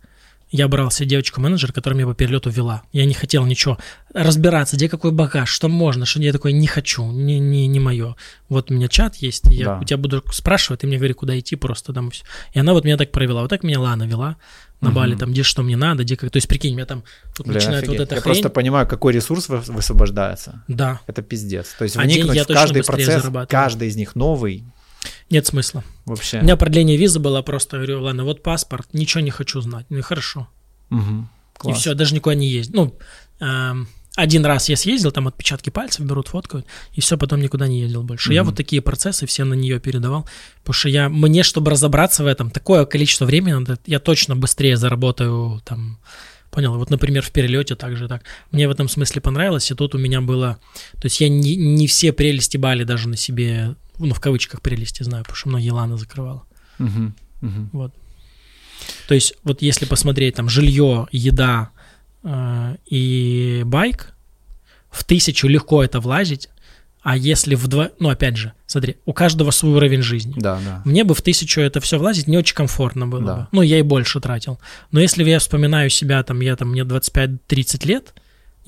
я 0.52 0.68
брал 0.68 0.92
себе 0.92 1.08
девочку-менеджер, 1.08 1.72
которая 1.72 1.98
меня 1.98 2.06
по 2.06 2.14
перелету 2.14 2.48
вела. 2.48 2.84
Я 2.92 3.04
не 3.04 3.14
хотел 3.14 3.44
ничего 3.46 3.78
разбираться, 4.14 4.76
где 4.76 4.88
какой 4.88 5.10
багаж, 5.10 5.48
что 5.48 5.68
можно, 5.68 6.06
что 6.06 6.22
я 6.22 6.30
такой 6.30 6.52
не 6.52 6.68
хочу, 6.68 7.10
не, 7.10 7.40
не, 7.40 7.66
не 7.66 7.80
мое. 7.80 8.14
Вот 8.48 8.70
у 8.70 8.74
меня 8.74 8.86
чат 8.86 9.16
есть, 9.16 9.46
я 9.46 9.64
да. 9.64 9.78
у 9.80 9.84
тебя 9.84 9.96
буду 9.96 10.22
спрашивать, 10.30 10.82
ты 10.82 10.86
мне 10.86 10.98
говори, 10.98 11.14
куда 11.14 11.36
идти 11.36 11.56
просто 11.56 11.92
там 11.92 12.12
все. 12.12 12.22
И 12.52 12.60
она 12.60 12.74
вот 12.74 12.84
меня 12.84 12.96
так 12.96 13.10
провела. 13.10 13.40
Вот 13.40 13.50
так 13.50 13.64
меня 13.64 13.80
Лана 13.80 14.04
вела 14.04 14.36
на 14.80 14.90
угу. 14.90 14.96
Бали, 14.96 15.16
там, 15.16 15.32
где 15.32 15.42
что 15.42 15.64
мне 15.64 15.76
надо, 15.76 16.04
где 16.04 16.16
как. 16.16 16.30
То 16.30 16.36
есть, 16.36 16.46
прикинь, 16.46 16.74
меня 16.74 16.86
там 16.86 17.02
тут 17.36 17.46
Блин, 17.46 17.56
начинает 17.56 17.82
офигеть. 17.82 17.98
вот 17.98 18.04
эта 18.04 18.14
Я 18.14 18.20
хрень. 18.20 18.34
просто 18.34 18.50
понимаю, 18.50 18.86
какой 18.86 19.14
ресурс 19.14 19.48
высвобождается. 19.48 20.62
Да. 20.68 21.00
Это 21.08 21.22
пиздец. 21.22 21.74
То 21.76 21.82
есть, 21.82 21.96
а 21.96 22.02
вникнуть 22.02 22.38
в 22.38 22.46
каждый 22.46 22.84
процесс, 22.84 23.24
каждый 23.48 23.88
из 23.88 23.96
них 23.96 24.14
новый, 24.14 24.64
нет 25.30 25.46
смысла. 25.46 25.84
Вообще. 26.04 26.40
У 26.40 26.42
меня 26.42 26.56
продление 26.56 26.96
визы 26.96 27.18
было 27.18 27.42
просто, 27.42 27.76
говорю, 27.76 28.02
ладно, 28.02 28.24
вот 28.24 28.42
паспорт, 28.42 28.88
ничего 28.92 29.20
не 29.20 29.30
хочу 29.30 29.60
знать. 29.60 29.86
Ну 29.88 29.98
и 29.98 30.02
хорошо. 30.02 30.48
Угу. 30.90 31.28
Класс. 31.56 31.76
И 31.76 31.80
все, 31.80 31.94
даже 31.94 32.14
никуда 32.14 32.34
не 32.34 32.48
ездил. 32.48 32.74
Ну, 32.74 32.98
э, 33.40 33.74
один 34.16 34.44
раз 34.44 34.68
я 34.68 34.76
съездил, 34.76 35.12
там 35.12 35.28
отпечатки 35.28 35.70
пальцев 35.70 36.04
берут, 36.04 36.28
фоткают, 36.28 36.66
и 36.92 37.00
все, 37.00 37.16
потом 37.16 37.40
никуда 37.40 37.68
не 37.68 37.80
ездил 37.80 38.02
больше. 38.02 38.28
Угу. 38.28 38.34
Я 38.34 38.44
вот 38.44 38.56
такие 38.56 38.82
процессы 38.82 39.26
все 39.26 39.44
на 39.44 39.54
нее 39.54 39.78
передавал, 39.78 40.28
потому 40.60 40.74
что 40.74 40.88
я, 40.88 41.08
мне, 41.08 41.42
чтобы 41.42 41.70
разобраться 41.70 42.24
в 42.24 42.26
этом, 42.26 42.50
такое 42.50 42.84
количество 42.84 43.24
времени 43.24 43.52
надо, 43.52 43.78
я 43.86 44.00
точно 44.00 44.36
быстрее 44.36 44.76
заработаю 44.76 45.62
там 45.64 45.98
Понял. 46.50 46.76
Вот, 46.76 46.90
например, 46.90 47.22
в 47.22 47.30
перелете 47.30 47.76
также 47.76 48.08
так. 48.08 48.24
Мне 48.50 48.66
в 48.66 48.72
этом 48.72 48.88
смысле 48.88 49.20
понравилось, 49.20 49.70
и 49.70 49.74
тут 49.74 49.94
у 49.94 49.98
меня 49.98 50.20
было... 50.20 50.58
То 50.94 51.04
есть 51.04 51.20
я 51.20 51.28
не, 51.28 51.54
не 51.54 51.86
все 51.86 52.12
прелести 52.12 52.56
Бали 52.56 52.82
даже 52.82 53.08
на 53.08 53.16
себе 53.16 53.76
ну, 54.06 54.14
в 54.14 54.20
кавычках 54.20 54.60
прелести 54.62 55.02
знаю, 55.02 55.24
потому 55.24 55.36
что 55.36 55.48
многие 55.48 55.70
ланы 55.70 55.96
закрывала. 55.96 56.44
Угу, 56.78 57.12
угу. 57.42 57.68
Вот. 57.72 57.94
То 59.08 59.14
есть, 59.14 59.34
вот 59.44 59.62
если 59.62 59.84
посмотреть 59.84 60.36
там 60.36 60.48
жилье, 60.48 61.06
еда 61.12 61.70
э, 62.22 62.76
и 62.86 63.62
байк, 63.64 64.14
в 64.90 65.04
тысячу 65.04 65.46
легко 65.46 65.84
это 65.84 66.00
влазить, 66.00 66.48
а 67.02 67.16
если 67.16 67.54
в 67.54 67.66
два, 67.66 67.90
ну 67.98 68.10
опять 68.10 68.36
же, 68.36 68.52
смотри, 68.66 68.96
у 69.06 69.12
каждого 69.12 69.50
свой 69.52 69.72
уровень 69.72 70.02
жизни. 70.02 70.34
Да, 70.36 70.60
да. 70.64 70.82
Мне 70.84 71.04
бы 71.04 71.14
в 71.14 71.22
тысячу 71.22 71.60
это 71.60 71.80
все 71.80 71.98
влазить 71.98 72.26
не 72.26 72.36
очень 72.36 72.54
комфортно 72.54 73.06
было 73.06 73.22
да. 73.22 73.36
бы. 73.36 73.46
Ну, 73.52 73.62
я 73.62 73.78
и 73.78 73.82
больше 73.82 74.20
тратил. 74.20 74.58
Но 74.90 75.00
если 75.00 75.24
я 75.24 75.38
вспоминаю 75.38 75.88
себя, 75.88 76.22
там, 76.22 76.40
я 76.40 76.56
там, 76.56 76.70
мне 76.70 76.82
25-30 76.82 77.86
лет, 77.86 78.14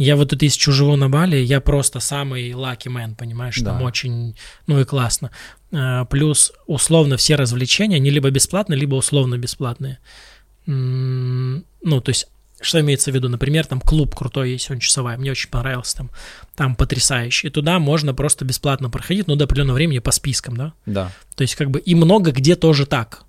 я 0.03 0.17
в 0.17 0.23
эту 0.23 0.37
тысячу 0.37 0.73
живу 0.73 0.97
на 0.97 1.09
Бали, 1.09 1.37
я 1.37 1.61
просто 1.61 2.01
самый 2.01 2.51
lucky 2.51 2.89
man, 2.89 3.15
понимаешь, 3.17 3.59
да. 3.61 3.73
там 3.73 3.83
очень, 3.83 4.37
ну 4.67 4.81
и 4.81 4.85
классно. 4.85 5.31
А, 5.73 6.05
плюс 6.07 6.53
условно 6.67 7.17
все 7.17 7.37
развлечения, 7.37 7.97
они 7.97 8.11
либо 8.11 8.31
бесплатные, 8.31 8.79
либо 8.79 8.97
условно 8.97 9.39
бесплатные. 9.39 9.99
Ну, 10.67 11.63
то 11.83 12.11
есть, 12.11 12.29
что 12.61 12.81
имеется 12.81 13.11
в 13.11 13.15
виду? 13.15 13.29
Например, 13.29 13.67
там 13.67 13.81
клуб 13.81 14.15
крутой 14.15 14.53
есть, 14.53 14.71
он 14.71 14.79
часовая, 14.79 15.17
мне 15.17 15.31
очень 15.31 15.51
понравился 15.51 15.97
там, 15.97 16.11
там 16.55 16.77
потрясающий. 16.77 17.49
И 17.49 17.51
туда 17.51 17.79
можно 17.79 18.15
просто 18.15 18.45
бесплатно 18.45 18.91
проходить, 18.91 19.27
но 19.27 19.35
до 19.35 19.45
определенного 19.45 19.77
времени 19.77 19.99
по 19.99 20.13
спискам, 20.13 20.57
да? 20.57 20.73
Да. 20.87 21.13
То 21.35 21.43
есть, 21.43 21.57
как 21.57 21.71
бы, 21.71 21.81
и 21.81 21.95
много 21.95 22.31
где 22.31 22.55
тоже 22.55 22.87
так. 22.87 23.25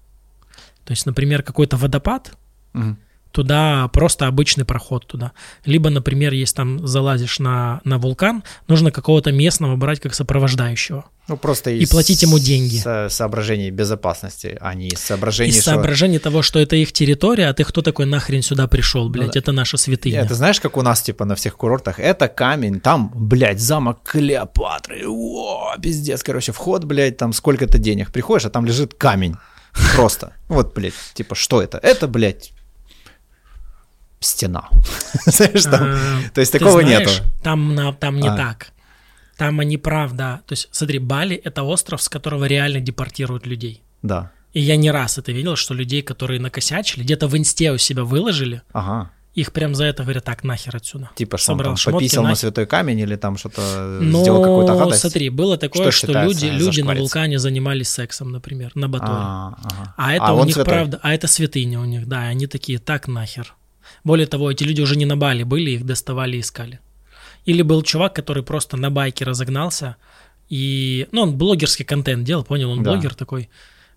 То 0.85 0.91
есть, 0.91 1.05
например, 1.05 1.43
какой-то 1.43 1.77
водопад, 1.77 2.33
угу 2.73 2.97
туда 3.33 3.89
просто 3.89 4.27
обычный 4.27 4.63
проход 4.63 5.05
туда. 5.07 5.33
Либо, 5.65 5.89
например, 5.89 6.31
если 6.33 6.55
там 6.55 6.87
залазишь 6.87 7.39
на, 7.39 7.81
на 7.83 7.97
вулкан, 7.97 8.43
нужно 8.67 8.91
какого-то 8.91 9.31
местного 9.31 9.75
брать 9.75 9.99
как 9.99 10.13
сопровождающего. 10.13 11.05
Ну, 11.27 11.37
просто 11.37 11.71
и 11.71 11.85
платить 11.85 12.21
ему 12.21 12.37
деньги. 12.37 12.77
Со 12.77 13.07
соображений 13.09 13.71
безопасности, 13.71 14.57
а 14.59 14.73
не 14.75 14.89
из 14.89 14.99
соображений... 14.99 15.51
Из 15.51 15.61
что... 15.61 15.71
соображений 15.71 16.19
того, 16.19 16.41
что 16.41 16.59
это 16.59 16.75
их 16.75 16.91
территория, 16.91 17.47
а 17.47 17.53
ты 17.53 17.63
кто 17.63 17.81
такой 17.81 18.05
нахрен 18.05 18.41
сюда 18.41 18.67
пришел, 18.67 19.09
блядь, 19.09 19.35
ну, 19.35 19.39
это 19.39 19.51
наша 19.51 19.77
святыня. 19.77 20.21
Это 20.21 20.35
знаешь, 20.35 20.59
как 20.59 20.77
у 20.77 20.81
нас, 20.81 21.01
типа, 21.01 21.25
на 21.25 21.35
всех 21.35 21.55
курортах, 21.55 21.99
это 21.99 22.27
камень, 22.27 22.81
там, 22.81 23.11
блядь, 23.15 23.61
замок 23.61 23.99
Клеопатры, 24.03 25.05
о, 25.07 25.75
пиздец, 25.81 26.23
короче, 26.23 26.51
вход, 26.51 26.83
блядь, 26.83 27.17
там 27.17 27.33
сколько-то 27.33 27.77
денег, 27.77 28.11
приходишь, 28.11 28.45
а 28.45 28.49
там 28.49 28.65
лежит 28.65 28.93
камень, 28.93 29.37
просто, 29.95 30.33
вот, 30.49 30.75
блядь, 30.75 30.93
типа, 31.13 31.35
что 31.35 31.61
это? 31.61 31.77
Это, 31.77 32.07
блядь, 32.09 32.51
стена. 34.23 34.69
Знаешь, 35.25 35.63
там, 35.63 36.31
то 36.33 36.41
есть 36.41 36.51
такого 36.51 36.81
нету. 36.81 37.11
Там, 37.43 37.95
там 37.99 38.19
не 38.19 38.27
а. 38.27 38.35
так. 38.35 38.67
Там 39.37 39.59
они 39.59 39.77
правда. 39.77 40.41
То 40.47 40.53
есть, 40.53 40.69
смотри, 40.71 40.99
Бали 40.99 41.35
это 41.35 41.63
остров, 41.63 42.01
с 42.01 42.09
которого 42.09 42.45
реально 42.45 42.79
депортируют 42.79 43.45
людей. 43.45 43.81
Да. 44.01 44.31
И 44.53 44.59
я 44.59 44.75
не 44.75 44.91
раз 44.91 45.17
это 45.17 45.31
видел, 45.31 45.55
что 45.55 45.73
людей, 45.73 46.01
которые 46.03 46.39
накосячили, 46.39 47.03
где-то 47.03 47.27
в 47.27 47.35
инсте 47.35 47.71
у 47.71 47.77
себя 47.77 48.03
выложили. 48.03 48.61
Ага. 48.71 49.11
Их 49.33 49.51
прям 49.51 49.73
за 49.73 49.85
это 49.85 50.03
говорят, 50.03 50.23
так, 50.25 50.43
нахер 50.43 50.75
отсюда. 50.75 51.09
Типа, 51.15 51.37
что 51.37 51.47
Собрал 51.47 51.71
он 51.71 51.77
там 51.77 51.93
пописал 51.95 52.23
нахер. 52.23 52.33
на 52.33 52.35
святой 52.35 52.65
камень 52.67 52.99
или 52.99 53.15
там 53.15 53.37
что-то 53.37 53.99
ну, 53.99 54.21
сделал 54.21 54.43
какую-то 54.43 54.75
гадость? 54.75 55.01
смотри, 55.01 55.29
было 55.29 55.57
такое, 55.57 55.89
что, 55.89 56.07
что 56.07 56.23
люди, 56.23 56.45
люди 56.45 56.81
на 56.81 56.93
вулкане 56.93 57.39
занимались 57.39 57.89
сексом, 57.89 58.31
например, 58.31 58.71
на 58.75 58.87
Баторе. 58.87 59.11
А, 59.11 59.55
ага. 59.63 59.93
а 59.97 60.13
это 60.13 60.25
а 60.25 60.33
у 60.33 60.45
них 60.45 60.53
святой. 60.53 60.71
правда, 60.71 60.99
а 61.01 61.15
это 61.15 61.27
святыня 61.27 61.79
у 61.79 61.85
них, 61.85 62.07
да, 62.07 62.21
они 62.21 62.45
такие, 62.45 62.77
так 62.77 63.07
нахер. 63.07 63.55
Более 64.03 64.27
того, 64.27 64.51
эти 64.51 64.63
люди 64.63 64.81
уже 64.81 64.95
не 64.95 65.05
на 65.05 65.15
Бали 65.15 65.43
были, 65.43 65.71
их 65.71 65.85
доставали 65.85 66.37
и 66.37 66.39
искали. 66.39 66.79
Или 67.45 67.61
был 67.61 67.83
чувак, 67.83 68.13
который 68.13 68.43
просто 68.43 68.77
на 68.77 68.89
байке 68.89 69.25
разогнался, 69.25 69.95
и, 70.49 71.07
ну, 71.11 71.21
он 71.21 71.37
блогерский 71.37 71.85
контент 71.85 72.23
делал, 72.23 72.43
понял, 72.43 72.71
он 72.71 72.83
да. 72.83 72.91
блогер 72.91 73.15
такой, 73.15 73.49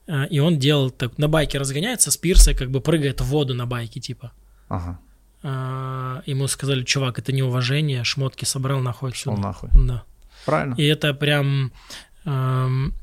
э, 0.07 0.27
и 0.29 0.39
он 0.39 0.59
делал 0.59 0.91
так, 0.91 1.19
на 1.19 1.29
байке 1.29 1.59
разгоняется, 1.59 2.11
с 2.11 2.17
пирса 2.17 2.55
как 2.55 2.71
бы 2.71 2.81
прыгает 2.81 3.21
в 3.21 3.25
воду 3.25 3.55
на 3.55 3.67
байке, 3.67 4.01
типа. 4.01 4.33
Ага. 4.69 4.99
А, 5.43 6.23
ему 6.27 6.49
сказали, 6.49 6.83
чувак, 6.83 7.19
это 7.19 7.33
неуважение, 7.33 8.05
шмотки 8.05 8.45
собрал 8.45 8.81
нахуй 8.81 9.11
отсюда. 9.11 9.41
нахуй. 9.41 9.71
Да. 9.75 10.05
Правильно. 10.45 10.75
И 10.75 10.85
это 10.85 11.15
прям... 11.15 11.73
Эм, 12.25 12.95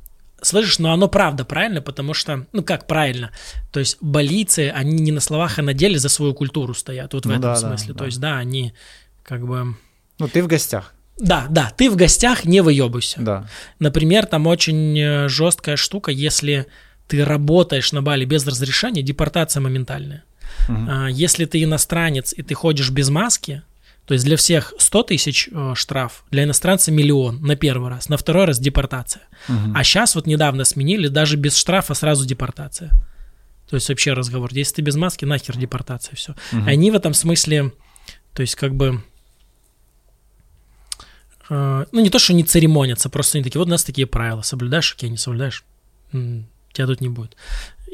слышишь, 0.44 0.80
но 0.80 0.94
оно 0.94 1.08
правда 1.08 1.46
правильно, 1.46 1.82
потому 1.82 2.14
что, 2.14 2.46
ну 2.52 2.64
как 2.64 2.88
правильно, 2.88 3.32
то 3.72 3.80
есть 3.80 3.98
балийцы, 4.02 4.72
они 4.74 4.94
не 4.94 5.12
на 5.12 5.20
словах, 5.20 5.60
а 5.60 5.62
на 5.62 5.74
деле 5.74 5.98
за 5.98 6.10
свою 6.10 6.34
культуру 6.34 6.74
стоят, 6.74 7.14
вот 7.14 7.26
в 7.26 7.30
ну, 7.30 7.34
этом 7.34 7.42
да, 7.42 7.56
смысле. 7.56 7.88
Да, 7.88 7.94
то 7.94 8.00
да. 8.00 8.06
есть, 8.06 8.20
да, 8.20 8.38
они 8.38 8.74
как 9.24 9.46
бы... 9.46 9.76
Ну, 10.20 10.28
ты 10.28 10.44
в 10.44 10.48
гостях. 10.48 10.94
Да, 11.18 11.48
да, 11.50 11.72
ты 11.76 11.90
в 11.90 11.96
гостях, 11.96 12.46
не 12.46 12.62
выебывайся. 12.62 13.22
Да. 13.22 13.48
Например, 13.80 14.26
там 14.26 14.48
очень 14.48 15.00
э, 15.00 15.28
жесткая 15.30 15.76
штука, 15.76 16.12
если 16.12 16.68
ты 17.08 17.24
работаешь 17.24 17.92
на 17.92 18.02
Бали 18.02 18.26
без 18.26 18.46
разрешения, 18.48 19.02
депортация 19.02 19.62
моментальная. 19.62 20.24
Угу. 20.70 21.08
Если 21.10 21.46
ты 21.46 21.62
иностранец 21.64 22.34
и 22.34 22.42
ты 22.42 22.54
ходишь 22.54 22.90
без 22.90 23.10
маски, 23.10 23.64
то 24.06 24.14
есть 24.14 24.26
для 24.26 24.36
всех 24.36 24.74
100 24.78 25.04
тысяч 25.04 25.50
э, 25.52 25.74
штраф, 25.76 26.26
для 26.30 26.44
иностранца 26.44 26.92
миллион 26.92 27.42
на 27.42 27.56
первый 27.56 27.90
раз, 27.90 28.10
на 28.10 28.18
второй 28.18 28.46
раз 28.46 28.60
депортация. 28.60 29.24
Угу. 29.48 29.74
А 29.76 29.84
сейчас 29.84 30.16
вот 30.16 30.28
недавно 30.28 30.66
сменили, 30.66 31.08
даже 31.08 31.38
без 31.38 31.56
штрафа 31.56 31.94
сразу 31.94 32.26
депортация. 32.26 32.92
То 33.70 33.76
есть 33.76 33.88
вообще 33.88 34.14
разговор. 34.14 34.50
Если 34.54 34.76
ты 34.76 34.82
без 34.82 34.96
маски, 34.96 35.24
нахер 35.24 35.58
депортация, 35.58 36.16
все. 36.16 36.36
Угу. 36.52 36.64
Они 36.66 36.92
в 36.92 36.96
этом 36.96 37.14
смысле, 37.14 37.72
то 38.34 38.42
есть 38.42 38.56
как 38.56 38.76
бы, 38.76 39.02
э, 41.50 41.86
ну 41.90 42.02
не 42.02 42.10
то, 42.10 42.20
что 42.20 42.34
не 42.34 42.44
церемонятся, 42.44 43.10
просто 43.10 43.38
они 43.38 43.44
такие, 43.46 43.60
вот 43.60 43.68
у 43.68 43.72
нас 43.72 43.86
такие 43.86 44.06
правила, 44.06 44.42
соблюдаешь, 44.42 44.94
окей, 44.94 45.10
не 45.10 45.18
соблюдаешь, 45.18 45.64
тебя 46.12 46.88
тут 46.88 47.00
не 47.00 47.08
будет. 47.08 47.38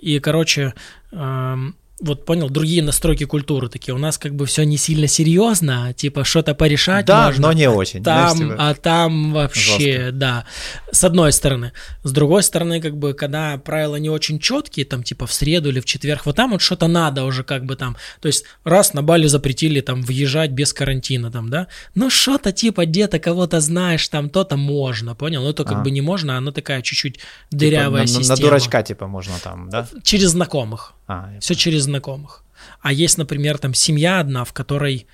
И, 0.01 0.19
короче, 0.19 0.73
э, 1.11 1.57
вот 1.99 2.25
понял, 2.25 2.49
другие 2.49 2.81
настройки 2.81 3.25
культуры 3.25 3.69
такие. 3.69 3.93
У 3.93 3.97
нас 3.97 4.17
как 4.17 4.35
бы 4.35 4.45
все 4.45 4.63
не 4.63 4.77
сильно 4.77 5.07
серьезно, 5.07 5.93
типа 5.93 6.23
что-то 6.23 6.55
порешать 6.55 7.05
да, 7.05 7.27
можно. 7.27 7.47
но 7.47 7.53
не 7.53 7.69
очень. 7.69 8.03
Там, 8.03 8.37
знаешь, 8.37 8.51
типа... 8.51 8.69
а 8.69 8.73
там 8.75 9.33
вообще, 9.33 9.97
Жестко. 9.97 10.11
да. 10.11 10.45
С 10.91 11.03
одной 11.03 11.33
стороны. 11.33 11.73
С 12.03 12.11
другой 12.11 12.43
стороны, 12.43 12.81
как 12.81 12.97
бы, 12.97 13.13
когда 13.13 13.57
правила 13.57 13.97
не 13.97 14.09
очень 14.09 14.39
четкие, 14.39 14.85
там, 14.85 15.03
типа 15.03 15.27
в 15.27 15.33
среду 15.33 15.69
или 15.69 15.79
в 15.79 15.85
четверг, 15.85 16.25
вот 16.25 16.35
там 16.35 16.51
вот 16.51 16.61
что-то 16.61 16.87
надо 16.87 17.23
уже 17.25 17.43
как 17.43 17.65
бы 17.65 17.75
там. 17.75 17.97
То 18.21 18.27
есть 18.27 18.45
раз 18.63 18.93
на 18.93 19.03
Бали 19.03 19.27
запретили 19.27 19.81
там 19.81 20.01
въезжать 20.01 20.51
без 20.51 20.73
карантина 20.73 21.31
там, 21.31 21.49
да. 21.49 21.67
Ну 21.95 22.09
что-то 22.09 22.51
типа 22.51 22.85
где-то 22.85 23.19
кого-то 23.19 23.59
знаешь, 23.59 24.07
там 24.07 24.29
то-то 24.29 24.55
можно, 24.57 25.15
понял? 25.15 25.43
Ну 25.43 25.53
то 25.53 25.65
как 25.65 25.79
а. 25.79 25.81
бы 25.81 25.91
не 25.91 26.01
можно, 26.01 26.37
оно 26.37 26.51
такая 26.51 26.81
чуть-чуть 26.81 27.15
типа 27.15 27.25
дырявая 27.51 28.05
типа, 28.05 28.19
система. 28.19 28.37
На, 28.37 28.41
на 28.41 28.47
дурачка 28.47 28.83
типа 28.83 29.07
можно 29.07 29.33
там, 29.43 29.69
да? 29.69 29.87
Через 30.03 30.29
знакомых. 30.29 30.93
А, 31.09 31.31
Все 31.39 31.55
через 31.55 31.83
знакомых. 31.83 32.43
А 32.81 32.93
есть, 32.93 33.17
например, 33.17 33.57
там 33.57 33.73
семья 33.73 34.19
одна, 34.19 34.45
в 34.45 34.53
которой 34.53 35.07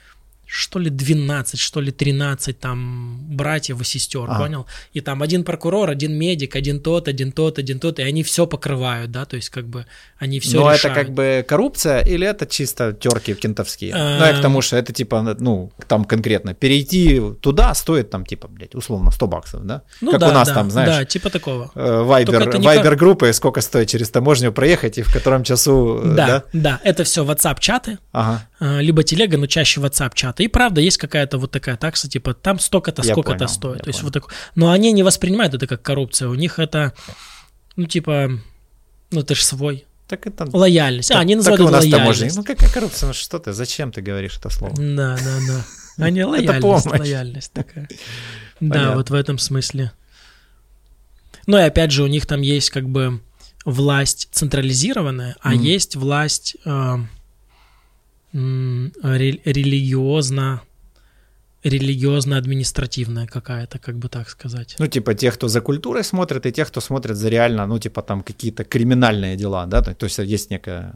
что 0.47 0.79
ли 0.79 0.89
12, 0.89 1.59
что 1.59 1.81
ли 1.81 1.91
13 1.91 2.59
там 2.59 3.19
братьев 3.35 3.81
и 3.81 3.83
сестер, 3.83 4.25
а. 4.27 4.39
понял? 4.39 4.65
И 4.93 5.01
там 5.01 5.21
один 5.21 5.43
прокурор, 5.43 5.89
один 5.89 6.13
медик, 6.13 6.55
один 6.55 6.79
тот, 6.79 7.07
один 7.07 7.31
тот, 7.31 7.59
один 7.59 7.79
тот, 7.79 7.99
и 7.99 8.03
они 8.03 8.23
все 8.23 8.45
покрывают, 8.45 9.11
да, 9.11 9.25
то 9.25 9.35
есть 9.35 9.49
как 9.49 9.67
бы 9.67 9.85
они 10.17 10.39
все 10.39 10.59
Но 10.59 10.73
решают. 10.73 10.85
это 10.85 11.05
как 11.05 11.13
бы 11.13 11.45
коррупция 11.47 11.99
или 12.01 12.27
это 12.27 12.45
чисто 12.45 12.93
терки 12.93 13.33
кентовские? 13.33 13.93
Ну, 13.93 14.25
я 14.25 14.33
к 14.33 14.41
тому, 14.41 14.61
что 14.61 14.77
это 14.77 14.93
типа, 14.93 15.35
ну, 15.39 15.71
там 15.87 16.05
конкретно, 16.05 16.53
перейти 16.53 17.21
туда 17.41 17.73
стоит 17.73 18.09
там 18.09 18.25
типа, 18.25 18.47
блядь, 18.47 18.75
условно 18.75 19.11
100 19.11 19.27
баксов, 19.27 19.65
да? 19.65 19.81
Ну 20.01 20.11
как 20.11 20.19
да, 20.19 20.29
у 20.29 20.31
нас 20.31 20.47
да, 20.47 20.53
там, 20.53 20.71
знаешь. 20.71 20.89
Да, 20.89 21.05
типа 21.05 21.29
такого. 21.29 21.71
Вайбер, 21.75 22.59
вайбер 22.59 22.95
группы, 22.95 23.33
сколько 23.33 23.61
стоит 23.61 23.89
через 23.89 24.09
таможню 24.09 24.51
проехать 24.51 24.97
и 24.97 25.01
в 25.01 25.11
котором 25.11 25.43
часу, 25.43 26.01
да? 26.03 26.27
Да, 26.27 26.43
да, 26.53 26.81
это 26.83 27.03
все 27.03 27.25
WhatsApp 27.25 27.57
чаты, 27.59 27.97
ага. 28.11 28.41
либо 28.59 29.03
телега, 29.03 29.37
но 29.37 29.47
чаще 29.47 29.81
WhatsApp 29.81 30.11
чаты. 30.35 30.43
И 30.43 30.47
правда, 30.47 30.81
есть 30.81 30.97
какая 30.97 31.15
какая-то 31.15 31.37
вот 31.37 31.51
такая 31.51 31.77
такса, 31.77 32.09
типа 32.09 32.33
там 32.33 32.59
столько-то, 32.59 33.03
сколько-то 33.03 33.47
стоит. 33.47 33.83
То 33.83 33.89
есть 33.89 34.03
вот 34.03 34.13
так. 34.13 34.25
Но 34.55 34.71
они 34.71 34.91
не 34.91 35.03
воспринимают 35.03 35.53
это 35.53 35.67
как 35.67 35.81
коррупция. 35.81 36.27
У 36.27 36.35
них 36.35 36.59
это, 36.59 36.93
ну 37.75 37.85
типа, 37.85 38.31
ну 39.11 39.23
ты 39.23 39.35
же 39.35 39.43
свой. 39.43 39.85
Так 40.07 40.27
это... 40.27 40.45
Лояльность. 40.51 41.09
Так, 41.09 41.17
а, 41.17 41.21
они 41.21 41.35
называют 41.35 41.61
так 41.61 41.69
это 41.69 41.97
лояльность. 41.97 42.37
Ну 42.37 42.43
какая 42.43 42.69
коррупция? 42.69 43.07
Ну 43.07 43.13
что 43.13 43.39
ты? 43.39 43.53
Зачем 43.53 43.91
ты 43.91 44.01
говоришь 44.01 44.37
это 44.37 44.49
слово? 44.49 44.75
Да, 44.75 45.17
да, 45.17 45.39
да. 45.47 45.65
Они 46.05 46.23
лояльность, 46.23 46.85
лояльность 46.85 47.53
такая. 47.53 47.87
Да, 48.61 48.95
вот 48.95 49.09
в 49.09 49.13
этом 49.13 49.37
смысле. 49.37 49.91
Ну 51.45 51.57
и 51.57 51.61
опять 51.61 51.91
же, 51.91 52.03
у 52.03 52.07
них 52.07 52.25
там 52.25 52.41
есть 52.41 52.69
как 52.69 52.87
бы 52.87 53.19
власть 53.65 54.29
централизированная, 54.31 55.35
а 55.41 55.53
есть 55.53 55.95
власть 55.95 56.55
э, 56.65 56.97
религиозно 58.35 60.61
религиозно-административная 61.63 63.25
какая-то, 63.25 63.79
как 63.79 63.97
бы 63.97 64.07
так 64.07 64.29
сказать. 64.29 64.75
Ну, 64.77 64.87
типа 64.87 65.15
тех, 65.15 65.33
кто 65.33 65.47
за 65.47 65.61
культурой 65.61 66.03
смотрит, 66.03 66.45
и 66.45 66.51
тех, 66.51 66.67
кто 66.67 66.79
смотрит 66.79 67.15
за 67.15 67.29
реально, 67.29 67.65
ну, 67.65 67.79
типа 67.79 68.03
там 68.03 68.21
какие-то 68.21 68.63
криминальные 68.63 69.35
дела, 69.35 69.65
да? 69.65 69.81
То 69.81 70.05
есть 70.05 70.19
есть 70.19 70.51
некая... 70.51 70.93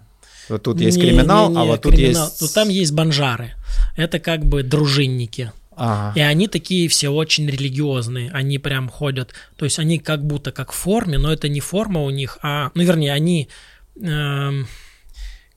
Вот 0.48 0.64
тут 0.64 0.80
есть 0.80 0.98
не, 0.98 1.04
криминал, 1.04 1.50
не, 1.50 1.56
не, 1.56 1.62
а 1.62 1.66
вот 1.66 1.82
криминал. 1.82 2.30
тут 2.30 2.40
есть... 2.40 2.42
Ну, 2.42 2.48
там 2.54 2.70
есть 2.70 2.94
банжары. 2.94 3.54
Это 3.98 4.20
как 4.20 4.46
бы 4.46 4.62
дружинники. 4.62 5.52
Ага. 5.76 6.20
И 6.20 6.22
они 6.22 6.48
такие 6.48 6.88
все 6.88 7.10
очень 7.10 7.48
религиозные, 7.48 8.30
они 8.32 8.60
прям 8.60 8.90
ходят, 8.90 9.34
то 9.56 9.66
есть 9.66 9.80
они 9.80 9.98
как 9.98 10.26
будто 10.26 10.52
как 10.52 10.72
в 10.72 10.76
форме, 10.76 11.18
но 11.18 11.32
это 11.32 11.48
не 11.48 11.62
форма 11.62 12.04
у 12.04 12.10
них, 12.10 12.38
а, 12.42 12.72
ну 12.74 12.84
вернее, 12.84 13.14
они 13.14 13.48
э, 13.96 14.64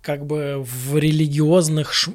как 0.03 0.26
бы 0.26 0.62
в 0.62 0.98
религиозных 0.98 1.92
ш, 1.94 2.12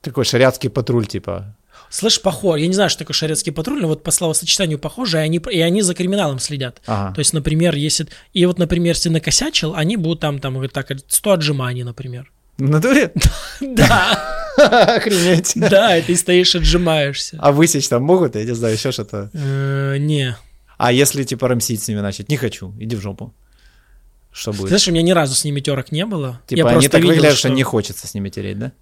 такой 0.00 0.24
шариатский 0.24 0.70
патруль, 0.70 1.06
типа. 1.06 1.56
Слышь, 1.90 2.20
похож, 2.20 2.60
я 2.60 2.66
не 2.66 2.74
знаю, 2.74 2.90
что 2.90 3.00
такое 3.00 3.14
шариатский 3.14 3.52
патруль, 3.52 3.80
но 3.80 3.88
вот 3.88 4.02
по 4.02 4.10
словосочетанию 4.10 4.78
похоже, 4.78 5.18
и 5.18 5.20
они, 5.20 5.38
и 5.50 5.60
они 5.60 5.82
за 5.82 5.94
криминалом 5.94 6.38
следят. 6.38 6.80
Ага. 6.86 7.14
То 7.14 7.18
есть, 7.20 7.32
например, 7.32 7.74
если... 7.74 8.06
И 8.34 8.44
вот, 8.46 8.58
например, 8.58 8.94
если 8.94 9.08
накосячил, 9.08 9.74
они 9.74 9.96
будут 9.96 10.20
там, 10.20 10.38
там, 10.38 10.68
так, 10.68 10.92
100 11.06 11.32
отжиманий, 11.32 11.82
например. 11.82 12.30
В 12.58 12.68
натуре? 12.68 13.12
Да. 13.60 14.18
Охренеть. 14.56 15.52
Да, 15.56 15.96
и 15.96 16.02
ты 16.02 16.16
стоишь, 16.16 16.54
отжимаешься. 16.54 17.38
А 17.40 17.52
высечь 17.52 17.88
там 17.88 18.02
могут, 18.02 18.34
я 18.34 18.44
не 18.44 18.54
знаю, 18.54 18.74
еще 18.74 18.92
что-то? 18.92 19.30
Э, 19.32 19.96
не. 19.98 20.36
А 20.76 20.92
если, 20.92 21.22
типа, 21.24 21.48
рамсить 21.48 21.82
с 21.82 21.88
ними 21.88 22.00
начать? 22.00 22.28
Не 22.28 22.36
хочу, 22.36 22.74
иди 22.78 22.96
в 22.96 23.00
жопу. 23.00 23.32
Что 24.38 24.52
будет? 24.52 24.68
Знаешь, 24.68 24.86
у 24.86 24.92
меня 24.92 25.02
ни 25.02 25.10
разу 25.10 25.34
с 25.34 25.44
ними 25.44 25.58
терок 25.58 25.90
не 25.90 26.06
было. 26.06 26.40
Типа, 26.46 26.70
они 26.70 26.86
так 26.86 27.02
выглядят, 27.02 27.36
что 27.36 27.48
не 27.48 27.64
хочется 27.64 28.06
с 28.06 28.14
ними 28.14 28.28
тереть, 28.28 28.58
да? 28.58 28.72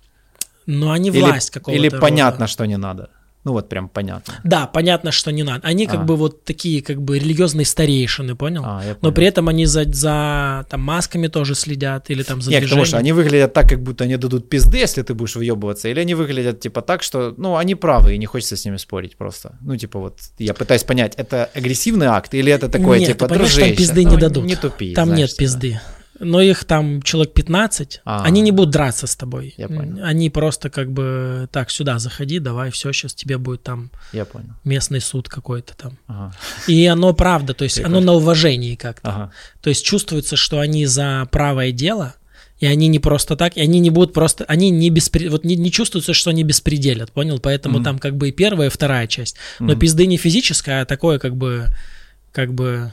Но 0.67 0.91
они 0.91 1.11
власть 1.11 1.51
какого-то 1.51 1.79
Или 1.79 1.89
рода. 1.89 2.01
понятно, 2.01 2.47
что 2.47 2.67
не 2.67 2.77
надо. 2.77 3.09
Ну 3.47 3.53
вот 3.53 3.69
прям 3.69 3.89
понятно. 3.89 4.35
Да, 4.43 4.67
понятно, 4.67 5.13
что 5.13 5.31
не 5.31 5.45
надо. 5.45 5.61
Они 5.63 5.87
как 5.87 6.01
а. 6.01 6.03
бы 6.03 6.17
вот 6.17 6.43
такие 6.43 6.83
как 6.83 7.01
бы 7.01 7.17
религиозные 7.17 7.65
старейшины, 7.65 8.35
понял? 8.35 8.65
А, 8.67 8.81
понял. 8.81 8.97
Но 9.03 9.13
при 9.13 9.25
этом 9.25 9.49
они 9.49 9.67
за, 9.67 9.85
за 9.85 10.67
там 10.69 10.81
масками 10.81 11.29
тоже 11.29 11.55
следят 11.55 12.11
или 12.11 12.25
там 12.25 12.43
за 12.43 12.51
Нет, 12.51 12.65
потому 12.65 12.85
что 12.85 12.99
они 12.99 13.13
выглядят 13.13 13.53
так, 13.53 13.69
как 13.69 13.85
будто 13.85 14.03
они 14.03 14.17
дадут 14.17 14.49
пизды, 14.49 14.79
если 14.79 15.03
ты 15.03 15.15
будешь 15.15 15.37
въебываться, 15.37 15.89
или 15.89 16.01
они 16.01 16.15
выглядят 16.15 16.59
типа 16.59 16.83
так, 16.83 17.05
что, 17.05 17.35
ну, 17.37 17.55
они 17.55 17.77
правы, 17.77 18.17
и 18.17 18.19
не 18.19 18.27
хочется 18.27 18.57
с 18.57 18.65
ними 18.65 18.79
спорить 18.79 19.17
просто. 19.17 19.57
Ну, 19.61 19.77
типа 19.77 20.01
вот, 20.01 20.19
я 20.39 20.53
пытаюсь 20.53 20.83
понять, 20.83 21.15
это 21.17 21.49
агрессивный 21.55 22.07
акт, 22.07 22.35
или 22.35 22.53
это 22.53 22.69
такое, 22.69 22.99
нет, 22.99 23.11
типа, 23.11 23.29
ты 23.29 23.35
понимаешь, 23.35 23.55
там 23.55 23.77
пизды 23.77 24.03
ну, 24.03 24.11
не 24.11 24.17
дадут. 24.17 24.45
Не 24.45 24.57
тупи. 24.57 24.93
Там 24.93 25.07
знаешь, 25.07 25.39
нет 25.39 25.61
типа. 25.61 25.81
Но 26.19 26.41
их 26.41 26.65
там 26.65 27.03
человек 27.03 27.35
15, 27.35 28.01
а, 28.05 28.23
они 28.25 28.41
не 28.41 28.53
будут 28.53 28.71
драться 28.71 29.07
с 29.07 29.17
тобой. 29.17 29.55
Я 29.57 29.69
понял. 29.69 30.05
Они 30.05 30.31
просто 30.31 30.71
как 30.71 30.91
бы 30.91 31.49
так 31.53 31.71
сюда 31.71 31.99
заходи, 31.99 32.39
давай, 32.39 32.71
все, 32.71 32.93
сейчас 32.93 33.15
тебе 33.15 33.39
будет 33.39 33.63
там 33.63 33.91
я 34.13 34.25
понял. 34.25 34.51
местный 34.65 35.01
суд 35.01 35.29
какой-то 35.29 35.77
там. 35.77 35.99
Ага. 36.07 36.35
И 36.67 36.87
оно 36.87 37.13
правда, 37.13 37.55
то 37.55 37.65
есть 37.65 37.77
Прикольно. 37.77 37.99
оно 37.99 38.07
на 38.07 38.13
уважении 38.15 38.75
как-то. 38.77 39.09
Ага. 39.09 39.33
То 39.61 39.71
есть 39.71 39.85
чувствуется, 39.85 40.37
что 40.37 40.61
они 40.61 40.87
за 40.87 41.29
правое 41.31 41.73
дело, 41.73 42.15
и 42.59 42.67
они 42.67 42.89
не 42.89 42.99
просто 42.99 43.37
так, 43.37 43.57
и 43.57 43.61
они 43.61 43.81
не 43.81 43.91
будут 43.91 44.15
просто, 44.15 44.45
они 44.49 44.71
не 44.71 44.89
беспри, 44.89 45.29
вот 45.29 45.45
не, 45.45 45.57
не 45.57 45.71
чувствуется, 45.71 46.15
что 46.15 46.31
они 46.31 46.43
беспределят, 46.43 47.13
понял? 47.13 47.39
Поэтому 47.39 47.79
mm-hmm. 47.79 47.85
там 47.85 47.99
как 47.99 48.17
бы 48.17 48.31
и 48.31 48.33
первая, 48.33 48.69
и 48.69 48.73
вторая 48.73 49.07
часть. 49.07 49.37
Но 49.59 49.73
mm-hmm. 49.73 49.79
пизды 49.79 50.07
не 50.07 50.17
физическая, 50.17 50.83
а 50.83 50.87
такое 50.87 51.19
как 51.19 51.37
бы, 51.37 51.67
как 52.33 52.55
бы 52.55 52.93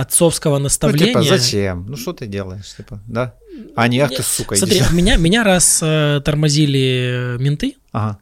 отцовского 0.00 0.58
наставления. 0.58 1.14
Ну, 1.14 1.22
типа, 1.22 1.38
зачем? 1.38 1.86
Ну, 1.88 1.96
что 1.96 2.12
ты 2.12 2.26
делаешь, 2.26 2.76
типа, 2.76 3.00
да? 3.06 3.34
А 3.74 3.88
не, 3.88 4.00
ах 4.00 4.10
ты, 4.10 4.22
сука, 4.22 4.56
Смотри, 4.56 4.80
меня, 4.92 5.16
меня 5.16 5.44
раз 5.44 5.80
э, 5.82 6.20
тормозили 6.24 7.36
менты, 7.38 7.76
ага. 7.92 8.18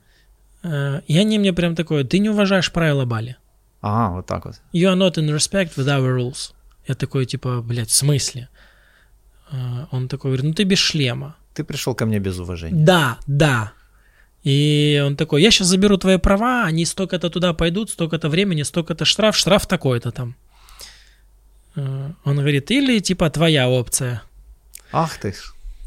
э, 0.62 1.00
и 1.06 1.18
они 1.18 1.38
мне 1.38 1.52
прям 1.52 1.74
такое, 1.74 2.04
ты 2.04 2.18
не 2.18 2.30
уважаешь 2.30 2.72
правила 2.72 3.04
Бали. 3.04 3.36
А, 3.82 4.10
вот 4.10 4.26
так 4.26 4.44
вот. 4.46 4.54
You 4.72 4.92
are 4.92 4.96
not 4.96 5.14
in 5.14 5.28
respect 5.34 5.76
with 5.76 5.86
our 5.86 6.16
rules. 6.16 6.52
Я 6.88 6.94
такой, 6.94 7.26
типа, 7.26 7.62
блядь, 7.62 7.90
в 7.90 7.94
смысле? 7.94 8.48
Э, 9.52 9.86
он 9.90 10.08
такой 10.08 10.30
говорит, 10.30 10.44
ну 10.44 10.54
ты 10.54 10.64
без 10.64 10.78
шлема. 10.78 11.36
Ты 11.54 11.64
пришел 11.64 11.94
ко 11.94 12.06
мне 12.06 12.18
без 12.18 12.38
уважения. 12.38 12.84
Да, 12.84 13.18
да. 13.26 13.72
И 14.44 15.02
он 15.04 15.16
такой, 15.16 15.42
я 15.42 15.50
сейчас 15.50 15.66
заберу 15.66 15.96
твои 15.96 16.18
права, 16.18 16.64
они 16.64 16.84
столько-то 16.84 17.30
туда 17.30 17.52
пойдут, 17.52 17.90
столько-то 17.90 18.28
времени, 18.28 18.62
столько-то 18.62 19.04
штраф, 19.04 19.36
штраф 19.36 19.66
такой-то 19.66 20.12
там. 20.12 20.36
Э, 21.76 22.10
он 22.24 22.36
говорит, 22.36 22.70
или 22.70 22.98
типа 22.98 23.30
твоя 23.30 23.68
опция. 23.68 24.22
Ах 24.92 25.18
ты 25.18 25.34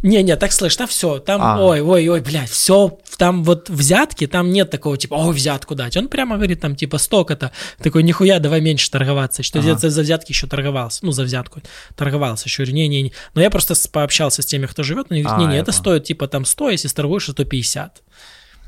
Не-не, 0.01 0.37
так 0.37 0.53
слышь, 0.53 0.77
там 0.77 0.87
все, 0.87 1.19
там, 1.19 1.41
А. 1.41 1.61
ой, 1.61 1.81
ой, 1.81 2.07
ой, 2.07 2.21
блядь, 2.21 2.49
все, 2.49 2.97
там 3.17 3.43
вот 3.43 3.69
взятки, 3.69 4.27
там 4.27 4.49
нет 4.49 4.69
такого, 4.69 4.97
типа, 4.97 5.15
ой, 5.15 5.33
взятку 5.33 5.75
дать. 5.75 5.97
Он 5.97 6.07
прямо 6.07 6.37
говорит, 6.37 6.61
там, 6.61 6.77
типа, 6.77 6.97
столько-то. 6.97 7.51
Такой, 7.83 8.03
нихуя, 8.03 8.39
давай 8.39 8.61
меньше 8.61 8.89
торговаться. 8.89 9.43
Что 9.43 9.59
Ага. 9.59 9.77
за, 9.77 9.89
за 9.89 10.01
взятки 10.01 10.31
еще 10.31 10.47
торговался, 10.47 11.05
ну, 11.05 11.11
за 11.11 11.23
взятку 11.23 11.61
торговался 11.97 12.47
еще. 12.47 12.65
Не-не-не. 12.65 13.11
Но 13.33 13.41
я 13.41 13.49
просто 13.49 13.75
пообщался 13.91 14.41
с 14.41 14.45
теми, 14.45 14.67
кто 14.67 14.83
живет, 14.83 15.07
они 15.09 15.21
говорят, 15.21 15.37
А, 15.37 15.41
не-не, 15.41 15.55
я 15.55 15.61
это 15.61 15.73
стоит, 15.73 16.05
типа, 16.05 16.29
там 16.29 16.45
100, 16.45 16.69
если 16.69 16.87
торгуешь, 16.87 17.23
150. 17.23 18.01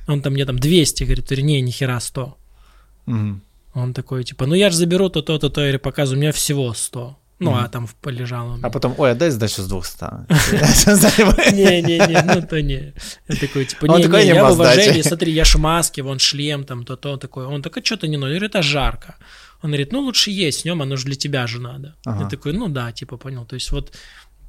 Он 0.08 0.22
там 0.22 0.34
мне 0.34 0.46
там 0.46 0.60
200, 0.60 1.04
говорит, 1.06 1.32
не, 1.32 1.62
нихера 1.62 2.00
100. 2.02 2.38
Мгм. 3.06 3.42
Он 3.74 3.94
такой, 3.94 4.24
типа, 4.24 4.46
ну 4.46 4.56
я 4.56 4.70
же 4.70 4.76
заберу 4.78 5.10
то-то, 5.10 5.38
то-то, 5.40 5.68
или 5.68 5.78
показываю, 5.78 6.20
у 6.20 6.22
меня 6.22 6.32
всего 6.32 6.74
100. 6.74 7.18
Ну, 7.40 7.52
Мгм. 7.52 7.60
а 7.64 7.68
там 7.70 7.88
полежало. 8.02 8.60
А 8.62 8.70
потом, 8.70 8.94
ой, 9.00 9.12
отдай 9.12 9.32
сдачу 9.32 9.64
с 9.64 9.68
200. 9.68 10.06
Не-не-не, 11.56 12.22
ну 12.36 12.48
то 12.48 12.62
не. 12.62 12.94
Я 13.28 13.36
такой, 13.36 13.66
типа, 13.66 13.86
не, 13.86 14.26
я 14.28 14.46
в 14.46 14.52
уважении, 14.52 15.02
смотри, 15.02 15.32
я 15.32 15.44
ж 15.44 15.56
в 15.56 15.60
маске, 15.60 16.04
вон 16.04 16.20
шлем 16.20 16.64
там, 16.66 16.86
то-то, 16.86 17.18
такой. 17.18 17.46
Он 17.46 17.62
такой, 17.64 17.84
что-то 17.84 18.08
не 18.08 18.18
говорю, 18.18 18.46
это 18.46 18.62
жарко. 18.62 19.16
Он 19.64 19.72
говорит, 19.72 19.92
ну 19.92 20.02
лучше 20.02 20.30
есть, 20.32 20.60
с 20.60 20.66
нем 20.66 20.82
оно 20.82 20.98
же 20.98 21.06
для 21.06 21.16
тебя 21.16 21.48
же 21.48 21.60
надо. 21.60 21.96
Я 22.06 22.28
такой, 22.30 22.54
ну 22.54 22.68
да, 22.70 22.92
типа, 22.92 23.18
понял. 23.18 23.46
То 23.46 23.56
есть 23.56 23.72
вот 23.72 23.92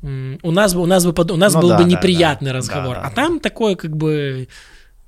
у 0.03 0.51
нас 0.51 0.75
бы, 0.75 0.83
у 0.83 0.87
нас 0.87 1.05
бы, 1.07 1.13
у 1.33 1.37
нас 1.37 1.55
Ну 1.55 1.61
был 1.61 1.77
бы 1.77 1.85
неприятный 1.85 2.53
разговор. 2.53 2.99
А 3.03 3.11
там 3.11 3.41
такое 3.41 3.75
как 3.77 3.97
бы 3.97 4.49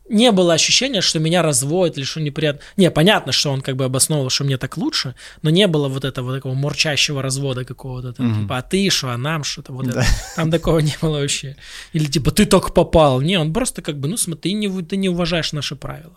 не 0.08 0.32
было 0.32 0.54
ощущения, 0.54 1.00
что 1.00 1.18
меня 1.18 1.42
разводят 1.42 1.96
или 1.96 2.04
что 2.04 2.20
неприятно. 2.20 2.60
Не, 2.76 2.90
понятно, 2.90 3.32
что 3.32 3.50
он 3.50 3.62
как 3.62 3.76
бы 3.76 3.84
обосновывал, 3.84 4.30
что 4.30 4.44
мне 4.44 4.58
так 4.58 4.76
лучше, 4.76 5.14
но 5.42 5.50
не 5.50 5.66
было 5.66 5.88
вот 5.88 6.04
этого 6.04 6.34
такого 6.34 6.54
мурчащего 6.54 7.22
развода 7.22 7.64
какого-то. 7.64 8.12
Там, 8.12 8.26
mm-hmm. 8.26 8.42
Типа, 8.42 8.58
а 8.58 8.62
ты 8.62 8.90
что, 8.90 9.10
а 9.10 9.16
нам 9.16 9.44
что-то 9.44 9.72
вот 9.72 9.86
да. 9.86 10.02
это. 10.02 10.06
Там 10.36 10.50
такого 10.50 10.78
не 10.80 10.94
было 11.00 11.20
вообще. 11.20 11.56
Или 11.92 12.06
типа, 12.06 12.30
ты 12.30 12.44
только 12.44 12.72
попал. 12.72 13.20
Не, 13.20 13.38
он 13.38 13.52
просто 13.52 13.82
как 13.82 13.98
бы, 13.98 14.08
ну 14.08 14.16
смотри, 14.16 14.50
ты 14.50 14.52
не, 14.52 14.82
ты 14.82 14.96
не 14.96 15.08
уважаешь 15.08 15.52
наши 15.52 15.76
правила. 15.76 16.16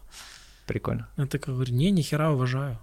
Прикольно. 0.65 1.07
Я 1.17 1.25
так 1.25 1.45
говорю, 1.45 1.73
не, 1.73 1.91
нихера 1.91 2.31
уважаю. 2.31 2.79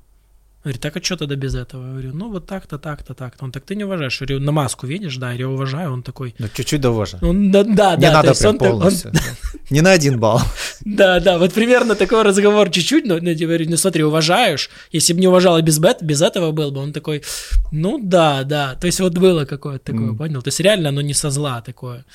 Говорит, 0.64 0.80
так 0.80 0.96
а 0.96 1.02
что 1.02 1.18
тогда 1.18 1.34
без 1.34 1.54
этого? 1.54 1.84
Я 1.84 1.90
говорю, 1.90 2.14
ну 2.14 2.30
вот 2.30 2.46
так-то, 2.46 2.78
так-то, 2.78 3.12
так-то. 3.12 3.44
Он 3.44 3.52
так 3.52 3.64
ты 3.64 3.76
не 3.76 3.84
уважаешь. 3.84 4.18
Я 4.18 4.26
говорю, 4.26 4.44
на 4.46 4.52
маску 4.52 4.86
видишь, 4.86 5.18
да, 5.18 5.30
я 5.32 5.46
уважаю, 5.46 5.92
он 5.92 6.02
такой. 6.02 6.34
Ну 6.38 6.48
чуть-чуть 6.48 6.80
да 6.80 6.90
уважаю. 6.90 7.22
Он, 7.22 7.50
да, 7.50 7.64
да, 7.64 7.96
не 7.96 8.06
да. 8.06 8.12
надо 8.14 8.34
прям 8.34 8.52
он, 8.52 8.58
полностью. 8.58 9.10
Он... 9.10 9.18
Не 9.70 9.82
на 9.82 9.92
один 9.92 10.18
балл. 10.18 10.40
Да, 10.80 11.20
да, 11.20 11.38
вот 11.38 11.52
примерно 11.52 11.94
такой 11.94 12.22
разговор 12.22 12.70
чуть-чуть, 12.70 13.04
но 13.04 13.18
я 13.18 13.46
говорю, 13.46 13.68
ну 13.68 13.76
смотри, 13.76 14.04
уважаешь. 14.04 14.70
Если 14.90 15.12
бы 15.12 15.20
не 15.20 15.28
уважал 15.28 15.60
без, 15.60 15.78
без 15.78 16.22
этого 16.22 16.50
был 16.50 16.70
бы, 16.70 16.80
он 16.80 16.94
такой, 16.94 17.22
ну 17.70 17.98
да, 18.02 18.42
да. 18.44 18.74
То 18.74 18.86
есть 18.86 19.00
вот 19.00 19.12
было 19.18 19.44
какое-то 19.44 19.92
такое, 19.92 20.12
mm. 20.12 20.16
понял? 20.16 20.40
То 20.40 20.48
есть 20.48 20.60
реально 20.60 20.88
оно 20.88 21.02
не 21.02 21.14
со 21.14 21.30
зла 21.30 21.60
такое. 21.60 22.06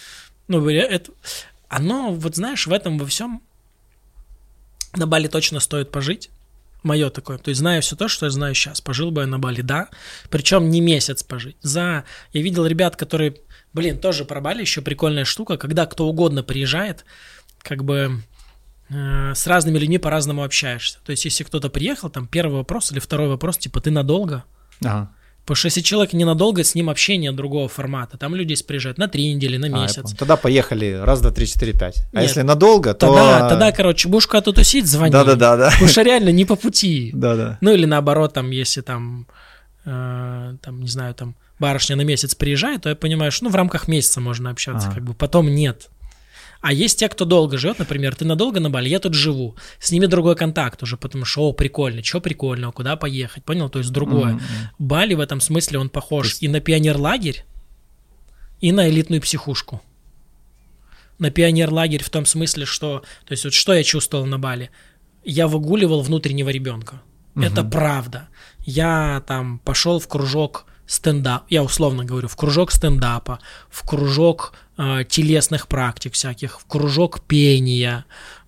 Ну, 0.47 0.67
это, 0.69 1.11
оно, 1.67 2.13
вот 2.13 2.35
знаешь, 2.35 2.65
в 2.65 2.71
этом 2.71 2.97
во 2.97 3.05
всем 3.05 3.43
на 4.95 5.05
Бали 5.05 5.27
точно 5.27 5.59
стоит 5.59 5.91
пожить 5.91 6.31
Мое 6.84 7.10
такое. 7.10 7.38
То 7.38 7.49
есть 7.49 7.60
знаю 7.60 7.81
все 7.81 7.95
то, 7.95 8.07
что 8.07 8.26
я 8.26 8.30
знаю 8.30 8.56
сейчас. 8.56 8.80
Пожил 8.81 9.11
бы 9.11 9.22
я 9.22 9.27
на 9.27 9.38
Бали, 9.38 9.61
да. 9.61 9.89
Причем 10.30 10.69
не 10.69 10.81
месяц 10.81 11.23
пожить. 11.23 11.57
За... 11.61 12.06
Я 12.31 12.41
видел 12.41 12.65
ребят, 12.65 12.95
которые... 12.95 13.35
Блин, 13.73 13.99
тоже 13.99 14.26
про 14.26 14.39
Бали 14.39 14.61
еще 14.61 14.81
прикольная 14.81 15.26
штука. 15.26 15.57
Когда 15.57 15.85
кто 15.85 16.07
угодно 16.07 16.41
приезжает, 16.41 17.06
как 17.61 17.84
бы 17.84 18.22
э, 18.89 19.34
с 19.35 19.45
разными 19.45 19.77
людьми 19.77 19.97
по-разному 19.97 20.43
общаешься. 20.43 20.99
То 21.06 21.11
есть 21.11 21.26
если 21.26 21.43
кто-то 21.43 21.69
приехал, 21.69 22.10
там 22.10 22.27
первый 22.27 22.56
вопрос 22.56 22.91
или 22.91 22.99
второй 22.99 23.27
вопрос, 23.27 23.57
типа, 23.57 23.81
ты 23.81 23.91
надолго? 23.91 24.45
Ага. 24.81 25.11
Потому 25.43 25.55
что 25.55 25.65
если 25.67 25.81
человек 25.81 26.13
ненадолго, 26.13 26.63
с 26.63 26.75
ним 26.75 26.89
общение 26.89 27.31
другого 27.31 27.67
формата. 27.67 28.17
Там 28.17 28.35
люди 28.35 28.55
приезжают 28.63 28.97
на 28.97 29.07
три 29.07 29.33
недели, 29.33 29.57
на 29.57 29.67
а, 29.67 29.81
месяц. 29.83 30.13
А, 30.13 30.15
Тогда 30.15 30.35
поехали 30.35 30.99
раз, 31.03 31.21
два, 31.21 31.31
три, 31.31 31.47
четыре, 31.47 31.73
пять. 31.73 32.03
А 32.13 32.17
Нет, 32.17 32.29
если 32.29 32.41
надолго, 32.43 32.93
то... 32.93 33.07
Тогда, 33.07 33.49
тогда 33.49 33.71
короче, 33.71 34.09
будешь 34.09 34.27
куда-то 34.27 34.53
тусить, 34.53 34.85
звони. 34.85 35.11
Да-да-да. 35.11 35.57
да. 35.57 35.69
Потому 35.71 35.89
что 35.89 36.03
реально 36.03 36.29
не 36.29 36.45
по 36.45 36.55
пути. 36.55 37.11
Да-да. 37.13 37.57
Ну 37.61 37.71
или 37.71 37.85
наоборот, 37.85 38.33
там, 38.33 38.51
если 38.51 38.81
там, 38.81 39.27
э, 39.85 40.55
там, 40.61 40.81
не 40.81 40.87
знаю, 40.87 41.15
там, 41.15 41.35
барышня 41.59 41.95
на 41.95 42.01
месяц 42.01 42.35
приезжает, 42.35 42.83
то 42.83 42.89
я 42.89 42.95
понимаю, 42.95 43.31
что 43.31 43.45
ну, 43.45 43.51
в 43.51 43.55
рамках 43.55 43.87
месяца 43.87 44.21
можно 44.21 44.49
общаться, 44.49 44.87
ага. 44.87 44.95
как 44.95 45.03
бы, 45.03 45.13
потом 45.13 45.53
нет. 45.53 45.89
А 46.61 46.73
есть 46.73 46.99
те, 46.99 47.07
кто 47.07 47.23
долго 47.23 47.57
живет, 47.57 47.80
например, 47.80 48.15
ты 48.15 48.26
надолго 48.26 48.60
на 48.60 48.69
Бали, 48.69 48.90
я 48.90 48.99
тут 48.99 49.14
живу. 49.14 49.56
С 49.80 49.91
ними 49.91 50.07
другой 50.07 50.36
контакт 50.36 50.84
уже, 50.84 50.98
потому 50.98 51.23
что, 51.23 51.48
о, 51.48 51.53
прикольно, 51.53 52.03
что 52.03 52.19
прикольно, 52.19 52.72
куда 52.72 52.98
поехать, 52.98 53.45
понял? 53.45 53.69
То 53.69 53.80
есть 53.80 53.91
другое. 53.91 54.34
Mm-hmm. 54.34 54.40
Бали 54.77 55.14
в 55.14 55.22
этом 55.22 55.40
смысле 55.40 55.80
он 55.80 55.90
похож 55.90 56.26
есть... 56.27 56.44
и 56.44 56.49
на 56.49 56.60
пионерлагерь, 56.60 57.45
и 58.60 58.73
на 58.73 58.90
элитную 58.90 59.22
психушку. 59.22 59.81
На 61.18 61.31
пионерлагерь 61.31 62.03
в 62.03 62.10
том 62.10 62.26
смысле, 62.26 62.65
что... 62.65 63.03
То 63.26 63.31
есть 63.31 63.45
вот 63.45 63.53
что 63.53 63.73
я 63.73 63.84
чувствовал 63.84 64.26
на 64.26 64.38
Бали? 64.38 64.69
Я 65.23 65.48
выгуливал 65.48 66.02
внутреннего 66.02 66.49
ребенка. 66.49 67.02
Mm-hmm. 67.36 67.45
Это 67.45 67.64
правда. 67.64 68.27
Я 68.65 69.23
там 69.27 69.60
пошел 69.60 69.99
в 69.99 70.07
кружок 70.10 70.65
стендап, 70.89 71.43
я 71.49 71.63
условно 71.63 72.03
говорю, 72.03 72.27
в 72.27 72.35
кружок 72.35 72.71
стендапа, 72.71 73.39
в 73.69 73.87
кружок 73.87 74.53
э, 74.77 75.03
телесных 75.07 75.67
практик 75.67 76.13
всяких, 76.13 76.59
в 76.59 76.65
кружок 76.65 77.21
пения, 77.21 78.05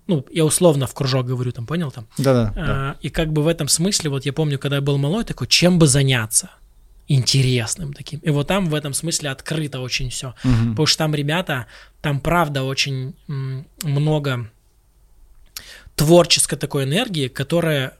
ну, 0.08 0.26
я 0.32 0.44
условно 0.44 0.88
в 0.88 0.94
кружок 0.94 1.26
говорю, 1.26 1.52
там, 1.52 1.66
понял, 1.66 1.92
там? 1.92 2.08
Да-да. 2.18 2.52
Э, 2.56 2.94
и 3.00 3.10
как 3.10 3.32
бы 3.32 3.42
в 3.42 3.46
этом 3.46 3.68
смысле, 3.68 4.10
вот 4.10 4.26
я 4.26 4.32
помню, 4.32 4.58
когда 4.58 4.76
я 4.76 4.82
был 4.82 4.98
малой, 4.98 5.24
такой, 5.24 5.46
чем 5.46 5.78
бы 5.78 5.86
заняться? 5.86 6.50
интересным 7.08 7.92
таким. 7.92 8.20
И 8.20 8.30
вот 8.30 8.46
там 8.46 8.70
в 8.70 8.74
этом 8.74 8.94
смысле 8.94 9.30
открыто 9.30 9.80
очень 9.80 10.08
все. 10.08 10.34
Угу. 10.44 10.70
Потому 10.70 10.86
что 10.86 10.98
там 10.98 11.14
ребята, 11.14 11.66
там 12.00 12.20
правда 12.20 12.62
очень 12.62 13.14
много 13.82 14.48
творческой 15.94 16.56
такой 16.56 16.84
энергии, 16.84 17.28
которая 17.28 17.98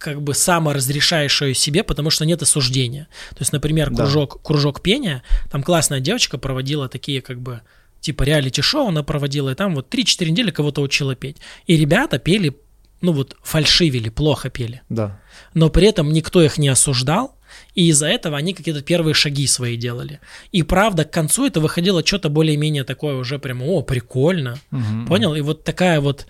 как 0.00 0.22
бы 0.22 0.34
саморазрешаешь 0.34 1.42
ее 1.42 1.54
себе, 1.54 1.84
потому 1.84 2.10
что 2.10 2.24
нет 2.24 2.42
осуждения. 2.42 3.06
То 3.30 3.40
есть, 3.40 3.52
например, 3.52 3.94
кружок, 3.94 4.36
да. 4.36 4.40
кружок 4.42 4.80
пения, 4.80 5.22
там 5.50 5.62
классная 5.62 6.00
девочка 6.00 6.38
проводила 6.38 6.88
такие 6.88 7.20
как 7.20 7.40
бы 7.40 7.60
типа 8.00 8.22
реалити-шоу 8.22 8.88
она 8.88 9.02
проводила, 9.02 9.50
и 9.50 9.54
там 9.54 9.74
вот 9.74 9.94
3-4 9.94 10.30
недели 10.30 10.50
кого-то 10.50 10.80
учила 10.80 11.14
петь. 11.14 11.36
И 11.66 11.76
ребята 11.76 12.18
пели, 12.18 12.56
ну 13.02 13.12
вот 13.12 13.36
фальшивили, 13.42 14.08
плохо 14.08 14.48
пели. 14.48 14.80
Да. 14.88 15.20
Но 15.52 15.68
при 15.68 15.86
этом 15.86 16.12
никто 16.12 16.42
их 16.42 16.56
не 16.56 16.68
осуждал, 16.68 17.36
и 17.74 17.88
из-за 17.88 18.06
этого 18.06 18.38
они 18.38 18.54
какие-то 18.54 18.82
первые 18.82 19.12
шаги 19.12 19.46
свои 19.46 19.76
делали. 19.76 20.20
И 20.50 20.62
правда, 20.62 21.04
к 21.04 21.10
концу 21.10 21.46
это 21.46 21.60
выходило 21.60 22.04
что-то 22.04 22.30
более-менее 22.30 22.84
такое 22.84 23.16
уже 23.16 23.38
прямо, 23.38 23.66
о, 23.66 23.82
прикольно. 23.82 24.58
Угу. 24.72 25.06
Понял? 25.08 25.34
И 25.34 25.42
вот 25.42 25.62
такая 25.62 26.00
вот 26.00 26.26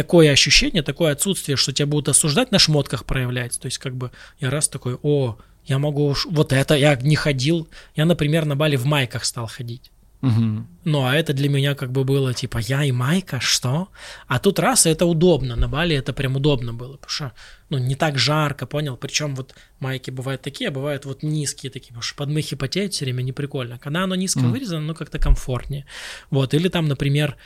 такое 0.00 0.32
ощущение, 0.32 0.82
такое 0.82 1.12
отсутствие, 1.12 1.58
что 1.58 1.74
тебя 1.74 1.84
будут 1.84 2.08
осуждать, 2.08 2.52
на 2.52 2.58
шмотках 2.58 3.04
проявляется. 3.04 3.60
То 3.60 3.66
есть 3.66 3.76
как 3.76 3.94
бы 3.94 4.10
я 4.40 4.48
раз 4.48 4.66
такой, 4.66 4.96
о, 5.02 5.36
я 5.66 5.78
могу 5.78 6.14
вот 6.30 6.54
это, 6.54 6.74
я 6.74 6.96
не 6.96 7.16
ходил. 7.16 7.68
Я, 7.94 8.06
например, 8.06 8.46
на 8.46 8.56
Бали 8.56 8.76
в 8.76 8.86
майках 8.86 9.26
стал 9.26 9.46
ходить. 9.46 9.90
Угу. 10.22 10.66
Ну, 10.84 11.04
а 11.04 11.14
это 11.14 11.34
для 11.34 11.50
меня 11.50 11.74
как 11.74 11.92
бы 11.92 12.04
было 12.04 12.32
типа, 12.32 12.58
я 12.58 12.82
и 12.82 12.92
майка, 12.92 13.40
что? 13.40 13.88
А 14.26 14.38
тут 14.38 14.58
раз, 14.58 14.86
и 14.86 14.90
это 14.90 15.04
удобно. 15.04 15.54
На 15.54 15.68
Бали 15.68 15.94
это 15.94 16.14
прям 16.14 16.36
удобно 16.36 16.72
было, 16.72 16.96
потому 16.96 17.10
что, 17.10 17.32
ну, 17.68 17.76
не 17.76 17.94
так 17.94 18.18
жарко, 18.18 18.66
понял? 18.66 18.96
Причем 18.96 19.34
вот 19.34 19.54
майки 19.80 20.10
бывают 20.10 20.40
такие, 20.40 20.68
а 20.68 20.72
бывают 20.72 21.04
вот 21.04 21.22
низкие 21.22 21.70
такие, 21.70 21.88
потому 21.88 22.02
что 22.02 22.16
подмыхи 22.16 22.56
потеют 22.56 22.94
все 22.94 23.04
время, 23.04 23.20
не 23.20 23.32
прикольно. 23.32 23.78
Когда 23.78 24.04
оно 24.04 24.14
низко 24.14 24.38
угу. 24.38 24.48
вырезано, 24.48 24.80
ну, 24.80 24.94
как-то 24.94 25.18
комфортнее. 25.18 25.84
Вот, 26.30 26.54
или 26.54 26.68
там, 26.68 26.88
например, 26.88 27.36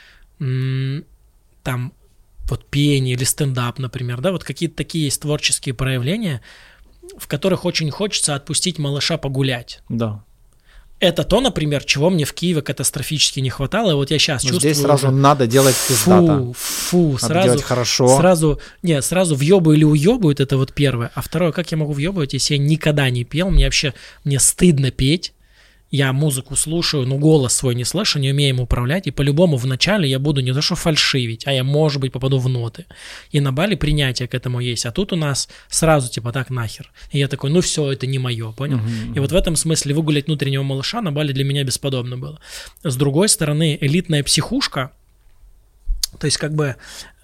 там 1.63 1.93
вот 2.49 2.65
пение 2.65 3.15
или 3.15 3.23
стендап, 3.23 3.79
например, 3.79 4.21
да, 4.21 4.31
вот 4.31 4.43
какие-то 4.43 4.75
такие 4.75 5.05
есть 5.05 5.21
творческие 5.21 5.73
проявления, 5.73 6.41
в 7.17 7.27
которых 7.27 7.65
очень 7.65 7.91
хочется 7.91 8.35
отпустить 8.35 8.77
малыша 8.77 9.17
погулять. 9.17 9.81
Да. 9.89 10.23
Это 11.01 11.25
то, 11.25 11.41
например, 11.41 11.83
чего 11.83 12.09
мне 12.09 12.23
в 12.23 12.33
Киеве 12.33 12.61
катастрофически 12.61 13.41
не 13.41 13.49
хватало, 13.49 13.91
и 13.91 13.93
вот 13.95 14.11
я 14.11 14.17
сейчас 14.17 14.43
Но 14.43 14.51
чувствую... 14.51 14.73
Здесь 14.73 14.83
сразу 14.83 15.07
уже... 15.07 15.15
надо 15.15 15.45
делать 15.45 15.75
пиздато. 15.87 16.37
Фу, 16.37 16.53
фу, 16.53 17.11
надо 17.13 17.25
сразу... 17.25 17.47
делать 17.47 17.63
хорошо. 17.63 18.17
Сразу, 18.17 18.61
нет, 18.81 19.03
сразу 19.03 19.35
въебаю 19.35 19.75
или 19.75 19.83
уебают, 19.83 20.39
это 20.39 20.55
вот 20.55 20.73
первое. 20.73 21.11
А 21.13 21.21
второе, 21.21 21.51
как 21.51 21.69
я 21.71 21.77
могу 21.77 21.91
въебывать, 21.91 22.33
если 22.33 22.55
я 22.55 22.59
никогда 22.59 23.09
не 23.09 23.25
пел, 23.25 23.51
мне 23.51 23.65
вообще, 23.65 23.93
мне 24.23 24.39
стыдно 24.39 24.89
петь, 24.89 25.33
я 25.95 26.13
музыку 26.13 26.55
слушаю, 26.55 27.07
но 27.07 27.17
голос 27.17 27.53
свой 27.53 27.75
не 27.75 27.85
слышу, 27.85 28.19
не 28.19 28.31
умею 28.31 28.55
им 28.55 28.59
управлять, 28.59 29.07
и 29.07 29.11
по-любому 29.11 29.57
вначале 29.57 30.09
я 30.09 30.19
буду 30.19 30.41
не 30.41 30.53
то 30.53 30.61
что 30.61 30.75
фальшивить, 30.75 31.47
а 31.47 31.53
я, 31.53 31.63
может 31.63 32.01
быть, 32.01 32.11
попаду 32.11 32.37
в 32.37 32.49
ноты. 32.49 32.85
И 33.31 33.39
на 33.39 33.51
Бали 33.51 33.75
принятие 33.75 34.27
к 34.27 34.33
этому 34.33 34.59
есть, 34.59 34.85
а 34.85 34.91
тут 34.91 35.13
у 35.13 35.15
нас 35.15 35.49
сразу 35.69 36.11
типа 36.11 36.31
так 36.31 36.49
нахер. 36.49 36.91
И 37.11 37.19
я 37.19 37.27
такой, 37.27 37.49
ну 37.49 37.61
все, 37.61 37.91
это 37.91 38.07
не 38.07 38.19
мое, 38.19 38.51
понял? 38.51 38.77
Uh-huh. 38.77 39.15
И 39.15 39.19
вот 39.19 39.31
в 39.31 39.35
этом 39.35 39.55
смысле 39.55 39.93
выгулять 39.95 40.27
внутреннего 40.27 40.63
малыша 40.63 41.01
на 41.01 41.11
Бали 41.11 41.31
для 41.31 41.43
меня 41.43 41.63
бесподобно 41.63 42.17
было. 42.17 42.39
С 42.83 42.95
другой 42.95 43.29
стороны, 43.29 43.77
элитная 43.79 44.23
психушка, 44.23 44.91
то 46.19 46.25
есть 46.25 46.37
как 46.37 46.53
бы, 46.53 46.75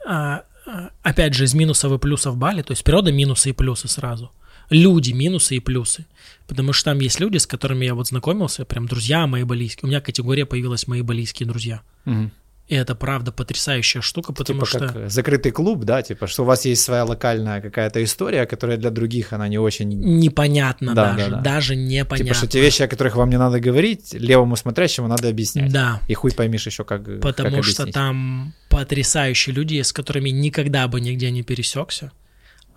а, 0.06 0.44
а, 0.66 0.90
опять 1.04 1.34
же, 1.34 1.44
из 1.44 1.54
минусов 1.54 1.92
и 1.92 1.98
плюсов 1.98 2.38
Бали, 2.38 2.62
то 2.62 2.72
есть 2.72 2.84
природа 2.84 3.12
минусы 3.12 3.50
и 3.50 3.54
плюсы 3.54 3.88
сразу– 3.88 4.32
люди, 4.72 5.12
минусы 5.12 5.58
и 5.58 5.60
плюсы. 5.60 6.06
Потому 6.48 6.74
что 6.74 6.86
там 6.86 7.00
есть 7.00 7.20
люди, 7.20 7.38
с 7.38 7.46
которыми 7.46 7.86
я 7.86 7.94
вот 7.94 8.08
знакомился, 8.08 8.66
прям 8.66 8.88
друзья 8.88 9.28
мои 9.28 9.44
близкие. 9.44 9.82
У 9.84 9.88
меня 9.88 10.02
категория 10.02 10.46
появилась 10.46 10.88
мои 10.88 11.02
близкие 11.02 11.48
друзья. 11.48 11.82
Угу. 12.06 12.32
И 12.68 12.76
это 12.76 12.96
правда 12.96 13.34
потрясающая 13.34 14.02
штука, 14.02 14.32
потому 14.32 14.62
типа 14.62 14.66
что... 14.66 14.80
как 14.88 15.12
закрытый 15.12 15.52
клуб, 15.52 15.84
да, 15.84 16.02
типа, 16.02 16.28
что 16.28 16.44
у 16.44 16.46
вас 16.46 16.64
есть 16.64 16.82
своя 16.82 17.04
локальная 17.04 17.60
какая-то 17.60 18.02
история, 18.02 18.46
которая 18.46 18.78
для 18.78 18.92
других, 18.92 19.34
она 19.34 19.50
не 19.50 19.58
очень... 19.58 19.90
Непонятна 19.90 20.96
да, 20.96 21.12
даже, 21.12 21.30
да, 21.30 21.36
да. 21.36 21.42
даже 21.42 21.76
непонятно. 21.76 22.18
Типа, 22.18 22.34
что 22.34 22.48
те 22.48 22.62
вещи, 22.62 22.84
о 22.84 22.88
которых 22.88 23.18
вам 23.18 23.30
не 23.30 23.38
надо 23.38 23.60
говорить, 23.60 24.14
левому 24.14 24.56
смотрящему 24.56 25.10
надо 25.10 25.28
объяснять. 25.28 25.70
Да. 25.70 26.00
И 26.08 26.14
хуй 26.14 26.32
поймешь 26.32 26.66
еще, 26.66 26.86
как 26.86 27.04
Потому 27.20 27.58
как 27.58 27.66
что 27.66 27.88
там 27.88 28.54
потрясающие 28.70 29.54
люди, 29.54 29.82
с 29.82 29.92
которыми 29.92 30.30
никогда 30.30 30.88
бы 30.88 31.02
нигде 31.02 31.30
не 31.30 31.44
пересекся. 31.44 32.14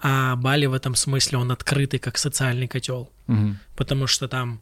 А 0.07 0.37
Бали 0.37 0.67
в 0.67 0.75
этом 0.75 0.95
смысле 0.95 1.39
он 1.39 1.51
открытый 1.51 1.99
как 1.99 2.19
социальный 2.19 2.69
котел, 2.69 3.11
угу. 3.27 3.57
потому 3.75 4.07
что 4.07 4.29
там, 4.29 4.61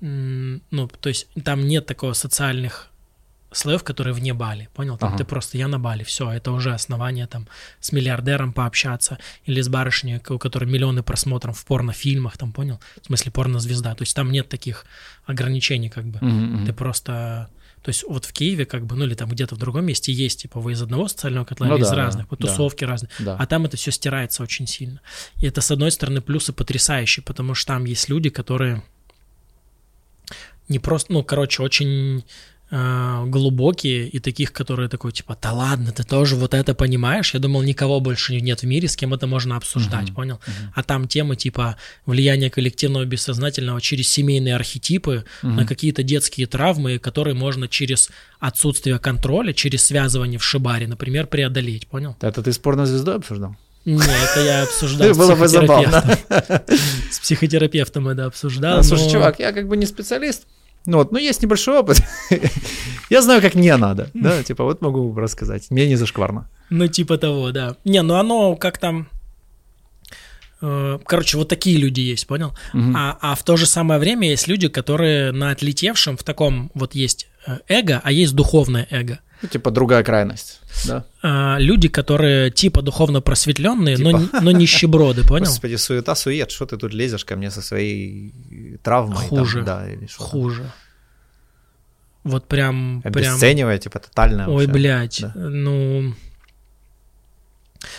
ну, 0.00 0.88
то 1.00 1.08
есть 1.08 1.26
там 1.42 1.66
нет 1.66 1.86
такого 1.86 2.12
социальных 2.12 2.90
слоев, 3.50 3.82
которые 3.82 4.12
вне 4.12 4.34
Бали, 4.34 4.68
понял? 4.74 4.98
Там 4.98 5.08
ага. 5.08 5.18
ты 5.18 5.24
просто 5.24 5.56
я 5.56 5.68
на 5.68 5.78
Бали, 5.78 6.04
все, 6.04 6.30
это 6.30 6.52
уже 6.52 6.74
основание 6.74 7.26
там 7.26 7.48
с 7.80 7.92
миллиардером 7.92 8.52
пообщаться 8.52 9.16
или 9.46 9.62
с 9.62 9.70
барышней, 9.70 10.20
у 10.28 10.38
которой 10.38 10.66
миллионы 10.66 11.02
просмотров 11.02 11.58
в 11.58 11.64
порнофильмах, 11.64 12.36
там 12.36 12.52
понял? 12.52 12.78
В 13.00 13.06
смысле 13.06 13.32
порнозвезда, 13.32 13.94
то 13.94 14.02
есть 14.02 14.14
там 14.14 14.30
нет 14.30 14.50
таких 14.50 14.84
ограничений 15.24 15.88
как 15.88 16.04
бы. 16.04 16.18
Угу, 16.18 16.66
Ты 16.66 16.74
просто 16.74 17.48
То 17.84 17.90
есть 17.90 18.02
вот 18.08 18.24
в 18.24 18.32
Киеве 18.32 18.64
как 18.64 18.86
бы, 18.86 18.96
ну 18.96 19.04
или 19.04 19.12
там 19.12 19.28
где-то 19.28 19.56
в 19.56 19.58
другом 19.58 19.84
месте 19.84 20.10
есть, 20.10 20.40
типа, 20.40 20.58
вы 20.58 20.72
из 20.72 20.80
одного 20.80 21.06
социального 21.06 21.44
котла 21.44 21.66
Ну 21.66 21.76
или 21.76 21.82
из 21.82 21.90
да, 21.90 21.96
разных, 21.96 22.30
вот 22.30 22.40
да. 22.40 22.48
тусовки 22.48 22.82
разные. 22.82 23.10
Да. 23.18 23.36
А 23.38 23.46
там 23.46 23.66
это 23.66 23.76
все 23.76 23.90
стирается 23.90 24.42
очень 24.42 24.66
сильно. 24.66 25.02
И 25.42 25.46
это, 25.46 25.60
с 25.60 25.70
одной 25.70 25.90
стороны, 25.90 26.22
плюсы 26.22 26.54
потрясающие, 26.54 27.22
потому 27.22 27.54
что 27.54 27.74
там 27.74 27.84
есть 27.84 28.08
люди, 28.08 28.30
которые 28.30 28.82
не 30.70 30.78
просто, 30.78 31.12
ну, 31.12 31.22
короче, 31.22 31.62
очень 31.62 32.24
э, 32.76 33.24
глубокие 33.26 34.08
и 34.08 34.18
таких, 34.18 34.52
которые 34.52 34.88
такой, 34.88 35.12
типа, 35.12 35.38
да 35.40 35.52
ладно, 35.52 35.92
ты 35.92 36.02
тоже 36.02 36.34
вот 36.34 36.54
это 36.54 36.74
понимаешь? 36.74 37.32
Я 37.34 37.40
думал, 37.40 37.62
никого 37.62 38.00
больше 38.00 38.40
нет 38.40 38.62
в 38.62 38.66
мире, 38.66 38.88
с 38.88 38.96
кем 38.96 39.14
это 39.14 39.26
можно 39.26 39.56
обсуждать, 39.56 40.06
Мгм, 40.06 40.14
понял? 40.14 40.40
мгм. 40.46 40.72
А 40.74 40.82
там 40.82 41.06
темы 41.06 41.36
типа 41.36 41.76
влияние 42.06 42.50
коллективного 42.50 43.04
бессознательного 43.04 43.80
через 43.80 44.08
семейные 44.10 44.56
архетипы 44.56 45.24
Мгм. 45.42 45.56
на 45.56 45.66
какие-то 45.66 46.02
детские 46.02 46.46
травмы, 46.46 46.98
которые 46.98 47.34
можно 47.34 47.68
через 47.68 48.10
отсутствие 48.40 48.98
контроля, 48.98 49.52
через 49.52 49.84
связывание 49.84 50.38
в 50.38 50.44
шибаре, 50.44 50.86
например, 50.88 51.26
преодолеть, 51.28 51.86
понял? 51.86 52.16
Это 52.20 52.42
ты 52.42 52.52
с 52.52 52.58
порнозвездой 52.58 53.16
обсуждал? 53.16 53.56
Не, 53.84 53.96
это 53.98 54.40
я 54.44 54.62
обсуждал 54.64 55.08
с 55.14 55.16
Было 55.16 55.34
бы 55.36 55.46
забавно. 55.46 56.02
С 57.10 57.20
психотерапевтом 57.20 58.08
это 58.08 58.24
обсуждал. 58.26 58.78
Да, 58.78 58.82
слушай, 58.82 59.10
чувак, 59.10 59.38
я 59.38 59.52
как 59.52 59.68
бы 59.68 59.76
не 59.76 59.86
специалист. 59.86 60.46
Ну 60.86 60.98
вот, 60.98 61.12
ну 61.12 61.18
есть 61.18 61.42
небольшой 61.42 61.78
опыт. 61.78 62.02
Я 63.10 63.22
знаю, 63.22 63.40
как 63.40 63.54
не 63.54 63.74
надо. 63.76 64.10
Да, 64.14 64.42
типа 64.42 64.64
вот 64.64 64.82
могу 64.82 65.14
рассказать. 65.18 65.70
Мне 65.70 65.86
не 65.88 65.96
зашкварно. 65.96 66.48
Ну, 66.70 66.86
типа 66.88 67.16
того, 67.18 67.52
да. 67.52 67.76
Не, 67.84 68.02
ну 68.02 68.14
оно 68.14 68.56
как 68.56 68.78
там... 68.78 69.08
э, 70.60 70.98
Короче, 71.06 71.38
вот 71.38 71.48
такие 71.48 71.76
люди 71.78 72.00
есть, 72.00 72.26
понял? 72.26 72.52
Мгм. 72.72 72.94
А, 72.96 73.18
а 73.20 73.34
в 73.34 73.42
то 73.42 73.56
же 73.56 73.66
самое 73.66 73.98
время 74.00 74.28
есть 74.30 74.46
люди, 74.48 74.68
которые 74.68 75.32
на 75.32 75.50
отлетевшем, 75.50 76.16
в 76.16 76.22
таком 76.22 76.70
вот 76.74 76.94
есть 76.94 77.28
э, 77.46 77.58
эго, 77.68 78.00
а 78.04 78.12
есть 78.12 78.34
духовное 78.34 78.86
эго. 78.90 79.20
Ну, 79.42 79.48
типа 79.48 79.70
другая 79.70 80.02
крайность. 80.04 80.60
Да. 80.86 81.04
А, 81.22 81.56
люди, 81.58 81.88
которые 81.88 82.50
типа 82.50 82.82
духовно 82.82 83.20
просветленные, 83.20 83.98
но, 83.98 84.18
Типа. 84.20 84.40
но 84.40 84.50
нищеброды, 84.52 85.22
понял? 85.28 85.46
Господи, 85.46 85.76
суета, 85.76 86.14
сует, 86.14 86.50
что 86.50 86.64
ты 86.66 86.76
тут 86.76 86.94
лезешь 86.94 87.24
ко 87.24 87.36
мне 87.36 87.50
со 87.50 87.60
своей 87.62 88.32
травмой? 88.82 89.28
там, 89.28 89.38
Хуже. 89.38 89.62
да, 89.62 89.90
или 89.90 90.06
что 90.06 90.22
Хуже. 90.22 90.70
Вот 92.22 92.48
прям... 92.48 93.02
прям... 93.02 93.12
Обесценивая, 93.14 93.78
типа, 93.78 93.98
тотально. 93.98 94.48
Ой, 94.48 94.66
вообще. 94.66 94.72
блядь, 94.72 95.20
Да. 95.20 95.32
ну... 95.36 96.14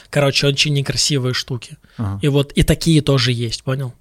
Короче, 0.10 0.48
очень 0.48 0.74
некрасивые 0.74 1.34
штуки. 1.34 1.78
Ага. 1.98 2.20
И 2.24 2.28
вот 2.28 2.52
и 2.54 2.64
такие 2.64 3.02
тоже 3.02 3.32
есть, 3.32 3.64
понял? 3.64 3.94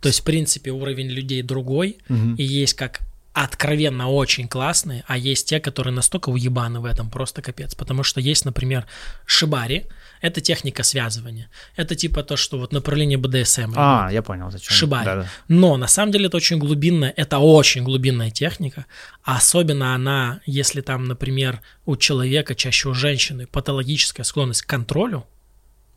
То 0.00 0.08
есть, 0.08 0.20
в 0.20 0.24
принципе, 0.24 0.70
уровень 0.70 1.08
людей 1.08 1.42
другой, 1.42 1.96
Мгм. 2.08 2.34
и 2.34 2.42
есть 2.42 2.74
как 2.74 3.00
откровенно 3.32 4.08
очень 4.08 4.48
классные, 4.48 5.04
а 5.06 5.16
есть 5.16 5.48
те, 5.48 5.60
которые 5.60 5.94
настолько 5.94 6.30
уебаны 6.30 6.80
в 6.80 6.84
этом, 6.84 7.10
просто 7.10 7.42
капец. 7.42 7.74
Потому 7.74 8.02
что 8.02 8.20
есть, 8.20 8.44
например, 8.44 8.86
шибари, 9.24 9.86
это 10.20 10.40
техника 10.40 10.82
связывания. 10.82 11.48
Это 11.76 11.94
типа 11.94 12.22
то, 12.24 12.36
что 12.36 12.58
вот 12.58 12.72
направление 12.72 13.18
БДСМ. 13.18 13.72
А, 13.76 14.08
я 14.10 14.22
понял, 14.22 14.50
зачем. 14.50 14.74
Шибари. 14.74 15.04
Да-да. 15.04 15.26
Но 15.48 15.76
на 15.76 15.86
самом 15.86 16.12
деле 16.12 16.26
это 16.26 16.36
очень 16.36 16.58
глубинная, 16.58 17.14
это 17.16 17.38
очень 17.38 17.84
глубинная 17.84 18.30
техника, 18.30 18.86
особенно 19.22 19.94
она, 19.94 20.40
если 20.44 20.80
там, 20.80 21.04
например, 21.04 21.60
у 21.86 21.96
человека, 21.96 22.54
чаще 22.54 22.88
у 22.88 22.94
женщины, 22.94 23.46
патологическая 23.46 24.24
склонность 24.24 24.62
к 24.62 24.66
контролю, 24.66 25.24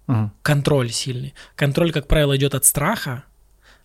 Мгм. 0.07 0.31
контроль 0.41 0.91
сильный. 0.91 1.33
Контроль, 1.55 1.91
как 1.91 2.07
правило, 2.07 2.35
идет 2.37 2.53
от 2.55 2.65
страха, 2.65 3.23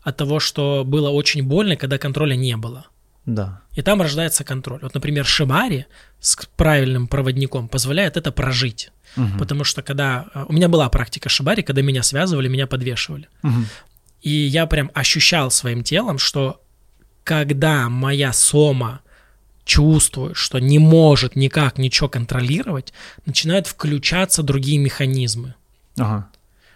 от 0.02 0.16
того, 0.16 0.38
что 0.38 0.84
было 0.84 1.08
очень 1.10 1.42
больно, 1.42 1.76
когда 1.76 1.96
контроля 1.98 2.34
не 2.36 2.56
было. 2.56 2.86
Да. 3.28 3.60
И 3.74 3.82
там 3.82 4.00
рождается 4.00 4.42
контроль. 4.42 4.78
Вот, 4.80 4.94
например, 4.94 5.26
шибари 5.26 5.84
с 6.18 6.34
правильным 6.56 7.06
проводником 7.06 7.68
позволяет 7.68 8.16
это 8.16 8.32
прожить. 8.32 8.90
Мгм. 9.16 9.38
Потому 9.38 9.64
что 9.64 9.82
когда... 9.82 10.24
э, 10.34 10.46
У 10.48 10.52
меня 10.54 10.68
была 10.68 10.88
практика 10.88 11.28
шибари, 11.28 11.62
когда 11.62 11.82
меня 11.82 12.02
связывали, 12.02 12.48
меня 12.48 12.66
подвешивали. 12.66 13.28
Мгм. 13.42 13.66
И 14.22 14.30
я 14.30 14.66
прям 14.66 14.90
ощущал 14.94 15.50
своим 15.50 15.84
телом, 15.84 16.18
что 16.18 16.62
когда 17.22 17.90
моя 17.90 18.32
сома 18.32 19.00
чувствует, 19.66 20.34
что 20.34 20.58
не 20.58 20.78
может 20.78 21.36
никак 21.36 21.76
ничего 21.76 22.08
контролировать, 22.08 22.94
начинают 23.26 23.66
включаться 23.66 24.42
другие 24.42 24.78
механизмы. 24.78 25.54
Ага. 25.98 26.28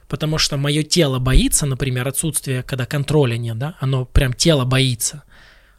Потому 0.07 0.37
что 0.37 0.59
мое 0.59 0.83
тело 0.83 1.19
боится, 1.19 1.65
например, 1.65 2.07
отсутствия, 2.07 2.63
когда 2.63 2.85
контроля 2.85 3.39
нет, 3.39 3.57
да, 3.57 3.77
оно 3.81 4.05
прям 4.05 4.35
тело 4.35 4.67
боится. 4.67 5.23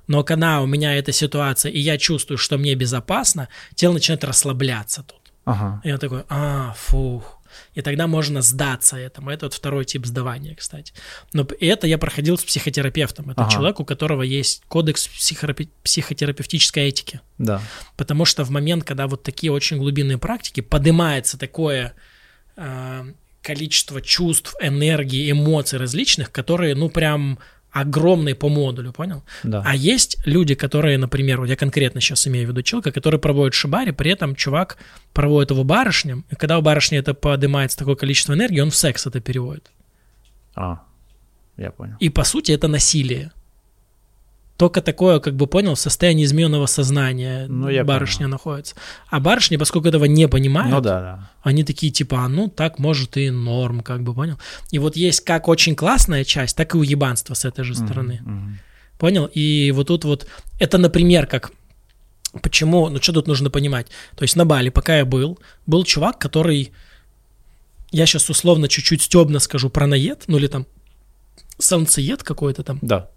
Но 0.07 0.23
когда 0.23 0.61
у 0.61 0.65
меня 0.65 0.95
эта 0.95 1.11
ситуация, 1.11 1.71
и 1.71 1.79
я 1.79 1.97
чувствую, 1.97 2.37
что 2.37 2.57
мне 2.57 2.75
безопасно, 2.75 3.47
тело 3.75 3.93
начинает 3.93 4.23
расслабляться 4.23 5.03
тут. 5.03 5.31
Ага. 5.45 5.81
И 5.83 5.89
я 5.89 5.97
такой, 5.97 6.23
а, 6.29 6.73
фух. 6.77 7.39
И 7.75 7.81
тогда 7.81 8.07
можно 8.07 8.41
сдаться 8.41 8.97
этому. 8.97 9.29
Это 9.29 9.45
вот 9.45 9.53
второй 9.53 9.85
тип 9.85 10.05
сдавания, 10.05 10.55
кстати. 10.55 10.93
Но 11.33 11.47
это 11.59 11.85
я 11.87 11.97
проходил 11.97 12.37
с 12.37 12.43
психотерапевтом. 12.43 13.29
Это 13.29 13.43
Ага. 13.43 13.51
человек, 13.51 13.79
у 13.79 13.85
которого 13.85 14.23
есть 14.23 14.63
кодекс 14.67 15.07
психотерапи- 15.07 15.69
психотерапевтической 15.83 16.87
этики. 16.87 17.19
Да. 17.37 17.61
Потому 17.95 18.25
что 18.25 18.43
в 18.43 18.49
момент, 18.49 18.83
когда 18.83 19.07
вот 19.07 19.23
такие 19.23 19.51
очень 19.51 19.77
глубинные 19.77 20.17
практики, 20.17 20.61
поднимается 20.61 21.37
такое 21.37 21.93
э, 22.55 23.03
количество 23.41 24.01
чувств, 24.01 24.55
энергии, 24.61 25.29
эмоций 25.31 25.77
различных, 25.79 26.31
которые, 26.31 26.75
ну, 26.75 26.89
прям 26.89 27.39
огромные 27.73 28.35
по 28.35 28.49
модулю, 28.49 28.93
понял? 28.93 29.23
Да. 29.43 29.63
А 29.65 29.75
есть 29.75 30.17
люди, 30.25 30.55
которые, 30.55 30.97
например, 30.97 31.39
вот 31.39 31.49
я 31.49 31.55
конкретно 31.55 31.99
сейчас 31.99 32.27
имею 32.27 32.47
в 32.47 32.49
виду 32.51 32.61
человека, 32.61 32.91
который 32.91 33.19
проводит 33.19 33.55
шибари, 33.55 33.91
при 33.91 34.11
этом 34.11 34.35
чувак 34.35 34.77
проводит 35.11 35.51
его 35.51 35.63
барышням, 35.63 36.23
и 36.29 36.35
когда 36.35 36.57
у 36.57 36.61
барышни 36.61 36.97
это 36.97 37.13
поднимается 37.13 37.77
такое 37.77 37.95
количество 37.95 38.33
энергии, 38.33 38.59
он 38.61 38.69
в 38.69 38.75
секс 38.75 39.07
это 39.07 39.19
переводит. 39.19 39.71
А, 40.55 40.83
я 41.57 41.71
понял. 41.71 41.95
И 41.99 42.09
по 42.09 42.23
сути 42.23 42.51
это 42.51 42.67
насилие. 42.67 43.31
Только 44.63 44.81
такое, 44.81 45.19
как 45.19 45.35
бы 45.35 45.45
понял, 45.45 45.75
состояние 45.75 46.23
измененного 46.25 46.67
сознания 46.67 47.47
Ну, 47.49 47.67
я 47.67 47.83
барышня 47.83 48.19
понял. 48.19 48.29
находится. 48.29 48.75
А 49.09 49.19
барышни, 49.19 49.57
поскольку 49.57 49.89
этого 49.89 50.05
не 50.05 50.29
понимают, 50.29 50.71
Ну 50.71 50.79
да, 50.79 51.01
да. 51.01 51.29
они 51.41 51.65
такие 51.65 51.91
типа, 51.91 52.19
а 52.23 52.29
ну 52.29 52.47
так 52.47 52.79
может 52.79 53.17
и 53.17 53.29
норм, 53.29 53.81
как 53.81 54.03
бы 54.03 54.13
понял. 54.13 54.39
И 54.71 54.79
вот 54.79 54.95
есть 54.95 55.19
как 55.25 55.49
очень 55.49 55.75
классная 55.75 56.23
часть, 56.23 56.55
так 56.55 56.75
и 56.75 56.77
уебанство 56.77 57.33
с 57.33 57.43
этой 57.43 57.65
же 57.65 57.75
стороны. 57.75 58.21
Мгм. 58.23 58.59
Понял? 58.97 59.29
И 59.33 59.73
вот 59.75 59.87
тут 59.87 60.05
вот, 60.05 60.27
это, 60.59 60.77
например, 60.77 61.27
как, 61.27 61.51
почему, 62.41 62.87
ну 62.87 63.01
что 63.01 63.11
тут 63.11 63.27
нужно 63.27 63.49
понимать? 63.49 63.87
То 64.15 64.23
есть 64.23 64.37
на 64.37 64.45
Бали, 64.45 64.69
пока 64.69 64.95
я 64.99 65.03
был, 65.03 65.39
был 65.67 65.83
чувак, 65.83 66.19
который, 66.19 66.71
я 67.91 68.05
сейчас 68.05 68.29
условно 68.29 68.69
чуть-чуть 68.69 69.01
стебно 69.01 69.39
скажу 69.39 69.69
про 69.69 69.87
наед, 69.87 70.23
ну 70.27 70.37
или 70.37 70.47
там 70.47 70.65
солнцеед 71.59 72.23
какой-то 72.23 72.63
там. 72.63 72.79
Да. 72.81 73.09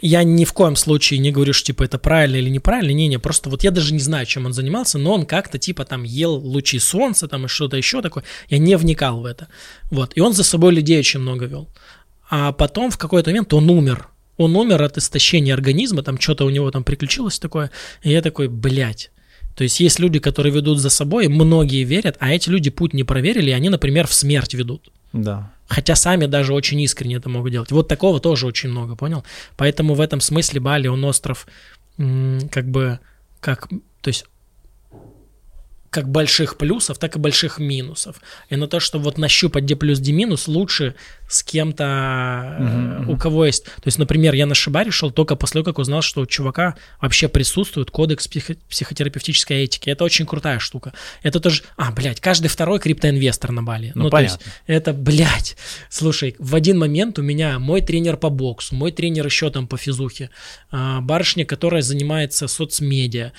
Я 0.00 0.22
ни 0.22 0.44
в 0.44 0.52
коем 0.52 0.76
случае 0.76 1.20
не 1.20 1.32
говорю, 1.32 1.52
что 1.52 1.66
типа 1.66 1.84
это 1.84 1.98
правильно 1.98 2.36
или 2.36 2.48
неправильно, 2.50 2.92
не-не, 2.92 3.18
просто 3.18 3.50
вот 3.50 3.64
я 3.64 3.70
даже 3.70 3.92
не 3.92 4.00
знаю, 4.00 4.26
чем 4.26 4.46
он 4.46 4.52
занимался, 4.52 4.98
но 4.98 5.14
он 5.14 5.26
как-то 5.26 5.58
типа 5.58 5.84
там 5.84 6.02
ел 6.02 6.34
лучи 6.34 6.78
солнца 6.78 7.28
там 7.28 7.44
и 7.44 7.48
что-то 7.48 7.76
еще 7.76 8.02
такое, 8.02 8.24
я 8.48 8.58
не 8.58 8.76
вникал 8.76 9.20
в 9.20 9.26
это. 9.26 9.48
Вот, 9.90 10.12
и 10.14 10.20
он 10.20 10.32
за 10.32 10.44
собой 10.44 10.72
людей 10.72 10.98
очень 10.98 11.20
много 11.20 11.46
вел. 11.46 11.68
А 12.30 12.52
потом 12.52 12.90
в 12.90 12.98
какой-то 12.98 13.30
момент 13.30 13.52
он 13.52 13.68
умер. 13.70 14.08
Он 14.36 14.56
умер 14.56 14.82
от 14.82 14.96
истощения 14.96 15.52
организма, 15.52 16.02
там 16.02 16.18
что-то 16.18 16.46
у 16.46 16.50
него 16.50 16.70
там 16.70 16.84
приключилось 16.84 17.38
такое, 17.38 17.70
и 18.02 18.10
я 18.10 18.22
такой, 18.22 18.48
блядь. 18.48 19.10
То 19.60 19.64
есть 19.64 19.78
есть 19.78 19.98
люди, 20.00 20.18
которые 20.18 20.54
ведут 20.54 20.78
за 20.78 20.88
собой, 20.88 21.28
многие 21.28 21.84
верят, 21.84 22.16
а 22.18 22.32
эти 22.32 22.48
люди 22.48 22.70
путь 22.70 22.94
не 22.94 23.04
проверили, 23.04 23.50
и 23.50 23.52
они, 23.52 23.68
например, 23.68 24.06
в 24.06 24.14
смерть 24.14 24.54
ведут. 24.54 24.90
Да. 25.12 25.52
Хотя 25.68 25.96
сами 25.96 26.24
даже 26.24 26.54
очень 26.54 26.80
искренне 26.80 27.16
это 27.16 27.28
могут 27.28 27.52
делать. 27.52 27.70
Вот 27.70 27.86
такого 27.86 28.20
тоже 28.20 28.46
очень 28.46 28.70
много, 28.70 28.96
понял? 28.96 29.22
Поэтому 29.58 29.92
в 29.92 30.00
этом 30.00 30.22
смысле 30.22 30.60
Бали, 30.60 30.88
он 30.88 31.04
остров 31.04 31.46
как 31.98 32.70
бы, 32.70 33.00
как, 33.40 33.68
то 33.68 34.08
есть 34.08 34.24
как 35.90 36.08
больших 36.08 36.56
плюсов, 36.56 36.98
так 36.98 37.16
и 37.16 37.18
больших 37.18 37.58
минусов. 37.58 38.16
И 38.48 38.54
на 38.54 38.68
то, 38.68 38.78
что 38.78 39.00
вот 39.00 39.18
нащупать 39.18 39.64
где 39.64 39.74
плюс, 39.74 39.98
где 39.98 40.12
минус, 40.12 40.46
лучше 40.46 40.94
с 41.28 41.42
кем-то, 41.42 42.56
мгм. 42.60 43.10
у 43.10 43.16
кого 43.16 43.44
есть. 43.44 43.64
То 43.64 43.86
есть, 43.86 43.98
например, 43.98 44.34
я 44.34 44.46
на 44.46 44.54
Шибаре 44.54 44.92
шел 44.92 45.10
только 45.10 45.34
после 45.34 45.54
того, 45.54 45.64
как 45.64 45.78
узнал, 45.78 46.02
что 46.02 46.20
у 46.20 46.26
чувака 46.26 46.76
вообще 47.00 47.28
присутствует 47.28 47.90
кодекс 47.90 48.28
психо- 48.28 48.56
психотерапевтической 48.68 49.64
этики. 49.64 49.90
Это 49.90 50.04
очень 50.04 50.26
крутая 50.26 50.60
штука. 50.60 50.92
Это 51.24 51.40
тоже... 51.40 51.64
А, 51.76 51.90
блядь, 51.90 52.20
каждый 52.20 52.48
второй 52.48 52.78
криптоинвестор 52.78 53.50
на 53.50 53.64
Бали. 53.64 53.90
Ну, 53.96 54.10
то 54.10 54.18
есть 54.20 54.38
понятно. 54.38 54.62
это, 54.68 54.92
блядь, 54.92 55.56
слушай, 55.88 56.36
в 56.38 56.54
один 56.54 56.78
момент 56.78 57.18
у 57.18 57.22
меня 57.22 57.58
мой 57.58 57.80
тренер 57.80 58.16
по 58.16 58.30
боксу, 58.30 58.76
мой 58.76 58.92
тренер 58.92 59.26
еще 59.26 59.50
там 59.50 59.66
по 59.66 59.76
физухе, 59.76 60.30
а, 60.70 61.00
барышня, 61.00 61.44
которая 61.44 61.82
занимается 61.82 62.46
соцмедиа, 62.46 63.32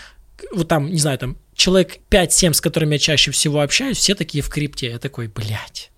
вот 0.53 0.67
там, 0.67 0.91
не 0.91 0.99
знаю, 0.99 1.17
там 1.17 1.37
человек 1.61 1.99
5-7, 2.09 2.53
с 2.53 2.61
которыми 2.61 2.93
я 2.93 2.99
чаще 2.99 3.31
всего 3.31 3.61
общаюсь, 3.61 3.97
все 3.97 4.15
такие 4.15 4.43
в 4.43 4.49
крипте. 4.49 4.89
Я 4.89 4.99
такой, 4.99 5.27
блядь. 5.27 5.91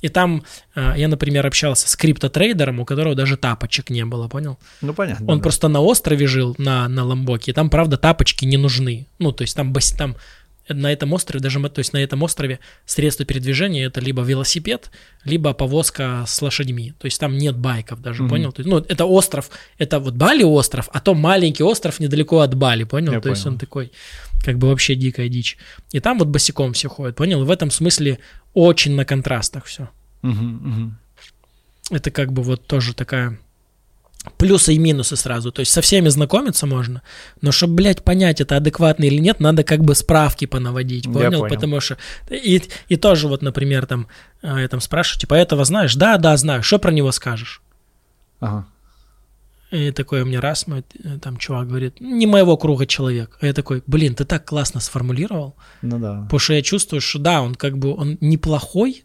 И 0.00 0.08
там 0.08 0.44
э, 0.76 0.94
я, 0.96 1.08
например, 1.08 1.44
общался 1.44 1.88
с 1.88 1.96
криптотрейдером, 1.96 2.78
у 2.78 2.84
которого 2.84 3.16
даже 3.16 3.36
тапочек 3.36 3.90
не 3.90 4.04
было, 4.04 4.28
понял? 4.28 4.58
Ну, 4.80 4.94
понятно. 4.94 5.26
Он 5.26 5.38
да. 5.38 5.42
просто 5.42 5.66
на 5.66 5.80
острове 5.80 6.28
жил, 6.28 6.54
на, 6.58 6.88
на 6.88 7.04
Ламбоке, 7.04 7.50
и 7.50 7.54
там, 7.54 7.68
правда, 7.68 7.96
тапочки 7.96 8.44
не 8.44 8.56
нужны. 8.56 9.08
Ну, 9.18 9.32
то 9.32 9.42
есть 9.42 9.56
там, 9.56 9.74
там 9.96 10.16
на 10.74 10.92
этом 10.92 11.12
острове, 11.12 11.40
даже 11.40 11.60
то 11.68 11.78
есть 11.80 11.92
на 11.92 11.98
этом 11.98 12.22
острове 12.22 12.58
средство 12.86 13.24
передвижения 13.24 13.86
это 13.86 14.00
либо 14.00 14.22
велосипед, 14.22 14.90
либо 15.24 15.52
повозка 15.52 16.24
с 16.26 16.40
лошадьми. 16.42 16.92
То 16.98 17.06
есть 17.06 17.20
там 17.20 17.36
нет 17.36 17.56
байков 17.56 18.00
даже, 18.00 18.22
Мгм. 18.22 18.30
понял? 18.30 18.52
То 18.52 18.60
есть, 18.60 18.70
ну, 18.70 18.78
это 18.78 19.04
остров, 19.04 19.50
это 19.78 19.98
вот 19.98 20.14
Бали 20.14 20.42
остров, 20.44 20.88
а 20.92 21.00
то 21.00 21.14
маленький 21.14 21.62
остров 21.62 22.00
недалеко 22.00 22.40
от 22.40 22.54
Бали, 22.54 22.84
понял? 22.84 23.12
Я 23.12 23.20
то 23.20 23.28
есть 23.28 23.42
понял. 23.42 23.54
он 23.54 23.58
такой, 23.58 23.92
как 24.44 24.58
бы 24.58 24.68
вообще 24.68 24.94
дикая 24.94 25.28
дичь. 25.28 25.56
И 25.92 26.00
там 26.00 26.18
вот 26.18 26.28
босиком 26.28 26.72
все 26.72 26.88
ходят, 26.88 27.16
понял? 27.16 27.42
И 27.42 27.44
в 27.46 27.50
этом 27.50 27.70
смысле 27.70 28.18
очень 28.54 28.94
на 28.94 29.04
контрастах 29.04 29.64
все. 29.64 29.88
Мгм, 30.22 30.46
мгм. 30.70 30.98
Это 31.90 32.10
как 32.10 32.32
бы 32.32 32.42
вот 32.42 32.66
тоже 32.66 32.94
такая 32.94 33.38
плюсы 34.36 34.74
и 34.74 34.78
минусы 34.78 35.16
сразу. 35.16 35.50
То 35.52 35.60
есть 35.60 35.72
со 35.72 35.80
всеми 35.80 36.08
знакомиться 36.08 36.66
можно, 36.66 37.02
но 37.40 37.52
чтобы, 37.52 37.74
блядь, 37.74 38.02
понять, 38.04 38.40
это 38.40 38.56
адекватно 38.56 39.04
или 39.04 39.18
нет, 39.18 39.40
надо 39.40 39.64
как 39.64 39.80
бы 39.84 39.94
справки 39.94 40.44
понаводить, 40.46 41.06
Я 41.06 41.12
понял? 41.12 41.40
понял. 41.40 41.54
Потому 41.54 41.80
что... 41.80 41.96
И, 42.30 42.62
и 42.88 42.96
тоже 42.96 43.28
вот, 43.28 43.42
например, 43.42 43.86
там, 43.86 44.06
э, 44.42 44.60
я 44.60 44.68
там 44.68 44.80
спрашиваю, 44.80 45.20
типа, 45.20 45.34
этого 45.34 45.64
знаешь? 45.64 45.94
Да, 45.94 46.18
да, 46.18 46.36
знаю. 46.36 46.62
Что 46.62 46.78
про 46.78 46.90
него 46.92 47.12
скажешь? 47.12 47.62
Ага. 48.40 48.66
И 49.70 49.90
такой 49.90 50.22
у 50.22 50.24
меня 50.24 50.40
раз 50.40 50.66
мой 50.66 50.82
э, 51.04 51.18
там 51.20 51.36
чувак 51.36 51.68
говорит, 51.68 52.00
не 52.00 52.26
моего 52.26 52.56
круга 52.56 52.86
человек. 52.86 53.36
А 53.42 53.46
я 53.46 53.52
такой, 53.52 53.82
блин, 53.86 54.14
ты 54.14 54.24
так 54.24 54.44
классно 54.46 54.80
сформулировал, 54.80 55.56
Ну 55.82 55.98
да. 55.98 56.22
потому 56.22 56.38
что 56.38 56.54
я 56.54 56.62
чувствую, 56.62 57.00
что 57.02 57.18
да, 57.18 57.42
он 57.42 57.54
как 57.54 57.76
бы, 57.76 57.94
он 57.94 58.16
неплохой, 58.22 59.04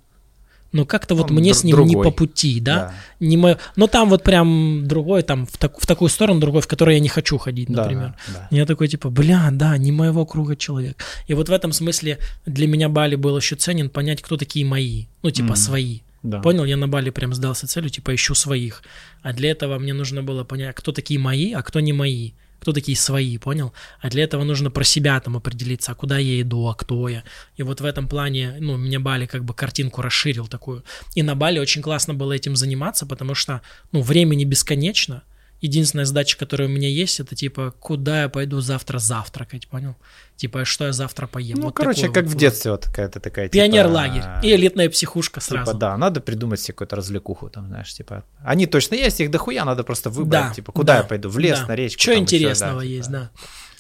но 0.73 0.85
как-то 0.85 1.15
вот 1.15 1.31
Он 1.31 1.37
мне 1.37 1.53
с 1.53 1.63
ним 1.63 1.77
не 1.79 1.91
другой. 1.93 2.03
по 2.03 2.11
пути, 2.11 2.59
да? 2.59 2.93
не 3.21 3.37
мое. 3.37 3.57
Но 3.77 3.87
там 3.87 4.09
вот 4.09 4.23
прям 4.23 4.85
другой, 4.87 5.21
там 5.23 5.45
в, 5.45 5.57
так- 5.57 5.79
в 5.79 5.85
такую 5.87 6.09
сторону 6.09 6.39
другой, 6.41 6.61
в 6.61 6.67
которой 6.67 6.95
я 6.95 6.99
не 6.99 7.07
хочу 7.07 7.37
ходить, 7.37 7.69
Да, 7.69 7.83
например. 7.83 8.15
да. 8.33 8.47
Я 8.51 8.65
такой 8.65 8.87
типа, 8.89 9.09
бля, 9.09 9.49
да, 9.51 9.77
не 9.77 9.91
моего 9.93 10.25
круга 10.25 10.55
человек. 10.57 11.01
И 11.27 11.33
вот 11.33 11.47
в 11.47 11.51
этом 11.53 11.71
смысле 11.71 12.17
для 12.45 12.67
меня 12.67 12.89
Бали 12.89 13.15
был 13.15 13.37
еще 13.37 13.55
ценен 13.55 13.89
понять, 13.89 14.21
кто 14.21 14.35
такие 14.35 14.65
мои, 14.65 15.05
ну 15.21 15.31
типа 15.31 15.49
Мгм. 15.49 15.55
свои. 15.55 15.99
Да. 16.23 16.39
Понял, 16.39 16.65
я 16.65 16.77
на 16.77 16.87
Бали 16.87 17.09
прям 17.11 17.33
сдался 17.33 17.67
целью, 17.67 17.89
типа 17.89 18.15
ищу 18.15 18.33
своих. 18.35 18.81
А 19.23 19.33
для 19.33 19.51
этого 19.51 19.77
мне 19.77 19.93
нужно 19.93 20.23
было 20.23 20.43
понять, 20.43 20.75
кто 20.75 20.91
такие 20.91 21.19
мои, 21.19 21.51
а 21.53 21.61
кто 21.61 21.79
не 21.81 21.93
мои. 21.93 22.31
Кто 22.63 22.71
такие 22.71 22.95
свои, 22.95 23.37
понял? 23.37 23.73
А 23.99 24.09
для 24.09 24.23
этого 24.23 24.45
нужно 24.45 24.71
про 24.71 24.85
себя 24.85 25.19
там 25.19 25.35
определиться, 25.35 25.91
а 25.91 25.95
куда 25.95 26.17
я 26.17 26.39
иду, 26.39 26.65
а 26.69 26.75
кто 26.75 27.09
я. 27.09 27.25
И 27.57 27.63
вот 27.63 27.81
в 27.81 27.85
этом 27.85 28.07
плане, 28.07 28.55
ну, 28.61 28.77
меня 28.77 29.01
Бали 29.01 29.25
как 29.25 29.43
бы 29.43 29.53
картинку 29.53 30.01
расширил 30.01 30.47
такую. 30.47 30.85
И 31.13 31.23
на 31.23 31.35
Бали 31.35 31.59
очень 31.59 31.81
классно 31.81 32.13
было 32.13 32.31
этим 32.31 32.55
заниматься, 32.55 33.05
потому 33.05 33.35
что, 33.35 33.61
ну, 33.91 34.01
времени 34.01 34.45
бесконечно. 34.45 35.23
Единственная 35.63 36.03
задача, 36.03 36.37
которая 36.37 36.67
у 36.67 36.71
меня 36.71 36.89
есть, 36.89 37.21
это 37.21 37.35
типа, 37.35 37.73
куда 37.79 38.23
я 38.23 38.29
пойду 38.29 38.59
завтра 38.59 38.99
завтракать, 38.99 39.69
понял? 39.69 39.95
Типа, 40.35 40.65
что 40.65 40.87
я 40.87 40.91
завтра 40.91 41.25
поем. 41.25 41.57
Ну, 41.59 41.63
Вот 41.67 41.73
короче, 41.73 42.09
как 42.09 42.25
вот 42.25 42.33
в 42.33 42.35
детстве 42.35 42.71
вот 42.71 42.85
какая-то 42.87 43.21
такая... 43.21 43.47
типа, 43.47 43.63
Пионер-лагерь 43.63 44.23
и 44.43 44.53
элитная 44.53 44.89
психушка 44.89 45.39
Типа, 45.39 45.63
сразу. 45.63 45.77
да, 45.77 45.95
надо 45.95 46.19
придумать 46.19 46.59
себе 46.59 46.73
какую-то 46.73 46.97
развлекуху, 46.97 47.49
там, 47.49 47.67
знаешь, 47.67 47.93
типа. 47.93 48.25
Они 48.43 48.65
точно 48.65 48.95
есть, 48.95 49.21
их 49.21 49.31
дохуя, 49.31 49.63
надо 49.63 49.85
просто 49.85 50.09
выбрать, 50.09 50.49
Да, 50.49 50.53
типа, 50.53 50.73
куда 50.73 50.95
да, 50.95 50.99
я 50.99 51.05
пойду, 51.05 51.29
в 51.29 51.39
лес, 51.39 51.59
да. 51.61 51.67
на 51.67 51.75
речку. 51.75 52.01
Что 52.01 52.11
и 52.11 52.17
интересного 52.17 52.81
да, 52.81 52.85
есть, 52.85 53.07
типа. 53.07 53.31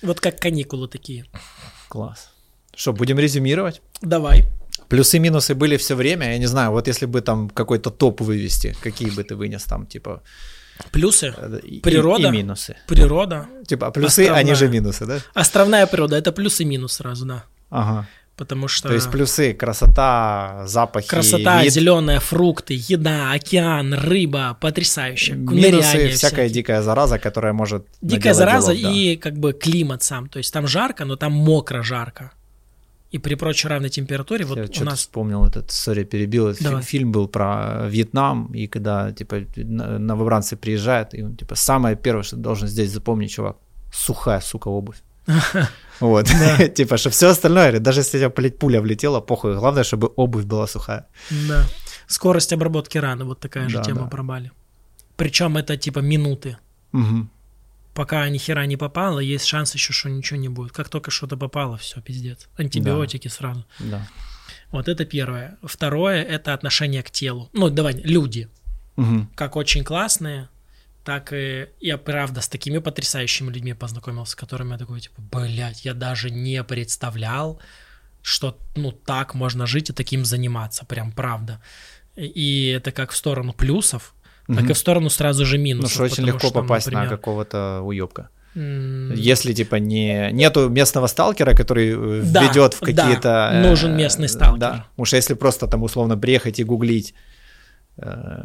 да. 0.01 0.07
Вот 0.07 0.21
как 0.21 0.39
каникулы 0.39 0.87
такие. 0.87 1.25
Класс. 1.89 2.29
Что, 2.73 2.93
будем 2.93 3.19
резюмировать? 3.19 3.81
Давай. 4.01 4.45
Плюсы-минусы 4.87 5.53
были 5.53 5.75
все 5.75 5.95
время, 5.95 6.31
я 6.31 6.37
не 6.37 6.47
знаю, 6.47 6.71
вот 6.71 6.87
если 6.87 7.07
бы 7.07 7.19
там 7.19 7.49
какой-то 7.49 7.89
топ 7.89 8.21
вывести, 8.21 8.73
какие 8.81 9.09
бы 9.09 9.25
ты 9.25 9.35
вынес 9.35 9.63
там, 9.65 9.85
типа... 9.85 10.23
Плюсы. 10.91 11.33
э, 11.37 11.59
и- 11.63 11.79
Природа. 11.81 12.27
И, 12.27 12.31
минусы. 12.31 12.75
Природа. 12.87 13.47
Типа 13.67 13.91
плюсы, 13.91 14.21
Островная. 14.21 14.39
они 14.41 14.53
же 14.55 14.67
минусы, 14.69 15.05
да? 15.05 15.19
Островная 15.33 15.87
природа. 15.87 16.15
Это 16.17 16.31
плюс 16.31 16.59
и 16.61 16.65
минус 16.65 16.93
сразу, 16.93 17.25
да. 17.25 17.43
Ага. 17.69 18.07
Потому 18.35 18.67
что 18.67 18.87
То 18.87 18.95
есть 18.95 19.11
плюсы, 19.11 19.53
красота, 19.53 20.63
запахи, 20.65 21.07
красота, 21.07 21.61
вид, 21.63 21.71
зеленые 21.71 22.19
фрукты, 22.19 22.73
еда, 22.89 23.31
океан, 23.31 23.93
рыба, 23.93 24.57
потрясающе. 24.59 25.33
минусы, 25.33 26.09
всякая 26.09 26.09
всякие. 26.09 26.49
дикая 26.49 26.81
зараза, 26.81 27.19
которая 27.19 27.53
может 27.53 27.85
Дикая 28.01 28.33
зараза 28.33 28.73
делов, 28.75 28.91
да. 28.93 28.99
и 28.99 29.15
как 29.17 29.37
бы 29.37 29.53
климат 29.53 30.01
сам. 30.01 30.29
То 30.29 30.39
есть 30.39 30.51
там 30.51 30.67
жарко, 30.67 31.05
но 31.05 31.15
там 31.15 31.31
мокро 31.31 31.83
жарко. 31.83 32.31
И 33.13 33.19
при 33.19 33.35
прочей 33.35 33.69
равной 33.69 33.89
температуре 33.89 34.45
вот 34.45 34.57
Я 34.57 34.81
у 34.81 34.85
нас... 34.85 34.99
вспомнил 34.99 35.45
этот, 35.45 35.71
сори, 35.71 36.03
перебил. 36.03 36.55
Давай. 36.59 36.81
фильм 36.81 37.11
был 37.11 37.27
про 37.27 37.87
Вьетнам, 37.87 38.51
и 38.55 38.67
когда, 38.67 39.11
типа, 39.11 39.35
новобранцы 39.55 40.55
приезжают, 40.55 41.13
и 41.13 41.23
он, 41.23 41.35
типа, 41.35 41.55
самое 41.55 41.95
первое, 41.95 42.23
что 42.23 42.37
должен 42.37 42.67
здесь 42.67 42.91
запомнить, 42.91 43.31
чувак, 43.31 43.57
сухая, 43.93 44.41
сука, 44.41 44.69
обувь. 44.69 44.97
Вот, 45.99 46.27
типа, 46.75 46.97
что 46.97 47.09
все 47.09 47.27
остальное, 47.27 47.79
даже 47.79 47.99
если 47.99 48.17
тебя, 48.17 48.29
блядь, 48.29 48.57
пуля 48.57 48.81
влетела, 48.81 49.21
похуй, 49.21 49.55
главное, 49.55 49.83
чтобы 49.83 50.11
обувь 50.15 50.45
была 50.45 50.67
сухая. 50.67 51.05
Да. 51.47 51.63
Скорость 52.07 52.53
обработки 52.53 52.97
раны, 52.97 53.25
вот 53.25 53.39
такая 53.39 53.69
же 53.69 53.81
тема 53.83 54.09
про 54.09 54.23
Бали. 54.23 54.51
Причем 55.15 55.55
это 55.55 55.77
типа 55.77 55.99
минуты. 55.99 56.57
Пока 57.93 58.27
ни 58.29 58.37
хера 58.37 58.65
не 58.65 58.77
попало, 58.77 59.19
есть 59.19 59.45
шанс 59.45 59.73
еще, 59.73 59.93
что 59.93 60.09
ничего 60.09 60.39
не 60.39 60.49
будет. 60.49 60.71
Как 60.71 60.89
только 60.89 61.11
что-то 61.11 61.37
попало, 61.37 61.77
все, 61.77 62.01
пиздец. 62.01 62.47
Антибиотики 62.57 63.27
сразу. 63.27 63.65
Да. 63.79 64.07
Вот 64.71 64.87
это 64.87 65.05
первое. 65.05 65.57
Второе— 65.63 66.23
это 66.23 66.53
отношение 66.53 67.03
к 67.03 67.11
телу. 67.11 67.49
Ну, 67.53 67.69
давай, 67.69 67.93
люди. 67.93 68.49
Мгм. 68.95 69.29
Как 69.35 69.55
очень 69.55 69.83
классные, 69.83 70.49
так 71.03 71.33
и 71.33 71.67
я, 71.79 71.97
правда, 71.97 72.41
с 72.41 72.47
такими 72.47 72.79
потрясающими 72.79 73.51
людьми 73.51 73.73
познакомился, 73.73 74.31
с 74.31 74.35
которыми 74.35 74.71
я 74.71 74.77
такой, 74.77 75.01
типа, 75.01 75.21
блядь, 75.21 75.85
я 75.85 75.93
даже 75.93 76.31
не 76.31 76.63
представлял, 76.63 77.59
что, 78.21 78.57
ну, 78.75 78.91
так 78.91 79.35
можно 79.35 79.67
жить 79.67 79.89
и 79.89 79.93
таким 79.93 80.25
заниматься, 80.25 80.85
прям 80.85 81.11
правда. 81.11 81.61
И 82.15 82.67
это 82.75 82.91
как 82.91 83.11
в 83.11 83.17
сторону 83.17 83.53
плюсов, 83.53 84.15
так 84.47 84.61
Мгм. 84.63 84.69
и 84.71 84.73
в 84.73 84.77
сторону 84.77 85.09
сразу 85.09 85.45
же 85.45 85.57
Ну, 85.57 85.63
минусов. 85.63 85.91
что 85.93 86.03
очень 86.03 86.25
легко 86.25 86.47
что, 86.47 86.61
попасть 86.61 86.87
на 86.87 86.93
например, 86.99 87.17
какого-то 87.17 87.81
уебка. 87.83 88.29
Если, 88.55 89.53
типа, 89.53 89.75
не, 89.75 90.29
нету 90.31 90.69
местного 90.69 91.07
сталкера, 91.07 91.55
который 91.55 92.19
э, 92.19 92.21
Да, 92.23 92.43
введет 92.43 92.73
в 92.75 92.79
да, 92.81 92.85
какие-то... 92.85 93.49
э, 93.53 93.61
нужен 93.67 93.97
местный 93.97 94.27
сталкер. 94.29 94.59
Да, 94.59 94.85
потому 94.91 95.05
что 95.05 95.15
если 95.17 95.33
просто 95.33 95.67
там 95.67 95.81
условно 95.83 96.17
приехать 96.17 96.59
и 96.59 96.63
гуглить, 96.63 97.13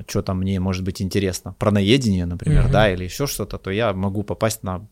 что 0.06 0.22
там 0.22 0.38
мне 0.38 0.60
может 0.60 0.84
быть 0.84 1.00
интересно, 1.02 1.54
про 1.58 1.70
наедение, 1.70 2.26
например, 2.26 2.64
Мгм. 2.64 2.72
да, 2.72 2.92
или 2.92 3.04
еще 3.04 3.26
что-то, 3.26 3.58
то 3.58 3.70
я 3.70 3.92
могу 3.92 4.22
попасть 4.22 4.62
на 4.62 4.86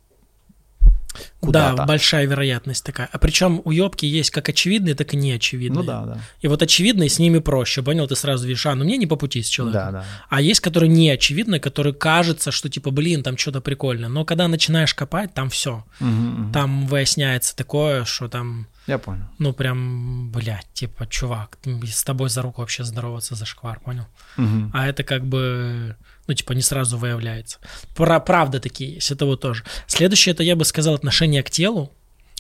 Да, 1.43 1.71
куда-то. 1.71 1.85
большая 1.87 2.27
вероятность 2.27 2.85
такая. 2.85 3.09
А 3.13 3.19
причем 3.19 3.61
уебки 3.65 4.05
есть 4.05 4.31
как 4.31 4.49
очевидные, 4.49 4.95
так 4.95 5.15
и 5.15 5.17
неочевидные. 5.17 5.83
Ну 5.83 5.87
да, 5.87 6.05
да. 6.05 6.21
И 6.41 6.49
вот 6.49 6.63
очевидные 6.63 7.09
с 7.09 7.19
ними 7.19 7.39
проще, 7.39 7.83
понял? 7.83 8.07
Ты 8.07 8.17
сразу 8.17 8.47
видишь, 8.47 8.67
а, 8.67 8.75
ну 8.75 8.85
мне 8.85 8.97
не 8.97 9.07
по 9.07 9.17
пути 9.17 9.43
с 9.43 9.49
человеком. 9.49 9.93
Да, 9.93 10.01
да. 10.01 10.05
А 10.29 10.41
есть, 10.41 10.61
которые 10.61 10.89
не 10.89 11.11
очевидные, 11.11 11.61
которые 11.61 11.95
кажется, 11.95 12.51
что 12.51 12.69
типа, 12.69 12.91
блин, 12.91 13.23
там 13.23 13.37
что-то 13.37 13.61
прикольно. 13.61 14.09
Но 14.09 14.25
когда 14.25 14.49
начинаешь 14.49 14.95
копать, 14.95 15.35
там 15.35 15.51
все. 15.51 15.85
Мгм, 16.01 16.27
мгм. 16.27 16.53
Там 16.53 16.87
выясняется 16.87 17.57
такое, 17.57 18.05
что 18.05 18.29
там, 18.29 18.67
Я 18.87 18.99
понял. 18.99 19.25
ну 19.39 19.53
прям, 19.53 20.31
блядь, 20.31 20.69
типа, 20.73 21.07
чувак, 21.07 21.59
с 21.85 22.05
тобой 22.05 22.29
за 22.29 22.43
руку 22.43 22.61
вообще 22.61 22.85
здороваться 22.85 23.35
за 23.35 23.45
шквар, 23.45 23.81
понял? 23.81 24.07
Мгм. 24.37 24.71
А 24.75 24.87
это 24.87 25.03
как 25.03 25.25
бы, 25.27 25.97
ну, 26.29 26.35
типа, 26.35 26.53
не 26.53 26.63
сразу 26.63 26.97
выявляется. 26.97 27.59
Про, 27.97 28.21
правда 28.21 28.61
такие 28.61 28.95
есть, 28.95 29.11
это 29.11 29.27
вот 29.27 29.41
тоже. 29.41 29.65
Следующее, 29.87 30.35
это 30.35 30.43
я 30.45 30.55
бы 30.55 30.65
сказал 30.65 30.95
отношение 30.95 31.43
к 31.43 31.51
телу. 31.51 31.93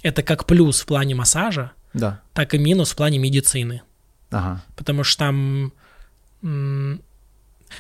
Это 0.03 0.23
как 0.23 0.45
плюс 0.47 0.81
в 0.83 0.87
плане 0.87 1.15
массажа, 1.17 1.73
Да. 1.95 2.21
так 2.33 2.55
и 2.55 2.59
минус 2.59 2.93
в 2.93 2.97
плане 2.97 3.19
медицины. 3.19 3.83
Ага. 4.31 4.63
Потому 4.77 5.03
что 5.05 5.19
там... 5.25 5.73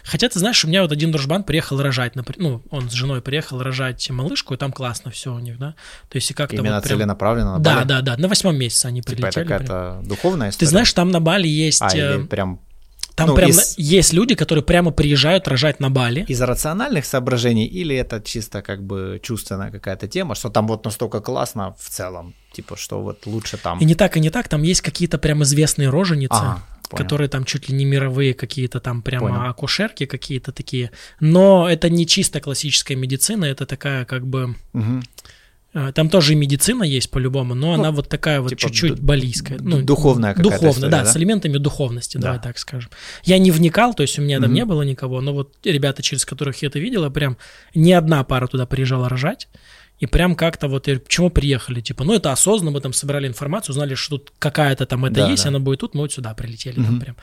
Хотя, 0.04 0.28
ты 0.28 0.38
знаешь, 0.38 0.64
у 0.64 0.68
меня 0.68 0.82
вот 0.82 0.92
один 0.92 1.10
дружбан 1.12 1.42
приехал 1.44 1.80
рожать, 1.80 2.14
напр- 2.14 2.34
ну, 2.38 2.62
он 2.70 2.90
с 2.90 2.92
женой 2.92 3.20
приехал 3.22 3.62
рожать 3.62 4.08
малышку, 4.10 4.54
и 4.54 4.56
там 4.56 4.72
классно 4.72 5.10
все 5.10 5.32
у 5.34 5.38
них, 5.38 5.58
да? 5.58 5.74
То 6.08 6.16
есть 6.16 6.30
и 6.30 6.34
как-то 6.34 6.56
Именно 6.56 6.76
вот 6.76 6.84
прям- 6.84 6.98
целенаправленно 6.98 7.52
на 7.54 7.58
Да, 7.60 7.74
Бали? 7.76 7.88
да, 7.88 8.00
да, 8.02 8.16
на 8.16 8.28
восьмом 8.28 8.56
месяце 8.56 8.86
они 8.86 9.00
Типа 9.02 9.12
это 9.12 9.22
прилетели. 9.22 9.44
прям. 9.44 9.58
какая-то 9.60 10.08
духовная 10.08 10.48
Ты 10.50 10.54
история? 10.54 10.70
знаешь, 10.70 10.92
там 10.92 11.10
на 11.10 11.20
Бали 11.20 11.48
есть... 11.48 11.82
А, 11.82 11.88
э, 11.96 12.16
или 12.18 12.26
прям 12.26 12.60
Там 13.14 13.28
ну, 13.28 13.34
прям 13.34 13.48
из- 13.50 13.78
есть 13.78 14.12
люди, 14.12 14.34
которые 14.34 14.62
прямо 14.62 14.90
приезжают 14.90 15.48
рожать 15.48 15.80
на 15.80 15.88
Бали. 15.88 16.24
из 16.28 16.40
рациональных 16.42 17.06
соображений, 17.06 17.64
или 17.66 17.96
это 17.96 18.20
чисто 18.20 18.60
как 18.62 18.82
бы 18.82 19.20
чувственная 19.22 19.70
какая-то 19.70 20.06
тема, 20.08 20.34
что 20.34 20.50
там 20.50 20.66
вот 20.68 20.84
настолько 20.84 21.20
классно 21.20 21.74
в 21.80 21.88
целом, 21.88 22.34
типа, 22.52 22.76
что 22.76 23.00
вот 23.02 23.24
лучше 23.26 23.56
там... 23.56 23.78
И 23.78 23.84
не 23.86 23.94
так, 23.94 24.16
и 24.16 24.20
не 24.20 24.28
так, 24.30 24.48
там 24.48 24.62
есть 24.62 24.82
какие-то 24.82 25.16
прям 25.18 25.42
известные 25.44 25.88
роженицы, 25.88 26.34
Ага, 26.34 26.62
понял. 26.88 27.02
которые 27.02 27.28
там 27.28 27.44
чуть 27.44 27.68
ли 27.68 27.76
не 27.76 27.84
мировые 27.84 28.34
какие-то 28.34 28.80
там 28.80 29.02
прямо 29.02 29.28
Понял. 29.28 29.50
акушерки 29.50 30.06
какие-то 30.06 30.52
такие. 30.52 30.90
Но 31.20 31.68
это 31.68 31.88
не 31.90 32.06
чисто 32.06 32.40
классическая 32.40 32.96
медицина, 32.96 33.44
это 33.44 33.66
такая 33.66 34.04
как 34.04 34.26
бы. 34.26 34.54
Э, 35.76 35.92
там 35.92 36.08
тоже 36.08 36.32
и 36.32 36.36
медицина 36.36 36.84
есть 36.84 37.10
по-любому, 37.10 37.54
но 37.54 37.68
ну, 37.68 37.74
она 37.74 37.90
вот 37.90 38.08
такая 38.08 38.40
вот 38.40 38.48
типа 38.48 38.60
чуть-чуть 38.62 39.00
балийская. 39.00 39.58
Ну, 39.60 39.82
духовная 39.82 40.32
какая-то 40.32 40.50
Духовная, 40.50 40.70
история, 40.72 40.90
да, 40.90 41.04
да, 41.04 41.12
с 41.12 41.16
элементами 41.18 41.58
духовности, 41.58 42.16
да. 42.16 42.22
давай 42.22 42.40
так 42.40 42.58
скажем. 42.58 42.90
Я 43.24 43.38
не 43.38 43.50
вникал, 43.50 43.92
то 43.92 44.02
есть 44.02 44.18
у 44.18 44.22
меня 44.22 44.40
там 44.40 44.50
mm-hmm. 44.50 44.54
не 44.54 44.64
было 44.64 44.82
никого, 44.82 45.20
но 45.20 45.34
вот 45.34 45.54
ребята, 45.64 46.02
через 46.02 46.24
которых 46.24 46.62
я 46.62 46.68
это 46.68 46.78
видела, 46.78 47.10
прям 47.10 47.36
ни 47.74 47.92
одна 47.92 48.24
пара 48.24 48.46
туда 48.46 48.64
приезжала 48.64 49.10
рожать. 49.10 49.48
И 49.98 50.06
прям 50.06 50.36
как-то 50.36 50.68
вот, 50.68 50.84
почему 50.84 51.30
приехали? 51.30 51.80
Типа, 51.80 52.04
ну 52.04 52.12
это 52.12 52.30
осознанно, 52.30 52.70
мы 52.70 52.80
там 52.80 52.92
собрали 52.92 53.26
информацию, 53.26 53.72
узнали, 53.72 53.94
что 53.94 54.18
тут 54.18 54.32
какая-то 54.38 54.84
там 54.84 55.06
это 55.06 55.14
да, 55.14 55.30
есть, 55.30 55.44
да. 55.44 55.48
она 55.48 55.58
будет 55.58 55.80
тут, 55.80 55.94
мы 55.94 56.02
вот 56.02 56.12
сюда 56.12 56.34
прилетели. 56.34 56.78
Угу. 56.78 56.86
Там 56.86 57.00
прям. 57.00 57.16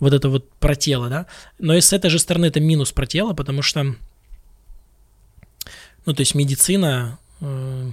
Вот 0.00 0.12
это 0.12 0.28
вот 0.28 0.50
про 0.54 0.74
тело, 0.74 1.08
да. 1.08 1.26
Но 1.60 1.74
и 1.74 1.80
с 1.80 1.92
этой 1.92 2.10
же 2.10 2.18
стороны 2.18 2.46
это 2.46 2.58
минус 2.58 2.90
про 2.90 3.06
тело, 3.06 3.32
потому 3.32 3.62
что, 3.62 3.84
ну 6.04 6.12
то 6.12 6.20
есть 6.20 6.34
медицина, 6.34 7.18
э, 7.40 7.90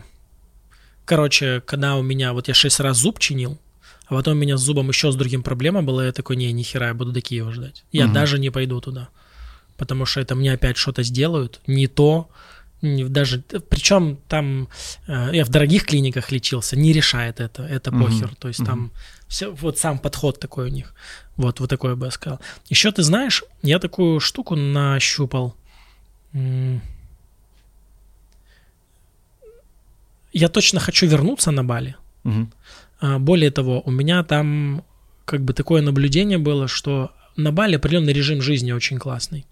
короче, 1.05 1.61
когда 1.61 1.95
у 1.95 2.01
меня, 2.01 2.33
вот 2.33 2.47
я 2.47 2.55
шесть 2.55 2.79
раз 2.79 2.97
зуб 2.97 3.19
чинил, 3.19 3.59
а 4.07 4.15
потом 4.15 4.35
у 4.35 4.39
меня 4.39 4.57
с 4.57 4.61
зубом 4.61 4.89
еще 4.89 5.11
с 5.11 5.15
другим 5.15 5.43
проблема 5.43 5.83
была, 5.83 6.07
я 6.07 6.11
такой, 6.11 6.37
не, 6.37 6.51
нихера, 6.51 6.87
я 6.87 6.93
буду 6.95 7.11
до 7.11 7.21
Киева 7.21 7.51
ждать. 7.51 7.83
Я 7.91 8.05
угу. 8.05 8.13
даже 8.15 8.39
не 8.39 8.49
пойду 8.49 8.81
туда. 8.81 9.09
Потому 9.77 10.05
что 10.05 10.21
это 10.21 10.33
мне 10.33 10.53
опять 10.53 10.77
что-то 10.77 11.03
сделают, 11.03 11.61
не 11.67 11.87
то, 11.87 12.29
даже, 12.83 13.39
причем 13.69 14.17
там 14.27 14.67
э, 15.07 15.29
я 15.33 15.45
в 15.45 15.49
дорогих 15.49 15.85
клиниках 15.85 16.31
лечился, 16.31 16.75
не 16.75 16.91
решает 16.91 17.39
это, 17.39 17.63
это 17.63 17.91
mm-hmm. 17.91 18.03
похер, 18.03 18.35
то 18.35 18.47
есть 18.49 18.59
mm-hmm. 18.59 18.65
там 18.65 18.91
все, 19.27 19.51
вот 19.51 19.77
сам 19.77 19.99
подход 19.99 20.39
такой 20.39 20.65
у 20.65 20.71
них, 20.71 20.93
вот, 21.37 21.59
вот 21.59 21.69
такой 21.69 21.95
бы 21.95 22.07
я 22.07 22.11
сказал. 22.11 22.39
Еще 22.69 22.91
ты 22.91 23.03
знаешь, 23.03 23.43
я 23.61 23.79
такую 23.79 24.19
штуку 24.19 24.55
нащупал, 24.55 25.55
я 30.33 30.49
точно 30.49 30.79
хочу 30.79 31.07
вернуться 31.07 31.51
на 31.51 31.63
Бали, 31.63 31.95
mm-hmm. 32.25 33.19
более 33.19 33.51
того, 33.51 33.81
у 33.85 33.91
меня 33.91 34.23
там 34.23 34.83
как 35.25 35.41
бы 35.41 35.53
такое 35.53 35.81
наблюдение 35.81 36.37
было, 36.37 36.67
что 36.67 37.11
на 37.37 37.51
Бали 37.53 37.75
определенный 37.75 38.13
режим 38.13 38.41
жизни 38.41 38.73
очень 38.73 38.99
классный 38.99 39.45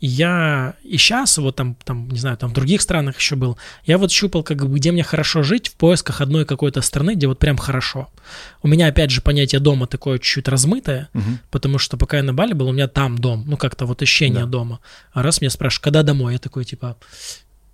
я 0.00 0.74
и 0.84 0.96
сейчас, 0.96 1.38
вот 1.38 1.56
там, 1.56 1.76
там, 1.84 2.08
не 2.08 2.18
знаю, 2.18 2.36
там 2.36 2.50
в 2.50 2.52
других 2.52 2.80
странах 2.80 3.18
еще 3.18 3.34
был, 3.34 3.58
я 3.84 3.98
вот 3.98 4.12
щупал, 4.12 4.42
как 4.42 4.64
бы, 4.64 4.76
где 4.76 4.92
мне 4.92 5.02
хорошо 5.02 5.42
жить 5.42 5.68
в 5.68 5.74
поисках 5.74 6.20
одной 6.20 6.44
какой-то 6.44 6.82
страны, 6.82 7.14
где 7.14 7.26
вот 7.26 7.38
прям 7.38 7.56
хорошо. 7.56 8.08
У 8.62 8.68
меня, 8.68 8.86
опять 8.86 9.10
же, 9.10 9.20
понятие 9.20 9.60
дома 9.60 9.86
такое 9.86 10.18
чуть-чуть 10.18 10.48
размытое, 10.48 11.08
угу. 11.14 11.38
потому 11.50 11.78
что 11.78 11.96
пока 11.96 12.18
я 12.18 12.22
на 12.22 12.32
Бали 12.32 12.52
был, 12.52 12.68
у 12.68 12.72
меня 12.72 12.86
там 12.86 13.18
дом, 13.18 13.44
ну 13.46 13.56
как-то 13.56 13.86
вот 13.86 14.00
ощущение 14.02 14.44
да. 14.44 14.50
дома. 14.50 14.80
А 15.12 15.22
раз 15.22 15.40
меня 15.40 15.50
спрашивают, 15.50 15.84
когда 15.84 16.02
домой, 16.02 16.34
я 16.34 16.38
такой, 16.38 16.64
типа, 16.64 16.96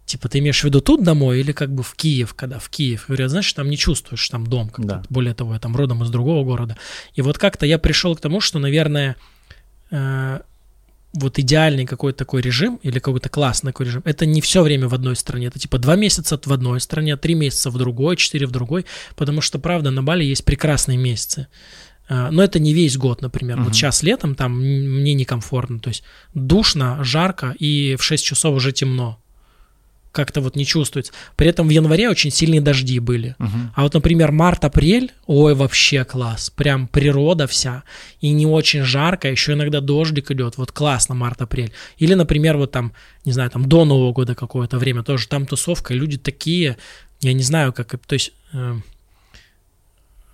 типа, 0.07 0.29
ты 0.29 0.39
имеешь 0.39 0.61
в 0.61 0.65
виду 0.65 0.81
тут 0.81 1.03
домой 1.03 1.41
или 1.41 1.53
как 1.53 1.75
бы 1.75 1.83
в 1.83 1.95
Киев, 1.95 2.35
когда 2.35 2.59
в 2.59 2.69
Киев? 2.69 3.05
Говорят, 3.09 3.31
знаешь, 3.31 3.53
там 3.53 3.69
не 3.69 3.77
чувствуешь 3.77 4.27
там 4.29 4.47
дом. 4.47 4.71
Да. 4.79 5.03
Более 5.11 5.35
того, 5.35 5.55
я 5.55 5.61
там 5.61 5.77
родом 5.77 6.03
из 6.03 6.11
другого 6.11 6.45
города. 6.45 6.77
И 7.15 7.23
вот 7.23 7.39
как-то 7.39 7.67
я 7.67 7.79
пришел 7.79 8.15
к 8.17 8.21
тому, 8.21 8.41
что, 8.41 8.59
наверное, 8.59 9.17
э, 9.91 10.41
вот 11.15 11.39
идеальный 11.39 11.87
какой-то 11.87 12.19
такой 12.19 12.43
режим 12.43 12.81
или 12.83 12.99
какой-то 12.99 13.29
классный 13.29 13.73
такой 13.73 13.87
режим, 13.87 14.03
это 14.05 14.27
не 14.27 14.41
все 14.41 14.63
время 14.63 14.89
в 14.89 14.95
одной 14.95 15.17
стране. 15.17 15.47
Это 15.47 15.59
типа 15.59 15.79
два 15.79 15.97
месяца 15.97 16.41
в 16.43 16.53
одной 16.53 16.81
стране, 16.81 17.17
три 17.17 17.35
месяца 17.35 17.71
в 17.71 17.79
другой, 17.79 18.17
четыре 18.17 18.47
в 18.47 18.51
другой. 18.51 18.85
Потому 19.17 19.41
что, 19.41 19.59
правда, 19.59 19.91
на 19.91 20.03
Бали 20.03 20.25
есть 20.25 20.45
прекрасные 20.45 20.99
месяцы. 20.99 21.47
А, 22.09 22.31
но 22.31 22.43
это 22.43 22.59
не 22.59 22.75
весь 22.75 22.97
год, 22.97 23.23
например. 23.23 23.59
Uh-huh. 23.59 23.65
Вот 23.65 23.75
сейчас 23.75 24.03
летом 24.03 24.35
там 24.35 24.59
мне 24.59 25.15
некомфортно. 25.15 25.79
То 25.79 25.89
есть 25.89 26.03
душно, 26.35 27.03
жарко, 27.03 27.55
и 27.59 27.97
в 27.99 28.03
6 28.03 28.25
часов 28.25 28.55
уже 28.57 28.73
темно 28.73 29.24
как-то 30.15 30.41
вот 30.41 30.57
не 30.57 30.65
чувствуется. 30.65 31.13
При 31.37 31.49
этом 31.49 31.67
в 31.67 31.71
январе 31.71 32.09
очень 32.09 32.31
сильные 32.31 32.61
дожди 32.61 33.01
были. 33.01 33.35
Uh-huh. 33.39 33.69
А 33.75 33.83
вот, 33.83 33.95
например, 33.95 34.31
март-апрель, 34.33 35.13
ой, 35.27 35.55
вообще 35.55 36.05
класс. 36.05 36.51
Прям 36.51 36.87
природа 36.87 37.47
вся. 37.47 37.83
И 38.21 38.31
не 38.31 38.47
очень 38.47 38.83
жарко, 38.83 39.29
еще 39.29 39.53
иногда 39.53 39.81
дождик 39.81 40.31
идет. 40.31 40.57
Вот 40.57 40.71
классно 40.73 41.15
март-апрель. 41.15 41.73
Или, 41.99 42.15
например, 42.15 42.57
вот 42.57 42.71
там, 42.71 42.93
не 43.25 43.33
знаю, 43.33 43.51
там 43.51 43.69
до 43.69 43.85
Нового 43.85 44.13
года 44.13 44.35
какое-то 44.35 44.79
время 44.79 45.03
тоже 45.03 45.27
там 45.29 45.47
тусовка, 45.47 45.93
люди 45.93 46.17
такие, 46.17 46.77
я 47.21 47.33
не 47.33 47.43
знаю, 47.43 47.73
как... 47.73 47.99
То 48.07 48.15
есть... 48.15 48.33
Э, 48.53 48.77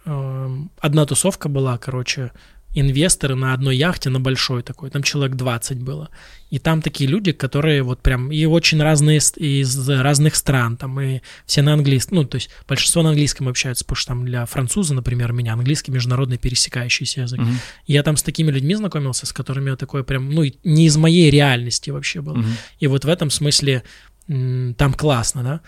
э, 0.05 0.57
одна 0.78 1.07
тусовка 1.07 1.48
была, 1.48 1.78
короче, 1.78 2.32
инвесторы 2.73 3.35
на 3.35 3.53
одной 3.53 3.77
яхте, 3.77 4.11
на 4.11 4.21
большой 4.21 4.63
такой, 4.63 4.91
там 4.91 5.03
человек 5.03 5.37
20 5.37 5.83
было. 5.83 6.09
И 6.51 6.59
там 6.59 6.83
такие 6.83 7.09
люди, 7.09 7.33
которые 7.33 7.83
вот 7.83 8.01
прям, 8.01 8.31
и 8.31 8.45
очень 8.45 8.81
разные 8.81 9.19
из 9.19 9.89
разных 9.89 10.37
стран, 10.37 10.77
там 10.77 11.01
и 11.01 11.21
все 11.47 11.63
на 11.63 11.75
английском, 11.75 12.19
ну, 12.19 12.25
то 12.25 12.37
есть 12.37 12.51
большинство 12.69 13.03
на 13.03 13.11
английском 13.11 13.49
общаются, 13.49 13.85
потому 13.85 13.97
что 13.97 14.09
там 14.09 14.25
для 14.25 14.47
француза, 14.47 14.95
например, 14.95 15.33
меня 15.33 15.55
английский 15.55 15.91
международный 15.91 16.39
пересекающийся 16.39 17.23
язык. 17.23 17.41
Uh-huh. 17.41 17.55
Я 17.87 18.03
там 18.03 18.17
с 18.17 18.23
такими 18.23 18.51
людьми 18.51 18.75
знакомился, 18.75 19.27
с 19.27 19.33
которыми 19.33 19.71
я 19.71 19.77
такой 19.77 20.05
прям, 20.05 20.31
ну, 20.31 20.45
не 20.65 20.87
из 20.87 20.97
моей 20.97 21.31
реальности 21.31 21.91
вообще 21.91 22.21
был. 22.21 22.37
Uh-huh. 22.37 22.53
И 22.79 22.87
вот 22.87 23.05
в 23.05 23.09
этом 23.09 23.31
смысле 23.31 23.83
там 24.29 24.95
классно, 24.95 25.43
да. 25.43 25.61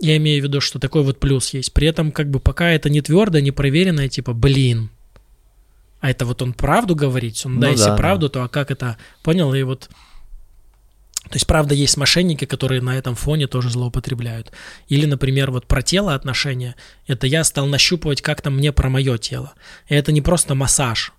Я 0.00 0.16
имею 0.16 0.42
в 0.42 0.44
виду, 0.44 0.60
что 0.60 0.78
такой 0.78 1.02
вот 1.02 1.20
плюс 1.20 1.54
есть. 1.54 1.72
При 1.72 1.86
этом, 1.86 2.10
как 2.12 2.28
бы, 2.28 2.40
пока 2.40 2.70
это 2.70 2.90
не 2.90 3.00
твердо, 3.00 3.38
не 3.38 3.52
проверенное, 3.52 4.08
типа, 4.08 4.32
блин, 4.32 4.90
а 6.02 6.10
это 6.10 6.26
вот 6.26 6.42
он 6.42 6.52
правду 6.52 6.96
говорит, 6.96 7.40
он, 7.44 7.54
ну, 7.54 7.60
да, 7.60 7.68
если 7.68 7.86
да, 7.86 7.96
правду, 7.96 8.26
да. 8.26 8.32
то 8.32 8.42
а 8.42 8.48
как 8.48 8.70
это, 8.72 8.98
понял, 9.22 9.54
и 9.54 9.62
вот... 9.62 9.88
То 11.22 11.34
есть, 11.34 11.46
правда, 11.46 11.74
есть 11.74 11.96
мошенники, 11.96 12.44
которые 12.44 12.82
на 12.82 12.98
этом 12.98 13.14
фоне 13.14 13.46
тоже 13.46 13.70
злоупотребляют. 13.70 14.50
Или, 14.88 15.06
например, 15.06 15.52
вот 15.52 15.68
про 15.68 15.80
тело 15.80 16.14
отношения, 16.14 16.74
это 17.06 17.28
я 17.28 17.44
стал 17.44 17.66
нащупывать 17.66 18.20
как-то 18.20 18.50
мне 18.50 18.72
про 18.72 18.90
мое 18.90 19.16
тело. 19.16 19.52
И 19.86 19.94
это 19.94 20.10
не 20.10 20.20
просто 20.20 20.56
массаж, 20.56 21.12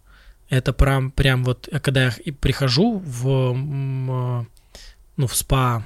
это 0.50 0.74
прям, 0.74 1.12
прям 1.12 1.46
вот, 1.46 1.70
когда 1.82 2.04
я 2.04 2.34
прихожу 2.34 3.00
в, 3.00 3.54
ну, 5.16 5.28
в 5.28 5.34
спа, 5.34 5.86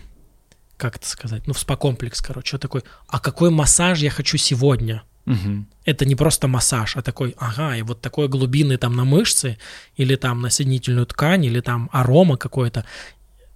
как 0.75 0.95
это 0.95 1.07
сказать, 1.07 1.45
ну, 1.45 1.53
в 1.53 1.59
спа-комплекс, 1.59 2.19
короче, 2.19 2.55
я 2.55 2.59
такой, 2.59 2.81
а 3.07 3.19
какой 3.19 3.51
массаж 3.51 3.99
я 3.99 4.09
хочу 4.09 4.37
сегодня? 4.37 5.03
Угу. 5.27 5.65
Это 5.85 6.05
не 6.05 6.15
просто 6.15 6.47
массаж, 6.47 6.95
а 6.95 7.01
такой, 7.01 7.35
ага, 7.37 7.75
и 7.75 7.81
вот 7.81 8.01
такой 8.01 8.29
глубины 8.29 8.77
там 8.77 8.95
на 8.95 9.03
мышцы, 9.03 9.57
или 9.97 10.15
там 10.15 10.41
на 10.41 10.49
соединительную 10.49 11.05
ткань, 11.05 11.45
или 11.45 11.59
там 11.59 11.89
арома 11.91 12.37
какой-то. 12.37 12.85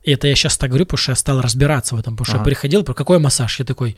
И 0.03 0.11
это 0.11 0.27
я 0.27 0.35
сейчас 0.35 0.57
так 0.57 0.69
говорю, 0.69 0.85
потому 0.85 0.97
что 0.97 1.11
я 1.13 1.15
стал 1.15 1.41
разбираться 1.41 1.95
в 1.95 1.99
этом, 1.99 2.15
потому 2.15 2.25
что 2.25 2.35
ага. 2.35 2.41
я 2.41 2.45
приходил, 2.45 2.83
про 2.83 2.93
какой 2.93 3.19
массаж, 3.19 3.59
я 3.59 3.65
такой... 3.65 3.95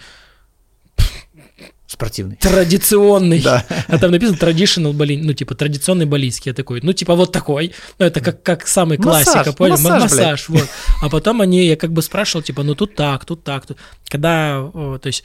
Спортивный. 1.88 2.38
Традиционный. 2.38 3.42
Да. 3.42 3.66
А 3.88 4.00
там 4.00 4.12
написано 4.12 4.38
traditional 4.38 4.94
бали, 4.94 5.16
ну, 5.16 5.34
типа, 5.34 5.54
традиционный 5.54 6.06
балийский. 6.06 6.50
Я 6.50 6.56
такой, 6.56 6.80
ну, 6.82 6.92
типа, 6.92 7.14
вот 7.14 7.32
такой. 7.32 7.74
Ну, 8.00 8.06
это 8.06 8.20
как, 8.20 8.42
как 8.42 8.68
самый 8.68 8.98
классика, 8.98 9.38
массаж, 9.38 9.56
понял? 9.56 9.78
Массаж, 9.78 10.02
массаж 10.02 10.50
вот. 10.50 10.70
А 11.02 11.10
потом 11.10 11.42
они, 11.42 11.68
я 11.68 11.76
как 11.76 11.92
бы 11.92 12.02
спрашивал, 12.02 12.42
типа, 12.42 12.64
ну, 12.64 12.74
тут 12.74 12.96
так, 12.96 13.26
тут 13.26 13.44
так. 13.44 13.68
Тут... 13.68 13.78
Когда, 14.08 14.72
то 14.74 15.02
есть, 15.04 15.24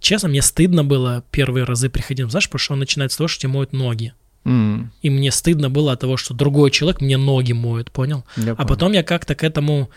честно, 0.00 0.28
мне 0.28 0.42
стыдно 0.42 0.84
было 0.84 1.24
первые 1.30 1.64
разы 1.64 1.88
приходить, 1.88 2.30
знаешь, 2.30 2.48
потому 2.48 2.60
что 2.60 2.72
он 2.74 2.80
начинает 2.80 3.12
с 3.12 3.16
того, 3.16 3.28
что 3.28 3.42
тебе 3.42 3.52
моют 3.52 3.72
ноги. 3.72 4.14
Mm. 4.44 4.86
И 5.02 5.10
мне 5.10 5.30
стыдно 5.30 5.70
было 5.70 5.92
от 5.92 6.00
того, 6.00 6.16
что 6.16 6.34
другой 6.34 6.70
человек 6.70 7.00
мне 7.00 7.16
ноги 7.16 7.52
моет, 7.52 7.90
понял? 7.90 8.24
Я 8.36 8.52
а 8.52 8.54
понял. 8.56 8.68
потом 8.68 8.92
я 8.92 9.02
как-то 9.02 9.34
к 9.34 9.44
этому, 9.44 9.90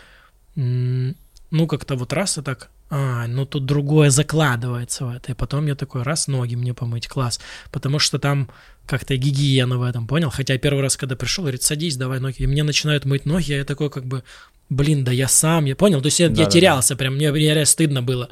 ну, 0.54 1.66
как-то 1.66 1.96
вот 1.96 2.12
раз 2.12 2.38
и 2.38 2.42
так, 2.42 2.70
а, 2.88 3.26
ну 3.26 3.44
тут 3.46 3.66
другое 3.66 4.10
закладывается 4.10 5.06
в 5.06 5.10
это. 5.10 5.32
И 5.32 5.34
потом 5.34 5.66
я 5.66 5.74
такой, 5.74 6.02
раз, 6.02 6.28
ноги 6.28 6.54
мне 6.54 6.72
помыть, 6.72 7.08
класс. 7.08 7.40
Потому 7.72 7.98
что 7.98 8.18
там 8.18 8.48
как-то 8.86 9.16
гигиена 9.16 9.78
в 9.78 9.82
этом, 9.82 10.06
понял? 10.06 10.30
Хотя 10.30 10.56
первый 10.58 10.82
раз, 10.82 10.96
когда 10.96 11.16
пришел, 11.16 11.42
говорит, 11.42 11.64
садись, 11.64 11.96
давай 11.96 12.20
ноги. 12.20 12.36
И 12.38 12.46
мне 12.46 12.62
начинают 12.62 13.04
мыть 13.04 13.26
ноги, 13.26 13.52
а 13.52 13.56
я 13.58 13.64
такой 13.64 13.90
как 13.90 14.06
бы, 14.06 14.22
блин, 14.68 15.02
да 15.02 15.10
я 15.10 15.26
сам, 15.26 15.64
я 15.64 15.74
понял? 15.74 16.00
То 16.00 16.06
есть 16.06 16.20
я, 16.20 16.28
да, 16.28 16.42
я 16.42 16.48
терялся, 16.48 16.94
да. 16.94 16.98
прям 16.98 17.16
мне, 17.16 17.32
мне 17.32 17.46
реально 17.46 17.64
стыдно 17.64 18.02
было 18.02 18.28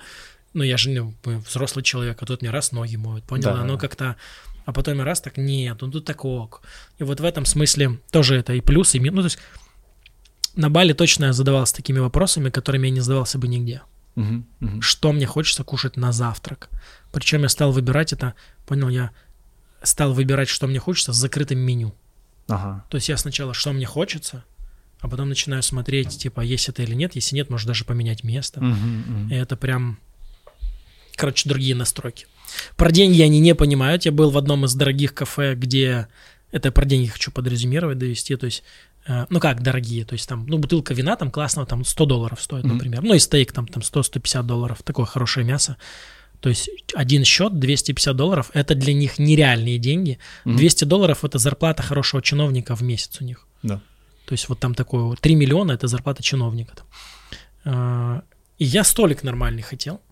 ну, 0.55 0.63
я 0.63 0.77
же 0.77 0.91
ну, 0.91 1.15
взрослый 1.25 1.85
человек, 1.85 2.23
а 2.23 2.27
тут 2.27 2.43
мне 2.43 2.51
раз 2.51 2.73
ноги 2.73 2.97
моют, 2.97 3.25
понял? 3.25 3.45
Да. 3.45 3.61
Оно 3.61 3.79
как-то... 3.79 4.17
А 4.65 4.73
потом 4.73 5.03
раз 5.03 5.21
так, 5.21 5.37
нет, 5.37 5.77
ну 5.83 5.91
тут 5.91 6.07
так 6.07 6.25
ок. 6.25 6.63
И 6.99 7.05
вот 7.05 7.21
в 7.21 7.25
этом 7.25 7.45
смысле 7.45 8.01
тоже 8.11 8.37
это 8.37 8.55
и 8.55 8.63
плюс, 8.63 8.95
и 8.95 8.99
минус. 8.99 9.17
Ну, 9.17 9.23
то 9.23 9.27
есть 9.27 9.39
на 10.57 10.71
Бали 10.71 10.95
точно 10.95 11.27
я 11.27 11.33
задавался 11.35 11.75
такими 11.75 11.99
вопросами, 11.99 12.49
которыми 12.49 12.87
я 12.87 12.95
не 12.95 13.01
задавался 13.01 13.39
бы 13.39 13.47
нигде. 13.47 13.83
Угу, 14.17 14.45
угу. 14.61 14.81
Что 14.81 15.13
мне 15.13 15.27
хочется 15.27 15.65
кушать 15.65 15.97
на 15.97 16.13
завтрак? 16.13 16.71
Причем 17.13 17.43
я 17.43 17.49
стал 17.49 17.73
выбирать 17.73 18.13
это, 18.13 18.35
понял, 18.67 18.89
я 18.89 19.11
стал 19.83 20.15
выбирать, 20.15 20.49
что 20.49 20.67
мне 20.67 20.79
хочется 20.79 21.13
с 21.13 21.17
закрытым 21.17 21.59
меню. 21.59 21.95
Ага. 22.49 22.85
То 22.89 22.97
есть 22.97 23.09
я 23.09 23.17
сначала, 23.17 23.55
что 23.55 23.73
мне 23.73 23.87
хочется, 23.87 24.45
а 25.01 25.09
потом 25.09 25.29
начинаю 25.29 25.63
смотреть, 25.63 26.17
типа, 26.17 26.41
есть 26.41 26.69
это 26.69 26.83
или 26.83 26.95
нет. 26.95 27.15
Если 27.15 27.35
нет, 27.35 27.51
может 27.51 27.67
даже 27.67 27.85
поменять 27.85 28.25
место. 28.25 28.61
Угу, 28.61 28.69
угу. 28.69 29.29
И 29.31 29.35
это 29.35 29.57
прям 29.57 29.99
короче, 31.17 31.49
другие 31.49 31.75
настройки. 31.75 32.27
Про 32.77 32.91
деньги 32.93 33.21
они 33.23 33.41
не 33.41 33.55
понимают. 33.55 34.05
Я 34.05 34.13
был 34.13 34.31
в 34.31 34.39
одном 34.39 34.65
из 34.65 34.75
дорогих 34.75 35.15
кафе, 35.15 35.55
где... 35.55 36.09
Это 36.53 36.71
про 36.71 36.85
деньги 36.85 37.09
хочу 37.09 37.33
подрезюмировать, 37.33 37.99
довести. 37.99 38.37
То 38.37 38.47
есть, 38.47 38.63
э, 39.07 39.27
ну 39.29 39.41
как, 39.41 39.61
дорогие. 39.61 40.05
То 40.05 40.13
есть 40.13 40.29
там, 40.29 40.47
ну, 40.47 40.59
бутылка 40.59 40.95
вина 40.95 41.17
там 41.17 41.33
классного, 41.33 41.67
там 41.67 41.85
100 41.85 42.07
долларов 42.07 42.41
стоит, 42.41 42.65
mm-hmm. 42.65 42.73
например. 42.73 43.03
Ну 43.03 43.15
и 43.15 43.19
стейк 43.19 43.51
там, 43.51 43.67
там 43.67 43.83
100-150 43.83 44.43
долларов. 44.45 44.83
Такое 44.85 45.05
хорошее 45.05 45.45
мясо. 45.45 45.77
То 46.45 46.51
есть 46.51 46.69
один 46.95 47.25
счет 47.25 47.59
250 47.59 48.15
долларов– 48.15 48.51
это 48.53 48.75
для 48.75 48.93
них 48.93 49.19
нереальные 49.19 49.79
деньги. 49.79 50.19
Угу. 50.45 50.57
200 50.57 50.85
долларов– 50.85 51.19
это 51.25 51.39
зарплата 51.39 51.83
хорошего 51.83 52.21
чиновника 52.21 52.77
в 52.77 52.83
месяц 52.83 53.19
у 53.23 53.25
них. 53.25 53.47
Да. 53.63 53.81
То 54.27 54.33
есть 54.33 54.51
вот 54.51 54.59
там 54.59 54.75
такое 54.75 55.17
3 55.17 55.35
миллиона– 55.37 55.73
это 55.75 55.87
зарплата 55.87 56.23
чиновника. 56.23 56.75
А, 57.65 58.25
и 58.59 58.65
я 58.67 58.85
столик 58.85 59.23
нормальный 59.23 59.63
хотел. 59.63 60.03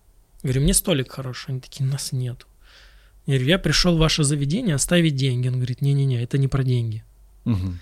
Говорю, 0.43 0.61
мне 0.61 0.73
столик 0.73 1.11
хороший. 1.11 1.51
Они 1.51 1.59
такие, 1.59 1.85
нас 1.85 2.11
нет. 2.11 2.45
Я 3.25 3.35
говорю, 3.35 3.49
я 3.49 3.59
пришел 3.59 3.95
в 3.95 3.99
ваше 3.99 4.23
заведение 4.23 4.75
оставить 4.75 5.15
деньги. 5.15 5.47
Он 5.47 5.55
говорит, 5.55 5.81
не-не-не, 5.81 6.21
это 6.21 6.37
не 6.37 6.47
про 6.47 6.63
деньги. 6.63 7.03
Угу. 7.45 7.73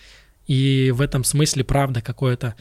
И 0.48 0.92
в 0.92 1.02
этом 1.02 1.24
смысле 1.24 1.64
правда 1.64 2.02
какое-то 2.02 2.56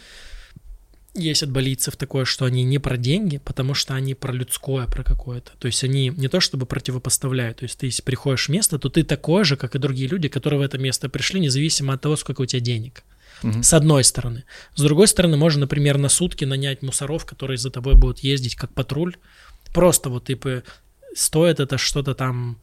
есть 1.15 1.43
от 1.43 1.51
болийцев 1.51 1.97
такое, 1.97 2.25
что 2.25 2.45
они 2.45 2.63
не 2.63 2.79
про 2.79 2.97
деньги, 2.97 3.39
потому 3.39 3.75
что 3.75 3.95
они 3.95 4.15
про 4.15 4.33
людское, 4.33 4.87
про 4.87 5.03
какое-то. 5.03 5.53
То 5.59 5.67
есть 5.67 5.83
они 5.83 6.09
не 6.09 6.29
то 6.29 6.41
чтобы 6.41 6.67
противопоставляют. 6.67 7.59
То 7.59 7.65
есть 7.65 7.79
ты 7.79 7.87
если 7.87 8.03
приходишь 8.03 8.47
в 8.47 8.51
место, 8.51 8.79
то 8.79 8.89
ты 8.89 9.03
такой 9.03 9.45
же, 9.45 9.57
как 9.57 9.75
и 9.75 9.79
другие 9.79 10.09
люди, 10.09 10.29
которые 10.29 10.61
в 10.61 10.63
это 10.63 10.79
место 10.79 11.09
пришли, 11.09 11.41
независимо 11.41 11.95
от 11.95 12.01
того, 12.01 12.17
сколько 12.17 12.43
у 12.43 12.47
тебя 12.47 12.61
денег. 12.61 13.03
Угу. 13.43 13.63
С 13.63 13.75
одной 13.75 14.05
стороны. 14.05 14.45
С 14.75 14.83
другой 14.83 15.09
стороны, 15.09 15.37
можно, 15.37 15.61
например, 15.61 15.99
на 15.99 16.09
сутки 16.09 16.45
нанять 16.45 16.83
мусоров, 16.83 17.25
которые 17.25 17.57
за 17.57 17.71
тобой 17.71 17.95
будут 17.95 18.21
ездить 18.21 18.55
как 18.55 18.73
патруль. 18.73 19.17
Просто 19.73 20.11
вот 20.11 20.25
типа 20.27 20.63
стоит 21.15 21.61
это 21.61 21.79
что-то 21.79 22.15
там 22.15 22.59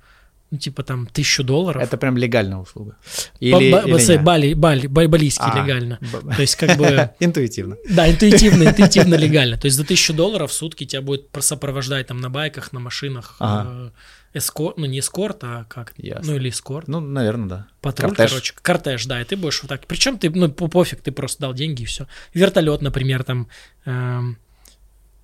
ну, 0.49 0.57
типа 0.57 0.83
там 0.83 1.07
тысячу 1.07 1.43
долларов. 1.43 1.83
Это 1.83 1.97
прям 1.97 2.15
легальная 2.17 2.57
услуга. 2.57 2.95
Или, 3.39 3.71
ба- 3.71 3.83
или 3.85 4.17
бали, 4.17 4.53
бали, 4.53 4.87
бали, 4.87 5.07
балийский 5.07 5.45
а, 5.45 5.61
легально. 5.61 5.99
Б- 6.01 6.35
То 6.35 6.41
есть 6.41 6.55
как 6.55 6.77
бы... 6.77 7.09
Интуитивно. 7.19 7.75
Да, 7.89 8.09
интуитивно, 8.09 8.63
интуитивно 8.63 9.15
легально. 9.15 9.57
То 9.57 9.65
есть 9.65 9.75
за 9.75 9.83
тысячу 9.83 10.13
долларов 10.13 10.51
в 10.51 10.53
сутки 10.53 10.85
тебя 10.85 11.01
будет 11.01 11.27
сопровождать 11.39 12.07
там 12.07 12.21
на 12.21 12.29
байках, 12.29 12.71
на 12.71 12.79
машинах. 12.79 13.35
Ага. 13.39 13.91
Э, 14.33 14.37
эскорт, 14.37 14.77
ну 14.77 14.85
не 14.85 14.99
эскорт, 14.99 15.39
а 15.41 15.65
как? 15.65 15.93
Ясно. 15.97 16.31
Ну 16.31 16.37
или 16.37 16.49
эскорт. 16.49 16.87
Ну, 16.87 17.01
наверное, 17.01 17.49
да. 17.49 17.67
Патруль, 17.81 18.11
кортеж. 18.11 18.31
короче. 18.31 18.53
Кортеж, 18.61 19.05
да, 19.05 19.21
и 19.21 19.25
ты 19.25 19.35
будешь 19.35 19.61
вот 19.61 19.67
так. 19.67 19.85
Причем 19.85 20.17
ты, 20.17 20.29
ну, 20.29 20.49
пофиг, 20.49 21.01
ты 21.01 21.11
просто 21.11 21.41
дал 21.41 21.53
деньги 21.53 21.81
и 21.81 21.85
все. 21.85 22.07
Вертолет, 22.33 22.81
например, 22.81 23.25
там... 23.25 23.49
Эм, 23.83 24.37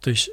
то 0.02 0.10
есть 0.10 0.32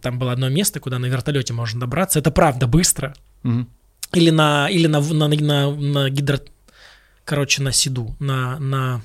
там 0.00 0.18
было 0.18 0.32
одно 0.32 0.48
место, 0.48 0.80
куда 0.80 0.98
на 0.98 1.06
вертолете 1.06 1.52
можно 1.52 1.80
добраться. 1.80 2.18
Это 2.18 2.30
правда 2.30 2.66
быстро. 2.66 3.14
Угу. 3.42 3.66
Или 4.12 4.30
на, 4.30 4.68
или 4.68 4.86
на, 4.86 5.00
на, 5.00 5.28
на, 5.28 5.70
на 5.70 6.10
гидро... 6.10 6.40
Короче, 7.24 7.62
на 7.62 7.72
седу, 7.72 8.14
на, 8.18 8.58
на 8.58 9.02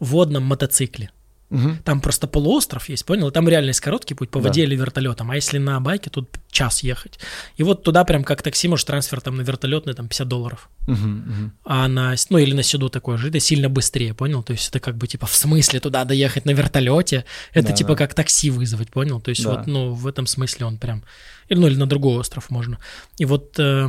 водном 0.00 0.44
мотоцикле. 0.44 1.10
Угу. 1.50 1.76
Там 1.84 2.00
просто 2.00 2.26
полуостров 2.26 2.88
есть, 2.90 3.06
понял? 3.06 3.30
Там 3.30 3.48
реально 3.48 3.68
есть 3.68 3.80
короткий 3.80 4.14
путь 4.14 4.30
по 4.30 4.38
воде 4.38 4.60
Да. 4.60 4.66
или 4.66 4.76
вертолетом. 4.76 5.30
А 5.30 5.34
если 5.34 5.58
на 5.58 5.80
байке, 5.80 6.10
тут 6.10 6.28
час 6.50 6.82
ехать. 6.82 7.18
И 7.56 7.62
вот 7.62 7.82
туда 7.82 8.04
прям 8.04 8.22
как 8.22 8.42
такси, 8.42 8.68
может, 8.68 8.86
трансфер 8.86 9.20
там 9.20 9.36
на 9.36 9.42
вертолетный 9.42 9.94
там 9.94 10.08
50 10.08 10.28
долларов. 10.28 10.68
Угу, 10.86 10.94
угу. 10.94 11.50
А 11.64 11.88
на, 11.88 12.14
ну 12.30 12.38
или 12.38 12.52
на 12.54 12.62
седу 12.62 12.90
такое 12.90 13.16
же, 13.16 13.28
это 13.28 13.40
сильно 13.40 13.68
быстрее, 13.70 14.12
понял? 14.12 14.42
То 14.42 14.52
есть 14.52 14.68
это 14.68 14.78
как 14.80 14.96
бы 14.96 15.06
типа 15.06 15.26
в 15.26 15.34
смысле 15.34 15.80
туда 15.80 16.04
доехать 16.04 16.44
на 16.44 16.50
вертолете, 16.50 17.24
это 17.54 17.68
Да, 17.68 17.74
типа 17.74 17.90
да. 17.90 17.96
как 17.96 18.14
такси 18.14 18.50
вызвать, 18.50 18.90
понял? 18.90 19.20
То 19.20 19.30
есть 19.30 19.42
Да. 19.42 19.50
вот, 19.50 19.66
ну 19.66 19.92
в 19.94 20.06
этом 20.06 20.26
смысле 20.26 20.66
он 20.66 20.76
прям, 20.76 21.02
или, 21.48 21.58
ну 21.58 21.66
или 21.66 21.76
на 21.76 21.86
другой 21.86 22.18
остров 22.18 22.50
можно. 22.50 22.78
И 23.16 23.24
вот 23.24 23.58
э, 23.58 23.88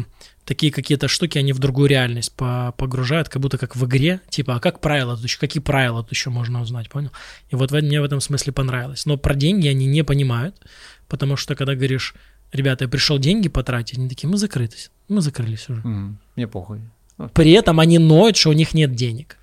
такие 0.49 0.71
какие-то 0.71 1.07
штуки, 1.07 1.37
они 1.37 1.53
в 1.53 1.59
другую 1.59 1.87
реальность 1.87 2.31
по- 2.35 2.73
погружают, 2.75 3.29
как 3.29 3.39
будто 3.39 3.59
как 3.59 3.75
в 3.75 3.85
игре, 3.85 4.19
типа, 4.29 4.55
а 4.55 4.59
как 4.59 4.81
правила 4.81 5.15
тут 5.15 5.23
еще, 5.23 5.37
какие 5.37 5.61
правила 5.61 6.01
тут 6.01 6.11
еще 6.11 6.31
можно 6.31 6.61
узнать, 6.61 6.89
понял? 6.89 7.11
И 7.51 7.55
вот 7.55 7.71
мне 7.71 8.01
в 8.01 8.03
этом 8.03 8.19
смысле 8.19 8.51
понравилось. 8.51 9.05
Но 9.05 9.17
про 9.17 9.35
деньги 9.35 9.67
они 9.67 9.85
не 9.85 10.03
понимают, 10.03 10.55
потому 11.07 11.37
что 11.37 11.55
когда 11.55 11.75
говоришь, 11.75 12.15
ребята, 12.51 12.85
я 12.85 12.89
пришел 12.89 13.19
деньги 13.19 13.47
потратить, 13.47 13.99
они 13.99 14.09
такие, 14.09 14.27
мы 14.27 14.37
закрытись, 14.37 14.89
мы 15.07 15.21
закрылись 15.21 15.69
уже. 15.69 15.81
Мне 16.35 16.47
похуй. 16.47 16.79
При 17.33 17.51
этом 17.51 17.79
они 17.79 17.99
ноют, 17.99 18.35
что 18.35 18.49
у 18.49 18.53
них 18.53 18.73
нет 18.73 18.95
денег. 18.95 19.37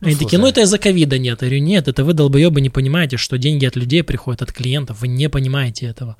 Ну, 0.00 0.08
они 0.08 0.16
такие, 0.16 0.30
слушай. 0.30 0.40
ну 0.40 0.48
это 0.48 0.60
из-за 0.62 0.78
ковида 0.78 1.18
нет. 1.18 1.42
Я 1.42 1.48
говорю, 1.48 1.62
нет, 1.62 1.86
это 1.86 2.04
вы, 2.04 2.14
долбоебы, 2.14 2.60
не 2.60 2.70
понимаете, 2.70 3.16
что 3.16 3.38
деньги 3.38 3.66
от 3.66 3.76
людей 3.76 4.02
приходят, 4.02 4.42
от 4.42 4.52
клиентов. 4.52 5.00
Вы 5.00 5.08
не 5.08 5.28
понимаете 5.28 5.86
этого. 5.86 6.16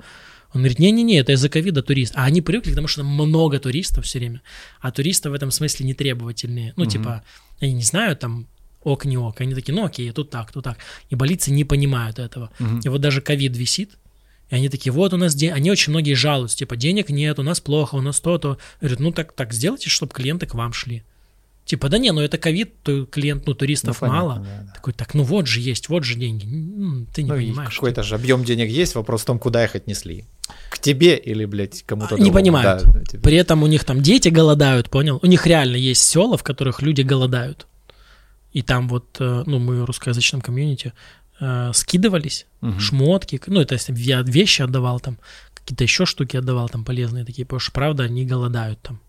Он 0.53 0.61
говорит, 0.61 0.79
не-не-не, 0.79 1.17
это 1.17 1.31
из-за 1.31 1.49
ковида 1.49 1.81
турист. 1.81 2.13
А 2.15 2.25
они 2.25 2.41
привыкли, 2.41 2.69
потому 2.69 2.87
что 2.87 3.03
много 3.03 3.59
туристов 3.59 4.05
все 4.05 4.19
время. 4.19 4.41
А 4.81 4.91
туристы 4.91 5.29
в 5.29 5.33
этом 5.33 5.51
смысле 5.51 5.85
не 5.85 5.93
требовательные. 5.93 6.73
Ну, 6.75 6.85
типа, 6.85 7.23
они 7.59 7.73
не 7.73 7.83
знают 7.83 8.19
там 8.19 8.47
ок, 8.83 9.05
не 9.05 9.17
ок. 9.17 9.41
Они 9.41 9.55
такие, 9.55 9.73
ну 9.73 9.85
окей, 9.85 10.11
тут 10.11 10.29
так, 10.29 10.51
тут 10.51 10.63
так. 10.63 10.77
И 11.09 11.15
болицы 11.15 11.51
не 11.51 11.63
понимают 11.63 12.19
этого. 12.19 12.51
И 12.83 12.89
вот 12.89 13.01
даже 13.01 13.21
ковид 13.21 13.57
висит, 13.57 13.97
и 14.49 14.55
они 14.55 14.69
такие, 14.69 14.91
вот 14.91 15.13
у 15.13 15.17
нас 15.17 15.33
день, 15.33 15.51
они 15.51 15.71
очень 15.71 15.91
многие 15.91 16.13
жалуются, 16.13 16.57
типа, 16.57 16.75
денег 16.75 17.09
нет, 17.09 17.39
у 17.39 17.43
нас 17.43 17.59
плохо, 17.59 17.95
у 17.95 18.01
нас 18.01 18.19
то-то. 18.19 18.59
Говорят, 18.79 18.99
ну 18.99 19.11
так, 19.11 19.33
так 19.33 19.53
сделайте, 19.53 19.89
чтобы 19.89 20.13
клиенты 20.13 20.45
к 20.45 20.53
вам 20.53 20.73
шли. 20.73 21.03
Типа, 21.65 21.87
да 21.87 21.97
не, 21.97 22.11
ну 22.11 22.19
это 22.19 22.37
ковид, 22.37 22.81
то 22.83 23.05
клиент, 23.05 23.47
ну 23.47 23.53
туристов 23.53 24.01
Ну, 24.01 24.07
понятно, 24.07 24.27
мало. 24.27 24.39
да, 24.39 24.63
да. 24.67 24.73
Такой, 24.73 24.91
так, 24.93 25.13
ну 25.13 25.23
вот 25.23 25.47
же 25.47 25.61
есть, 25.61 25.87
вот 25.87 26.03
же 26.03 26.15
деньги. 26.15 26.43
Ты 27.13 27.23
не 27.23 27.29
Ну, 27.29 27.35
понимаешь. 27.37 27.73
какой-то 27.73 28.03
же 28.03 28.15
объем 28.15 28.43
денег 28.43 28.69
есть, 28.69 28.95
вопрос 28.95 29.21
в 29.21 29.25
том, 29.25 29.39
куда 29.39 29.63
их 29.63 29.73
отнесли. 29.75 30.25
К 30.69 30.77
тебе 30.77 31.15
или, 31.15 31.45
блядь, 31.45 31.83
кому-то 31.83 32.15
А, 32.15 32.19
Не 32.19 32.31
понимают. 32.31 32.83
Да, 32.83 33.03
типа. 33.05 33.23
При 33.23 33.37
этом 33.37 33.63
у 33.63 33.67
них 33.67 33.85
там 33.85 34.01
дети 34.01 34.27
голодают, 34.27 34.89
понял? 34.89 35.19
У 35.21 35.25
них 35.25 35.47
реально 35.47 35.77
есть 35.77 36.03
села, 36.03 36.37
в 36.37 36.43
которых 36.43 36.81
люди 36.81 37.01
голодают. 37.01 37.65
И 38.51 38.61
там 38.61 38.89
вот, 38.89 39.15
э, 39.19 39.43
ну, 39.45 39.57
мы 39.59 39.81
в 39.83 39.85
русскоязычном 39.85 40.41
комьюнити 40.41 40.91
э, 41.39 41.71
скидывались, 41.73 42.45
Мгм. 42.61 42.79
шмотки, 42.79 43.41
ну, 43.47 43.59
это 43.61 43.77
я 43.89 44.21
вещи 44.21 44.61
отдавал 44.61 44.99
там, 44.99 45.17
какие-то 45.55 45.83
еще 45.83 46.05
штуки 46.05 46.37
отдавал 46.37 46.69
там 46.69 46.83
полезные 46.85 47.25
такие, 47.25 47.45
потому 47.45 47.59
что, 47.59 47.71
правда, 47.71 48.03
они 48.03 48.25
голодают 48.25 48.79
там. 48.81 48.99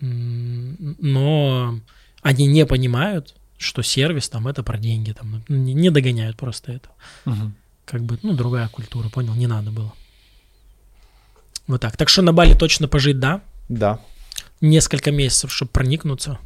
Но 0.00 1.80
они 2.22 2.46
не 2.46 2.66
понимают, 2.66 3.34
что 3.58 3.82
сервис 3.82 4.28
там 4.28 4.46
это 4.48 4.62
про 4.62 4.78
деньги, 4.78 5.12
там 5.12 5.42
не 5.48 5.74
не 5.74 5.90
догоняют 5.90 6.36
просто 6.36 6.72
это. 6.72 6.88
Мгм. 7.24 7.54
Как 7.84 8.02
бы, 8.02 8.18
ну, 8.22 8.34
другая 8.34 8.68
культура, 8.68 9.08
понял, 9.08 9.34
не 9.34 9.46
надо 9.46 9.70
было. 9.70 9.92
Вот 11.66 11.80
так. 11.80 11.96
Так 11.96 12.08
что 12.08 12.22
на 12.22 12.32
Бали 12.32 12.54
точно 12.54 12.86
пожить, 12.88 13.18
да, 13.18 13.40
Да. 13.68 14.00
несколько 14.60 15.10
месяцев, 15.10 15.52
чтобы 15.52 15.70
проникнуться. 15.70 16.38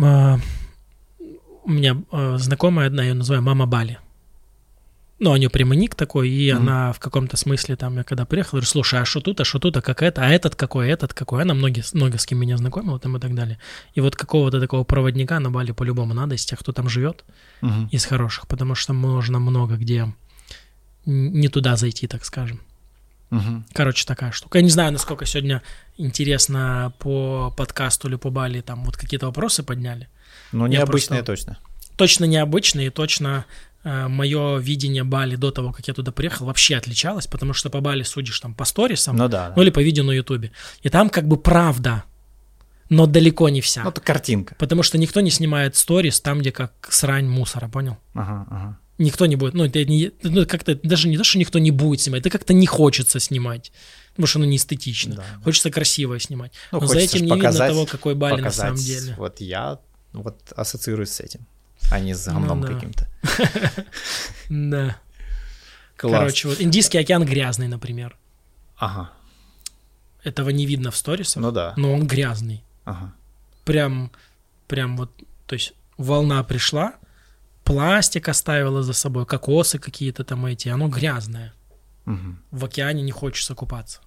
А, 0.00 0.38
У 1.64 1.70
меня 1.70 1.96
а, 2.10 2.38
знакомая 2.38 2.86
одна, 2.88 3.02
я 3.02 3.08
ее 3.10 3.14
называю 3.14 3.42
Мама 3.42 3.66
Бали. 3.66 3.98
Ну, 5.20 5.32
у 5.32 5.36
нее 5.36 5.50
прямо 5.50 5.74
ник 5.74 5.96
такой, 5.96 6.28
и 6.30 6.52
Мгм. 6.52 6.62
она 6.62 6.92
в 6.92 7.00
каком-то 7.00 7.36
смысле 7.36 7.74
там, 7.74 7.96
я 7.96 8.04
когда 8.04 8.24
приехал, 8.24 8.50
говорю, 8.52 8.66
слушай, 8.66 9.00
а 9.00 9.04
что 9.04 9.20
тут, 9.20 9.40
а 9.40 9.44
что 9.44 9.58
тут, 9.58 9.76
а 9.76 9.82
как 9.82 10.00
это, 10.02 10.22
а 10.24 10.28
этот 10.28 10.54
какой, 10.54 10.88
этот 10.88 11.12
какой. 11.12 11.42
Она 11.42 11.54
многие, 11.54 11.82
много 11.92 12.18
с 12.18 12.26
кем 12.26 12.38
меня 12.38 12.56
знакомила 12.56 13.00
там 13.00 13.16
и 13.16 13.20
так 13.20 13.34
далее. 13.34 13.58
И 13.94 14.00
вот 14.00 14.14
какого-то 14.14 14.60
такого 14.60 14.84
проводника 14.84 15.40
на 15.40 15.50
Бали 15.50 15.72
по-любому 15.72 16.14
надо 16.14 16.36
из 16.36 16.44
тех, 16.44 16.60
кто 16.60 16.70
там 16.72 16.88
живет, 16.88 17.24
Мгм. 17.62 17.88
из 17.90 18.04
хороших, 18.04 18.46
потому 18.46 18.76
что 18.76 18.92
можно 18.92 19.40
много 19.40 19.74
где 19.76 20.12
не 21.04 21.48
туда 21.48 21.76
зайти, 21.76 22.06
так 22.06 22.24
скажем. 22.24 22.60
Мгм. 23.30 23.66
Короче, 23.72 24.06
такая 24.06 24.30
штука. 24.30 24.58
Я 24.58 24.62
не 24.64 24.70
знаю, 24.70 24.92
насколько 24.92 25.26
сегодня 25.26 25.62
интересно 25.96 26.92
по 26.98 27.52
подкасту 27.56 28.08
или 28.08 28.16
по 28.16 28.30
Бали 28.30 28.60
там 28.60 28.84
вот 28.84 28.96
какие-то 28.96 29.26
вопросы 29.26 29.62
подняли. 29.62 30.08
Ну, 30.52 30.66
необычные 30.66 31.22
просто- 31.24 31.54
точно. 31.54 31.58
Точно 31.96 32.24
необычные, 32.26 32.90
точно 32.90 33.44
мое 34.08 34.58
видение 34.58 35.04
Бали 35.04 35.36
до 35.36 35.50
того, 35.50 35.72
как 35.72 35.88
я 35.88 35.94
туда 35.94 36.12
приехал, 36.12 36.46
вообще 36.46 36.76
отличалось, 36.76 37.26
потому 37.26 37.52
что 37.54 37.70
по 37.70 37.80
Бали 37.80 38.02
судишь 38.02 38.38
там 38.40 38.54
по 38.54 38.64
сторисам, 38.64 39.16
Ну 39.16 39.28
да. 39.28 39.48
да. 39.48 39.52
ну 39.56 39.62
или 39.62 39.70
по 39.70 39.80
видео 39.80 40.04
на 40.04 40.12
Ютубе. 40.12 40.50
И 40.82 40.88
там 40.88 41.08
как 41.10 41.26
бы 41.28 41.36
правда, 41.36 42.04
но 42.90 43.06
далеко 43.06 43.48
не 43.48 43.60
вся. 43.60 43.82
Ну, 43.84 43.90
это 43.90 44.00
картинка. 44.00 44.54
Потому 44.58 44.82
что 44.82 44.98
никто 44.98 45.20
не 45.20 45.30
снимает 45.30 45.76
сторис 45.76 46.20
там, 46.20 46.40
где 46.40 46.52
как 46.52 46.72
срань 46.90 47.26
мусора, 47.28 47.68
понял? 47.68 47.96
Ага, 48.14 48.46
ага. 48.50 48.78
Никто 48.98 49.26
не 49.26 49.36
будет, 49.36 49.54
ну, 49.54 49.64
это 49.64 49.84
не, 49.84 50.10
ну, 50.24 50.44
как-то 50.44 50.74
даже 50.74 51.06
не 51.08 51.16
то, 51.16 51.22
что 51.22 51.38
никто 51.38 51.60
не 51.60 51.70
будет 51.70 52.00
снимать, 52.00 52.20
это 52.22 52.30
как-то 52.30 52.52
не 52.52 52.66
хочется 52.66 53.20
снимать, 53.20 53.70
потому 54.10 54.26
что 54.26 54.40
оно 54.40 54.46
не 54.48 54.56
эстетично. 54.56 55.14
Да, 55.14 55.22
да. 55.36 55.44
Хочется 55.44 55.70
красиво 55.70 56.18
снимать. 56.18 56.50
Ну, 56.72 56.80
Но 56.80 56.86
за 56.88 56.98
этим 56.98 57.24
не 57.24 57.28
показать- 57.30 57.68
видно 57.70 57.84
того, 57.84 57.86
какой 57.86 58.14
Бали 58.16 58.40
на 58.40 58.50
самом 58.50 58.74
деле. 58.74 59.14
Вот 59.16 59.40
я 59.40 59.78
вот 60.12 60.52
ассоциируюсь 60.56 61.10
с 61.10 61.20
этим, 61.20 61.46
а 61.90 62.00
не 62.00 62.14
с 62.14 62.26
гомном 62.28 62.60
Ну 62.60 62.66
да. 62.66 62.74
каким-то. 62.74 63.08
Да. 64.48 64.96
Короче, 65.96 66.48
вот 66.48 66.60
Индийский 66.60 66.98
океан 66.98 67.24
грязный, 67.24 67.68
например. 67.68 68.16
Ага. 68.76 69.10
Этого 70.22 70.50
не 70.50 70.66
видно 70.66 70.90
в 70.90 70.96
сторисах, 70.96 71.42
Ну 71.42 71.50
да. 71.50 71.74
но 71.76 71.92
он 71.92 72.06
грязный. 72.06 72.62
Ага. 72.84 73.12
Прям, 73.64 74.10
прям 74.68 74.96
вот, 74.96 75.10
то 75.46 75.54
есть 75.54 75.72
волна 75.96 76.42
пришла, 76.44 76.94
пластик 77.64 78.28
оставила 78.28 78.82
за 78.82 78.92
собой, 78.92 79.26
кокосы 79.26 79.78
какие-то 79.78 80.24
там 80.24 80.46
эти, 80.46 80.68
оно 80.68 80.88
грязное. 80.88 81.52
В 82.50 82.64
океане 82.64 83.02
не 83.02 83.12
хочется 83.12 83.54
купаться. 83.54 84.00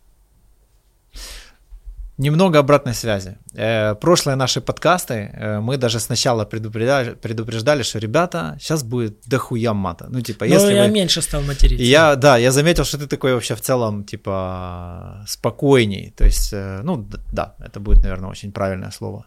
Немного 2.22 2.60
обратной 2.60 2.94
связи. 2.94 3.38
Э, 3.56 3.96
прошлые 3.96 4.36
наши 4.36 4.62
подкасты 4.62 5.14
э, 5.14 5.60
мы 5.60 5.78
даже 5.78 6.00
сначала 6.00 6.46
предупреждали, 6.46 7.16
предупреждали, 7.16 7.84
что 7.84 8.00
ребята, 8.00 8.58
сейчас 8.60 8.84
будет 8.84 9.28
дохуя 9.28 9.74
мата. 9.74 10.06
Ну, 10.10 10.22
типа, 10.22 10.46
Но 10.46 10.54
если 10.54 10.74
я 10.74 10.84
вы... 10.84 10.92
меньше 10.92 11.22
стал 11.22 11.42
материться. 11.42 11.84
Я, 11.84 12.16
да, 12.16 12.38
я 12.38 12.52
заметил, 12.52 12.86
что 12.86 12.98
ты 12.98 13.08
такой 13.08 13.34
вообще 13.34 13.56
в 13.56 13.62
целом, 13.62 14.04
типа, 14.04 15.26
спокойней. 15.28 16.14
То 16.16 16.26
есть, 16.26 16.54
э, 16.54 16.82
ну, 16.84 17.08
да, 17.34 17.56
это 17.60 17.80
будет, 17.80 18.04
наверное, 18.04 18.30
очень 18.30 18.52
правильное 18.52 18.92
слово. 18.92 19.26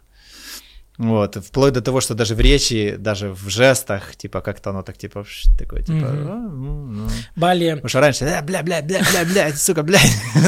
Вот, 0.98 1.36
вплоть 1.36 1.72
до 1.72 1.80
того, 1.80 2.00
что 2.00 2.14
даже 2.14 2.34
в 2.34 2.40
речи, 2.40 2.94
даже 2.98 3.30
в 3.30 3.48
жестах, 3.48 4.14
типа, 4.16 4.40
как-то 4.40 4.70
оно 4.70 4.82
так, 4.82 4.96
типа, 4.96 5.24
такое, 5.58 5.82
типа, 5.82 5.96
mm-hmm. 5.96 6.28
а, 6.30 6.48
ну, 6.48 6.86
ну. 6.86 7.08
Бали. 7.36 7.74
Потому 7.74 7.88
что 7.88 8.00
раньше, 8.00 8.24
э, 8.24 8.42
бля, 8.42 8.62
бля, 8.62 8.80
бля, 8.82 9.00
бля, 9.10 9.24
бля, 9.24 9.52
сука, 9.52 9.82
бля, 9.82 9.98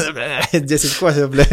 10 0.52 0.94
кофе, 0.98 1.26
бля. 1.26 1.46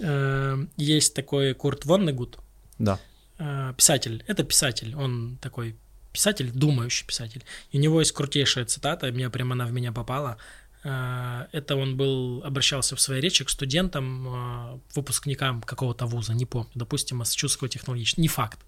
Эм, 0.00 0.70
есть 0.76 1.14
такой 1.14 1.54
Курт 1.54 1.84
Воннегут. 1.84 2.38
Да. 2.78 2.98
Э, 3.38 3.74
писатель. 3.76 4.24
Это 4.26 4.42
писатель. 4.42 4.94
Он 4.96 5.38
такой 5.40 5.76
писатель, 6.12 6.50
думающий 6.50 7.06
писатель. 7.06 7.44
И 7.70 7.78
у 7.78 7.80
него 7.80 8.00
есть 8.00 8.12
крутейшая 8.12 8.64
цитата, 8.64 9.12
мне 9.12 9.28
прямо 9.28 9.52
она 9.52 9.66
в 9.66 9.72
меня 9.72 9.92
попала. 9.92 10.38
Э, 10.86 11.48
это 11.50 11.74
он 11.74 11.96
был, 11.96 12.42
обращался 12.44 12.94
в 12.94 13.00
своей 13.00 13.20
речи 13.20 13.44
к 13.44 13.50
студентам, 13.50 14.28
э, 14.28 14.80
выпускникам 14.94 15.60
какого-то 15.62 16.06
вуза, 16.06 16.32
не 16.32 16.46
помню, 16.46 16.70
допустим, 16.74 17.16
Массачусетского 17.16 17.68
технологического, 17.68 18.22
не 18.22 18.28
факт, 18.28 18.60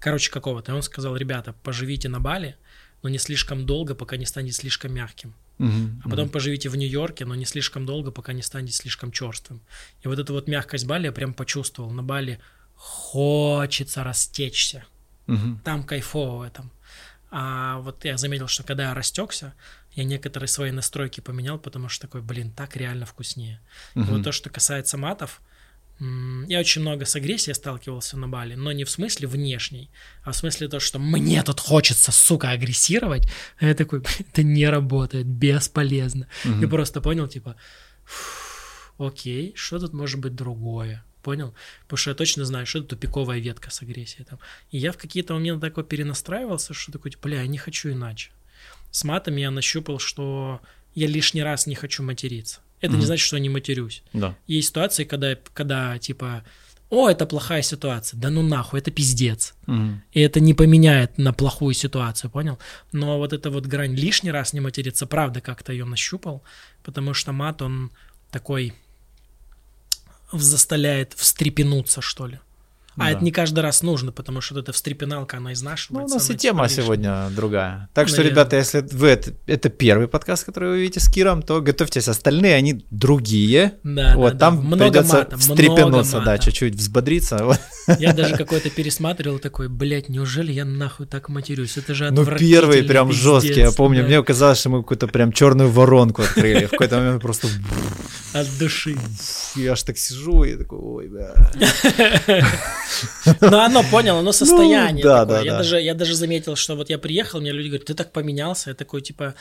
короче, 0.00 0.30
какого-то. 0.30 0.72
И 0.72 0.74
он 0.74 0.82
сказал, 0.82 1.16
ребята, 1.16 1.52
поживите 1.52 2.08
на 2.08 2.18
Бали, 2.18 2.56
но 3.02 3.10
не 3.10 3.18
слишком 3.18 3.66
долго, 3.66 3.94
пока 3.94 4.16
не 4.16 4.24
станет 4.24 4.54
слишком 4.54 4.94
мягким. 4.94 5.34
Uh-huh, 5.58 6.00
а 6.04 6.08
потом 6.08 6.28
uh-huh. 6.28 6.32
поживите 6.32 6.68
в 6.68 6.76
Нью-Йорке, 6.76 7.24
но 7.24 7.34
не 7.34 7.44
слишком 7.44 7.84
долго, 7.86 8.10
пока 8.10 8.32
не 8.32 8.42
станет 8.42 8.74
слишком 8.74 9.10
черствым. 9.12 9.60
И 10.02 10.08
вот 10.08 10.18
эту 10.18 10.32
вот 10.32 10.48
мягкость 10.48 10.86
Бали 10.86 11.06
я 11.06 11.12
прям 11.12 11.34
почувствовал. 11.34 11.90
На 11.90 12.02
Бали 12.02 12.40
хочется 12.74 14.02
растечься. 14.02 14.84
Uh-huh. 15.26 15.58
Там 15.62 15.82
кайфово 15.82 16.38
в 16.38 16.42
этом. 16.42 16.70
А 17.30 17.80
вот 17.80 18.04
я 18.04 18.16
заметил, 18.16 18.48
что 18.48 18.62
когда 18.62 18.84
я 18.84 18.94
растекся, 18.94 19.54
я 19.96 20.04
некоторые 20.04 20.48
свои 20.48 20.70
настройки 20.70 21.20
поменял, 21.20 21.58
потому 21.58 21.88
что 21.88 22.06
такой, 22.06 22.20
блин, 22.20 22.52
так 22.52 22.76
реально 22.76 23.06
вкуснее. 23.06 23.60
Uh-huh. 23.94 24.02
И 24.02 24.04
вот 24.04 24.22
то, 24.22 24.30
что 24.30 24.50
касается 24.50 24.98
матов, 24.98 25.40
я 25.98 26.60
очень 26.60 26.82
много 26.82 27.06
с 27.06 27.16
агрессией 27.16 27.54
сталкивался 27.54 28.18
на 28.18 28.28
Бали, 28.28 28.54
но 28.54 28.70
не 28.72 28.84
в 28.84 28.90
смысле 28.90 29.26
внешней, 29.26 29.90
а 30.22 30.32
в 30.32 30.36
смысле 30.36 30.68
то, 30.68 30.78
что 30.78 30.98
мне 30.98 31.42
тут 31.42 31.58
хочется, 31.58 32.12
сука, 32.12 32.50
агрессировать. 32.50 33.26
А 33.58 33.66
я 33.66 33.74
такой, 33.74 34.02
это 34.18 34.42
не 34.42 34.68
работает, 34.68 35.26
бесполезно. 35.26 36.28
Угу. 36.44 36.62
И 36.62 36.66
просто 36.66 37.00
понял, 37.00 37.26
типа, 37.26 37.56
окей, 38.98 39.54
что 39.56 39.78
тут 39.78 39.94
может 39.94 40.20
быть 40.20 40.34
другое? 40.34 41.02
Понял? 41.22 41.54
Потому 41.84 41.96
что 41.96 42.10
я 42.10 42.14
точно 42.14 42.44
знаю, 42.44 42.66
что 42.66 42.80
это 42.80 42.88
тупиковая 42.88 43.38
ветка 43.38 43.70
с 43.70 43.80
агрессией 43.80 44.26
там. 44.26 44.38
И 44.70 44.76
я 44.76 44.92
в 44.92 44.98
какие-то 44.98 45.32
моменты 45.32 45.66
такой 45.66 45.84
перенастраивался, 45.84 46.74
что 46.74 46.92
такой, 46.92 47.12
типа, 47.12 47.28
бля, 47.28 47.40
я 47.40 47.46
не 47.46 47.58
хочу 47.58 47.90
иначе. 47.90 48.30
С 48.96 49.04
матами 49.04 49.42
я 49.42 49.50
нащупал, 49.50 49.98
что 49.98 50.62
я 50.94 51.06
лишний 51.06 51.42
раз 51.42 51.66
не 51.66 51.74
хочу 51.74 52.02
материться. 52.02 52.60
Это 52.80 52.94
mm-hmm. 52.94 52.98
не 52.98 53.04
значит, 53.04 53.26
что 53.26 53.36
я 53.36 53.42
не 53.42 53.50
матерюсь. 53.50 54.02
Да. 54.14 54.34
Есть 54.46 54.68
ситуации, 54.68 55.04
когда, 55.04 55.36
когда 55.52 55.98
типа, 55.98 56.44
о, 56.88 57.10
это 57.10 57.26
плохая 57.26 57.60
ситуация, 57.60 58.18
да 58.18 58.30
ну 58.30 58.40
нахуй, 58.40 58.80
это 58.80 58.90
пиздец. 58.90 59.54
Mm-hmm. 59.66 59.96
И 60.12 60.20
это 60.22 60.40
не 60.40 60.54
поменяет 60.54 61.18
на 61.18 61.34
плохую 61.34 61.74
ситуацию, 61.74 62.30
понял? 62.30 62.58
Но 62.90 63.18
вот 63.18 63.34
эта 63.34 63.50
вот 63.50 63.66
грань 63.66 63.94
лишний 63.94 64.30
раз 64.30 64.54
не 64.54 64.60
материться, 64.60 65.06
правда, 65.06 65.42
как-то 65.42 65.72
ее 65.72 65.84
нащупал, 65.84 66.42
потому 66.82 67.12
что 67.12 67.32
мат, 67.32 67.60
он 67.60 67.90
такой 68.30 68.72
заставляет 70.32 71.12
встрепенуться, 71.12 72.00
что 72.00 72.28
ли. 72.28 72.40
А 72.96 73.04
да. 73.04 73.10
это 73.10 73.24
не 73.24 73.30
каждый 73.30 73.60
раз 73.60 73.82
нужно, 73.82 74.10
потому 74.10 74.40
что 74.40 74.54
вот 74.54 74.62
эта 74.62 74.72
встрепеналка, 74.72 75.36
она 75.36 75.52
изнашивается. 75.52 76.14
Ну, 76.14 76.16
у 76.16 76.18
нас 76.18 76.30
и 76.30 76.34
тема 76.34 76.68
сегодня 76.68 77.28
другая. 77.30 77.88
Так 77.92 78.08
что, 78.08 78.22
ребята, 78.22 78.56
если 78.56 78.80
вы 78.80 79.08
это, 79.08 79.34
это 79.46 79.68
первый 79.68 80.08
подкаст, 80.08 80.44
который 80.44 80.70
вы 80.70 80.80
видите 80.80 81.00
с 81.00 81.08
Киром, 81.08 81.42
то 81.42 81.60
готовьтесь, 81.60 82.08
остальные 82.08 82.54
они 82.54 82.86
другие. 82.90 83.74
Да, 83.82 84.14
вот, 84.16 84.32
да, 84.34 84.38
там 84.38 84.70
да. 84.70 84.84
придется 84.84 85.16
мата, 85.18 85.36
встрепенуться, 85.36 86.20
да, 86.20 86.38
чуть-чуть 86.38 86.74
взбодриться. 86.74 87.44
Вот. 87.44 87.60
Я 87.98 88.12
даже 88.14 88.36
какой-то 88.36 88.70
пересматривал 88.70 89.38
такой, 89.38 89.68
блядь, 89.68 90.08
неужели 90.08 90.52
я 90.52 90.64
нахуй 90.64 91.06
так 91.06 91.28
матерюсь? 91.28 91.76
Это 91.76 91.94
же 91.94 92.10
Ну, 92.10 92.24
первый 92.24 92.82
прям 92.82 93.08
пиздец, 93.08 93.24
жесткий, 93.24 93.60
я 93.60 93.72
помню, 93.72 94.02
да. 94.02 94.08
мне 94.08 94.22
казалось, 94.22 94.58
что 94.58 94.70
мы 94.70 94.82
какую-то 94.82 95.06
прям 95.06 95.32
черную 95.32 95.70
воронку 95.70 96.22
открыли. 96.22 96.66
В 96.66 96.70
какой-то 96.70 96.96
момент 96.96 97.22
просто... 97.22 97.48
От 98.32 98.46
души. 98.58 98.96
Я 99.54 99.72
аж 99.72 99.82
так 99.82 99.98
сижу 99.98 100.44
и 100.44 100.56
такой, 100.56 100.78
ой, 100.78 101.08
бля. 101.08 101.34
Ну, 103.40 103.58
оно 103.58 103.82
понял, 103.82 104.18
оно 104.18 104.32
состояние 104.32 105.04
ну, 105.04 105.10
да, 105.10 105.20
такое. 105.20 105.38
Да, 105.38 105.44
я, 105.44 105.50
да. 105.52 105.58
Даже, 105.58 105.80
я 105.80 105.94
даже 105.94 106.14
заметил, 106.14 106.56
что 106.56 106.76
вот 106.76 106.90
я 106.90 106.98
приехал, 106.98 107.40
мне 107.40 107.52
люди 107.52 107.68
говорят, 107.68 107.86
ты 107.86 107.94
так 107.94 108.12
поменялся. 108.12 108.70
Я 108.70 108.74
такой, 108.74 109.02
типа, 109.02 109.34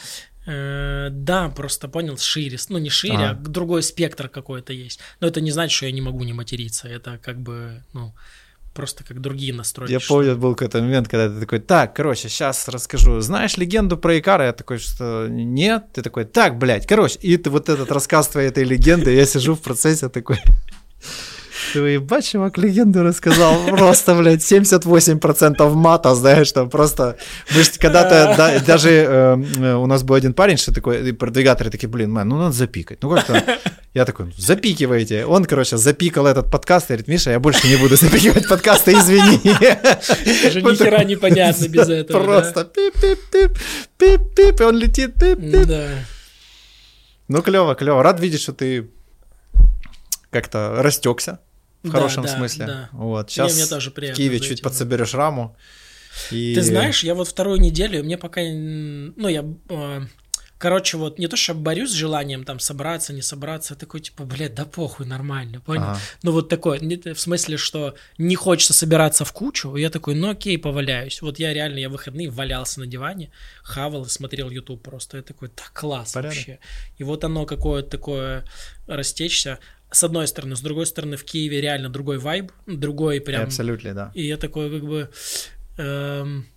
э, 0.46 1.10
да, 1.12 1.50
просто 1.50 1.88
понял, 1.88 2.18
шире. 2.18 2.58
Ну, 2.70 2.78
не 2.78 2.90
шире, 2.90 3.18
а, 3.18 3.32
а 3.32 3.34
другой 3.34 3.84
спектр 3.84 4.30
какой-то 4.30 4.74
есть. 4.74 5.00
Но 5.20 5.28
это 5.28 5.42
не 5.42 5.52
значит, 5.52 5.76
что 5.76 5.86
я 5.86 5.92
не 5.92 6.02
могу 6.02 6.24
не 6.24 6.34
материться. 6.34 6.88
Это 6.88 7.20
как 7.24 7.40
бы, 7.40 7.84
ну, 7.94 8.14
просто 8.76 9.04
как 9.04 9.22
другие 9.22 9.54
настройки. 9.54 9.92
Я 9.92 10.00
помню, 10.00 10.36
был 10.36 10.54
какой-то 10.54 10.82
момент, 10.82 11.08
когда 11.08 11.30
ты 11.30 11.40
такой, 11.40 11.60
так, 11.60 11.96
короче, 11.96 12.30
сейчас 12.30 12.68
расскажу. 12.68 13.22
Знаешь 13.22 13.58
легенду 13.58 13.98
про 13.98 14.20
Икара? 14.20 14.46
Я 14.46 14.54
такой, 14.54 14.78
что 14.78 15.28
нет. 15.30 15.86
Ты 15.94 16.02
такой, 16.02 16.26
так, 16.26 16.58
блядь, 16.58 16.86
короче. 16.86 17.18
И 17.22 17.38
ты 17.38 17.50
вот 17.50 17.70
этот 17.70 17.92
рассказ 17.92 18.28
твоей 18.28 18.50
этой 18.50 18.66
легенды, 18.66 19.14
я 19.16 19.26
сижу 19.26 19.56
в 19.56 19.62
процессе 19.62 20.10
такой... 20.10 20.38
Ты 21.76 21.82
ебать, 21.82 22.26
чувак, 22.26 22.58
легенду 22.58 23.04
рассказал. 23.04 23.66
Просто, 23.68 24.16
блядь, 24.16 24.40
78% 24.40 25.74
мата, 25.74 26.16
знаешь, 26.16 26.52
там 26.54 26.70
просто... 26.70 27.18
Мы 27.54 27.64
же 27.64 27.72
когда-то, 27.78 28.34
да, 28.38 28.60
даже 28.60 28.90
э, 28.90 29.76
у 29.76 29.86
нас 29.86 30.04
был 30.04 30.16
один 30.16 30.34
парень, 30.34 30.56
что 30.56 30.74
такой, 30.74 31.14
продвигаторы 31.14 31.70
такие, 31.70 31.90
блин, 31.90 32.14
мэн, 32.14 32.30
ну 32.30 32.38
надо 32.38 32.54
запикать. 32.54 33.00
Ну 33.04 33.10
как-то... 33.10 33.44
Я 33.94 34.06
такой, 34.06 34.34
запикивайте. 34.38 35.26
Он, 35.26 35.44
короче, 35.44 35.76
запикал 35.76 36.28
этот 36.28 36.50
подкаст 36.50 36.86
и 36.86 36.94
говорит, 36.94 37.10
Миша, 37.10 37.32
я 37.32 37.40
больше 37.42 37.68
не 37.68 37.76
буду 37.76 37.98
запикивать 37.98 38.48
подкасты, 38.48 38.94
извини. 38.94 39.42
Уже 40.48 40.62
ни 40.62 40.76
хера 40.76 41.04
непонятно 41.04 41.68
без 41.68 41.90
этого. 41.90 42.24
Просто 42.24 42.62
пип-пип-пип, 42.62 43.58
пип-пип, 43.98 44.62
и 44.62 44.64
он 44.64 44.78
летит, 44.78 45.16
пип-пип. 45.16 45.68
Ну, 47.28 47.42
клево, 47.42 47.76
клево. 47.76 48.02
Рад 48.02 48.22
видеть, 48.22 48.42
что 48.42 48.54
ты 48.54 48.90
как-то 50.30 50.76
растекся 50.80 51.40
в 51.86 51.91
да, 51.91 51.98
хорошем 51.98 52.24
да, 52.24 52.36
смысле. 52.36 52.66
Да. 52.66 52.90
Вот. 52.91 53.32
Сейчас 53.32 53.53
мне, 53.53 53.64
мне 53.64 53.70
тоже 53.70 53.91
в 53.91 53.94
Киеве 53.94 54.40
чуть 54.40 54.62
подсоберешь 54.62 55.14
раму. 55.14 55.56
И... 56.32 56.56
Ты 56.56 56.62
знаешь, 56.62 57.03
я 57.03 57.14
вот 57.14 57.28
вторую 57.28 57.60
неделю, 57.60 58.03
мне 58.03 58.18
пока, 58.18 58.41
ну, 58.41 59.28
я, 59.28 59.45
э, 59.70 60.02
короче, 60.57 60.98
вот 60.98 61.20
не 61.20 61.28
то, 61.28 61.36
что 61.36 61.53
борюсь 61.53 61.91
с 61.91 61.94
желанием 61.94 62.44
там 62.45 62.60
собраться, 62.60 63.14
не 63.14 63.22
собраться, 63.22 63.74
я 63.74 63.78
такой, 63.78 63.99
типа, 63.99 64.24
блядь, 64.24 64.56
да 64.56 64.66
похуй, 64.66 65.06
нормально, 65.06 65.60
понял? 65.60 65.84
Ага. 65.84 65.99
Ну, 66.24 66.32
вот 66.32 66.49
такое, 66.49 66.80
в 66.80 67.20
смысле, 67.20 67.57
что 67.57 67.95
не 68.18 68.36
хочется 68.36 68.74
собираться 68.74 69.26
в 69.26 69.34
кучу, 69.34 69.76
я 69.76 69.90
такой, 69.90 70.16
ну, 70.16 70.30
окей, 70.30 70.57
поваляюсь. 70.57 71.22
Вот 71.22 71.38
я 71.40 71.53
реально, 71.53 71.80
я 71.80 71.90
выходные 71.90 72.30
валялся 72.30 72.80
на 72.80 72.88
диване, 72.88 73.32
хавал 73.62 74.06
и 74.06 74.10
смотрел 74.10 74.49
YouTube 74.49 74.82
просто, 74.82 75.18
я 75.18 75.24
такой, 75.24 75.49
так 75.49 75.72
класс 75.74 76.14
Порядок. 76.14 76.38
вообще. 76.38 76.60
И 76.98 77.03
вот 77.03 77.24
оно 77.24 77.45
какое-то 77.45 77.90
такое 77.90 78.45
растечься 78.88 79.60
с 79.91 80.03
одной 80.03 80.28
стороны, 80.28 80.56
с 80.56 80.62
другой 80.62 80.86
стороны, 80.86 81.18
в 81.18 81.24
Киеве 81.24 81.62
реально 81.62 81.90
другой 81.90 82.18
вайб, 82.18 82.52
другой 82.66 83.22
прям... 83.22 83.44
Абсолютно, 83.44 83.94
да. 83.94 84.12
И 84.14 84.26
я 84.26 84.38
такой 84.38 84.70
как 84.70 84.88
бы... 84.88 85.10
Эм, 85.78 86.48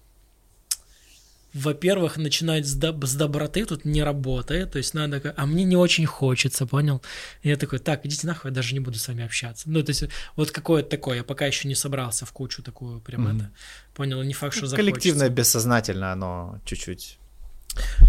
во-первых, 1.55 2.19
начинать 2.19 2.67
с, 2.67 2.79
доб- 2.79 3.07
с 3.07 3.15
доброты 3.15 3.65
тут 3.65 3.85
не 3.85 4.03
работает, 4.03 4.73
то 4.73 4.79
есть 4.79 4.95
надо, 4.95 5.35
а 5.37 5.47
мне 5.47 5.65
не 5.65 5.77
очень 5.77 6.07
хочется, 6.07 6.67
понял? 6.67 7.03
И 7.43 7.49
я 7.49 7.57
такой, 7.57 7.79
так, 7.79 8.05
идите 8.05 8.27
нахуй, 8.27 8.51
я 8.51 8.55
даже 8.55 8.75
не 8.75 8.81
буду 8.81 8.99
с 8.99 9.09
вами 9.09 9.25
общаться. 9.25 9.69
Ну, 9.69 9.83
то 9.83 9.91
есть 9.91 10.05
вот 10.37 10.51
какое-то 10.51 10.91
такое, 10.91 11.19
я 11.19 11.25
пока 11.25 11.47
еще 11.47 11.67
не 11.67 11.75
собрался 11.75 12.27
в 12.27 12.33
кучу 12.33 12.63
такую 12.63 13.01
прям 13.01 13.27
mm-hmm. 13.27 13.37
это, 13.37 13.51
понял, 13.95 14.23
не 14.23 14.35
факт, 14.35 14.55
что 14.55 14.65
ну, 14.65 14.69
захочется. 14.69 14.93
Коллективное 14.93 15.29
бессознательно, 15.31 16.13
оно 16.13 16.61
чуть-чуть 16.65 17.19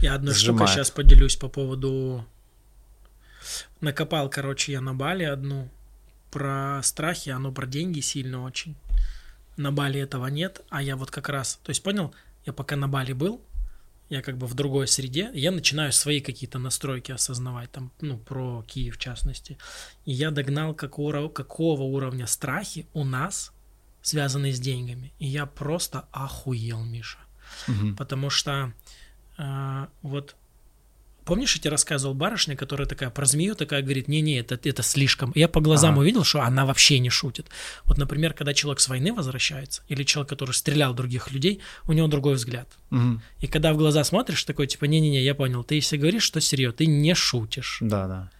Я 0.01 0.15
одной 0.15 0.33
штукой 0.33 0.67
сейчас 0.67 0.91
поделюсь 0.91 1.35
по 1.35 1.47
поводу 1.47 2.25
Накопал, 3.81 4.29
короче, 4.29 4.71
я 4.73 4.81
на 4.81 4.93
Бали 4.93 5.23
одну. 5.23 5.69
Про 6.31 6.81
страхи, 6.83 7.29
оно 7.29 7.51
про 7.51 7.65
деньги 7.65 8.01
сильно 8.01 8.43
очень. 8.43 8.75
На 9.57 9.71
Бали 9.71 9.99
этого 9.99 10.27
нет, 10.27 10.61
а 10.69 10.81
я 10.81 10.95
вот 10.95 11.11
как 11.11 11.29
раз, 11.29 11.59
то 11.63 11.71
есть 11.71 11.83
понял, 11.83 12.13
я 12.45 12.53
пока 12.53 12.75
на 12.75 12.87
Бали 12.87 13.13
был, 13.13 13.41
я 14.09 14.21
как 14.21 14.37
бы 14.37 14.47
в 14.47 14.53
другой 14.53 14.87
среде, 14.87 15.29
я 15.33 15.51
начинаю 15.51 15.91
свои 15.91 16.19
какие-то 16.19 16.59
настройки 16.59 17.11
осознавать, 17.11 17.71
там, 17.71 17.91
ну, 18.01 18.17
про 18.17 18.63
Киев 18.63 18.95
в 18.95 18.99
частности. 18.99 19.57
И 20.05 20.11
я 20.11 20.31
догнал, 20.31 20.73
какого, 20.73 21.29
какого 21.29 21.83
уровня 21.83 22.25
страхи 22.25 22.87
у 22.93 23.03
нас, 23.03 23.53
связанные 24.01 24.53
с 24.53 24.59
деньгами. 24.59 25.13
И 25.19 25.27
я 25.27 25.45
просто 25.45 26.07
охуел, 26.11 26.83
Миша. 26.83 27.19
Угу. 27.67 27.95
Потому 27.97 28.29
что 28.29 28.73
э, 29.37 29.87
вот 30.01 30.35
помнишь, 31.29 31.55
я 31.55 31.61
тебе 31.61 31.71
рассказывал 31.71 32.13
барышня, 32.13 32.55
которая 32.55 32.87
такая 32.87 33.09
про 33.09 33.25
змею, 33.25 33.55
такая 33.55 33.81
говорит, 33.81 34.07
не-не, 34.07 34.39
это, 34.39 34.59
это 34.61 34.83
слишком. 34.83 35.31
Я 35.35 35.47
по 35.47 35.61
глазам 35.61 35.93
ага. 35.93 35.99
увидел, 35.99 36.23
что 36.23 36.41
она 36.41 36.65
вообще 36.65 36.99
не 36.99 37.09
шутит. 37.09 37.47
Вот, 37.85 37.97
например, 37.97 38.33
когда 38.33 38.53
человек 38.53 38.79
с 38.79 38.87
войны 38.87 39.13
возвращается, 39.13 39.83
или 39.87 40.03
человек, 40.03 40.29
который 40.29 40.51
стрелял 40.51 40.93
других 40.93 41.31
людей, 41.31 41.61
у 41.87 41.93
него 41.93 42.07
другой 42.07 42.33
взгляд. 42.33 42.67
Угу. 42.91 43.21
И 43.41 43.47
когда 43.47 43.73
в 43.73 43.77
глаза 43.77 44.03
смотришь, 44.03 44.43
такой, 44.43 44.67
типа, 44.67 44.85
не-не-не, 44.85 45.23
я 45.23 45.35
понял, 45.35 45.63
ты 45.63 45.75
если 45.75 45.97
говоришь, 45.97 46.23
что 46.23 46.41
серьезно, 46.41 46.77
ты 46.77 46.85
не 46.87 47.13
шутишь. 47.13 47.77
Да, 47.81 48.07
да. 48.07 48.31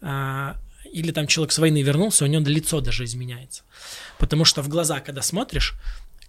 А, 0.00 0.56
или 0.92 1.12
там 1.12 1.26
человек 1.26 1.52
с 1.52 1.58
войны 1.58 1.82
вернулся, 1.82 2.24
у 2.24 2.26
него 2.26 2.42
лицо 2.46 2.80
даже 2.80 3.04
изменяется. 3.04 3.62
Потому 4.18 4.44
что 4.44 4.62
в 4.62 4.68
глаза, 4.68 5.00
когда 5.00 5.22
смотришь, 5.22 5.74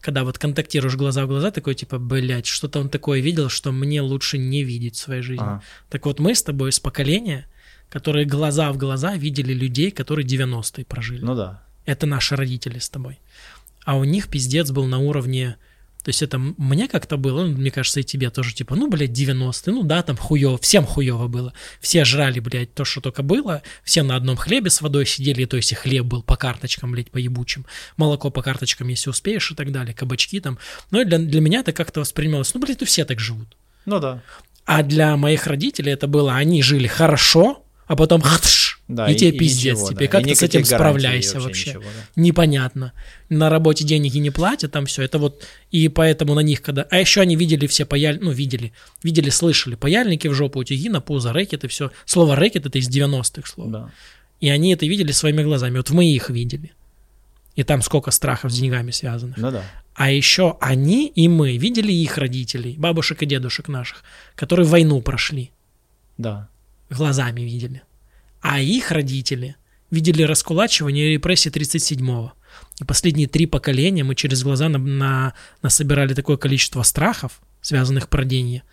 когда 0.02 0.24
вот 0.24 0.38
контактируешь 0.38 0.96
глаза 0.96 1.26
в 1.26 1.28
глаза, 1.28 1.52
такой 1.52 1.76
типа, 1.76 2.00
блядь, 2.00 2.48
что-то 2.48 2.80
он 2.80 2.90
такое 2.90 3.22
видел, 3.22 3.50
что 3.50 3.72
мне 3.72 4.02
лучше 4.02 4.38
не 4.38 4.64
видеть 4.64 4.96
в 4.96 5.00
своей 5.00 5.22
жизни. 5.22 5.44
Ага. 5.44 5.64
Так 5.90 6.06
вот 6.06 6.20
мы 6.20 6.36
с 6.36 6.44
тобой 6.44 6.72
из 6.72 6.80
поколения, 6.80 7.48
которые 7.90 8.26
глаза 8.26 8.72
в 8.72 8.78
глаза 8.78 9.16
видели 9.16 9.54
людей, 9.54 9.92
которые 9.92 10.26
90-е 10.28 10.86
прожили. 10.86 11.24
Ну 11.24 11.36
да. 11.36 11.64
Это 11.86 12.08
наши 12.08 12.36
родители 12.36 12.80
с 12.80 12.90
тобой. 12.90 13.20
А 13.86 13.98
у 13.98 14.04
них 14.04 14.28
пиздец 14.28 14.72
был 14.72 14.86
на 14.86 15.00
уровне 15.00 15.58
то 16.04 16.10
есть 16.10 16.24
это 16.24 16.40
мне 16.40 16.88
как-то 16.88 17.18
было, 17.18 17.46
ну, 17.46 17.58
мне 17.58 17.70
кажется, 17.70 18.00
и 18.00 18.04
тебе 18.04 18.30
тоже, 18.32 18.56
типа, 18.56 18.76
ну, 18.76 18.90
блядь, 18.90 19.12
90-е, 19.12 19.74
ну 19.74 19.84
да, 19.84 20.02
там 20.02 20.18
хуёво, 20.18 20.58
всем 20.58 20.86
хуёво 20.86 21.28
было. 21.28 21.54
Все 21.80 22.06
жрали, 22.06 22.40
блядь, 22.40 22.74
то, 22.74 22.86
что 22.86 23.02
только 23.02 23.22
было, 23.22 23.62
все 23.84 24.02
на 24.02 24.16
одном 24.16 24.36
хлебе 24.36 24.72
с 24.72 24.82
водой 24.82 25.06
сидели, 25.06 25.46
то 25.46 25.58
есть 25.58 25.72
и 25.72 25.76
хлеб 25.76 26.06
был 26.06 26.24
по 26.24 26.38
карточкам, 26.38 26.92
блядь, 26.92 27.12
по 27.12 27.18
ебучим, 27.18 27.66
молоко 27.98 28.32
по 28.32 28.42
карточкам, 28.42 28.88
если 28.88 29.12
успеешь 29.12 29.52
и 29.52 29.56
так 29.56 29.72
далее, 29.72 29.94
кабачки 29.94 30.40
там. 30.40 30.58
Ну 30.90 31.02
и 31.02 31.06
для, 31.06 31.20
для 31.20 31.42
меня 31.42 31.60
это 31.60 31.72
как-то 31.72 32.00
воспринималось, 32.00 32.54
ну, 32.54 32.62
блядь, 32.62 32.80
ну 32.80 32.88
все 32.88 33.06
так 33.06 33.20
живут. 33.20 33.56
Ну 33.86 34.00
да. 34.00 34.24
А 34.66 34.84
для 34.84 35.16
моих 35.18 35.48
родителей 35.48 35.92
это 35.92 36.08
было, 36.08 36.36
они 36.36 36.64
жили 36.64 36.88
хорошо, 36.88 37.64
а 37.88 37.96
потом 37.96 38.22
да, 38.96 39.08
и, 39.08 39.14
и 39.14 39.16
тебе 39.16 39.30
и 39.30 39.40
пиздец 39.40 39.78
ничего, 39.78 39.90
теперь. 39.90 40.08
Да. 40.10 40.12
Как 40.12 40.24
ты 40.28 40.36
с 40.36 40.44
этим 40.44 40.66
справляйся 40.66 41.40
вообще? 41.40 41.48
вообще? 41.48 41.70
Ничего, 41.70 41.84
да. 41.84 42.22
Непонятно. 42.22 42.94
На 43.30 43.50
работе 43.50 43.84
деньги 43.86 44.18
не 44.18 44.30
платят, 44.30 44.72
там 44.72 44.86
все. 44.86 45.04
Это 45.04 45.18
вот, 45.18 45.46
и 45.72 45.88
поэтому 45.88 46.34
на 46.34 46.42
них, 46.42 46.62
когда... 46.62 46.84
А 46.90 47.00
еще 47.00 47.22
они 47.22 47.36
видели 47.36 47.68
все 47.68 47.86
паяль... 47.86 48.20
Ну, 48.22 48.32
видели, 48.32 48.74
видели, 49.04 49.30
слышали. 49.30 49.76
Паяльники 49.76 50.28
в 50.28 50.34
жопу, 50.34 50.60
утюги, 50.60 50.90
на 50.90 51.02
пузо, 51.02 51.32
рэкет 51.32 51.64
и 51.64 51.68
все. 51.68 51.92
Слово 52.06 52.36
рэкет 52.36 52.66
это 52.66 52.78
из 52.78 52.90
90-х 52.90 53.48
слов. 53.48 53.72
Да. 53.72 53.92
И 54.42 54.50
они 54.50 54.74
это 54.74 54.86
видели 54.86 55.12
своими 55.12 55.44
глазами. 55.44 55.78
Вот 55.78 55.90
мы 55.92 56.12
их 56.12 56.30
видели. 56.30 56.74
И 57.56 57.64
там 57.64 57.82
сколько 57.82 58.12
страхов 58.12 58.52
с 58.52 58.60
деньгами 58.60 58.92
связанных. 58.92 59.38
Ну 59.38 59.52
да. 59.52 59.64
А 59.94 60.10
еще 60.10 60.58
они 60.62 61.08
и 61.08 61.28
мы 61.28 61.58
видели 61.58 61.92
их 61.92 62.18
родителей, 62.18 62.76
бабушек 62.78 63.22
и 63.24 63.26
дедушек 63.26 63.68
наших, 63.68 64.04
которые 64.36 64.66
войну 64.66 65.02
прошли. 65.02 65.52
Да. 66.18 66.50
Глазами 66.90 67.42
видели 67.42 67.84
а 68.42 68.60
их 68.60 68.92
родители 68.92 69.56
видели 69.90 70.24
раскулачивание 70.24 71.10
и 71.10 71.14
репрессии 71.14 71.52
37-го. 71.52 72.34
И 72.80 72.84
последние 72.84 73.28
три 73.28 73.46
поколения 73.46 74.04
мы 74.04 74.16
через 74.16 74.44
глаза 74.44 74.70
на, 74.70 74.78
на, 74.78 75.34
насобирали 75.62 76.14
такое 76.14 76.38
количество 76.38 76.82
страхов, 76.84 77.42
связанных 77.62 78.10
про 78.10 78.26
деньги, 78.26 78.64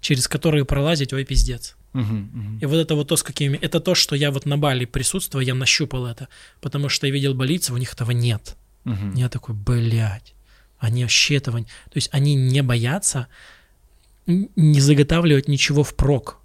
через 0.00 0.26
которые 0.26 0.64
пролазить, 0.64 1.12
ой, 1.12 1.24
пиздец. 1.24 1.76
Угу, 1.94 2.02
угу. 2.02 2.58
И 2.60 2.66
вот 2.66 2.76
это 2.76 2.94
вот 2.96 3.08
то, 3.08 3.16
с 3.16 3.22
какими... 3.22 3.56
Это 3.58 3.80
то, 3.80 3.94
что 3.94 4.16
я 4.16 4.30
вот 4.30 4.46
на 4.46 4.58
Бали 4.58 4.84
присутствую, 4.84 5.44
я 5.44 5.54
нащупал 5.54 6.06
это. 6.06 6.28
Потому 6.60 6.88
что 6.88 7.06
я 7.06 7.12
видел 7.12 7.34
больницу, 7.34 7.72
у 7.72 7.76
них 7.76 7.92
этого 7.92 8.10
нет. 8.10 8.56
Угу. 8.84 9.12
Я 9.14 9.28
такой, 9.28 9.54
блядь, 9.54 10.34
они 10.78 11.02
вообще 11.02 11.36
этого... 11.36 11.60
То 11.60 11.94
есть 11.94 12.08
они 12.12 12.34
не 12.34 12.62
боятся 12.62 13.28
не 14.26 14.80
заготавливать 14.80 15.48
ничего 15.48 15.84
впрок. 15.84 16.38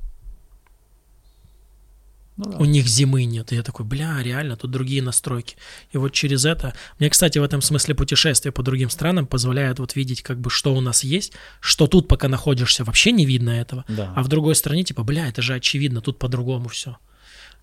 Ну, 2.39 2.51
да. 2.51 2.57
У 2.57 2.63
них 2.63 2.87
зимы 2.87 3.25
нет. 3.25 3.51
И 3.51 3.55
я 3.55 3.63
такой, 3.63 3.85
бля, 3.85 4.23
реально, 4.23 4.55
тут 4.55 4.71
другие 4.71 5.01
настройки. 5.01 5.57
И 5.91 5.97
вот 5.97 6.13
через 6.13 6.45
это... 6.45 6.73
Мне, 6.97 7.09
кстати, 7.09 7.37
в 7.37 7.43
этом 7.43 7.61
смысле 7.61 7.95
путешествие 7.95 8.53
по 8.53 8.63
другим 8.63 8.89
странам 8.89 9.27
позволяет 9.27 9.79
вот 9.79 9.97
видеть, 9.97 10.21
как 10.21 10.39
бы, 10.39 10.49
что 10.49 10.73
у 10.73 10.79
нас 10.79 11.03
есть, 11.03 11.33
что 11.59 11.87
тут, 11.87 12.07
пока 12.07 12.29
находишься, 12.29 12.85
вообще 12.85 13.11
не 13.11 13.25
видно 13.25 13.49
этого. 13.49 13.83
Да. 13.89 14.13
А 14.15 14.23
в 14.23 14.29
другой 14.29 14.55
стране, 14.55 14.85
типа, 14.85 15.03
бля, 15.03 15.27
это 15.27 15.41
же 15.41 15.53
очевидно, 15.53 15.99
тут 15.99 16.17
по-другому 16.17 16.69
все. 16.69 16.95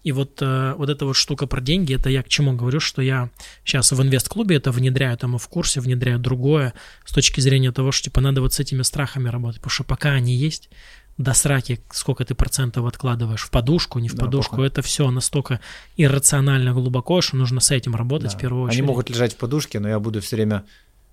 И 0.03 0.13
вот, 0.13 0.43
э, 0.43 0.75
вот 0.77 0.91
эта 0.91 1.07
вот 1.07 1.17
штука 1.17 1.47
про 1.47 1.63
деньги, 1.63 1.95
это 1.95 2.11
я 2.11 2.23
к 2.23 2.29
чему 2.29 2.53
говорю, 2.53 2.79
что 2.79 3.01
я 3.01 3.31
сейчас 3.65 3.93
в 3.93 4.03
инвест-клубе 4.03 4.57
это 4.57 4.73
внедряю, 4.73 5.17
там 5.17 5.37
и 5.37 5.39
в 5.39 5.49
курсе 5.49 5.81
внедряю 5.81 6.19
другое, 6.19 6.75
с 7.07 7.15
точки 7.15 7.41
зрения 7.41 7.73
того, 7.73 7.93
что 7.93 8.05
типа 8.05 8.21
надо 8.21 8.43
вот 8.43 8.53
с 8.53 8.61
этими 8.61 8.83
страхами 8.83 9.31
работать, 9.31 9.61
потому 9.61 9.73
что 9.73 9.85
пока 9.85 10.11
они 10.11 10.37
есть, 10.37 10.69
до 11.19 11.33
сраки, 11.33 11.81
сколько 11.91 12.25
ты 12.25 12.35
процентов 12.35 12.87
откладываешь 12.87 13.43
в 13.43 13.51
подушку, 13.51 13.99
не 13.99 14.09
в 14.09 14.15
да, 14.15 14.25
подушку, 14.25 14.57
похуй. 14.57 14.67
это 14.67 14.83
все 14.83 15.11
настолько 15.11 15.61
иррационально 15.97 16.73
глубоко, 16.73 17.23
что 17.23 17.37
нужно 17.37 17.61
с 17.61 17.71
этим 17.71 17.97
работать 17.97 18.33
да. 18.33 18.39
в 18.39 18.41
первую 18.41 18.65
очередь. 18.65 18.81
Они 18.81 18.87
могут 18.87 19.09
лежать 19.09 19.33
в 19.33 19.37
подушке, 19.37 19.81
но 19.81 19.89
я 19.89 19.99
буду 19.99 20.21
все 20.21 20.37
время... 20.37 20.65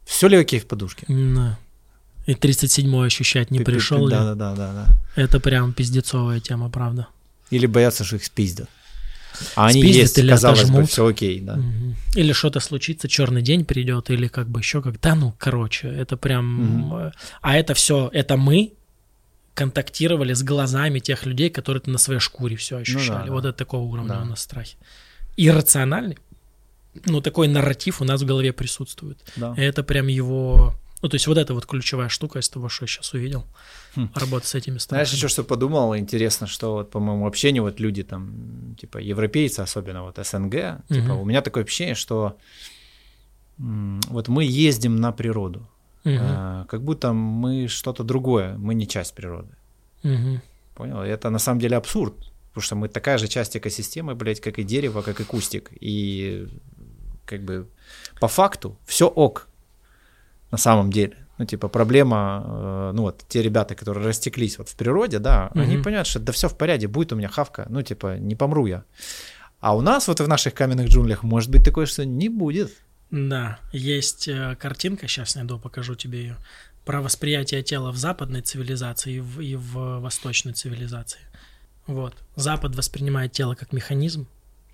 Все 0.06 0.28
ли 0.28 0.36
окей 0.36 0.60
в 0.60 0.68
подушке? 0.68 1.06
Да. 1.08 1.58
И 2.26 2.34
37-й 2.34 3.08
ощущать 3.08 3.52
не 3.52 3.60
ты, 3.60 3.66
пришел 3.66 3.98
ты, 4.00 4.04
ты, 4.04 4.10
ли. 4.10 4.12
Да, 4.12 4.36
да, 4.36 4.56
да, 4.56 4.74
да. 4.74 4.88
Это 5.16 5.40
прям 5.40 5.74
пиздецовая 5.74 6.40
тема, 6.40 6.70
правда. 6.70 7.08
Или 7.50 7.66
боятся, 7.66 8.04
что 8.04 8.18
их 8.18 8.26
спиздят. 8.26 8.70
А 9.56 9.68
они 9.68 9.82
спиздят 9.82 10.02
есть, 10.02 10.18
или 10.20 10.30
казалось 10.30 10.60
отожмут. 10.60 10.82
бы, 10.82 10.88
все 10.88 11.06
окей, 11.06 11.40
да. 11.40 11.54
Угу. 11.54 11.96
Или 12.16 12.34
что-то 12.34 12.60
случится, 12.60 13.08
черный 13.08 13.42
день 13.42 13.66
придет, 13.66 14.10
или 14.10 14.28
как 14.28 14.50
бы 14.50 14.60
еще 14.60 14.82
как... 14.82 15.00
Да, 15.02 15.16
ну, 15.16 15.34
короче, 15.38 15.88
это 15.88 16.18
прям... 16.18 16.92
Угу. 16.92 17.12
А 17.42 17.58
это 17.58 17.74
все, 17.74 18.10
это 18.14 18.38
мы, 18.38 18.74
контактировали 19.54 20.34
с 20.34 20.44
глазами 20.44 21.00
тех 21.00 21.26
людей, 21.26 21.50
которые 21.50 21.84
на 21.86 21.98
своей 21.98 22.20
шкуре 22.20 22.56
все 22.56 22.78
ощущали. 22.78 23.22
Ну, 23.22 23.28
да, 23.28 23.32
вот 23.34 23.44
да. 23.44 23.50
это 23.50 23.58
такого 23.60 23.84
уровня 23.84 24.10
да. 24.10 24.22
у 24.22 24.26
нас 24.26 24.42
страхи. 24.42 24.78
Иррациональный, 25.38 26.18
ну, 27.06 27.22
такой 27.22 27.48
нарратив 27.48 28.02
у 28.02 28.06
нас 28.06 28.22
в 28.22 28.26
голове 28.26 28.54
присутствует. 28.54 29.20
Да. 29.36 29.54
И 29.58 29.62
это 29.62 29.84
прям 29.84 30.08
его... 30.08 30.74
Ну, 31.02 31.10
то 31.10 31.16
есть 31.16 31.28
вот 31.28 31.38
это 31.38 31.54
вот 31.54 31.66
ключевая 31.66 32.08
штука 32.08 32.40
из 32.40 32.48
того, 32.48 32.70
что 32.70 32.86
я 32.86 32.88
сейчас 32.88 33.14
увидел. 33.14 33.46
Хм. 33.96 34.10
Работа 34.16 34.48
с 34.48 34.56
этими 34.56 34.78
странами. 34.78 35.06
Знаешь, 35.06 35.18
еще 35.18 35.28
что 35.28 35.44
подумал, 35.44 35.98
интересно, 35.98 36.48
что 36.48 36.74
вот 36.74 36.92
по 36.92 37.00
моему 37.00 37.28
общению 37.28 37.64
вот 37.64 37.80
люди 37.82 38.04
там, 38.04 38.76
типа 38.80 39.00
европейцы, 39.00 39.60
особенно 39.60 40.04
вот 40.04 40.18
СНГ, 40.18 40.54
угу. 40.88 40.94
типа 40.94 41.12
у 41.14 41.26
меня 41.26 41.42
такое 41.42 41.66
ощущение, 41.66 41.96
что 41.96 42.38
вот 43.58 44.30
мы 44.30 44.46
ездим 44.46 44.96
на 44.96 45.12
природу. 45.12 45.68
Угу. 46.06 46.18
А, 46.20 46.66
как 46.66 46.82
будто 46.84 47.14
мы 47.14 47.68
что-то 47.68 48.04
другое, 48.04 48.58
мы 48.58 48.74
не 48.74 48.88
часть 48.88 49.16
природы. 49.16 49.56
Угу. 50.04 50.42
Понял? 50.76 51.02
Это 51.02 51.30
на 51.30 51.40
самом 51.40 51.60
деле 51.60 51.78
абсурд, 51.78 52.16
потому 52.50 52.62
что 52.64 52.76
мы 52.76 52.90
такая 52.90 53.18
же 53.18 53.28
часть 53.28 53.56
экосистемы, 53.56 54.16
блядь, 54.16 54.42
как 54.42 54.60
и 54.60 54.64
дерево, 54.64 55.02
как 55.02 55.20
и 55.22 55.24
кустик. 55.24 55.72
И 55.80 56.48
как 57.26 57.44
бы 57.44 57.68
по 58.20 58.28
факту 58.28 58.78
все 58.86 59.08
ок 59.08 59.48
на 60.52 60.58
самом 60.58 60.92
деле. 60.92 61.18
Ну, 61.40 61.46
типа, 61.46 61.68
проблема, 61.68 62.44
э, 62.46 62.92
ну, 62.94 63.02
вот, 63.04 63.26
те 63.28 63.42
ребята, 63.42 63.74
которые 63.74 64.06
растеклись 64.06 64.60
вот 64.60 64.70
в 64.70 64.76
природе, 64.76 65.20
да, 65.20 65.50
угу. 65.52 65.62
они 65.62 65.78
понимают, 65.78 66.08
что 66.08 66.20
да 66.20 66.32
все 66.32 66.48
в 66.48 66.56
порядке, 66.56 66.88
будет 66.88 67.12
у 67.12 67.16
меня 67.16 67.28
хавка, 67.28 67.66
ну, 67.70 67.82
типа, 67.82 68.18
не 68.20 68.36
помру 68.36 68.68
я. 68.68 68.84
А 69.60 69.76
у 69.76 69.82
нас 69.82 70.08
вот 70.08 70.20
в 70.20 70.28
наших 70.28 70.54
каменных 70.54 70.90
джунглях 70.90 71.24
может 71.24 71.50
быть 71.50 71.64
такое, 71.64 71.86
что 71.86 72.06
не 72.06 72.30
будет. 72.30 72.72
Да, 73.14 73.60
есть 73.72 74.28
э, 74.28 74.56
картинка, 74.60 75.08
сейчас 75.08 75.36
найду, 75.36 75.60
покажу 75.60 75.94
тебе 75.94 76.20
ее, 76.20 76.38
про 76.84 77.00
восприятие 77.00 77.62
тела 77.62 77.92
в 77.92 77.96
западной 77.96 78.42
цивилизации 78.42 79.18
и 79.18 79.20
в, 79.20 79.40
и 79.40 79.56
в 79.56 80.00
восточной 80.00 80.54
цивилизации. 80.54 81.20
Вот. 81.86 82.16
Запад 82.36 82.76
воспринимает 82.76 83.32
тело 83.32 83.54
как 83.54 83.72
механизм. 83.72 84.26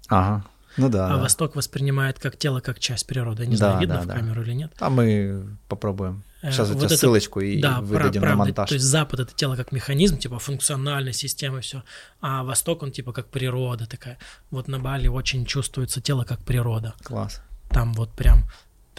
Ага. 0.07 0.45
Ну 0.77 0.87
да. 0.87 1.07
А 1.07 1.17
да. 1.17 1.21
Восток 1.21 1.57
воспринимает 1.57 2.17
как 2.17 2.37
тело, 2.37 2.61
как 2.61 2.79
часть 2.79 3.07
природы. 3.07 3.45
Не 3.45 3.57
да, 3.57 3.71
знаю, 3.71 3.79
видно 3.81 3.95
да, 3.95 4.01
в 4.03 4.07
да. 4.07 4.13
камеру 4.13 4.41
или 4.43 4.53
нет. 4.53 4.71
А 4.79 4.89
мы 4.89 5.45
попробуем. 5.67 6.23
Сейчас 6.41 6.69
э, 6.69 6.73
вот 6.73 6.83
у 6.83 6.87
тебя 6.87 6.97
ссылочку 6.97 7.41
и 7.41 7.59
да, 7.59 7.81
выдадим 7.81 8.21
правда, 8.21 8.37
на 8.37 8.45
монтаж. 8.45 8.69
То 8.69 8.75
есть 8.75 8.85
Запад 8.85 9.19
это 9.19 9.33
тело 9.35 9.57
как 9.57 9.73
механизм, 9.73 10.17
типа 10.17 10.39
функциональная 10.39 11.11
система, 11.11 11.59
все. 11.59 11.83
А 12.21 12.45
Восток 12.45 12.83
он 12.83 12.93
типа 12.93 13.11
как 13.11 13.27
природа 13.27 13.85
такая. 13.85 14.17
Вот 14.49 14.69
на 14.69 14.79
Бали 14.79 15.09
очень 15.09 15.45
чувствуется 15.45 15.99
тело 15.99 16.23
как 16.23 16.39
природа. 16.39 16.93
Класс 17.03 17.41
там 17.69 17.93
вот 17.93 18.11
прям 18.13 18.45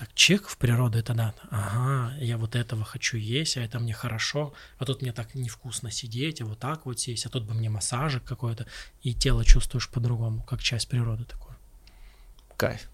так 0.01 0.09
чек 0.15 0.49
в 0.49 0.57
природу 0.57 0.99
это 0.99 1.13
да, 1.13 1.35
ага, 1.51 2.17
я 2.19 2.39
вот 2.39 2.57
этого 2.57 2.85
хочу 2.85 3.19
есть, 3.19 3.59
а 3.59 3.61
это 3.61 3.79
мне 3.79 3.93
хорошо, 3.93 4.55
а 4.79 4.87
тут 4.87 5.03
мне 5.03 5.13
так 5.13 5.35
невкусно 5.35 5.91
сидеть, 5.91 6.41
а 6.41 6.47
вот 6.47 6.59
так 6.59 6.87
вот 6.87 6.99
сесть, 6.99 7.27
а 7.27 7.29
тут 7.29 7.45
бы 7.45 7.53
мне 7.53 7.69
массажик 7.69 8.25
какой-то, 8.25 8.67
и 9.03 9.13
тело 9.13 9.45
чувствуешь 9.45 9.91
по-другому, 9.91 10.43
как 10.43 10.63
часть 10.63 10.89
природы 10.89 11.25
такое. 11.25 11.55
Кайф. 12.57 12.89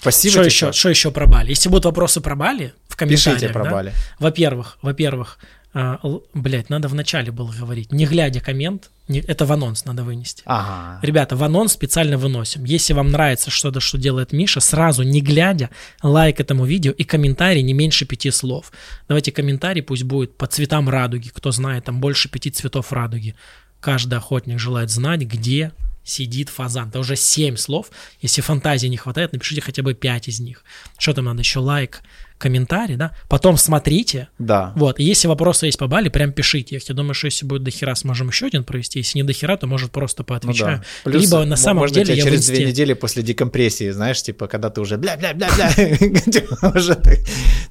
Спасибо. 0.00 0.32
Что 0.32 0.42
еще, 0.42 0.72
что 0.72 0.88
еще 0.88 1.12
про 1.12 1.28
Бали? 1.28 1.50
Если 1.50 1.68
будут 1.68 1.84
вопросы 1.84 2.20
про 2.20 2.34
Бали 2.34 2.74
в 2.88 2.96
комментариях, 2.96 3.38
Пишите 3.38 3.52
про 3.52 3.62
да? 3.62 3.70
Бали. 3.70 3.92
Во-первых, 4.18 4.78
во-первых, 4.82 5.38
А, 5.74 5.98
блять, 6.34 6.68
надо 6.68 6.88
вначале 6.88 7.32
было 7.32 7.50
говорить. 7.50 7.92
Не 7.92 8.04
глядя 8.04 8.40
коммент, 8.40 8.90
не, 9.08 9.20
это 9.20 9.46
в 9.46 9.52
анонс 9.52 9.86
надо 9.86 10.04
вынести. 10.04 10.42
Ага. 10.44 11.00
Ребята, 11.02 11.34
в 11.34 11.42
анонс 11.42 11.72
специально 11.72 12.18
выносим. 12.18 12.64
Если 12.64 12.92
вам 12.92 13.10
нравится 13.10 13.50
что-то, 13.50 13.80
что 13.80 13.96
делает 13.96 14.32
Миша, 14.32 14.60
сразу 14.60 15.02
не 15.02 15.22
глядя, 15.22 15.70
лайк 16.02 16.40
этому 16.40 16.66
видео 16.66 16.92
и 16.92 17.04
комментарий 17.04 17.62
не 17.62 17.72
меньше 17.72 18.04
пяти 18.04 18.30
слов. 18.30 18.70
Давайте 19.08 19.32
комментарий 19.32 19.82
пусть 19.82 20.02
будет 20.02 20.36
по 20.36 20.46
цветам 20.46 20.90
радуги. 20.90 21.30
Кто 21.30 21.50
знает, 21.52 21.84
там 21.86 22.00
больше 22.00 22.28
пяти 22.28 22.50
цветов 22.50 22.92
радуги. 22.92 23.34
Каждый 23.80 24.18
охотник 24.18 24.58
желает 24.58 24.90
знать, 24.90 25.22
где 25.22 25.72
сидит 26.04 26.48
фазан. 26.48 26.88
Это 26.88 26.98
уже 26.98 27.16
семь 27.16 27.56
слов. 27.56 27.90
Если 28.20 28.42
фантазии 28.42 28.88
не 28.88 28.96
хватает, 28.96 29.32
напишите 29.32 29.60
хотя 29.60 29.82
бы 29.82 29.94
пять 29.94 30.28
из 30.28 30.40
них. 30.40 30.64
Что 30.98 31.14
там 31.14 31.26
надо 31.26 31.40
еще? 31.40 31.60
Лайк, 31.60 32.02
комментарий, 32.42 32.96
да? 32.96 33.12
Потом 33.28 33.56
смотрите. 33.56 34.28
Да. 34.38 34.72
Вот. 34.74 34.98
И 34.98 35.04
если 35.04 35.28
вопросы 35.28 35.66
есть 35.66 35.78
по 35.78 35.86
Бали, 35.86 36.08
прям 36.08 36.32
пишите 36.32 36.76
их. 36.76 36.88
Я 36.88 36.94
думаю, 36.94 37.14
что 37.14 37.26
если 37.26 37.46
будет 37.46 37.62
дохера, 37.62 37.94
сможем 37.94 38.28
еще 38.28 38.46
один 38.46 38.64
провести. 38.64 38.98
Если 38.98 39.18
не 39.18 39.22
дохера, 39.22 39.56
то 39.56 39.66
может 39.66 39.92
просто 39.92 40.24
поотвечаю. 40.24 40.78
Ну, 40.78 40.82
да. 40.82 41.10
Плюс, 41.10 41.22
Либо 41.22 41.44
на 41.44 41.56
самом 41.56 41.82
можно 41.82 41.94
деле 41.94 42.16
я 42.16 42.24
через 42.24 42.46
две 42.46 42.64
недели 42.64 42.94
после 42.94 43.22
декомпрессии, 43.22 43.90
знаешь, 43.90 44.20
типа, 44.22 44.48
когда 44.48 44.70
ты 44.70 44.80
уже 44.80 44.96
бля-бля-бля-бля, 44.96 46.30
типа, 46.32 46.72
уже 46.76 47.00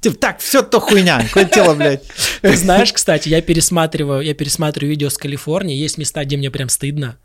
типа, 0.00 0.16
так, 0.16 0.40
все 0.40 0.62
то 0.62 0.80
хуйня, 0.80 1.22
тело, 1.52 1.74
блядь. 1.74 2.02
Ты 2.40 2.56
знаешь, 2.56 2.92
кстати, 2.92 3.28
я 3.28 3.42
пересматриваю, 3.42 4.22
я 4.22 4.34
пересматриваю 4.34 4.90
видео 4.90 5.10
с 5.10 5.18
Калифорнии, 5.18 5.76
есть 5.76 5.98
места, 5.98 6.24
где 6.24 6.36
мне 6.36 6.50
прям 6.50 6.68
стыдно 6.68 7.18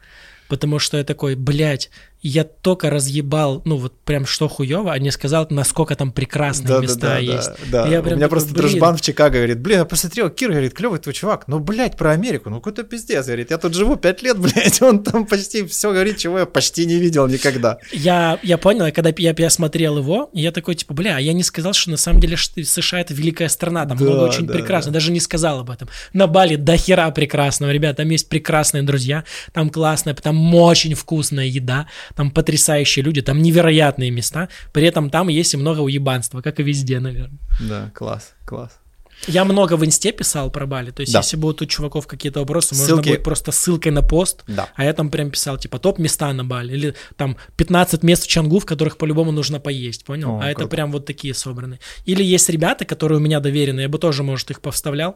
потому 0.47 0.79
что 0.79 0.97
я 0.97 1.03
такой, 1.03 1.35
блядь, 1.35 1.89
я 2.27 2.43
только 2.43 2.89
разъебал, 2.89 3.61
ну 3.63 3.77
вот 3.77 3.97
прям 4.01 4.25
что 4.25 4.49
хуево, 4.49 4.91
а 4.91 4.99
не 4.99 5.11
сказал, 5.11 5.47
насколько 5.49 5.95
там 5.95 6.11
прекрасные 6.11 6.67
да, 6.67 6.79
места 6.79 6.99
да, 6.99 7.07
да, 7.07 7.17
есть. 7.19 7.51
Да, 7.71 7.83
да. 7.83 7.89
Я 7.89 8.01
прям 8.01 8.15
У 8.15 8.17
меня 8.17 8.25
такой, 8.25 8.29
просто 8.29 8.53
дружбан 8.53 8.97
в 8.97 9.01
Чикаго 9.01 9.37
говорит, 9.37 9.59
блин, 9.61 9.79
я 9.79 9.85
посмотрел, 9.85 10.29
Кир 10.29 10.49
говорит, 10.49 10.73
клевый 10.73 10.99
твой 10.99 11.13
чувак, 11.13 11.47
ну, 11.47 11.59
блядь, 11.59 11.95
про 11.95 12.11
Америку, 12.11 12.49
ну, 12.49 12.57
какой-то 12.57 12.83
пиздец, 12.83 13.25
говорит, 13.25 13.51
я 13.51 13.57
тут 13.57 13.73
живу 13.73 13.95
пять 13.95 14.21
лет, 14.23 14.37
блядь, 14.39 14.81
он 14.81 15.03
там 15.03 15.25
почти 15.25 15.65
все 15.65 15.93
говорит, 15.93 16.17
чего 16.17 16.39
я 16.39 16.45
почти 16.45 16.85
не 16.85 16.95
видел 16.95 17.27
никогда. 17.27 17.77
Я, 17.93 18.39
я 18.43 18.57
понял, 18.57 18.91
когда 18.93 19.13
я, 19.15 19.33
я 19.37 19.49
смотрел 19.49 19.97
его, 19.97 20.29
я 20.33 20.51
такой, 20.51 20.75
типа, 20.75 20.93
бля, 20.93 21.19
я 21.19 21.31
не 21.31 21.43
сказал, 21.43 21.71
что 21.71 21.91
на 21.91 21.97
самом 21.97 22.19
деле 22.19 22.35
США 22.35 22.99
это 22.99 23.13
великая 23.13 23.47
страна, 23.47 23.85
там 23.85 23.97
да, 23.97 24.03
много 24.03 24.23
очень 24.23 24.47
да, 24.47 24.53
прекрасно, 24.53 24.91
да. 24.91 24.95
даже 24.95 25.13
не 25.13 25.21
сказал 25.21 25.61
об 25.61 25.69
этом. 25.69 25.87
На 26.11 26.27
Бали 26.27 26.57
до 26.57 26.75
хера 26.75 27.09
прекрасного, 27.11 27.71
ребят, 27.71 27.95
там 27.95 28.09
есть 28.09 28.27
прекрасные 28.27 28.83
друзья, 28.83 29.23
там 29.53 29.69
классная, 29.69 30.13
там 30.13 30.53
очень 30.55 30.93
вкусная 30.93 31.45
еда, 31.45 31.87
там 32.17 32.31
потрясающие 32.31 33.05
люди, 33.05 33.21
там 33.21 33.41
невероятные 33.41 34.09
места, 34.09 34.49
при 34.73 34.85
этом 34.87 35.09
там 35.09 35.27
есть 35.27 35.53
и 35.53 35.57
много 35.57 35.81
уебанства, 35.81 36.41
как 36.41 36.59
и 36.59 36.63
везде, 36.63 36.99
наверное. 36.99 37.39
Да, 37.59 37.91
класс, 37.93 38.33
класс. 38.43 38.79
Я 39.27 39.45
много 39.45 39.77
в 39.77 39.85
инсте 39.85 40.11
писал 40.11 40.51
про 40.51 40.65
Бали, 40.65 40.91
то 40.91 41.01
есть 41.01 41.13
да. 41.13 41.19
если 41.19 41.37
будут 41.37 41.61
у 41.61 41.65
чуваков 41.65 42.07
какие-то 42.07 42.39
вопросы, 42.39 42.75
Ссылки... 42.75 42.91
можно 42.91 43.11
будет 43.11 43.23
просто 43.23 43.51
ссылкой 43.51 43.91
на 43.91 44.01
пост, 44.01 44.43
да. 44.47 44.69
а 44.75 44.83
я 44.83 44.93
там 44.93 45.09
прям 45.09 45.31
писал, 45.31 45.57
типа, 45.57 45.79
топ-места 45.79 46.31
на 46.33 46.43
Бали, 46.43 46.73
или 46.73 46.95
там 47.15 47.37
15 47.55 48.03
мест 48.03 48.23
в 48.23 48.27
Чангу, 48.27 48.59
в 48.59 48.65
которых 48.65 48.97
по-любому 48.97 49.31
нужно 49.31 49.59
поесть, 49.59 50.05
понял? 50.05 50.35
О, 50.35 50.37
а 50.37 50.41
круто. 50.41 50.61
это 50.61 50.67
прям 50.67 50.91
вот 50.91 51.05
такие 51.05 51.33
собраны. 51.33 51.79
Или 52.05 52.23
есть 52.23 52.49
ребята, 52.49 52.85
которые 52.85 53.17
у 53.17 53.21
меня 53.21 53.39
доверены, 53.39 53.81
я 53.81 53.89
бы 53.89 53.97
тоже, 53.99 54.23
может, 54.23 54.51
их 54.51 54.61
повставлял. 54.61 55.15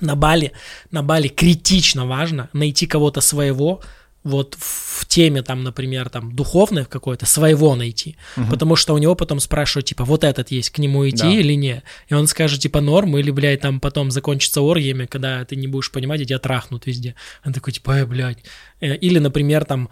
На 0.00 0.14
Бали, 0.14 0.52
на 0.92 1.02
Бали 1.02 1.28
критично 1.28 2.06
важно 2.06 2.48
найти 2.52 2.86
кого-то 2.86 3.20
своего, 3.20 3.82
вот 4.24 4.56
в 4.58 5.06
теме 5.06 5.42
там, 5.42 5.62
например, 5.62 6.10
там 6.10 6.34
духовной 6.34 6.84
какой-то 6.84 7.24
своего 7.26 7.74
найти, 7.74 8.16
угу. 8.36 8.50
потому 8.50 8.76
что 8.76 8.94
у 8.94 8.98
него 8.98 9.14
потом 9.14 9.40
спрашивают, 9.40 9.86
типа, 9.86 10.04
вот 10.04 10.24
этот 10.24 10.50
есть, 10.50 10.70
к 10.70 10.78
нему 10.78 11.08
идти 11.08 11.22
да. 11.22 11.32
или 11.32 11.54
нет, 11.54 11.84
и 12.08 12.14
он 12.14 12.26
скажет, 12.26 12.60
типа, 12.60 12.80
норм, 12.80 13.16
или, 13.16 13.30
блядь, 13.30 13.60
там 13.60 13.80
потом 13.80 14.10
закончится 14.10 14.60
оргиями, 14.60 15.06
когда 15.06 15.44
ты 15.44 15.56
не 15.56 15.66
будешь 15.66 15.90
понимать, 15.90 16.20
и 16.20 16.26
тебя 16.26 16.38
трахнут 16.38 16.86
везде. 16.86 17.14
Он 17.44 17.52
такой, 17.52 17.72
типа, 17.72 17.92
э, 17.92 18.06
блядь. 18.06 18.38
Или, 18.80 19.18
например, 19.18 19.64
там 19.64 19.88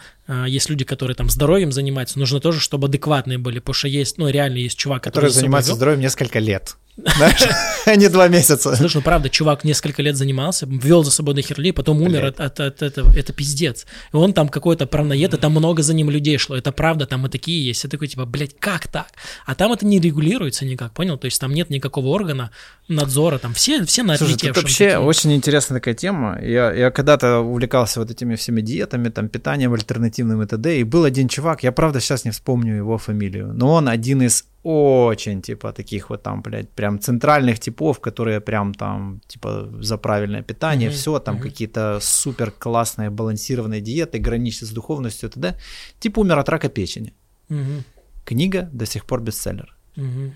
есть 0.46 0.70
люди, 0.70 0.84
которые 0.84 1.14
там 1.14 1.30
здоровьем 1.30 1.72
занимаются, 1.72 2.18
нужно 2.18 2.40
тоже, 2.40 2.60
чтобы 2.60 2.88
адекватные 2.88 3.38
были, 3.38 3.58
потому 3.58 3.74
что 3.74 3.88
есть, 3.88 4.18
ну, 4.18 4.28
реально 4.28 4.58
есть 4.58 4.78
чувак, 4.78 5.02
который, 5.02 5.26
который 5.26 5.34
занимается 5.34 5.74
здоровьем 5.74 6.00
несколько 6.00 6.38
лет. 6.38 6.76
а 7.86 7.96
не 7.96 8.08
два 8.08 8.28
месяца. 8.28 8.74
Слушай, 8.74 8.96
ну 8.96 9.02
правда, 9.02 9.28
чувак 9.28 9.64
несколько 9.64 10.02
лет 10.02 10.16
занимался, 10.16 10.66
вел 10.66 11.04
за 11.04 11.10
собой 11.10 11.34
до 11.34 11.42
херли, 11.42 11.70
потом 11.70 12.02
умер 12.02 12.34
от, 12.38 12.60
этого. 12.60 13.12
Это 13.14 13.32
пиздец. 13.32 13.86
И 14.12 14.16
он 14.16 14.32
там 14.32 14.48
какой-то 14.48 14.86
правноед, 14.86 15.34
и 15.34 15.36
там 15.36 15.52
много 15.52 15.82
за 15.82 15.94
ним 15.94 16.10
людей 16.10 16.38
шло. 16.38 16.56
Это 16.56 16.72
правда, 16.72 17.06
там 17.06 17.26
и 17.26 17.28
такие 17.28 17.64
есть. 17.64 17.84
Я 17.84 17.90
такой, 17.90 18.08
типа, 18.08 18.24
блядь, 18.24 18.58
как 18.58 18.88
так? 18.88 19.08
А 19.44 19.54
там 19.54 19.72
это 19.72 19.86
не 19.86 20.00
регулируется 20.00 20.64
никак, 20.64 20.92
понял? 20.92 21.18
То 21.18 21.26
есть 21.26 21.40
там 21.40 21.52
нет 21.52 21.70
никакого 21.70 22.08
органа 22.08 22.50
надзора, 22.88 23.38
там 23.38 23.52
все, 23.52 23.84
все 23.84 24.02
на 24.02 24.16
Слушай, 24.16 24.36
тут 24.38 24.56
вообще 24.56 24.96
очень 24.96 25.34
интересная 25.34 25.80
такая 25.80 25.94
тема. 25.94 26.38
Я, 26.42 26.72
я 26.72 26.90
когда-то 26.90 27.40
увлекался 27.40 28.00
вот 28.00 28.10
этими 28.10 28.36
всеми 28.36 28.60
диетами, 28.60 29.08
там, 29.08 29.28
питанием 29.28 29.74
альтернативным 29.74 30.15
и 30.22 30.46
т.д. 30.46 30.80
И 30.80 30.84
был 30.84 31.04
один 31.04 31.28
чувак, 31.28 31.64
я 31.64 31.72
правда 31.72 32.00
сейчас 32.00 32.24
не 32.24 32.30
вспомню 32.30 32.76
его 32.76 32.98
фамилию, 32.98 33.52
но 33.54 33.74
он 33.74 33.88
один 33.88 34.22
из 34.22 34.44
очень, 34.62 35.42
типа, 35.42 35.72
таких 35.72 36.10
вот 36.10 36.22
там, 36.22 36.42
блядь, 36.42 36.68
прям 36.68 36.98
центральных 36.98 37.60
типов, 37.60 38.00
которые 38.00 38.40
прям 38.40 38.74
там, 38.74 39.20
типа, 39.28 39.68
за 39.80 39.96
правильное 39.96 40.42
питание, 40.42 40.88
mm-hmm. 40.88 40.92
все, 40.92 41.18
там 41.18 41.36
mm-hmm. 41.36 41.42
какие-то 41.42 41.98
супер 42.00 42.50
классные 42.50 43.10
балансированные 43.10 43.80
диеты, 43.80 44.18
граничат 44.18 44.68
с 44.68 44.72
духовностью, 44.72 45.30
т.д. 45.30 45.54
Типа 46.00 46.20
умер 46.20 46.38
от 46.38 46.48
рака 46.48 46.68
печени. 46.68 47.12
Mm-hmm. 47.48 47.82
Книга 48.24 48.68
до 48.72 48.86
сих 48.86 49.04
пор 49.04 49.20
бестселлер. 49.20 49.76
Mm-hmm. 49.96 50.30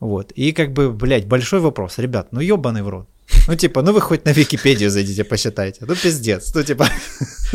Вот. 0.00 0.32
И 0.32 0.52
как 0.52 0.72
бы, 0.72 0.92
блядь, 0.92 1.26
большой 1.26 1.60
вопрос. 1.60 1.98
Ребят, 1.98 2.32
ну 2.32 2.40
ебаный 2.40 2.82
в 2.82 2.88
рот. 2.88 3.08
Ну, 3.46 3.54
типа, 3.54 3.82
ну 3.82 3.92
вы 3.92 4.00
хоть 4.00 4.24
на 4.24 4.32
Википедию 4.32 4.90
зайдите, 4.90 5.24
посчитайте. 5.24 5.84
Ну, 5.86 5.94
пиздец. 5.94 6.54
Ну, 6.54 6.62
типа... 6.62 6.88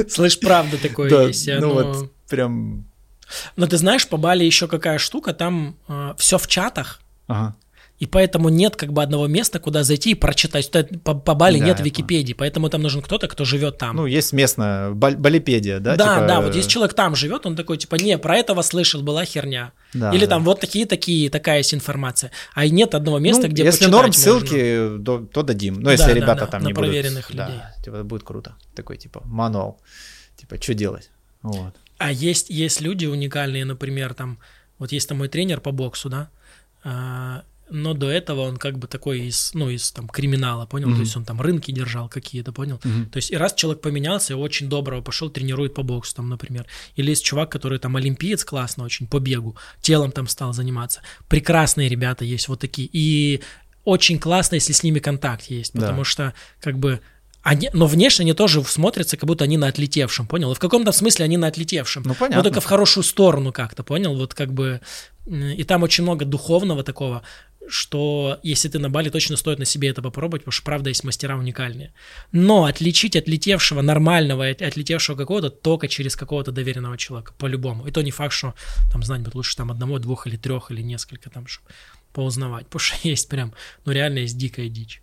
Слышь, 0.09 0.39
правда 0.39 0.77
такое 0.77 1.27
есть. 1.27 1.47
Ну, 1.47 1.73
вот 1.73 2.11
прям 2.29 2.85
но 3.55 3.67
ты 3.67 3.77
знаешь, 3.77 4.07
по 4.07 4.17
Бали 4.17 4.43
еще 4.43 4.67
какая 4.67 4.97
штука, 4.97 5.33
там 5.33 5.75
э, 5.87 6.13
все 6.17 6.37
в 6.37 6.47
чатах. 6.47 7.01
Ага. 7.27 7.55
И 7.99 8.05
поэтому 8.05 8.49
нет 8.49 8.75
как 8.75 8.91
бы 8.91 9.01
одного 9.01 9.27
места, 9.27 9.59
куда 9.59 9.83
зайти 9.83 10.11
и 10.11 10.15
прочитать. 10.15 10.69
По, 11.03 11.13
по 11.13 11.35
Бали 11.35 11.59
да, 11.59 11.67
нет 11.67 11.79
Википедии, 11.79 12.33
поэтому 12.33 12.69
там 12.69 12.81
нужен 12.81 13.01
кто-то, 13.01 13.27
кто 13.27 13.45
живет 13.45 13.77
там. 13.77 13.95
Ну, 13.95 14.05
есть 14.07 14.33
местная 14.33 14.91
Балипедия, 14.91 15.79
да? 15.79 15.95
Да, 15.95 16.15
типа... 16.15 16.27
да, 16.27 16.41
вот 16.41 16.55
если 16.55 16.69
человек 16.69 16.95
там 16.95 17.15
живет, 17.15 17.45
он 17.45 17.55
такой, 17.55 17.77
типа, 17.77 17.95
не, 17.95 18.17
про 18.17 18.37
этого 18.37 18.61
слышал, 18.61 19.01
была 19.03 19.23
херня. 19.25 19.71
Да, 19.93 20.11
Или 20.11 20.25
да. 20.25 20.31
там 20.31 20.43
вот 20.43 20.59
такие-такие, 20.59 21.29
такая 21.29 21.59
есть 21.59 21.73
информация. 21.73 22.31
А 22.53 22.67
нет 22.67 22.93
одного 22.95 23.19
места, 23.19 23.43
ну, 23.43 23.49
где 23.49 23.63
Если 23.63 23.85
норм 23.85 24.11
ссылки, 24.11 25.01
то, 25.05 25.19
то 25.19 25.43
дадим. 25.43 25.79
Ну, 25.79 25.91
если 25.91 26.07
да, 26.07 26.13
ребята 26.13 26.39
да, 26.39 26.45
да, 26.45 26.51
там 26.51 26.63
не 26.65 26.73
будут. 26.73 26.89
людей. 26.89 27.21
Да, 27.31 27.73
типа, 27.83 28.03
будет 28.03 28.23
круто. 28.23 28.55
Такой, 28.75 28.97
типа, 28.97 29.21
мануал. 29.23 29.79
Типа, 30.35 30.61
что 30.61 30.73
делать? 30.73 31.09
Вот. 31.41 31.75
А 31.99 32.11
есть, 32.11 32.49
есть 32.49 32.81
люди 32.81 33.05
уникальные, 33.05 33.63
например, 33.63 34.13
там, 34.13 34.39
вот 34.77 34.91
есть 34.91 35.07
там 35.07 35.19
мой 35.19 35.29
тренер 35.29 35.61
по 35.61 35.71
боксу, 35.71 36.09
да, 36.09 36.29
а, 36.83 37.43
но 37.69 37.93
до 37.93 38.09
этого 38.09 38.41
он 38.41 38.57
как 38.57 38.77
бы 38.77 38.87
такой 38.87 39.21
из, 39.21 39.51
ну, 39.53 39.69
из 39.69 39.91
там 39.91 40.07
криминала, 40.07 40.65
понял? 40.65 40.89
Mm-hmm. 40.89 40.95
То 40.95 40.99
есть 40.99 41.17
он 41.17 41.25
там 41.25 41.41
рынки 41.41 41.71
держал 41.71 42.09
какие-то, 42.09 42.51
понял? 42.51 42.77
Mm-hmm. 42.83 43.09
То 43.09 43.17
есть 43.17 43.31
и 43.31 43.37
раз 43.37 43.53
человек 43.53 43.81
поменялся, 43.81 44.37
очень 44.37 44.69
доброго 44.69 45.01
пошел, 45.01 45.29
тренирует 45.29 45.73
по 45.73 45.83
боксу 45.83 46.15
там, 46.15 46.29
например. 46.29 46.65
Или 46.95 47.09
есть 47.09 47.23
чувак, 47.23 47.51
который 47.51 47.79
там 47.79 47.95
олимпиец 47.95 48.43
классно 48.43 48.83
очень 48.83 49.07
по 49.07 49.19
бегу, 49.19 49.55
телом 49.81 50.11
там 50.11 50.27
стал 50.27 50.53
заниматься. 50.53 51.01
Прекрасные 51.27 51.89
ребята 51.89 52.25
есть 52.25 52.47
вот 52.47 52.59
такие. 52.59 52.89
И 52.91 53.41
очень 53.85 54.19
классно, 54.19 54.55
если 54.55 54.73
с 54.73 54.83
ними 54.83 54.99
контакт 54.99 55.45
есть, 55.45 55.73
потому 55.73 55.99
да. 55.99 56.05
что 56.05 56.33
как 56.61 56.77
бы 56.77 57.01
они, 57.43 57.69
но 57.73 57.87
внешне 57.87 58.23
они 58.23 58.33
тоже 58.33 58.63
смотрятся, 58.63 59.17
как 59.17 59.27
будто 59.27 59.43
они 59.43 59.57
на 59.57 59.67
отлетевшем, 59.67 60.27
понял? 60.27 60.53
И 60.53 60.55
в 60.55 60.59
каком-то 60.59 60.93
смысле 60.93 61.25
они 61.25 61.35
на 61.35 61.47
отлетевшем. 61.47 62.03
Ну, 62.03 62.15
понятно. 62.15 62.37
Но 62.37 62.43
только 62.43 62.61
в 62.61 62.65
хорошую 62.65 63.03
сторону 63.03 63.51
как-то, 63.51 63.83
понял? 63.83 64.15
Вот 64.15 64.33
как 64.33 64.53
бы... 64.53 64.79
И 65.25 65.63
там 65.65 65.83
очень 65.83 66.03
много 66.03 66.23
духовного 66.23 66.83
такого, 66.83 67.21
что 67.67 68.39
если 68.43 68.69
ты 68.69 68.79
на 68.79 68.89
Бали, 68.89 69.09
точно 69.09 69.37
стоит 69.37 69.59
на 69.59 69.65
себе 69.65 69.89
это 69.89 70.01
попробовать, 70.01 70.43
потому 70.43 70.51
что, 70.51 70.63
правда, 70.63 70.89
есть 70.89 71.03
мастера 71.03 71.37
уникальные. 71.37 71.93
Но 72.31 72.65
отличить 72.65 73.15
отлетевшего 73.15 73.81
нормального 73.81 74.47
от 74.47 74.61
отлетевшего 74.61 75.15
какого-то 75.15 75.49
только 75.49 75.87
через 75.87 76.15
какого-то 76.15 76.51
доверенного 76.51 76.97
человека, 76.97 77.33
по-любому. 77.37 77.87
И 77.87 77.91
то 77.91 78.01
не 78.01 78.11
факт, 78.11 78.33
что 78.33 78.53
там 78.91 79.03
знать 79.03 79.21
будет 79.21 79.35
лучше 79.35 79.55
там 79.55 79.71
одного, 79.71 79.99
двух 79.99 80.27
или 80.27 80.37
трех, 80.37 80.71
или 80.71 80.81
несколько 80.81 81.29
там, 81.29 81.47
чтобы 81.47 81.69
поузнавать. 82.13 82.65
Потому 82.65 82.79
что 82.79 82.97
есть 83.07 83.29
прям, 83.29 83.53
ну 83.85 83.91
реально 83.91 84.19
есть 84.19 84.37
дикая 84.37 84.69
дичь. 84.69 85.01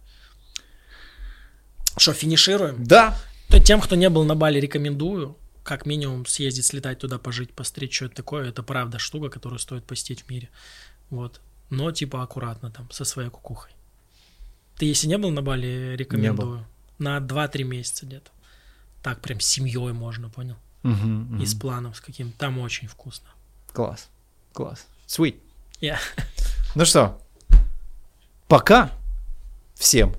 Что, 1.97 2.12
финишируем? 2.12 2.85
Да. 2.85 3.19
То 3.49 3.59
тем, 3.59 3.81
кто 3.81 3.97
не 3.97 4.09
был 4.09 4.24
на 4.24 4.37
Бали, 4.37 4.61
рекомендую 4.61 5.37
как 5.62 5.87
минимум 5.87 6.27
съездить, 6.27 6.65
слетать 6.65 6.99
туда, 6.99 7.19
пожить, 7.19 7.53
посмотреть, 7.53 7.93
что 7.93 8.07
это 8.07 8.16
такое. 8.16 8.49
Это 8.49 8.62
правда 8.62 8.99
штука, 8.99 9.28
которую 9.28 9.59
стоит 9.59 9.85
посетить 9.85 10.23
в 10.23 10.31
мире. 10.31 10.49
Вот. 11.11 11.41
Но 11.70 11.92
типа 11.92 12.22
аккуратно 12.22 12.70
там, 12.70 12.90
со 12.90 13.05
своей 13.05 13.30
кукухой. 13.30 13.72
Ты 14.76 14.86
если 14.86 15.06
не 15.06 15.18
был 15.18 15.30
на 15.30 15.42
Бали, 15.42 15.94
рекомендую. 15.97 16.66
На 16.98 17.18
2-3 17.18 17.64
месяца 17.64 18.06
где-то. 18.06 18.30
Так 19.02 19.20
прям 19.20 19.40
семьей 19.40 19.92
можно, 19.92 20.28
понял? 20.28 20.56
Угу, 20.82 20.92
угу. 20.92 21.42
И 21.42 21.47
с 21.47 21.55
планом 21.55 21.94
с 21.94 22.01
каким. 22.01 22.32
Там 22.32 22.59
очень 22.59 22.88
вкусно. 22.88 23.28
Класс. 23.72 24.09
Класс. 24.52 24.86
Sweet. 25.06 25.36
Yeah. 25.80 25.98
Ну 26.74 26.84
что, 26.84 27.20
пока 28.48 28.92
всем. 29.74 30.14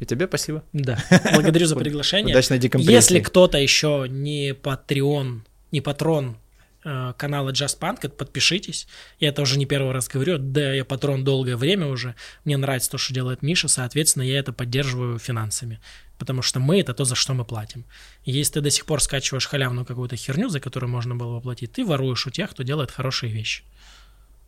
И 0.00 0.06
тебе 0.06 0.26
спасибо. 0.26 0.64
Да, 0.72 0.98
благодарю 1.32 1.66
за 1.66 1.76
приглашение. 1.76 2.34
Удачной 2.34 2.58
декомпрессии. 2.58 2.92
Если 2.92 3.20
кто-то 3.20 3.58
еще 3.58 4.06
не 4.08 4.54
патреон, 4.54 5.44
не 5.72 5.80
патрон 5.80 6.36
канала 6.84 7.50
Just 7.50 7.78
Punk, 7.80 8.08
подпишитесь. 8.08 8.86
Я 9.18 9.30
это 9.30 9.42
уже 9.42 9.58
не 9.58 9.66
первый 9.66 9.92
раз 9.92 10.08
говорю, 10.08 10.38
да, 10.38 10.72
я 10.72 10.84
патрон 10.84 11.24
долгое 11.24 11.56
время 11.56 11.86
уже. 11.86 12.14
Мне 12.44 12.56
нравится 12.56 12.90
то, 12.90 12.98
что 12.98 13.14
делает 13.14 13.42
Миша, 13.42 13.68
соответственно, 13.68 14.22
я 14.22 14.38
это 14.38 14.52
поддерживаю 14.52 15.18
финансами. 15.18 15.80
Потому 16.18 16.42
что 16.42 16.60
мы— 16.60 16.80
это 16.80 16.94
то, 16.94 17.04
за 17.04 17.14
что 17.14 17.34
мы 17.34 17.44
платим. 17.44 17.84
Если 18.24 18.54
ты 18.54 18.60
до 18.60 18.70
сих 18.70 18.86
пор 18.86 19.02
скачиваешь 19.02 19.46
халявную 19.46 19.84
какую-то 19.84 20.16
херню, 20.16 20.48
за 20.48 20.60
которую 20.60 20.90
можно 20.90 21.16
было 21.16 21.36
бы 21.36 21.42
платить, 21.42 21.72
ты 21.72 21.84
воруешь 21.84 22.26
у 22.26 22.30
тех, 22.30 22.50
кто 22.50 22.62
делает 22.62 22.90
хорошие 22.90 23.32
вещи 23.32 23.64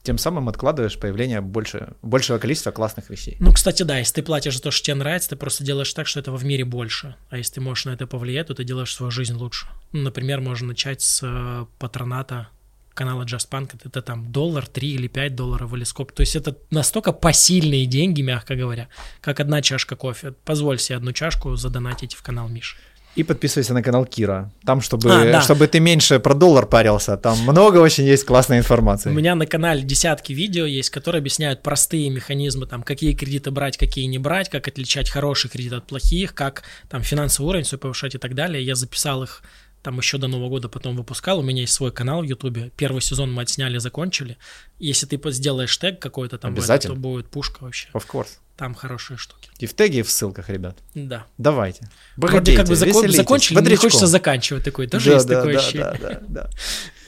тем 0.06 0.18
самым 0.18 0.48
откладываешь 0.48 0.98
появление 0.98 1.40
больше, 1.40 1.94
большего 2.00 2.38
количества 2.38 2.70
классных 2.70 3.10
вещей. 3.10 3.36
Ну, 3.40 3.52
кстати, 3.52 3.82
да, 3.82 3.98
если 3.98 4.14
ты 4.14 4.22
платишь 4.22 4.54
за 4.56 4.62
то, 4.62 4.70
что 4.70 4.86
тебе 4.86 4.94
нравится, 4.94 5.30
ты 5.30 5.36
просто 5.36 5.64
делаешь 5.64 5.92
так, 5.92 6.06
что 6.06 6.20
этого 6.20 6.36
в 6.36 6.44
мире 6.44 6.64
больше. 6.64 7.16
А 7.28 7.38
если 7.38 7.54
ты 7.54 7.60
можешь 7.60 7.86
на 7.86 7.90
это 7.90 8.06
повлиять, 8.06 8.46
то 8.46 8.54
ты 8.54 8.62
делаешь 8.62 8.94
свою 8.94 9.10
жизнь 9.10 9.34
лучше. 9.34 9.66
Ну, 9.90 10.02
например, 10.02 10.40
можно 10.40 10.68
начать 10.68 11.02
с 11.02 11.20
э, 11.24 11.66
патроната 11.80 12.48
канала 12.94 13.24
Just 13.24 13.50
Punk, 13.50 13.78
это 13.84 14.00
там 14.00 14.32
доллар, 14.32 14.66
3 14.66 14.88
или 14.88 15.08
5 15.08 15.34
долларов 15.34 15.74
или 15.74 15.84
сколько. 15.84 16.14
То 16.14 16.20
есть 16.20 16.36
это 16.36 16.56
настолько 16.70 17.12
посильные 17.12 17.86
деньги, 17.86 18.22
мягко 18.22 18.54
говоря, 18.54 18.88
как 19.20 19.40
одна 19.40 19.60
чашка 19.60 19.96
кофе. 19.96 20.32
Позволь 20.44 20.78
себе 20.78 20.96
одну 20.96 21.12
чашку 21.12 21.56
задонатить 21.56 22.14
в 22.14 22.22
канал 22.22 22.48
Миши. 22.48 22.76
И 23.16 23.22
подписывайся 23.22 23.72
на 23.72 23.82
канал 23.82 24.05
Кира. 24.05 24.52
Там, 24.64 24.82
чтобы, 24.82 25.10
а, 25.10 25.24
да. 25.24 25.40
чтобы 25.40 25.66
ты 25.66 25.80
меньше 25.80 26.20
про 26.20 26.34
доллар 26.34 26.66
парился, 26.66 27.16
там 27.16 27.38
много 27.40 27.78
очень 27.78 28.05
есть 28.05 28.24
классной 28.24 28.59
информации. 28.59 29.10
У 29.10 29.14
меня 29.14 29.34
на 29.34 29.47
канале 29.47 29.82
десятки 29.82 30.34
видео 30.34 30.66
есть, 30.66 30.90
которые 30.90 31.20
объясняют 31.20 31.62
простые 31.62 32.10
механизмы, 32.10 32.66
там, 32.66 32.82
какие 32.82 33.14
кредиты 33.14 33.51
брать, 33.51 33.78
какие 33.78 34.05
не 34.05 34.18
брать, 34.18 34.51
как 34.51 34.68
отличать 34.68 35.09
хороший 35.09 35.48
кредит 35.48 35.72
от 35.72 35.86
плохих, 35.86 36.34
как 36.34 36.62
там 36.90 37.02
финансовый 37.02 37.48
уровень 37.48 37.64
свой 37.64 37.78
повышать 37.78 38.14
и 38.14 38.18
так 38.18 38.34
далее. 38.34 38.62
Я 38.62 38.74
записал 38.74 39.22
их 39.22 39.43
там 39.86 39.98
еще 39.98 40.18
до 40.18 40.26
Нового 40.26 40.48
года 40.48 40.68
потом 40.68 40.97
выпускал. 40.97 41.38
У 41.38 41.43
меня 41.43 41.60
есть 41.60 41.72
свой 41.72 41.93
канал 41.93 42.20
в 42.20 42.24
Ютубе. 42.24 42.72
Первый 42.76 43.01
сезон 43.01 43.32
мы 43.32 43.43
отсняли, 43.43 43.78
закончили. 43.78 44.36
Если 44.80 45.06
ты 45.06 45.30
сделаешь 45.30 45.76
тег 45.76 46.01
какой-то 46.01 46.38
там, 46.38 46.55
Обязательно. 46.55 46.94
то 46.94 47.01
будет 47.01 47.28
пушка 47.28 47.62
вообще. 47.62 47.88
Of 47.94 48.05
course. 48.12 48.38
Там 48.56 48.74
хорошие 48.74 49.18
штуки. 49.18 49.50
И 49.58 49.66
в 49.66 49.74
теге, 49.74 49.98
и 49.98 50.02
в 50.02 50.10
ссылках, 50.10 50.48
ребят. 50.48 50.78
Да. 50.94 51.26
Давайте. 51.36 51.88
Вроде 52.16 52.56
как 52.56 52.66
бы 52.66 52.74
закон, 52.74 53.10
закончили, 53.10 53.60
не 53.60 53.76
хочется 53.76 54.06
заканчивать 54.06 54.64
такой. 54.64 54.86
Тоже 54.86 55.10
да, 55.10 55.14
есть 55.14 55.26
да, 55.26 55.34
такое 55.36 55.52
да, 55.52 55.60
ощущение. 55.60 55.98
Да, 56.00 56.08
да, 56.08 56.20
да. 56.28 56.50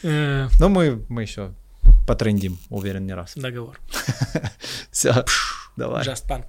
Э. 0.03 0.49
Но 0.61 0.69
мы, 0.69 1.05
мы 1.09 1.23
еще 1.23 1.55
потрендим, 2.07 2.59
уверен, 2.69 3.07
не 3.07 3.15
раз. 3.15 3.33
Договор. 3.35 3.81
Все, 4.91 5.25
давай. 5.77 6.05
Just 6.05 6.27
Punk. 6.29 6.45